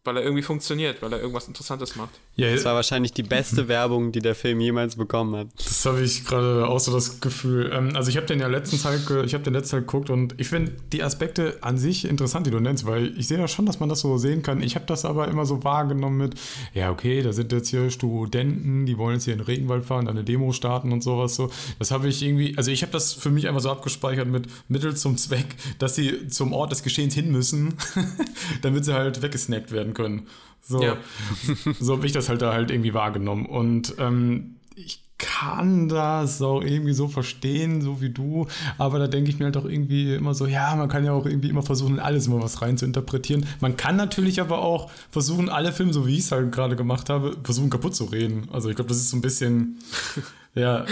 weil 0.03 0.17
er 0.17 0.23
irgendwie 0.23 0.43
funktioniert, 0.43 1.01
weil 1.01 1.13
er 1.13 1.19
irgendwas 1.19 1.47
Interessantes 1.47 1.95
macht. 1.95 2.19
Ja, 2.37 2.51
das 2.51 2.65
war 2.65 2.75
wahrscheinlich 2.75 3.13
die 3.13 3.23
beste 3.23 3.69
Werbung, 3.69 4.11
die 4.11 4.19
der 4.19 4.35
Film 4.35 4.59
jemals 4.59 4.97
bekommen 4.97 5.35
hat. 5.37 5.47
Das 5.57 5.85
habe 5.85 6.01
ich 6.01 6.25
gerade 6.25 6.67
auch 6.67 6.81
so 6.81 6.91
das 6.91 7.21
Gefühl. 7.21 7.71
Ähm, 7.73 7.95
also 7.95 8.09
ich 8.09 8.17
habe 8.17 8.27
den 8.27 8.41
ja 8.41 8.47
letztens 8.47 8.83
halt, 8.83 9.09
ich 9.25 9.33
habe 9.33 9.43
den 9.43 9.53
letzten 9.53 9.71
Teil 9.71 9.81
geguckt 9.81 10.09
und 10.09 10.35
ich 10.37 10.49
finde 10.49 10.73
die 10.91 11.01
Aspekte 11.01 11.57
an 11.61 11.77
sich 11.77 12.03
interessant, 12.03 12.45
die 12.45 12.51
du 12.51 12.59
nennst, 12.59 12.85
weil 12.85 13.17
ich 13.17 13.29
sehe 13.29 13.39
ja 13.39 13.47
schon, 13.47 13.65
dass 13.65 13.79
man 13.79 13.87
das 13.87 14.01
so 14.01 14.17
sehen 14.17 14.43
kann. 14.43 14.61
Ich 14.61 14.75
habe 14.75 14.85
das 14.85 15.05
aber 15.05 15.29
immer 15.29 15.45
so 15.45 15.63
wahrgenommen 15.63 16.17
mit, 16.17 16.35
ja 16.73 16.91
okay, 16.91 17.21
da 17.21 17.31
sind 17.31 17.53
jetzt 17.53 17.69
hier 17.69 17.89
Studenten, 17.89 18.85
die 18.85 18.97
wollen 18.97 19.13
jetzt 19.13 19.23
hier 19.23 19.33
in 19.33 19.39
den 19.39 19.45
Regenwald 19.45 19.85
fahren, 19.85 20.09
eine 20.09 20.25
Demo 20.25 20.51
starten 20.51 20.91
und 20.91 21.03
sowas 21.03 21.35
so. 21.35 21.49
Das 21.79 21.91
habe 21.91 22.09
ich 22.09 22.21
irgendwie, 22.21 22.57
also 22.57 22.69
ich 22.69 22.81
habe 22.81 22.91
das 22.91 23.13
für 23.13 23.29
mich 23.29 23.47
einfach 23.47 23.61
so 23.61 23.71
abgespeichert 23.71 24.27
mit 24.27 24.47
Mittel 24.67 24.93
zum 24.97 25.15
Zweck, 25.15 25.55
dass 25.79 25.95
sie 25.95 26.27
zum 26.27 26.51
Ort 26.51 26.73
des 26.73 26.83
Geschehens 26.83 27.13
hin 27.13 27.31
müssen, 27.31 27.75
damit 28.61 28.83
sie 28.83 28.93
halt 28.93 29.21
weggesnackt 29.21 29.71
werden 29.71 29.93
können. 29.93 30.27
So, 30.67 30.81
ja. 30.81 30.97
so 31.79 31.97
habe 31.97 32.05
ich 32.05 32.11
das 32.11 32.27
halt 32.27 32.41
da 32.41 32.53
halt 32.53 32.71
irgendwie 32.71 32.93
wahrgenommen. 32.93 33.45
Und 33.45 33.95
ähm, 33.99 34.55
ich 34.75 35.05
kann 35.17 35.87
das 35.87 36.41
auch 36.41 36.61
irgendwie 36.61 36.93
so 36.93 37.07
verstehen, 37.07 37.81
so 37.81 38.01
wie 38.01 38.09
du, 38.09 38.47
aber 38.77 38.99
da 38.99 39.07
denke 39.07 39.29
ich 39.29 39.39
mir 39.39 39.45
halt 39.45 39.55
auch 39.55 39.65
irgendwie 39.65 40.13
immer 40.13 40.33
so, 40.33 40.45
ja, 40.45 40.75
man 40.75 40.89
kann 40.89 41.05
ja 41.05 41.13
auch 41.13 41.25
irgendwie 41.25 41.49
immer 41.49 41.63
versuchen, 41.63 41.99
alles 41.99 42.27
immer 42.27 42.41
was 42.41 42.61
rein 42.61 42.77
zu 42.77 42.85
interpretieren. 42.85 43.45
Man 43.61 43.77
kann 43.77 43.95
natürlich 43.95 44.41
aber 44.41 44.59
auch 44.59 44.91
versuchen, 45.11 45.49
alle 45.49 45.71
Filme, 45.71 45.93
so 45.93 46.05
wie 46.05 46.15
ich 46.15 46.25
es 46.25 46.31
halt 46.31 46.51
gerade 46.51 46.75
gemacht 46.75 47.09
habe, 47.09 47.37
versuchen 47.43 47.69
kaputt 47.69 47.95
zu 47.95 48.05
reden. 48.05 48.49
Also 48.51 48.69
ich 48.69 48.75
glaube, 48.75 48.89
das 48.89 48.97
ist 48.97 49.09
so 49.09 49.17
ein 49.17 49.21
bisschen, 49.21 49.79
ja, 50.53 50.85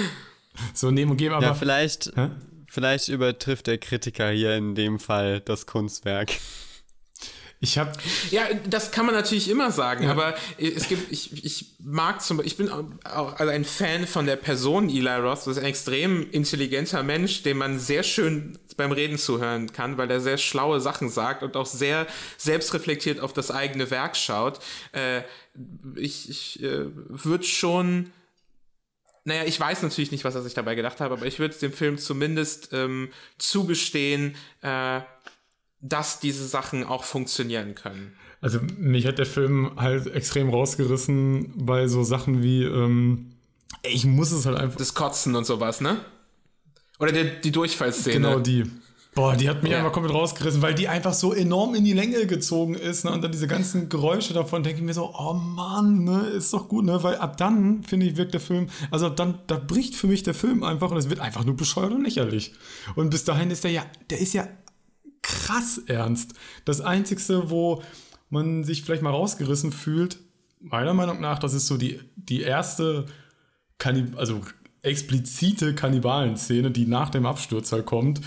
so 0.73 0.91
nehmen 0.91 1.11
und 1.11 1.17
geben, 1.17 1.35
aber. 1.35 1.47
Ja, 1.47 1.53
vielleicht, 1.53 2.13
vielleicht 2.67 3.09
übertrifft 3.09 3.67
der 3.67 3.77
Kritiker 3.77 4.29
hier 4.29 4.55
in 4.55 4.75
dem 4.75 4.99
Fall 4.99 5.41
das 5.41 5.65
Kunstwerk. 5.65 6.31
Ich 7.63 7.77
habe 7.77 7.93
ja, 8.29 8.41
das 8.69 8.91
kann 8.91 9.05
man 9.05 9.15
natürlich 9.15 9.49
immer 9.49 9.71
sagen, 9.71 10.03
ja. 10.03 10.11
aber 10.11 10.35
es 10.57 10.89
gibt, 10.89 11.09
ich, 11.13 11.45
ich 11.45 11.75
mag 11.79 12.21
zum 12.21 12.35
Beispiel, 12.35 12.51
ich 12.51 12.57
bin 12.57 12.69
auch 13.05 13.39
also 13.39 13.53
ein 13.53 13.63
Fan 13.63 14.05
von 14.05 14.25
der 14.25 14.35
Person 14.35 14.89
Eli 14.89 15.07
Roth. 15.07 15.39
Das 15.39 15.47
ist 15.47 15.59
ein 15.59 15.63
extrem 15.63 16.29
intelligenter 16.31 17.03
Mensch, 17.03 17.41
dem 17.43 17.59
man 17.59 17.79
sehr 17.79 18.03
schön 18.03 18.59
beim 18.75 18.91
Reden 18.91 19.17
zuhören 19.17 19.71
kann, 19.71 19.97
weil 19.97 20.11
er 20.11 20.19
sehr 20.19 20.37
schlaue 20.37 20.81
Sachen 20.81 21.09
sagt 21.09 21.41
und 21.41 21.55
auch 21.55 21.65
sehr 21.65 22.05
selbstreflektiert 22.37 23.21
auf 23.21 23.31
das 23.31 23.49
eigene 23.49 23.89
Werk 23.89 24.17
schaut. 24.17 24.59
Äh, 24.91 25.21
ich 25.95 26.29
ich 26.29 26.61
äh, 26.61 26.87
würde 27.07 27.45
schon 27.45 28.11
naja, 29.23 29.45
ich 29.45 29.57
weiß 29.57 29.83
natürlich 29.83 30.11
nicht, 30.11 30.25
was 30.25 30.35
er 30.35 30.41
sich 30.41 30.53
dabei 30.53 30.75
gedacht 30.75 30.99
hat, 30.99 31.13
aber 31.13 31.25
ich 31.25 31.39
würde 31.39 31.55
dem 31.55 31.71
Film 31.71 31.97
zumindest 31.97 32.73
ähm, 32.73 33.09
zugestehen, 33.37 34.35
äh, 34.61 34.99
dass 35.83 36.19
diese 36.19 36.47
Sachen 36.47 36.83
auch 36.83 37.03
funktionieren 37.03 37.75
können. 37.75 38.13
Also 38.41 38.59
mich 38.77 39.05
hat 39.05 39.19
der 39.19 39.25
Film 39.25 39.71
halt 39.77 40.07
extrem 40.07 40.49
rausgerissen 40.49 41.53
bei 41.55 41.87
so 41.87 42.03
Sachen 42.03 42.41
wie, 42.41 42.63
ähm, 42.63 43.33
ich 43.83 44.05
muss 44.05 44.31
es 44.31 44.45
halt 44.45 44.57
einfach. 44.57 44.77
Das 44.77 44.93
Kotzen 44.93 45.35
und 45.35 45.45
sowas, 45.45 45.81
ne? 45.81 45.99
Oder 46.99 47.11
die, 47.11 47.41
die 47.43 47.51
Durchfallszene. 47.51 48.15
Genau 48.15 48.39
die. 48.39 48.63
Boah, 49.15 49.35
die 49.35 49.47
hat 49.47 49.61
mich 49.61 49.71
ja. 49.71 49.77
einfach 49.77 49.91
komplett 49.91 50.15
rausgerissen, 50.15 50.63
weil 50.63 50.73
die 50.73 50.87
einfach 50.87 51.13
so 51.13 51.33
enorm 51.33 51.75
in 51.75 51.83
die 51.83 51.93
Länge 51.93 52.25
gezogen 52.25 52.73
ist. 52.73 53.05
Ne? 53.05 53.11
Und 53.11 53.23
dann 53.23 53.31
diese 53.31 53.45
ganzen 53.45 53.87
Geräusche 53.87 54.33
davon, 54.33 54.63
denke 54.63 54.79
ich 54.79 54.85
mir 54.85 54.93
so, 54.93 55.13
oh 55.15 55.33
Mann, 55.33 56.03
ne? 56.03 56.21
ist 56.29 56.51
doch 56.51 56.67
gut, 56.67 56.85
ne? 56.85 57.03
Weil 57.03 57.17
ab 57.17 57.37
dann, 57.37 57.83
finde 57.83 58.07
ich, 58.07 58.17
wirkt 58.17 58.33
der 58.33 58.41
Film, 58.41 58.69
also 58.89 59.05
ab 59.07 59.15
dann, 59.15 59.37
da 59.45 59.57
bricht 59.57 59.95
für 59.95 60.07
mich 60.07 60.23
der 60.23 60.33
Film 60.33 60.63
einfach 60.63 60.89
und 60.89 60.97
es 60.97 61.09
wird 61.09 61.19
einfach 61.19 61.45
nur 61.45 61.55
bescheuert 61.55 61.91
und 61.91 62.03
lächerlich. 62.03 62.53
Und 62.95 63.11
bis 63.11 63.23
dahin 63.23 63.51
ist 63.51 63.63
der 63.63 63.71
ja, 63.71 63.85
der 64.09 64.19
ist 64.19 64.33
ja 64.33 64.47
krass 65.33 65.81
ernst. 65.87 66.33
Das 66.65 66.81
Einzige, 66.81 67.49
wo 67.49 67.81
man 68.29 68.63
sich 68.63 68.83
vielleicht 68.83 69.01
mal 69.01 69.09
rausgerissen 69.09 69.71
fühlt, 69.71 70.19
meiner 70.59 70.93
Meinung 70.93 71.19
nach, 71.19 71.39
das 71.39 71.53
ist 71.53 71.67
so 71.67 71.77
die, 71.77 71.99
die 72.15 72.41
erste, 72.41 73.05
Kannib 73.79 74.17
also 74.17 74.41
explizite 74.81 75.73
Kannibalen-Szene, 75.75 76.69
die 76.69 76.85
nach 76.85 77.09
dem 77.09 77.25
Absturz 77.25 77.71
halt 77.71 77.85
kommt, 77.85 78.19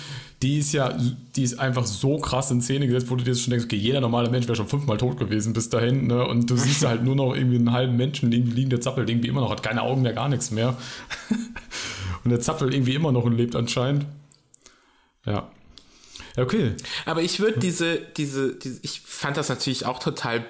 die 0.42 0.58
ist 0.58 0.72
ja, 0.72 0.96
die 1.36 1.42
ist 1.42 1.60
einfach 1.60 1.84
so 1.86 2.18
krass 2.18 2.50
in 2.50 2.62
Szene 2.62 2.86
gesetzt, 2.86 3.10
wo 3.10 3.16
du 3.16 3.24
dir 3.24 3.34
schon 3.34 3.50
denkst, 3.50 3.66
okay, 3.66 3.76
jeder 3.76 4.00
normale 4.00 4.30
Mensch 4.30 4.46
wäre 4.46 4.56
schon 4.56 4.66
fünfmal 4.66 4.96
tot 4.96 5.18
gewesen 5.18 5.52
bis 5.52 5.68
dahin, 5.68 6.06
ne? 6.06 6.26
Und 6.26 6.50
du 6.50 6.56
siehst 6.56 6.86
halt 6.86 7.04
nur 7.04 7.14
noch 7.14 7.34
irgendwie 7.34 7.56
einen 7.56 7.72
halben 7.72 7.96
Menschen 7.96 8.32
irgendwie 8.32 8.52
liegen, 8.52 8.70
der 8.70 8.80
zappelt 8.80 9.08
irgendwie 9.10 9.28
immer 9.28 9.42
noch, 9.42 9.50
hat 9.50 9.62
keine 9.62 9.82
Augen 9.82 10.00
mehr, 10.02 10.14
gar 10.14 10.30
nichts 10.30 10.50
mehr. 10.50 10.76
und 12.24 12.30
der 12.30 12.40
zappelt 12.40 12.72
irgendwie 12.72 12.94
immer 12.94 13.12
noch 13.12 13.24
und 13.24 13.36
lebt 13.36 13.54
anscheinend. 13.54 14.06
Ja. 15.26 15.50
Okay. 16.36 16.74
Aber 17.04 17.22
ich 17.22 17.40
würde 17.40 17.58
diese, 17.58 17.98
diese, 17.98 18.54
diese, 18.54 18.80
ich 18.82 19.00
fand 19.00 19.36
das 19.36 19.48
natürlich 19.48 19.86
auch 19.86 19.98
total 19.98 20.44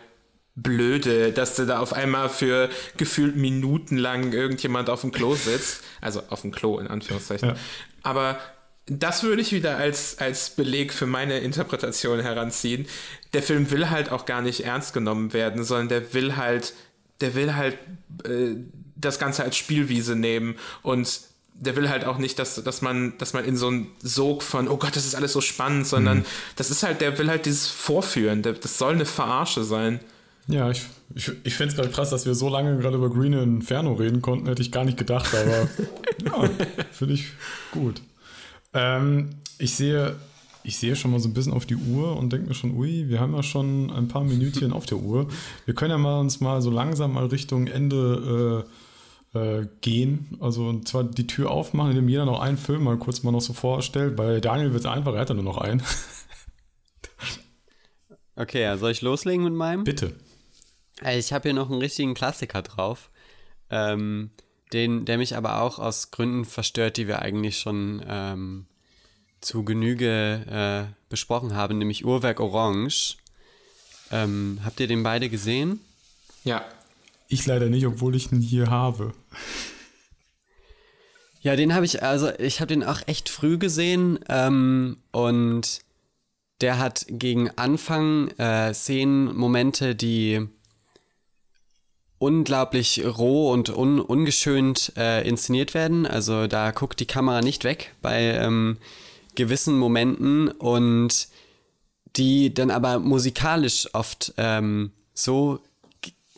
blöde, 0.56 1.32
dass 1.32 1.54
du 1.54 1.66
da 1.66 1.80
auf 1.80 1.92
einmal 1.92 2.28
für 2.28 2.70
gefühlt 2.96 3.36
Minuten 3.36 3.98
lang 3.98 4.32
irgendjemand 4.32 4.88
auf 4.90 5.02
dem 5.02 5.12
Klo 5.12 5.34
sitzt. 5.34 5.82
Also 6.00 6.22
auf 6.30 6.40
dem 6.40 6.50
Klo 6.50 6.78
in 6.78 6.86
Anführungszeichen. 6.86 7.50
Ja. 7.50 7.56
Aber 8.02 8.38
das 8.86 9.22
würde 9.22 9.42
ich 9.42 9.52
wieder 9.52 9.76
als, 9.76 10.18
als 10.18 10.50
Beleg 10.50 10.92
für 10.92 11.06
meine 11.06 11.40
Interpretation 11.40 12.20
heranziehen. 12.20 12.86
Der 13.34 13.42
Film 13.42 13.70
will 13.70 13.90
halt 13.90 14.10
auch 14.10 14.26
gar 14.26 14.42
nicht 14.42 14.60
ernst 14.60 14.94
genommen 14.94 15.32
werden, 15.32 15.64
sondern 15.64 15.88
der 15.88 16.14
will 16.14 16.36
halt, 16.36 16.72
der 17.20 17.34
will 17.34 17.54
halt 17.54 17.76
äh, 18.24 18.54
das 18.96 19.18
Ganze 19.18 19.42
als 19.42 19.56
Spielwiese 19.56 20.16
nehmen 20.16 20.56
und 20.82 21.20
der 21.58 21.76
will 21.76 21.88
halt 21.88 22.04
auch 22.04 22.18
nicht, 22.18 22.38
dass, 22.38 22.62
dass 22.62 22.82
man, 22.82 23.14
dass 23.18 23.32
man 23.32 23.44
in 23.44 23.56
so 23.56 23.68
einen 23.68 23.86
Sog 24.02 24.42
von, 24.42 24.68
oh 24.68 24.76
Gott, 24.76 24.96
das 24.96 25.06
ist 25.06 25.14
alles 25.14 25.32
so 25.32 25.40
spannend, 25.40 25.86
sondern 25.86 26.18
mhm. 26.18 26.24
das 26.56 26.70
ist 26.70 26.82
halt, 26.82 27.00
der 27.00 27.18
will 27.18 27.28
halt 27.28 27.46
dieses 27.46 27.68
Vorführen, 27.68 28.42
der, 28.42 28.54
das 28.54 28.78
soll 28.78 28.94
eine 28.94 29.06
Verarsche 29.06 29.64
sein. 29.64 30.00
Ja, 30.48 30.70
ich, 30.70 30.82
ich, 31.14 31.32
ich 31.42 31.54
finde 31.54 31.72
es 31.72 31.76
gerade 31.76 31.90
krass, 31.90 32.10
dass 32.10 32.26
wir 32.26 32.34
so 32.34 32.48
lange 32.48 32.78
gerade 32.78 32.96
über 32.96 33.10
Green 33.10 33.32
Inferno 33.32 33.94
reden 33.94 34.22
konnten, 34.22 34.46
hätte 34.46 34.62
ich 34.62 34.70
gar 34.70 34.84
nicht 34.84 34.98
gedacht, 34.98 35.34
aber 35.34 35.68
ja, 36.24 36.50
finde 36.92 37.14
ich 37.14 37.32
gut. 37.72 38.00
Ähm, 38.72 39.30
ich 39.58 39.74
sehe, 39.74 40.14
ich 40.62 40.76
sehe 40.76 40.94
schon 40.94 41.10
mal 41.10 41.20
so 41.20 41.28
ein 41.28 41.34
bisschen 41.34 41.52
auf 41.52 41.66
die 41.66 41.76
Uhr 41.76 42.16
und 42.16 42.32
denke 42.32 42.48
mir 42.48 42.54
schon, 42.54 42.76
ui, 42.76 43.08
wir 43.08 43.18
haben 43.18 43.34
ja 43.34 43.42
schon 43.42 43.90
ein 43.90 44.08
paar 44.08 44.24
Minütchen 44.24 44.72
auf 44.72 44.86
der 44.86 44.98
Uhr. 44.98 45.28
Wir 45.64 45.74
können 45.74 45.90
ja 45.90 45.98
mal 45.98 46.20
uns 46.20 46.40
mal 46.40 46.60
so 46.60 46.70
langsam 46.70 47.14
mal 47.14 47.26
Richtung 47.26 47.66
Ende 47.66 48.64
äh, 48.66 48.70
äh, 49.36 49.68
gehen. 49.80 50.36
Also 50.40 50.68
und 50.68 50.88
zwar 50.88 51.04
die 51.04 51.26
Tür 51.26 51.50
aufmachen, 51.50 51.90
indem 51.90 52.08
jeder 52.08 52.24
noch 52.24 52.40
einen 52.40 52.58
Film 52.58 52.84
mal 52.84 52.96
kurz 52.96 53.22
mal 53.22 53.32
noch 53.32 53.40
so 53.40 53.52
vorstellt. 53.52 54.16
Bei 54.16 54.40
Daniel 54.40 54.72
wird 54.72 54.80
es 54.80 54.90
einfach, 54.90 55.14
er 55.14 55.20
hat 55.20 55.28
ja 55.28 55.34
nur 55.34 55.44
noch 55.44 55.58
einen. 55.58 55.82
okay, 58.36 58.62
ja, 58.62 58.76
soll 58.76 58.90
ich 58.90 59.02
loslegen 59.02 59.44
mit 59.44 59.54
meinem? 59.54 59.84
Bitte. 59.84 60.14
Äh, 61.02 61.18
ich 61.18 61.32
habe 61.32 61.48
hier 61.48 61.54
noch 61.54 61.70
einen 61.70 61.80
richtigen 61.80 62.14
Klassiker 62.14 62.62
drauf. 62.62 63.10
Ähm, 63.70 64.30
den, 64.72 65.04
der 65.04 65.18
mich 65.18 65.36
aber 65.36 65.60
auch 65.60 65.78
aus 65.78 66.10
Gründen 66.10 66.44
verstört, 66.44 66.96
die 66.96 67.06
wir 67.06 67.20
eigentlich 67.20 67.58
schon 67.58 68.04
ähm, 68.06 68.66
zu 69.40 69.64
Genüge 69.64 70.88
äh, 70.90 70.92
besprochen 71.08 71.54
haben, 71.54 71.78
nämlich 71.78 72.04
Uhrwerk 72.04 72.40
Orange. 72.40 73.16
Ähm, 74.10 74.60
habt 74.64 74.80
ihr 74.80 74.88
den 74.88 75.02
beide 75.02 75.28
gesehen? 75.28 75.80
Ja. 76.44 76.64
Ich 77.28 77.46
leider 77.46 77.68
nicht, 77.68 77.86
obwohl 77.86 78.14
ich 78.14 78.30
ihn 78.32 78.40
hier 78.40 78.70
habe. 78.70 79.12
Ja, 81.40 81.56
den 81.56 81.74
habe 81.74 81.84
ich, 81.84 82.02
also 82.02 82.30
ich 82.38 82.60
habe 82.60 82.68
den 82.68 82.82
auch 82.82 83.02
echt 83.06 83.28
früh 83.28 83.58
gesehen 83.58 84.18
ähm, 84.28 84.96
und 85.12 85.80
der 86.60 86.78
hat 86.78 87.06
gegen 87.08 87.50
Anfang 87.50 88.28
äh, 88.38 88.72
Szenen, 88.72 89.36
Momente, 89.36 89.94
die 89.94 90.48
unglaublich 92.18 93.04
roh 93.04 93.52
und 93.52 93.68
un 93.68 94.00
ungeschönt 94.00 94.92
äh, 94.96 95.26
inszeniert 95.28 95.74
werden. 95.74 96.06
Also 96.06 96.46
da 96.46 96.70
guckt 96.70 96.98
die 97.00 97.06
Kamera 97.06 97.42
nicht 97.42 97.64
weg 97.64 97.94
bei 98.00 98.22
ähm, 98.22 98.78
gewissen 99.34 99.78
Momenten 99.78 100.48
und 100.48 101.28
die 102.16 102.54
dann 102.54 102.70
aber 102.70 102.98
musikalisch 102.98 103.88
oft 103.92 104.32
ähm, 104.38 104.92
so 105.12 105.60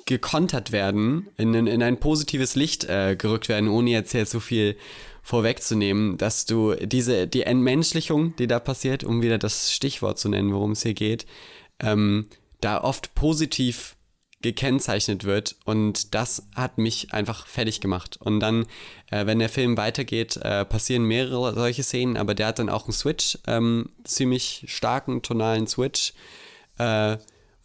gekontert 0.09 0.73
werden, 0.73 1.29
in, 1.37 1.53
in 1.53 1.83
ein 1.83 2.01
positives 2.01 2.55
Licht 2.55 2.85
äh, 2.85 3.15
gerückt 3.15 3.51
werden, 3.51 3.69
ohne 3.69 3.91
jetzt 3.91 4.13
hier 4.13 4.25
so 4.25 4.41
viel 4.41 4.75
vorwegzunehmen, 5.23 6.17
dass 6.17 6.47
du 6.47 6.75
diese, 6.77 7.27
die 7.29 7.43
Entmenschlichung, 7.43 8.35
die 8.37 8.47
da 8.47 8.59
passiert, 8.59 9.05
um 9.05 9.21
wieder 9.21 9.37
das 9.37 9.71
Stichwort 9.71 10.19
zu 10.19 10.31
nennen, 10.31 10.55
worum 10.55 10.73
es 10.73 10.83
hier 10.83 10.95
geht, 10.95 11.27
ähm, 11.79 12.27
da 12.63 12.83
oft 12.83 13.15
positiv 13.15 13.97
gekennzeichnet 14.41 15.25
wird 15.25 15.57
und 15.67 16.15
das 16.15 16.49
hat 16.55 16.79
mich 16.79 17.13
einfach 17.13 17.47
fertig 17.47 17.83
gemacht. 17.83 18.17
Und 18.19 18.41
dann, 18.41 18.65
äh, 19.11 19.27
wenn 19.27 19.41
der 19.41 19.51
Film 19.51 19.77
weitergeht, 19.77 20.39
äh, 20.39 20.65
passieren 20.65 21.05
mehrere 21.05 21.53
solche 21.53 21.83
Szenen, 21.83 22.17
aber 22.17 22.35
der 22.35 22.47
hat 22.47 22.61
dann 22.61 22.71
auch 22.71 22.85
einen 22.85 22.95
Switch, 22.95 23.39
ähm, 23.47 23.91
ziemlich 24.05 24.65
starken 24.69 25.21
tonalen 25.21 25.67
Switch, 25.67 26.15
äh, 26.79 27.19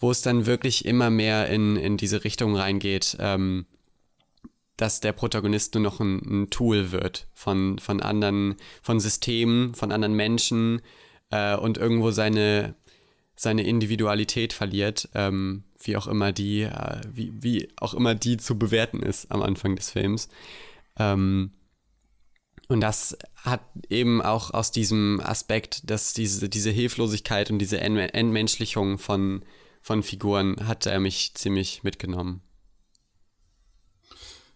wo 0.04 0.12
es 0.12 0.22
dann 0.22 0.46
wirklich 0.46 0.84
immer 0.84 1.10
mehr 1.10 1.48
in, 1.48 1.78
in 1.78 1.96
diese 1.96 2.26
Richtung 2.26 2.58
reingeht, 2.58 3.16
ähm, 3.22 3.66
dass 4.76 5.00
der 5.00 5.14
Protagonist 5.14 5.76
nur 5.76 5.84
noch 5.84 6.02
ein, 6.02 6.18
ein, 6.18 6.50
Tool 6.50 6.92
wird 6.92 7.30
von, 7.34 7.80
von 7.80 8.02
anderen, 8.02 8.56
von 8.82 9.00
Systemen, 9.00 9.74
von 9.76 9.94
anderen 9.94 10.14
Menschen 10.14 10.82
äh, 11.32 11.56
und 11.56 11.78
irgendwo 11.78 12.12
seine, 12.12 12.76
seine 13.38 13.64
Individualität 13.64 14.52
verliert, 14.52 15.08
ähm, 15.16 15.64
wie 15.82 15.96
auch 15.96 16.08
immer 16.08 16.34
die, 16.34 16.64
äh, 16.64 17.00
wie, 17.10 17.32
wie 17.42 17.70
auch 17.78 17.94
immer 17.94 18.14
die 18.14 18.36
zu 18.36 18.60
bewerten 18.60 19.02
ist 19.02 19.32
am 19.32 19.42
Anfang 19.42 19.78
des 19.78 19.92
Films. 19.92 20.28
Ähm, 21.00 21.52
und 22.68 22.82
das 22.82 23.18
hat 23.38 23.62
eben 23.88 24.22
auch 24.22 24.54
aus 24.54 24.72
diesem 24.72 25.22
Aspekt, 25.24 25.90
dass 25.90 26.12
diese, 26.12 26.50
diese 26.50 26.72
Hilflosigkeit 26.72 27.50
und 27.52 27.60
diese 27.60 27.80
Entmenschlichung 27.80 28.98
von, 28.98 29.46
von 29.84 30.02
Figuren 30.02 30.66
hat 30.66 30.86
er 30.86 31.02
mich 31.02 31.34
ziemlich 31.36 31.84
mitgenommen. 31.84 32.42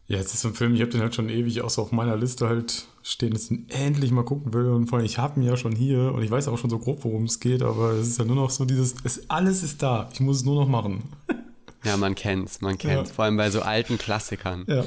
Ja, 0.07 0.19
es 0.19 0.33
ist 0.33 0.39
so 0.39 0.47
ein 0.47 0.53
Film, 0.53 0.73
ich 0.73 0.79
habe 0.79 0.89
den 0.89 1.01
halt 1.01 1.13
schon 1.13 1.27
ewig 1.27 1.61
auch 1.61 1.69
so 1.69 1.81
auf 1.81 1.91
meiner 1.91 2.15
Liste 2.15 2.47
halt 2.47 2.85
stehen, 3.03 3.33
dass 3.33 3.43
ich 3.45 3.51
ihn 3.51 3.69
endlich 3.69 4.11
mal 4.11 4.23
gucken 4.23 4.53
will. 4.53 4.67
Und 4.67 4.87
vor 4.87 4.97
allem, 4.99 5.05
ich 5.05 5.17
habe 5.17 5.37
ihn 5.37 5.45
ja 5.45 5.57
schon 5.57 5.75
hier 5.75 6.13
und 6.13 6.23
ich 6.23 6.31
weiß 6.31 6.47
auch 6.47 6.57
schon 6.57 6.69
so 6.69 6.79
grob, 6.79 7.03
worum 7.03 7.25
es 7.25 7.41
geht, 7.41 7.61
aber 7.61 7.91
es 7.91 8.07
ist 8.07 8.19
ja 8.19 8.23
nur 8.23 8.37
noch 8.37 8.49
so 8.49 8.63
dieses, 8.63 8.95
es, 9.03 9.29
alles 9.29 9.63
ist 9.63 9.83
da, 9.83 10.09
ich 10.13 10.21
muss 10.21 10.37
es 10.37 10.45
nur 10.45 10.55
noch 10.55 10.69
machen. 10.69 11.03
Ja, 11.83 11.95
man 11.95 12.15
kennt's, 12.15 12.59
man 12.59 12.77
kennt's. 12.77 13.11
Ja. 13.11 13.15
Vor 13.15 13.25
allem 13.25 13.37
bei 13.37 13.49
so 13.49 13.61
alten 13.61 13.97
Klassikern. 13.97 14.65
Ja. 14.67 14.83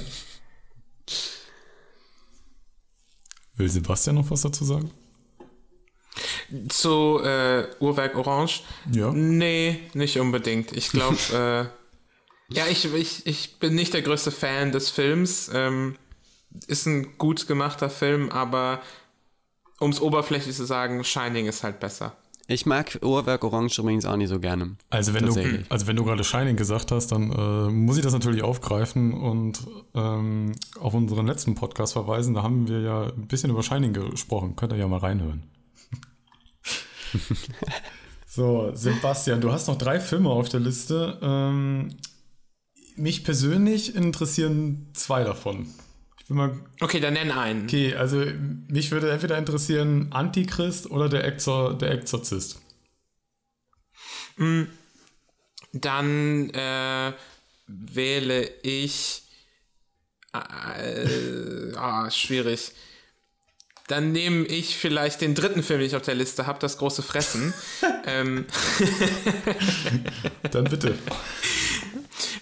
Will 3.55 3.69
Sebastian 3.71 4.17
noch 4.17 4.29
was 4.31 4.43
dazu 4.43 4.65
sagen? 4.65 4.91
Zu 6.69 7.21
äh, 7.23 7.67
Uhrwerk 7.79 8.17
Orange? 8.17 8.63
Ja. 8.93 9.13
Nee, 9.13 9.81
nicht 9.95 10.19
unbedingt. 10.19 10.73
Ich 10.77 10.91
glaube, 10.91 11.17
äh, 12.51 12.55
ja, 12.55 12.67
ich, 12.69 12.93
ich, 12.93 13.27
ich 13.27 13.59
bin 13.59 13.75
nicht 13.75 13.95
der 13.95 14.03
größte 14.03 14.31
Fan 14.31 14.73
des 14.73 14.91
Films. 14.91 15.51
Ähm, 15.55 15.97
ist 16.67 16.87
ein 16.87 17.17
gut 17.17 17.47
gemachter 17.47 17.91
Film, 17.91 18.31
aber 18.31 18.81
um 19.79 19.91
es 19.91 20.01
oberflächlich 20.01 20.57
zu 20.57 20.65
sagen, 20.65 21.05
Shining 21.05 21.47
ist 21.47 21.63
halt 21.63 21.79
besser. 21.81 22.17
Ich 22.49 22.67
mag 22.67 22.99
Uhrwerk 23.01 23.45
Orange 23.45 23.81
übrigens 23.81 24.05
auch 24.05 24.17
nicht 24.17 24.29
so 24.29 24.41
gerne. 24.41 24.77
Also 24.91 25.15
wenn 25.15 25.25
du, 25.25 25.65
also 25.69 25.87
wenn 25.87 25.95
du 25.95 26.05
gerade 26.05 26.25
Shining 26.25 26.57
gesagt 26.57 26.91
hast, 26.91 27.13
dann 27.13 27.31
äh, 27.31 27.71
muss 27.71 27.97
ich 27.97 28.03
das 28.03 28.13
natürlich 28.13 28.43
aufgreifen 28.43 29.15
und 29.15 29.65
ähm, 29.95 30.53
auf 30.81 30.93
unseren 30.93 31.29
letzten 31.29 31.55
Podcast 31.55 31.93
verweisen. 31.93 32.35
Da 32.35 32.43
haben 32.43 32.67
wir 32.67 32.81
ja 32.81 33.03
ein 33.05 33.29
bisschen 33.29 33.51
über 33.51 33.63
Shining 33.63 33.93
gesprochen. 33.93 34.57
Könnt 34.57 34.73
ihr 34.73 34.79
ja 34.79 34.89
mal 34.89 34.99
reinhören. 34.99 35.45
so, 38.27 38.71
Sebastian, 38.75 39.41
du 39.41 39.53
hast 39.53 39.69
noch 39.69 39.79
drei 39.79 40.01
Filme 40.01 40.31
auf 40.31 40.49
der 40.49 40.61
Liste. 40.61 41.19
Ähm, 41.23 41.97
mich 42.97 43.25
persönlich 43.25 43.95
interessieren 43.95 44.89
zwei 44.95 45.25
davon. 45.25 45.67
okay, 46.81 47.01
dann 47.01 47.15
nenn 47.15 47.33
einen. 47.33 47.65
Okay, 47.65 47.95
also 47.95 48.25
mich 48.69 48.91
würde 48.91 49.11
entweder 49.11 49.37
interessieren 49.37 50.13
Antichrist 50.13 50.91
oder 50.91 51.09
der, 51.09 51.25
Exor, 51.25 51.77
der 51.77 51.91
Exorzist. 51.91 52.61
Hm, 54.37 54.69
dann 55.73 56.51
äh, 56.51 57.13
wähle 57.67 58.49
ich. 58.63 59.23
Äh, 60.33 61.75
ah, 61.75 62.11
schwierig. 62.11 62.73
Dann 63.91 64.13
nehme 64.13 64.45
ich 64.47 64.77
vielleicht 64.77 65.21
den 65.21 65.35
dritten 65.35 65.65
Film, 65.65 65.81
den 65.81 65.89
ich 65.89 65.97
auf 65.97 66.03
der 66.03 66.15
Liste 66.15 66.47
habe, 66.47 66.61
das 66.61 66.79
große 66.79 67.03
Fressen. 67.03 67.53
ähm. 68.07 68.47
Dann 70.53 70.65
bitte. 70.65 70.97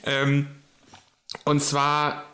ähm, 0.05 0.47
und 1.45 1.62
zwar 1.62 2.25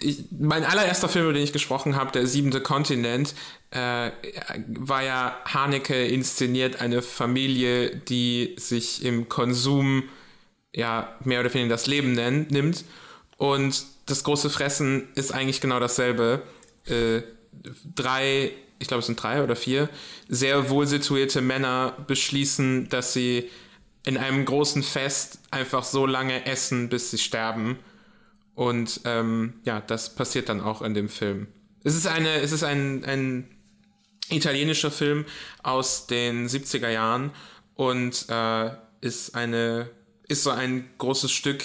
ich, 0.00 0.24
mein 0.38 0.64
allererster 0.64 1.08
Film, 1.08 1.24
über 1.24 1.32
den 1.32 1.42
ich 1.42 1.54
gesprochen 1.54 1.96
habe, 1.96 2.12
Der 2.12 2.26
siebente 2.26 2.60
Kontinent, 2.60 3.34
äh, 3.70 4.10
war 4.68 5.02
ja 5.02 5.36
Haneke 5.46 6.06
inszeniert, 6.06 6.80
eine 6.80 7.00
Familie, 7.00 7.96
die 7.96 8.54
sich 8.58 9.04
im 9.04 9.28
Konsum 9.28 10.04
ja 10.74 11.16
mehr 11.24 11.40
oder 11.40 11.52
weniger 11.54 11.70
das 11.70 11.86
Leben 11.86 12.12
nennt, 12.12 12.50
nimmt. 12.50 12.84
Und 13.38 13.84
das 14.06 14.22
große 14.22 14.50
Fressen 14.50 15.08
ist 15.14 15.32
eigentlich 15.32 15.60
genau 15.60 15.80
dasselbe. 15.80 16.42
Äh, 16.86 17.22
drei, 17.94 18.52
ich 18.78 18.88
glaube 18.88 19.00
es 19.00 19.06
sind 19.06 19.22
drei 19.22 19.42
oder 19.42 19.56
vier, 19.56 19.88
sehr 20.28 20.70
wohl 20.70 20.86
situierte 20.86 21.40
Männer 21.40 21.96
beschließen, 22.06 22.88
dass 22.88 23.12
sie 23.12 23.50
in 24.04 24.16
einem 24.16 24.44
großen 24.44 24.82
Fest 24.82 25.40
einfach 25.50 25.84
so 25.84 26.06
lange 26.06 26.46
essen, 26.46 26.88
bis 26.88 27.10
sie 27.10 27.18
sterben 27.18 27.78
und 28.54 29.00
ähm, 29.04 29.54
ja, 29.64 29.80
das 29.80 30.14
passiert 30.14 30.48
dann 30.48 30.60
auch 30.60 30.82
in 30.82 30.94
dem 30.94 31.08
Film. 31.08 31.48
Es 31.84 31.94
ist, 31.94 32.06
eine, 32.06 32.40
es 32.40 32.52
ist 32.52 32.64
ein, 32.64 33.04
ein 33.04 33.48
italienischer 34.30 34.90
Film 34.90 35.24
aus 35.62 36.06
den 36.06 36.48
70er 36.48 36.88
Jahren 36.88 37.30
und 37.74 38.26
äh, 38.28 38.70
ist 39.00 39.34
eine 39.34 39.90
ist 40.28 40.42
so 40.44 40.50
ein 40.50 40.88
großes 40.98 41.32
Stück 41.32 41.64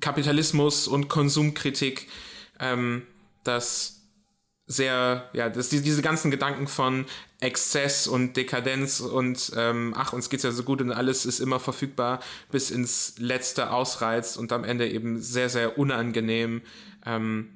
Kapitalismus 0.00 0.88
und 0.88 1.08
Konsumkritik, 1.08 2.08
ähm, 2.58 3.06
das 3.44 4.01
sehr, 4.66 5.28
ja, 5.32 5.48
das, 5.48 5.68
diese 5.68 6.02
ganzen 6.02 6.30
Gedanken 6.30 6.66
von 6.66 7.04
Exzess 7.40 8.06
und 8.06 8.36
Dekadenz 8.36 9.00
und 9.00 9.52
ähm, 9.56 9.94
ach, 9.96 10.12
uns 10.12 10.30
geht's 10.30 10.44
ja 10.44 10.52
so 10.52 10.62
gut 10.62 10.80
und 10.80 10.92
alles 10.92 11.26
ist 11.26 11.40
immer 11.40 11.58
verfügbar 11.58 12.20
bis 12.50 12.70
ins 12.70 13.14
Letzte 13.18 13.72
ausreizt 13.72 14.36
und 14.36 14.52
am 14.52 14.64
Ende 14.64 14.88
eben 14.88 15.20
sehr, 15.20 15.48
sehr 15.48 15.78
unangenehm 15.78 16.62
ähm, 17.04 17.48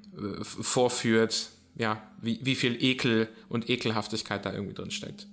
vorführt, 0.43 1.51
ja, 1.77 2.03
wie, 2.21 2.41
wie 2.43 2.57
viel 2.57 2.83
Ekel 2.83 3.29
und 3.49 3.71
Ekelhaftigkeit 3.71 4.45
da 4.45 4.53
irgendwie 4.53 4.75
drin 4.75 4.91
steckt. 4.91 5.29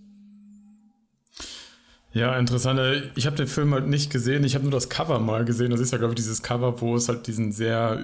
Ja, 2.12 2.38
interessant. 2.38 2.80
Ich 3.16 3.26
habe 3.26 3.36
den 3.36 3.48
Film 3.48 3.74
halt 3.74 3.88
nicht 3.88 4.12
gesehen. 4.12 4.44
Ich 4.44 4.54
habe 4.54 4.64
nur 4.64 4.72
das 4.72 4.90
Cover 4.90 5.20
mal 5.20 5.46
gesehen. 5.46 5.72
Das 5.72 5.80
ist 5.80 5.92
ja, 5.92 5.98
glaube 5.98 6.14
ich, 6.14 6.18
dieses 6.18 6.44
Cover, 6.44 6.80
wo 6.80 6.96
es 6.96 7.10
halt 7.10 7.26
diesen 7.26 7.52
sehr, 7.52 8.04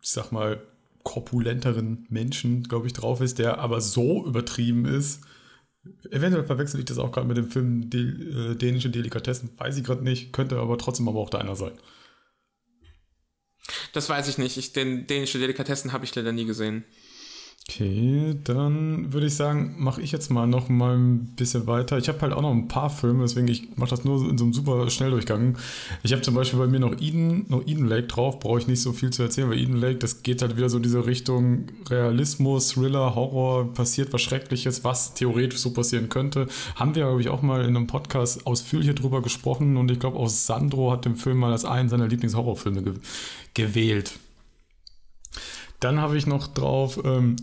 ich 0.00 0.08
sag 0.08 0.32
mal, 0.32 0.62
korpulenteren 1.08 2.06
Menschen, 2.10 2.64
glaube 2.64 2.86
ich, 2.86 2.92
drauf 2.92 3.22
ist, 3.22 3.38
der 3.38 3.60
aber 3.60 3.80
so 3.80 4.26
übertrieben 4.26 4.84
ist. 4.84 5.22
Eventuell 6.10 6.44
verwechsel 6.44 6.80
ich 6.80 6.84
das 6.84 6.98
auch 6.98 7.12
gerade 7.12 7.26
mit 7.26 7.38
dem 7.38 7.50
Film 7.50 7.88
De 7.88 8.50
äh, 8.50 8.54
Dänische 8.54 8.90
Delikatessen. 8.90 9.48
Weiß 9.56 9.78
ich 9.78 9.84
gerade 9.84 10.04
nicht, 10.04 10.34
könnte 10.34 10.58
aber 10.58 10.76
trotzdem 10.76 11.08
aber 11.08 11.18
auch 11.18 11.30
deiner 11.30 11.56
sein. 11.56 11.72
Das 13.94 14.10
weiß 14.10 14.28
ich 14.28 14.36
nicht. 14.36 14.58
Ich, 14.58 14.74
den 14.74 15.06
Dänische 15.06 15.38
Delikatessen 15.38 15.94
habe 15.94 16.04
ich 16.04 16.14
leider 16.14 16.32
nie 16.32 16.44
gesehen. 16.44 16.84
Okay, 17.70 18.34
dann 18.44 19.12
würde 19.12 19.26
ich 19.26 19.34
sagen, 19.34 19.74
mache 19.76 20.00
ich 20.00 20.10
jetzt 20.10 20.30
mal 20.30 20.46
noch 20.46 20.70
mal 20.70 20.96
ein 20.96 21.26
bisschen 21.36 21.66
weiter. 21.66 21.98
Ich 21.98 22.08
habe 22.08 22.18
halt 22.22 22.32
auch 22.32 22.40
noch 22.40 22.50
ein 22.50 22.66
paar 22.66 22.88
Filme, 22.88 23.24
deswegen 23.24 23.46
ich 23.46 23.76
mache 23.76 23.90
das 23.90 24.04
nur 24.04 24.26
in 24.26 24.38
so 24.38 24.44
einem 24.44 24.54
super 24.54 24.88
Schnelldurchgang. 24.88 25.58
Ich 26.02 26.12
habe 26.12 26.22
zum 26.22 26.34
Beispiel 26.34 26.58
bei 26.58 26.66
mir 26.66 26.80
noch 26.80 26.98
Eden, 26.98 27.44
noch 27.48 27.66
Eden 27.66 27.86
Lake 27.86 28.06
drauf, 28.06 28.40
brauche 28.40 28.58
ich 28.58 28.68
nicht 28.68 28.80
so 28.80 28.94
viel 28.94 29.10
zu 29.10 29.22
erzählen, 29.22 29.50
weil 29.50 29.58
Eden 29.58 29.76
Lake, 29.76 29.98
das 29.98 30.22
geht 30.22 30.40
halt 30.40 30.56
wieder 30.56 30.70
so 30.70 30.78
in 30.78 30.82
diese 30.82 31.04
Richtung 31.04 31.66
Realismus, 31.90 32.70
Thriller, 32.70 33.14
Horror, 33.14 33.74
passiert 33.74 34.14
was 34.14 34.22
Schreckliches, 34.22 34.82
was 34.82 35.12
theoretisch 35.12 35.58
so 35.60 35.74
passieren 35.74 36.08
könnte. 36.08 36.46
Haben 36.74 36.94
wir, 36.94 37.04
glaube 37.04 37.20
ich, 37.20 37.28
auch 37.28 37.42
mal 37.42 37.60
in 37.60 37.76
einem 37.76 37.86
Podcast 37.86 38.46
ausführlich 38.46 38.94
drüber 38.94 39.20
gesprochen 39.20 39.76
und 39.76 39.90
ich 39.90 40.00
glaube 40.00 40.18
auch 40.18 40.30
Sandro 40.30 40.90
hat 40.90 41.04
den 41.04 41.16
Film 41.16 41.36
mal 41.36 41.52
als 41.52 41.66
einen 41.66 41.90
seiner 41.90 42.08
Lieblingshorrorfilme 42.08 42.82
ge 42.82 42.94
gewählt. 43.52 44.18
Dann 45.80 46.00
habe 46.00 46.16
ich 46.16 46.26
noch 46.26 46.48
drauf 46.48 46.98
ähm, 47.04 47.36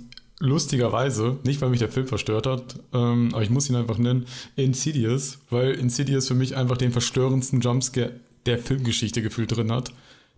lustigerweise, 0.45 1.37
nicht 1.43 1.61
weil 1.61 1.69
mich 1.69 1.79
der 1.79 1.89
Film 1.89 2.07
verstört 2.07 2.47
hat, 2.47 2.79
ähm, 2.93 3.29
aber 3.33 3.43
ich 3.43 3.49
muss 3.49 3.69
ihn 3.69 3.75
einfach 3.75 3.97
nennen, 3.97 4.25
Insidious, 4.55 5.39
weil 5.49 5.71
Insidious 5.71 6.27
für 6.27 6.35
mich 6.35 6.55
einfach 6.55 6.77
den 6.77 6.91
verstörendsten 6.91 7.61
Jumpscare 7.61 8.11
der 8.45 8.59
Filmgeschichte 8.59 9.21
gefühlt 9.21 9.55
drin 9.55 9.71
hat, 9.71 9.91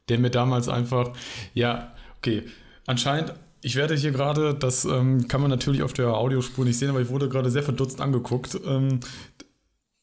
der 0.10 0.20
mir 0.20 0.30
damals 0.30 0.70
einfach, 0.70 1.12
ja, 1.54 1.94
okay, 2.18 2.44
anscheinend, 2.86 3.34
ich 3.62 3.76
werde 3.76 3.96
hier 3.96 4.12
gerade, 4.12 4.54
das 4.54 4.86
ähm, 4.86 5.28
kann 5.28 5.42
man 5.42 5.50
natürlich 5.50 5.84
auf 5.84 5.94
der 5.94 6.14
Audiospur 6.14 6.64
nicht 6.64 6.78
sehen, 6.78 6.90
aber 6.90 7.02
ich 7.02 7.10
wurde 7.10 7.28
gerade 7.28 7.52
sehr 7.52 7.64
verdutzt 7.64 8.00
angeguckt. 8.02 8.58
Ähm, 8.66 9.00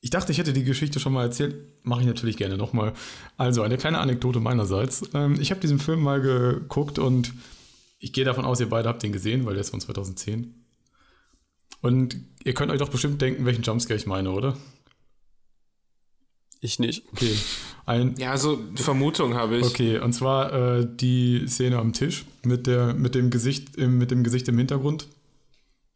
ich 0.01 0.11
dachte, 0.11 0.33
ich 0.33 0.39
hätte 0.39 0.53
die 0.53 0.65
Geschichte 0.65 1.01
schon 1.01 1.15
mal 1.15 1.23
erzählt, 1.23 1.55
mache 1.83 2.03
ich 2.03 2.07
natürlich 2.07 2.37
gerne 2.37 2.59
nochmal. 2.59 2.93
Also, 3.39 3.63
eine 3.63 3.79
kleine 3.79 4.01
Anekdote 4.01 4.39
meinerseits. 4.39 5.03
Ähm, 5.15 5.41
ich 5.41 5.51
habe 5.51 5.61
diesen 5.63 5.79
Film 5.79 6.03
mal 6.03 6.21
geguckt 6.21 6.99
und 6.99 7.33
ich 8.05 8.13
gehe 8.13 8.25
davon 8.25 8.45
aus, 8.45 8.61
ihr 8.61 8.69
beide 8.69 8.91
habt 8.91 9.03
den 9.03 9.13
gesehen, 9.13 9.47
weil 9.47 9.55
der 9.55 9.63
ist 9.63 9.71
von 9.71 9.81
2010. 9.81 10.55
Und 11.81 12.17
ihr 12.45 12.53
könnt 12.53 12.71
euch 12.71 12.79
doch 12.79 12.91
bestimmt 12.91 13.21
denken, 13.23 13.47
welchen 13.47 13.63
Jumpscare 13.63 13.99
ich 13.99 14.05
meine, 14.05 14.31
oder? 14.31 14.59
Ich 16.61 16.79
nicht. 16.79 17.05
Okay. 17.13 17.35
Ein, 17.87 18.15
ja, 18.19 18.37
so 18.37 18.63
Vermutung 18.75 19.35
habe 19.35 19.57
ich. 19.57 19.65
Okay, 19.65 19.99
und 19.99 20.13
zwar 20.13 20.53
äh, 20.53 20.87
die 20.87 21.47
Szene 21.47 21.79
am 21.79 21.95
Tisch 21.95 22.27
mit, 22.43 22.67
der, 22.67 22.93
mit, 22.93 23.15
dem 23.15 23.31
Gesicht 23.31 23.77
im, 23.77 23.97
mit 23.97 24.11
dem 24.11 24.23
Gesicht 24.23 24.49
im 24.49 24.59
Hintergrund. 24.59 25.09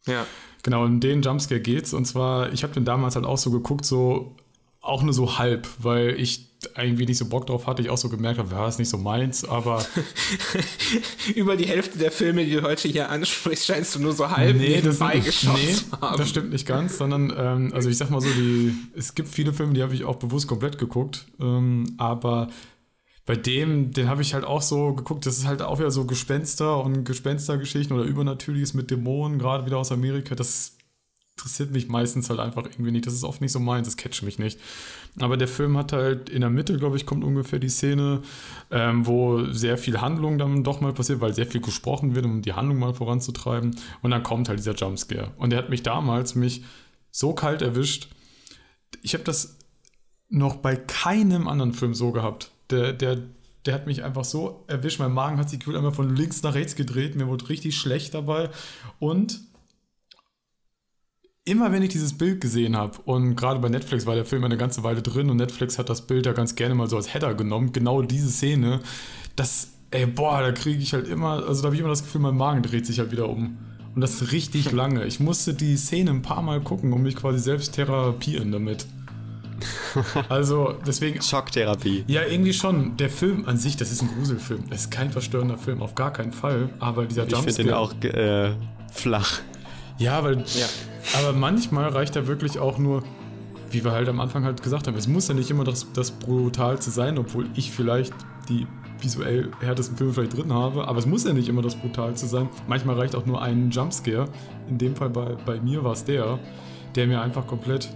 Ja. 0.07 0.27
Genau, 0.63 0.85
um 0.85 1.01
den 1.01 1.21
Jumpscare 1.21 1.61
geht's. 1.61 1.93
Und 1.93 2.07
zwar, 2.07 2.55
ich 2.55 2.63
habe 2.63 2.73
den 2.73 2.87
damals 2.87 3.17
halt 3.17 3.27
auch 3.27 3.39
so 3.39 3.51
geguckt, 3.51 3.85
so 3.85 4.35
auch 4.81 5.03
nur 5.03 5.13
so 5.13 5.39
halb, 5.39 5.69
weil 5.79 6.19
ich 6.19 6.48
irgendwie 6.77 7.07
nicht 7.07 7.19
so 7.19 7.27
Bock 7.27 7.47
drauf 7.47 7.67
hatte, 7.67 7.83
ich 7.83 7.91
auch 7.91 7.99
so 7.99 8.09
gemerkt 8.09 8.39
habe, 8.39 8.53
ja, 8.55 8.67
ist 8.67 8.79
nicht 8.79 8.89
so 8.89 8.99
meins, 8.99 9.45
aber. 9.45 9.85
Über 11.35 11.57
die 11.57 11.67
Hälfte 11.67 11.99
der 11.99 12.11
Filme, 12.11 12.45
die 12.45 12.53
du 12.53 12.63
heute 12.63 12.89
hier 12.89 13.11
ansprichst, 13.11 13.67
scheinst 13.67 13.95
du 13.95 14.01
nur 14.01 14.13
so 14.13 14.31
halb 14.31 14.57
nee, 14.57 14.81
das, 14.81 14.99
nee, 14.99 15.23
haben. 16.01 16.17
das 16.17 16.29
stimmt 16.29 16.51
nicht 16.51 16.67
ganz, 16.67 16.99
sondern, 16.99 17.33
ähm, 17.37 17.73
also 17.75 17.89
ich 17.89 17.97
sag 17.97 18.11
mal 18.11 18.21
so, 18.21 18.29
die, 18.29 18.75
es 18.97 19.15
gibt 19.15 19.29
viele 19.29 19.53
Filme, 19.53 19.75
die 19.75 19.83
habe 19.83 19.95
ich 19.95 20.05
auch 20.05 20.17
bewusst 20.17 20.49
komplett 20.49 20.79
geguckt, 20.79 21.27
ähm, 21.41 21.95
aber 21.97 22.49
bei 23.25 23.37
dem, 23.37 23.93
den 23.93 24.09
habe 24.09 24.23
ich 24.23 24.33
halt 24.33 24.45
auch 24.45 24.63
so 24.63 24.95
geguckt, 24.95 25.27
das 25.27 25.37
ist 25.37 25.47
halt 25.47 25.61
auch 25.61 25.79
wieder 25.79 25.91
so 25.91 26.07
Gespenster 26.07 26.83
und 26.83 27.05
Gespenstergeschichten 27.05 27.95
oder 27.95 28.07
Übernatürliches 28.07 28.73
mit 28.73 28.91
Dämonen, 28.91 29.39
gerade 29.39 29.67
wieder 29.67 29.77
aus 29.77 29.93
Amerika, 29.93 30.35
das 30.35 30.78
interessiert 31.39 31.71
mich 31.71 31.89
meistens 31.89 32.29
halt 32.31 32.41
einfach 32.41 32.65
irgendwie 32.65 32.91
nicht. 32.91 33.07
Das 33.07 33.15
ist 33.15 33.23
oft 33.23 33.41
nicht 33.41 33.53
so 33.53 33.61
meins, 33.61 33.87
das 33.87 33.97
catcht 33.97 34.25
mich 34.25 34.41
nicht. 34.41 34.59
Aber 35.21 35.37
der 35.37 35.47
Film 35.47 35.79
hat 35.79 35.93
halt 35.93 36.29
in 36.29 36.41
der 36.41 36.51
Mitte, 36.51 36.77
glaube 36.77 36.97
ich, 36.97 37.07
kommt 37.07 37.23
ungefähr 37.23 37.61
die 37.61 37.69
Szene, 37.69 38.23
ähm, 38.73 39.07
wo 39.07 39.45
sehr 39.53 39.79
viel 39.79 40.01
Handlung 40.01 40.39
dann 40.39 40.65
doch 40.65 40.81
mal 40.81 40.93
passiert, 40.93 41.21
weil 41.21 41.35
sehr 41.35 41.47
viel 41.47 41.61
gesprochen 41.61 42.17
wird, 42.17 42.25
um 42.25 42.43
die 42.43 42.55
Handlung 42.55 42.81
mal 42.81 42.93
voranzutreiben. 42.93 43.77
Und 44.03 44.11
dann 44.11 44.25
kommt 44.25 44.49
halt 44.49 44.59
dieser 44.59 44.75
Jumpscare. 44.75 45.31
Und 45.37 45.51
der 45.51 45.61
hat 45.61 45.71
mich 45.71 45.85
damals 45.85 46.35
mich 46.35 46.65
so 47.13 47.33
kalt 47.35 47.63
erwischt. 47.63 48.09
Ich 49.03 49.15
habe 49.15 49.25
das 49.25 49.59
noch 50.29 50.57
bei 50.57 50.75
keinem 50.75 51.47
anderen 51.47 51.73
Film 51.73 51.95
so 51.95 52.11
gehabt. 52.11 52.51
Der, 52.71 52.93
der, 52.93 53.19
der 53.65 53.75
hat 53.75 53.87
mich 53.87 54.03
einfach 54.03 54.25
so 54.25 54.65
erwischt. 54.67 54.99
Mein 54.99 55.13
Magen 55.13 55.39
hat 55.39 55.51
sich 55.51 55.61
gefühlt 55.61 55.77
einmal 55.77 55.93
von 55.93 56.17
links 56.17 56.43
nach 56.43 56.55
rechts 56.55 56.75
gedreht. 56.75 57.15
Mir 57.15 57.29
wurde 57.29 57.49
richtig 57.49 57.77
schlecht 57.77 58.15
dabei. 58.15 58.51
Und 58.99 59.41
immer 61.49 61.73
wenn 61.73 61.83
ich 61.83 61.91
dieses 61.91 62.17
Bild 62.17 62.41
gesehen 62.41 62.77
habe, 62.77 62.99
und 63.05 63.37
gerade 63.37 63.59
bei 63.61 63.69
Netflix 63.69 64.07
war 64.07 64.15
der 64.15 64.25
Film 64.25 64.45
eine 64.45 64.57
ganze 64.57 64.83
Weile 64.83 65.03
drin 65.03 65.31
und 65.31 65.39
Netflix 65.39 65.79
hat 65.79 65.89
das 65.89 66.03
Bild 66.03 66.27
ja 66.27 66.33
ganz 66.33 66.55
gerne 66.55 66.75
mal 66.75 66.89
so 66.89 66.97
als 66.97 67.13
Header 67.13 67.35
genommen, 67.35 67.73
genau 67.73 68.03
diese 68.03 68.31
Szene, 68.31 68.81
das, 69.37 69.71
ey, 69.91 70.07
boah, 70.07 70.41
da 70.41 70.53
kriege 70.53 70.83
ich 70.83 70.93
halt 70.93 71.09
immer, 71.09 71.45
also 71.47 71.63
da 71.63 71.67
habe 71.67 71.75
ich 71.75 71.81
immer 71.81 71.91
das 71.91 72.03
Gefühl, 72.03 72.21
mein 72.21 72.37
Magen 72.37 72.63
dreht 72.63 72.87
sich 72.87 72.99
halt 72.99 73.11
wieder 73.13 73.29
um. 73.29 73.57
Und 73.95 74.01
das 74.03 74.21
ist 74.21 74.33
richtig 74.33 74.71
lange. 74.73 75.05
Ich 75.07 75.19
musste 75.19 75.55
die 75.55 75.77
Szene 75.77 76.11
ein 76.11 76.23
paar 76.23 76.43
Mal 76.43 76.61
gucken, 76.61 76.93
um 76.93 77.03
mich 77.03 77.17
quasi 77.17 77.39
selbst 77.39 77.73
therapieren 77.75 78.53
damit. 78.53 78.87
Also 80.29 80.77
deswegen. 80.87 81.21
Schocktherapie. 81.21 82.05
Ja, 82.07 82.23
irgendwie 82.23 82.53
schon. 82.53 82.97
Der 82.97 83.11
Film 83.11 83.47
an 83.47 83.57
sich, 83.57 83.77
das 83.77 83.91
ist 83.91 84.03
ein 84.03 84.09
Gruselfilm. 84.09 84.65
Das 84.71 84.83
ist 84.83 84.91
kein 84.91 85.11
verstörender 85.11 85.59
Film, 85.59 85.83
auf 85.83 85.97
gar 85.97 86.13
keinen 86.13 86.31
Fall. 86.31 86.69
Aber 86.79 87.07
dieser 87.07 87.23
Jumpscare. 87.23 87.49
Ich 87.49 87.57
finde 87.57 87.71
den 87.71 87.77
auch 87.77 87.95
äh, 88.05 88.55
flach. 88.93 89.41
Ja, 89.99 90.23
weil. 90.23 90.39
Ja. 90.39 90.67
Aber 91.19 91.33
manchmal 91.33 91.89
reicht 91.89 92.17
er 92.17 92.27
wirklich 92.27 92.59
auch 92.59 92.79
nur, 92.79 93.03
wie 93.71 93.85
wir 93.85 93.93
halt 93.93 94.09
am 94.09 94.21
Anfang 94.21 94.45
halt 94.45 94.63
gesagt 94.63 94.87
haben, 94.87 94.97
es 94.97 95.09
muss 95.09 95.29
ja 95.29 95.35
nicht 95.35 95.51
immer 95.51 95.65
das, 95.65 95.87
das 95.93 96.11
Brutalste 96.11 96.91
sein, 96.91 97.19
obwohl 97.19 97.47
ich 97.55 97.71
vielleicht 97.71 98.13
die 98.49 98.67
visuell 99.01 99.51
härtesten 99.61 99.97
Filme 99.97 100.13
vielleicht 100.13 100.37
drin 100.37 100.53
habe, 100.53 100.87
aber 100.87 100.99
es 100.99 101.07
muss 101.07 101.25
ja 101.25 101.33
nicht 101.33 101.49
immer 101.49 101.63
das 101.63 101.77
Brutalste 101.77 102.27
sein. 102.27 102.49
Manchmal 102.67 102.97
reicht 102.97 103.15
auch 103.15 103.27
nur 103.27 103.41
ein 103.41 103.71
Jumpscare. 103.71 104.29
In 104.69 104.79
dem 104.79 104.97
Fall 104.97 105.11
bei, 105.11 105.37
bei 105.47 105.61
mir 105.61 105.85
war 105.85 105.93
es 105.93 106.05
der, 106.05 106.39
der 106.95 107.07
mir 107.07 107.21
einfach 107.21 107.47
komplett, 107.47 107.89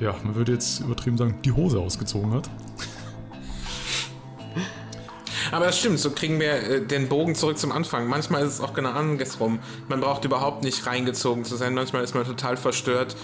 ja, 0.00 0.14
man 0.24 0.34
würde 0.34 0.52
jetzt 0.52 0.80
übertrieben 0.80 1.18
sagen, 1.18 1.36
die 1.44 1.52
Hose 1.52 1.78
ausgezogen 1.78 2.32
hat. 2.32 2.48
Aber 5.50 5.66
das 5.66 5.78
stimmt, 5.78 5.98
so 5.98 6.10
kriegen 6.10 6.38
wir 6.40 6.52
äh, 6.52 6.80
den 6.80 7.08
Bogen 7.08 7.34
zurück 7.34 7.58
zum 7.58 7.72
Anfang. 7.72 8.06
Manchmal 8.06 8.44
ist 8.44 8.54
es 8.54 8.60
auch 8.60 8.74
genau 8.74 8.90
andersrum. 8.90 9.58
Man 9.88 10.00
braucht 10.00 10.24
überhaupt 10.24 10.64
nicht 10.64 10.86
reingezogen 10.86 11.44
zu 11.44 11.56
sein. 11.56 11.74
Manchmal 11.74 12.04
ist 12.04 12.14
man 12.14 12.24
total 12.24 12.56
verstört, 12.56 13.16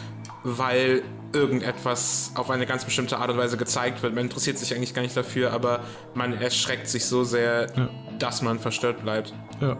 weil 0.43 1.03
irgendetwas 1.32 2.32
auf 2.35 2.51
eine 2.51 2.66
ganz 2.66 2.85
bestimmte 2.85 3.19
Art 3.19 3.31
und 3.31 3.39
Weise 3.39 3.57
gezeigt 3.57 4.03
wird. 4.03 4.15
Man 4.15 4.24
interessiert 4.24 4.59
sich 4.59 4.74
eigentlich 4.74 4.94
gar 4.94 5.03
nicht 5.03 5.16
dafür, 5.16 5.53
aber 5.53 5.81
man 6.15 6.32
erschreckt 6.32 6.89
sich 6.89 7.05
so 7.05 7.24
sehr, 7.24 7.69
ja. 7.77 7.89
dass 8.19 8.43
man 8.43 8.59
verstört 8.59 9.03
bleibt. 9.03 9.35
Ja. 9.61 9.77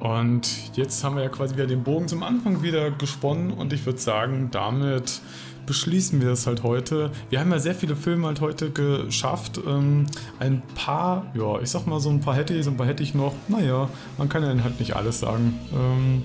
Und 0.00 0.76
jetzt 0.76 1.04
haben 1.04 1.16
wir 1.16 1.22
ja 1.22 1.28
quasi 1.28 1.54
wieder 1.54 1.66
den 1.66 1.84
Bogen 1.84 2.08
zum 2.08 2.22
Anfang 2.22 2.62
wieder 2.62 2.90
gesponnen 2.90 3.52
und 3.52 3.72
ich 3.74 3.84
würde 3.84 3.98
sagen, 3.98 4.48
damit 4.50 5.20
beschließen 5.70 6.20
wir 6.20 6.30
es 6.30 6.48
halt 6.48 6.64
heute. 6.64 7.12
Wir 7.28 7.38
haben 7.38 7.52
ja 7.52 7.60
sehr 7.60 7.76
viele 7.76 7.94
Filme 7.94 8.26
halt 8.26 8.40
heute 8.40 8.72
geschafft. 8.72 9.60
Ähm, 9.64 10.06
ein 10.40 10.62
paar, 10.74 11.26
ja, 11.32 11.60
ich 11.60 11.70
sag 11.70 11.86
mal 11.86 12.00
so 12.00 12.10
ein 12.10 12.18
paar 12.18 12.34
hätte 12.34 12.54
ich, 12.54 12.64
so 12.64 12.72
ein 12.72 12.76
paar 12.76 12.88
hätte 12.88 13.04
ich 13.04 13.14
noch. 13.14 13.34
Naja, 13.46 13.88
man 14.18 14.28
kann 14.28 14.42
ja 14.42 14.64
halt 14.64 14.80
nicht 14.80 14.96
alles 14.96 15.20
sagen. 15.20 15.60
Ähm, 15.72 16.24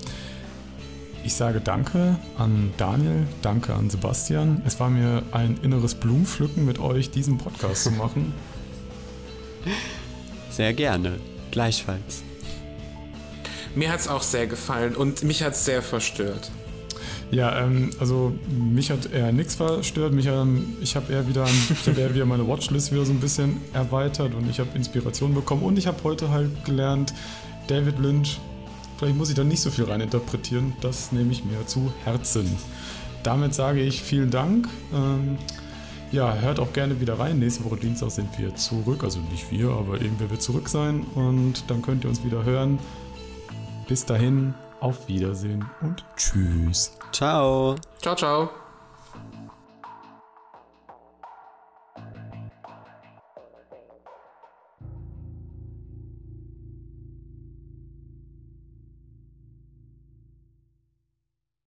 ich 1.23 1.35
sage 1.35 1.61
danke 1.61 2.17
an 2.39 2.73
Daniel, 2.77 3.27
danke 3.43 3.76
an 3.76 3.91
Sebastian. 3.91 4.63
Es 4.65 4.80
war 4.80 4.89
mir 4.89 5.22
ein 5.31 5.59
inneres 5.61 5.93
Blumenpflücken 5.93 6.65
mit 6.65 6.80
euch, 6.80 7.11
diesen 7.11 7.38
Podcast 7.38 7.84
zu 7.84 7.91
machen. 7.91 8.34
Sehr 10.49 10.73
gerne, 10.73 11.19
gleichfalls. 11.51 12.23
Mir 13.76 13.91
hat 13.91 13.99
es 13.99 14.07
auch 14.07 14.23
sehr 14.23 14.47
gefallen 14.47 14.95
und 14.95 15.22
mich 15.23 15.43
hat 15.43 15.53
es 15.53 15.65
sehr 15.65 15.81
verstört. 15.81 16.49
Ja, 17.31 17.64
ähm, 17.64 17.89
also 17.99 18.34
mich 18.47 18.91
hat 18.91 19.11
eher 19.11 19.31
nichts 19.31 19.56
verstört. 19.56 20.14
Mich, 20.14 20.27
ähm, 20.27 20.76
ich 20.81 20.95
habe 20.95 21.11
eher 21.11 21.27
wieder, 21.27 21.45
ich 21.45 21.88
hab 21.88 21.97
eher 21.97 22.14
wieder 22.14 22.26
meine 22.26 22.47
Watchlist 22.47 22.91
wieder 22.91 23.06
so 23.06 23.11
ein 23.11 23.19
bisschen 23.19 23.57
erweitert 23.73 24.34
und 24.35 24.49
ich 24.49 24.60
habe 24.60 24.69
Inspiration 24.76 25.34
bekommen 25.34 25.64
und 25.64 25.77
ich 25.77 25.88
habe 25.88 25.97
heute 26.03 26.30
halt 26.30 26.65
gelernt, 26.65 27.14
David 27.68 27.99
Lynch, 27.99 28.39
vielleicht 28.97 29.18
muss 29.18 29.30
ich 29.30 29.35
da 29.35 29.43
nicht 29.43 29.61
so 29.61 29.72
viel 29.72 29.85
rein 29.85 30.02
interpretieren, 30.02 30.73
das 30.81 31.11
nehme 31.11 31.31
ich 31.31 31.43
mir 31.43 31.65
zu 31.65 31.91
Herzen. 32.03 32.45
Damit 33.23 33.56
sage 33.56 33.81
ich 33.81 34.03
vielen 34.03 34.30
Dank. 34.30 34.68
Ähm, 34.93 35.38
ja, 36.11 36.35
hört 36.35 36.60
auch 36.60 36.72
gerne 36.73 37.02
wieder 37.02 37.18
rein. 37.18 37.39
Nächste 37.39 37.65
Woche 37.65 37.77
Dienstag 37.77 38.11
sind 38.11 38.30
wir 38.38 38.56
zurück. 38.56 39.03
Also 39.03 39.19
nicht 39.31 39.52
wir, 39.52 39.72
aber 39.72 39.99
irgendwer 39.99 40.30
wird 40.30 40.43
zurück 40.43 40.69
sein. 40.69 41.02
Und 41.15 41.64
dann 41.68 41.81
könnt 41.81 42.03
ihr 42.03 42.10
uns 42.10 42.23
wieder 42.23 42.43
hören. 42.43 42.77
Bis 43.88 44.06
dahin, 44.06 44.53
auf 44.85 45.07
Wiedersehen 45.07 45.65
und 45.81 46.05
tschüss. 46.15 46.95
Ciao. 47.11 47.75
Ciao, 48.01 48.15
ciao. 48.15 48.64